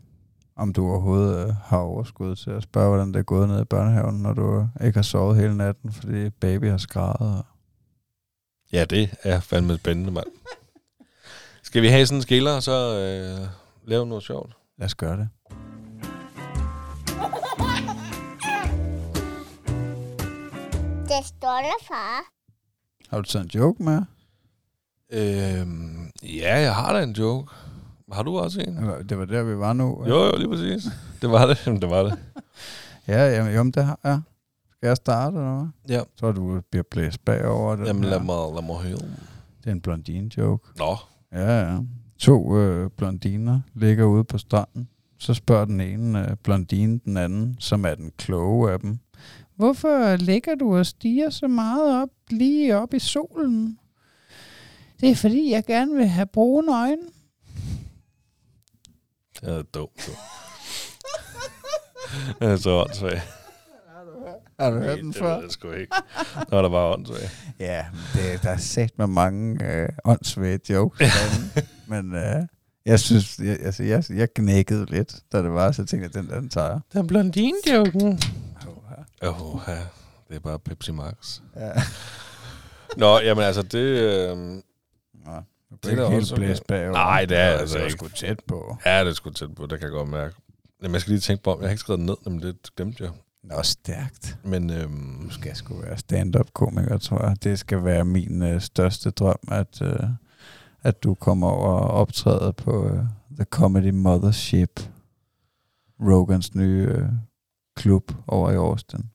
Om 0.56 0.72
du 0.72 0.88
overhovedet 0.88 1.44
uh, 1.44 1.54
har 1.54 1.78
overskud 1.78 2.36
til 2.36 2.50
at 2.50 2.62
spørge, 2.62 2.88
hvordan 2.88 3.08
det 3.12 3.18
er 3.18 3.22
gået 3.22 3.48
ned 3.48 3.60
i 3.60 3.64
børnehaven, 3.64 4.22
når 4.22 4.32
du 4.32 4.68
ikke 4.84 4.96
har 4.96 5.02
sovet 5.02 5.36
hele 5.36 5.56
natten, 5.56 5.92
fordi 5.92 6.30
baby 6.30 6.70
har 6.70 6.78
skrevet. 6.78 7.42
Ja, 8.72 8.84
det 8.84 9.14
er 9.22 9.40
fandme 9.40 9.76
spændende, 9.76 10.10
mand. 10.10 10.26
Skal 11.62 11.82
vi 11.82 11.88
have 11.88 12.06
sådan 12.06 12.18
en 12.18 12.22
skiller, 12.22 12.52
og 12.52 12.62
så 12.62 12.98
øh, 12.98 13.48
lave 13.84 14.06
noget 14.06 14.24
sjovt? 14.24 14.56
Lad 14.78 14.86
os 14.86 14.94
gøre 14.94 15.16
det. 15.16 15.28
Det 21.08 21.26
stolte 21.26 21.84
far. 21.88 22.20
Har 23.10 23.16
du 23.20 23.22
taget 23.22 23.44
en 23.44 23.50
joke 23.60 23.82
med? 23.82 24.02
Øhm, 25.12 26.10
ja, 26.22 26.60
jeg 26.60 26.74
har 26.74 26.92
da 26.92 27.02
en 27.02 27.12
joke. 27.12 27.52
Har 28.12 28.22
du 28.22 28.38
også 28.38 28.60
en? 28.60 28.76
Det 29.08 29.18
var 29.18 29.24
der, 29.24 29.42
vi 29.42 29.58
var 29.58 29.72
nu. 29.72 30.04
Jo, 30.08 30.24
jo, 30.24 30.36
lige 30.36 30.48
præcis. 30.48 30.84
Det 31.22 31.30
var 31.30 31.46
det. 31.46 31.58
det 31.82 31.90
var 31.90 32.02
det. 32.02 32.18
ja, 33.06 33.36
jamen, 33.36 33.52
jamen, 33.52 33.72
det 33.72 33.84
har 33.84 33.98
jeg. 34.04 34.20
Skal 34.72 34.86
jeg 34.86 34.96
starte, 34.96 35.36
eller 35.36 35.56
hvad? 35.56 35.96
Ja. 35.96 36.02
Så 36.16 36.32
du 36.32 36.60
bliver 36.70 36.84
blæst 36.90 37.24
bagover. 37.24 37.76
Den 37.76 37.86
jamen, 37.86 38.04
lad 38.04 38.20
mig, 38.20 38.36
lad 38.54 38.62
mig 38.62 38.76
høre. 38.76 38.98
Det 39.58 39.66
er 39.66 39.70
en 39.72 39.80
blondine-joke. 39.80 40.68
Nå, 40.78 40.96
Ja, 41.32 41.60
ja. 41.72 41.78
To 42.18 42.56
øh, 42.58 42.90
blondiner 42.90 43.60
ligger 43.74 44.04
ude 44.04 44.24
på 44.24 44.38
stranden. 44.38 44.88
Så 45.18 45.34
spørger 45.34 45.64
den 45.64 45.80
ene 45.80 46.30
øh, 46.30 46.36
blondine 46.42 47.00
den 47.04 47.16
anden, 47.16 47.56
som 47.60 47.84
er 47.84 47.94
den 47.94 48.12
kloge 48.18 48.72
af 48.72 48.80
dem. 48.80 48.98
Hvorfor 49.58 50.16
ligger 50.16 50.54
du 50.54 50.76
og 50.76 50.86
stiger 50.86 51.30
så 51.30 51.48
meget 51.48 52.02
op, 52.02 52.08
lige 52.30 52.76
op 52.76 52.94
i 52.94 52.98
solen? 52.98 53.78
Det 55.00 55.10
er 55.10 55.14
fordi, 55.14 55.50
jeg 55.50 55.64
gerne 55.64 55.94
vil 55.94 56.06
have 56.06 56.26
brune 56.26 56.72
øjne. 56.80 57.02
Det 59.40 59.48
er 59.48 59.62
dumt. 59.62 60.06
du. 60.06 60.12
det 62.44 62.52
er 62.52 62.56
så 62.56 62.70
åndssvagt. 62.70 63.20
Har 64.60 64.70
du 64.70 64.78
hørt 64.78 64.98
den 64.98 65.08
det 65.08 65.16
før? 65.16 65.34
ved 65.34 65.42
jeg 65.42 65.50
sgu 65.50 65.70
ikke. 65.70 65.94
Der 66.34 66.56
var 66.56 66.62
der 66.62 66.70
bare 66.70 66.92
åndssvagt. 66.92 67.54
Ja, 67.58 67.86
det, 68.14 68.42
der 68.42 68.50
er 68.50 68.56
sat 68.56 68.98
med 68.98 69.06
mange 69.06 69.72
øh, 69.72 69.88
åndssvage 70.04 70.60
jokes. 70.70 70.98
derinde. 70.98 71.68
Men 71.86 72.14
øh, 72.14 72.46
jeg 72.86 73.00
synes, 73.00 73.38
jeg, 73.38 73.58
altså, 73.60 73.82
jeg, 73.82 74.04
jeg 74.10 74.34
knækkede 74.34 74.86
lidt, 74.90 75.22
da 75.32 75.42
det 75.42 75.52
var, 75.52 75.72
så 75.72 75.84
tænkte 75.84 76.10
jeg, 76.14 76.22
den 76.22 76.30
der, 76.30 76.40
den 76.40 76.48
tager. 76.48 76.80
Den 76.92 77.06
blondine-joken. 77.06 78.20
Åh, 79.22 79.60
ja. 79.68 79.78
Det 80.28 80.36
er 80.36 80.40
bare 80.40 80.58
Pepsi 80.58 80.92
Max. 80.92 81.40
Ja. 81.56 81.70
Nå, 82.96 83.18
jamen 83.20 83.44
altså, 83.44 83.62
det... 83.62 83.78
Øh, 83.78 84.36
Nå, 84.36 85.42
Det 85.84 85.98
er 85.98 86.04
er 86.06 86.10
helt 86.10 86.32
blæst 86.34 86.66
bagover. 86.66 86.92
Nej, 86.92 87.24
det 87.24 87.38
er 87.38 87.44
altså 87.44 87.78
det 87.78 87.84
ikke. 87.84 87.96
sgu 87.96 88.08
tæt 88.08 88.40
på. 88.48 88.76
ja, 88.86 89.00
det 89.00 89.08
er 89.10 89.14
sgu 89.14 89.30
tæt 89.30 89.54
på, 89.54 89.62
det 89.66 89.78
kan 89.78 89.86
jeg 89.88 89.92
godt 89.92 90.08
mærke. 90.08 90.34
Jamen, 90.82 90.92
jeg 90.92 91.00
skal 91.00 91.10
lige 91.10 91.20
tænke 91.20 91.42
på, 91.42 91.52
om 91.52 91.60
jeg 91.60 91.66
har 91.66 91.70
ikke 91.70 91.80
skrevet 91.80 92.00
ned, 92.00 92.16
men 92.26 92.42
det 92.42 92.56
glemte 92.76 93.04
jeg. 93.04 93.12
Nå, 93.44 93.62
stærkt. 93.62 94.38
Men 94.44 94.70
øhm, 94.70 95.22
Du 95.28 95.30
skal 95.34 95.56
sgu 95.56 95.80
være 95.80 95.98
stand-up-komiker, 95.98 96.98
tror 96.98 97.26
jeg. 97.26 97.36
Det 97.44 97.58
skal 97.58 97.84
være 97.84 98.04
min 98.04 98.42
øh, 98.42 98.60
største 98.60 99.10
drøm, 99.10 99.38
at, 99.50 99.82
øh, 99.82 100.00
at 100.82 101.02
du 101.02 101.14
kommer 101.14 101.46
over 101.48 101.68
og 101.72 101.90
optræder 101.90 102.52
på 102.52 102.86
øh, 102.88 103.02
The 103.36 103.44
Comedy 103.44 103.90
Mothership. 103.90 104.80
Rogans 106.00 106.54
nye 106.54 106.86
øh, 106.90 107.08
klub 107.78 108.12
over 108.26 108.50
i 108.50 108.54
Austin. 108.54 109.10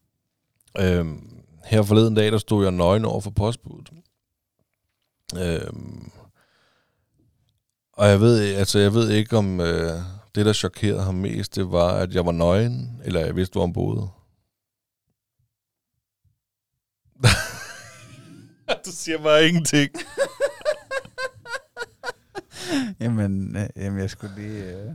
øhm, 0.80 1.44
her 1.66 1.84
forleden 1.84 2.16
dag, 2.16 2.32
der 2.32 2.38
stod 2.38 2.64
jeg 2.64 2.72
nøgen 2.72 3.06
over 3.06 3.22
for 3.22 3.32
postbuddet. 3.32 3.94
Øhm, 5.38 6.12
og 7.94 8.08
jeg 8.08 8.20
ved, 8.20 8.56
altså, 8.56 8.80
jeg 8.80 8.94
ved 8.94 9.10
ikke, 9.10 9.38
om 9.38 9.60
øh, 9.60 10.00
det, 10.36 10.46
der 10.46 10.54
chokerede 10.54 11.04
ham 11.04 11.16
mest, 11.16 11.56
det 11.56 11.72
var, 11.72 11.94
at 11.94 12.16
jeg 12.16 12.26
var 12.26 12.32
nøgen, 12.32 13.02
eller 13.04 13.20
jeg 13.20 13.36
vidste, 13.36 13.54
hvor 13.54 13.66
han 13.66 13.74
boede. 13.74 14.08
du 18.86 18.92
siger 18.92 19.24
bare 19.24 19.48
ingenting. 19.48 19.90
Jamen, 23.00 23.56
øh, 23.56 23.68
jamen 23.76 24.00
jeg 24.00 24.10
skulle 24.10 24.36
lige... 24.36 24.64
Øh, 24.64 24.92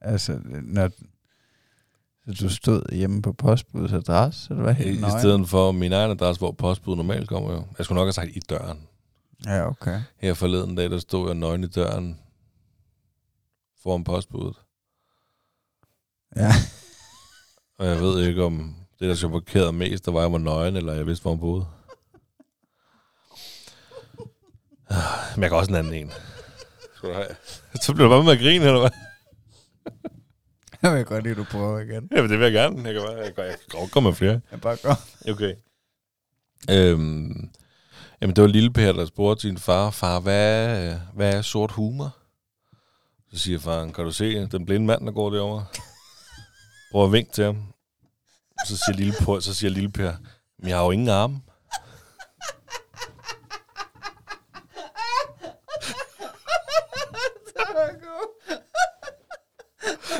altså, 0.00 0.40
når... 0.44 0.90
Så 2.26 2.44
du 2.44 2.48
stod 2.48 2.92
hjemme 2.92 3.22
på 3.22 3.32
postbudets 3.32 3.92
adresse, 3.92 4.54
det 4.54 4.62
var 4.64 4.76
I, 4.80 4.90
I 4.90 5.20
stedet 5.20 5.48
for 5.48 5.72
min 5.72 5.92
egen 5.92 6.10
adresse, 6.10 6.40
hvor 6.40 6.50
postbuddet 6.52 6.96
normalt 6.96 7.28
kommer 7.28 7.52
jo. 7.52 7.64
Jeg 7.78 7.84
skulle 7.84 7.96
nok 7.96 8.06
have 8.06 8.12
sagt 8.12 8.30
i 8.36 8.40
døren. 8.40 8.78
Ja, 9.46 9.68
okay. 9.68 10.00
Her 10.18 10.34
forleden 10.34 10.74
dag, 10.74 10.90
der 10.90 10.98
stod 10.98 11.28
jeg 11.28 11.34
nøgen 11.34 11.64
i 11.64 11.66
døren 11.66 12.18
foran 13.82 14.04
postbuddet. 14.04 14.56
Ja. 16.36 16.52
Og 17.78 17.86
jeg 17.86 18.00
ved 18.00 18.26
ikke, 18.26 18.44
om 18.44 18.74
det, 18.98 19.08
der 19.08 19.14
chokerede 19.14 19.72
mest, 19.72 20.04
der 20.06 20.12
var, 20.12 20.18
at 20.18 20.22
jeg 20.22 20.32
var 20.32 20.38
nøgen, 20.38 20.76
eller 20.76 20.92
jeg 20.92 21.06
vidste, 21.06 21.22
hvor 21.22 21.30
han 21.30 21.40
boede. 21.40 21.66
Ah, 24.90 25.36
Men 25.36 25.42
jeg 25.42 25.50
kan 25.50 25.58
også 25.58 25.70
en 25.70 25.76
anden 25.76 25.94
en. 25.94 26.10
Så 27.82 27.94
bliver 27.94 28.08
du 28.08 28.14
bare 28.14 28.24
med 28.24 28.32
at 28.32 28.38
grine, 28.38 28.64
eller 28.64 28.80
hvad? 28.80 28.90
Jeg 30.82 30.94
vil 30.94 31.04
godt 31.04 31.22
lide, 31.22 31.30
at 31.30 31.36
du 31.36 31.44
prøver 31.44 31.78
igen. 31.80 32.08
Jamen, 32.16 32.30
det 32.30 32.38
vil 32.38 32.44
jeg 32.44 32.52
gerne. 32.52 32.84
Jeg 32.84 32.94
kan, 32.94 33.02
bare, 33.02 33.16
jeg 33.16 33.34
kan, 33.34 33.44
jeg 33.44 33.56
kan 33.70 33.80
godt 33.80 33.90
komme 33.90 34.08
med 34.08 34.14
flere. 34.16 34.40
Jeg 34.50 34.60
bare 34.60 34.76
går. 34.82 34.96
Okay. 35.32 35.54
Øhm, 36.70 37.50
jamen, 38.20 38.36
det 38.36 38.42
var 38.42 38.48
Lille 38.48 38.70
Per, 38.72 38.92
der 38.92 39.06
spurgte 39.06 39.42
sin 39.42 39.58
far, 39.58 39.90
far, 39.90 40.20
hvad 40.20 40.94
hvad 41.14 41.34
er 41.34 41.42
sort 41.42 41.70
humor? 41.70 42.16
Så 43.32 43.38
siger 43.38 43.58
faren, 43.58 43.92
kan 43.92 44.04
du 44.04 44.12
se 44.12 44.46
den 44.46 44.66
blinde 44.66 44.86
mand, 44.86 45.06
der 45.06 45.12
går 45.12 45.30
derovre? 45.30 45.64
Prøv 46.92 47.04
at 47.04 47.12
vinke 47.12 47.32
til 47.32 47.44
ham. 47.44 47.56
Så 48.66 48.76
siger 48.76 48.96
Lille 48.96 49.14
Per, 49.20 49.40
så 49.40 49.54
siger 49.54 49.70
Lille 49.70 49.90
Per, 49.90 50.12
jeg 50.62 50.76
har 50.76 50.84
jo 50.84 50.90
ingen 50.90 51.08
arme. 51.08 51.40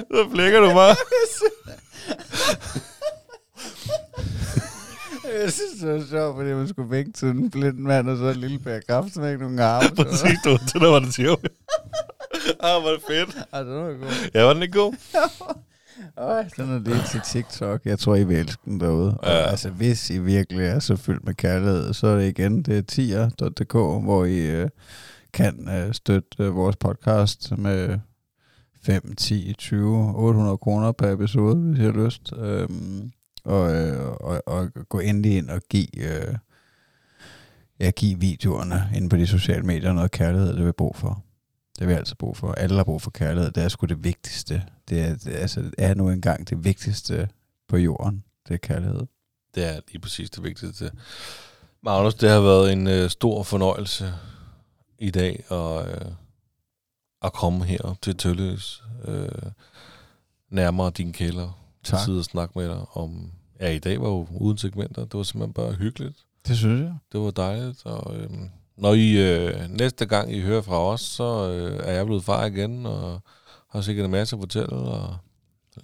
Så 0.12 0.28
flækker 0.34 0.60
du 0.60 0.74
bare. 0.74 0.96
Jeg 5.42 5.52
synes, 5.52 5.80
det 5.80 5.88
var 5.88 6.04
sjovt, 6.10 6.36
fordi 6.36 6.52
man 6.54 6.68
skulle 6.68 6.90
vække 6.90 7.12
til 7.12 7.28
en 7.28 7.50
blind 7.50 7.78
mand, 7.78 8.10
og 8.10 8.16
så 8.16 8.24
en 8.24 8.36
lille 8.36 8.58
bær 8.58 8.80
kraft, 8.88 9.14
som 9.14 9.26
ikke 9.26 9.38
nogen 9.38 9.58
arme. 9.58 9.96
Præcis, 10.04 10.38
du. 10.44 10.50
Det 10.50 10.74
der 10.74 10.88
var 10.88 10.98
det 10.98 11.14
sjovt. 11.14 11.48
ah, 12.60 12.80
hvor 12.82 12.90
er 12.90 12.94
det 12.94 13.02
fedt. 13.08 13.46
Ej, 13.52 13.62
det 13.62 13.74
var 13.74 13.92
god. 13.92 14.30
Ja, 14.34 14.42
var 14.42 14.52
den 14.52 14.62
ikke 14.62 14.78
god? 14.78 14.94
Øj, 16.16 16.44
den 16.56 16.70
er 16.74 16.78
lige 16.78 17.02
til 17.10 17.20
TikTok. 17.24 17.80
Jeg 17.84 17.98
tror, 17.98 18.16
I 18.16 18.24
vil 18.24 18.36
elske 18.36 18.62
den 18.64 18.80
derude. 18.80 19.18
Ja. 19.22 19.28
Og, 19.28 19.50
altså, 19.50 19.70
hvis 19.70 20.10
I 20.10 20.18
virkelig 20.18 20.66
er 20.66 20.78
så 20.78 20.96
fyldt 20.96 21.24
med 21.24 21.34
kærlighed, 21.34 21.92
så 21.92 22.06
er 22.06 22.16
det 22.16 22.28
igen, 22.28 22.62
det 22.62 22.78
er 22.78 22.82
tier.dk, 22.82 23.72
hvor 24.04 24.24
I 24.24 24.38
øh, 24.38 24.68
kan 25.32 25.68
øh, 25.68 25.94
støtte 25.94 26.28
øh, 26.38 26.56
vores 26.56 26.76
podcast 26.76 27.58
med 27.58 27.98
5, 28.82 29.14
10, 29.16 29.54
20, 29.58 30.14
800 30.16 30.58
kroner 30.58 30.92
per 30.92 31.12
episode, 31.12 31.56
hvis 31.56 31.78
jeg 31.78 31.92
har 31.92 32.04
lyst. 32.04 32.32
Øhm, 32.36 33.12
og, 33.44 33.74
øh, 33.74 34.10
og, 34.10 34.42
og 34.46 34.70
gå 34.88 34.98
endelig 34.98 35.36
ind 35.36 35.50
og 35.50 35.62
give, 35.70 35.98
øh, 35.98 36.34
ja, 37.80 37.90
give 37.90 38.20
videoerne 38.20 38.90
inde 38.94 39.08
på 39.08 39.16
de 39.16 39.26
sociale 39.26 39.62
medier 39.62 39.92
noget 39.92 40.10
kærlighed, 40.10 40.48
det 40.48 40.56
vil 40.56 40.66
vi 40.66 40.72
brug 40.72 40.96
for. 40.96 41.24
Det 41.78 41.86
vil 41.86 41.92
jeg 41.92 41.98
altid 41.98 42.16
brug 42.16 42.36
for. 42.36 42.52
Alle 42.52 42.76
har 42.76 42.84
brug 42.84 43.02
for 43.02 43.10
kærlighed. 43.10 43.50
Det 43.50 43.62
er 43.62 43.68
sgu 43.68 43.86
det 43.86 44.04
vigtigste. 44.04 44.62
Det 44.88 45.00
er, 45.00 45.16
det, 45.16 45.34
altså, 45.34 45.62
det 45.62 45.74
er 45.78 45.94
nu 45.94 46.10
engang 46.10 46.48
det 46.48 46.64
vigtigste 46.64 47.28
på 47.68 47.76
jorden. 47.76 48.24
Det 48.48 48.54
er 48.54 48.58
kærlighed. 48.58 49.00
Det 49.54 49.64
er 49.64 49.80
lige 49.88 50.00
præcis 50.00 50.30
det 50.30 50.42
vigtigste. 50.42 50.90
Magnus, 51.82 52.14
det 52.14 52.30
har 52.30 52.40
været 52.40 52.72
en 52.72 52.86
øh, 52.86 53.10
stor 53.10 53.42
fornøjelse 53.42 54.14
i 54.98 55.10
dag 55.10 55.44
og 55.48 55.88
øh, 55.88 56.12
at 57.22 57.32
komme 57.32 57.64
her 57.64 57.96
til 58.02 58.16
Tølløs. 58.16 58.82
Øh, 59.04 59.28
nærmere 60.50 60.90
din 60.90 61.12
kælder. 61.12 61.58
Tak. 61.84 62.00
Sidde 62.04 62.18
og 62.18 62.24
snakke 62.24 62.58
med 62.58 62.68
dig 62.68 62.96
om... 62.96 63.30
Ja, 63.60 63.70
i 63.70 63.78
dag 63.78 64.00
var 64.00 64.08
jo 64.08 64.26
uden 64.30 64.58
segmenter. 64.58 65.04
Det 65.04 65.14
var 65.14 65.22
simpelthen 65.22 65.52
bare 65.52 65.72
hyggeligt. 65.72 66.16
Det 66.48 66.56
synes 66.56 66.80
jeg. 66.80 66.94
Det 67.12 67.20
var 67.20 67.30
dejligt. 67.30 67.86
Og, 67.86 68.16
øh, 68.16 68.30
når 68.76 68.94
I 68.94 69.32
øh, 69.32 69.68
næste 69.68 70.06
gang 70.06 70.32
I 70.34 70.40
hører 70.40 70.62
fra 70.62 70.84
os, 70.84 71.00
så 71.00 71.50
øh, 71.50 71.80
er 71.84 71.92
jeg 71.92 72.06
blevet 72.06 72.24
far 72.24 72.44
igen, 72.44 72.86
og 72.86 73.20
har 73.70 73.80
sikkert 73.80 74.04
en 74.04 74.10
masse 74.10 74.36
at 74.36 74.40
fortælle, 74.40 74.76
og 74.76 75.16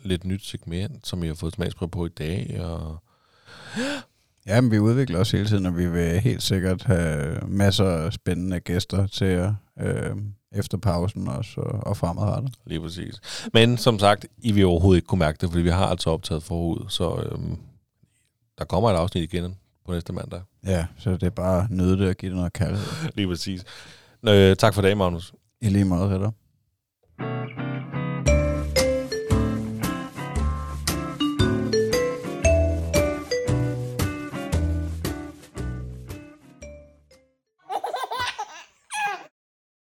lidt 0.02 0.24
nyt 0.24 0.44
segment, 0.44 1.06
som 1.06 1.22
I 1.24 1.26
har 1.26 1.34
fået 1.34 1.52
smagsprøve 1.52 1.90
på 1.90 2.06
i 2.06 2.08
dag. 2.08 2.60
Og 2.60 2.98
Ja, 4.46 4.60
men 4.60 4.70
vi 4.70 4.78
udvikler 4.78 5.18
os 5.18 5.30
hele 5.30 5.46
tiden, 5.46 5.66
og 5.66 5.76
vi 5.76 5.90
vil 5.90 6.20
helt 6.20 6.42
sikkert 6.42 6.82
have 6.82 7.40
masser 7.48 7.84
af 7.84 8.12
spændende 8.12 8.60
gæster 8.60 9.06
til 9.06 9.26
jer 9.26 9.54
øh, 9.80 10.16
efter 10.56 10.78
pausen 10.78 11.28
også, 11.28 11.60
og, 11.60 11.96
fremadrettet. 11.96 12.54
Lige 12.66 12.80
præcis. 12.80 13.20
Men 13.52 13.78
som 13.78 13.98
sagt, 13.98 14.26
I 14.38 14.52
vil 14.52 14.66
overhovedet 14.66 14.98
ikke 14.98 15.06
kunne 15.06 15.18
mærke 15.18 15.38
det, 15.40 15.50
fordi 15.50 15.62
vi 15.62 15.70
har 15.70 15.86
altså 15.86 16.10
optaget 16.10 16.42
forud, 16.42 16.86
så 16.88 17.28
øhm, 17.30 17.58
der 18.58 18.64
kommer 18.64 18.90
et 18.90 18.96
afsnit 18.96 19.32
igen 19.32 19.56
på 19.86 19.92
næste 19.92 20.12
mandag. 20.12 20.40
Ja, 20.66 20.86
så 20.98 21.10
det 21.10 21.22
er 21.22 21.30
bare 21.30 21.66
at 21.70 21.98
det 21.98 22.08
og 22.08 22.14
give 22.16 22.30
det 22.30 22.36
noget 22.36 22.52
kærlighed. 22.52 22.86
Lige 23.16 23.28
præcis. 23.28 23.64
Øh, 24.28 24.56
tak 24.56 24.74
for 24.74 24.82
dagen, 24.82 24.98
Magnus. 24.98 25.32
I 25.60 25.68
lige 25.68 25.84
måde, 25.84 26.14
Ritter. 26.14 26.30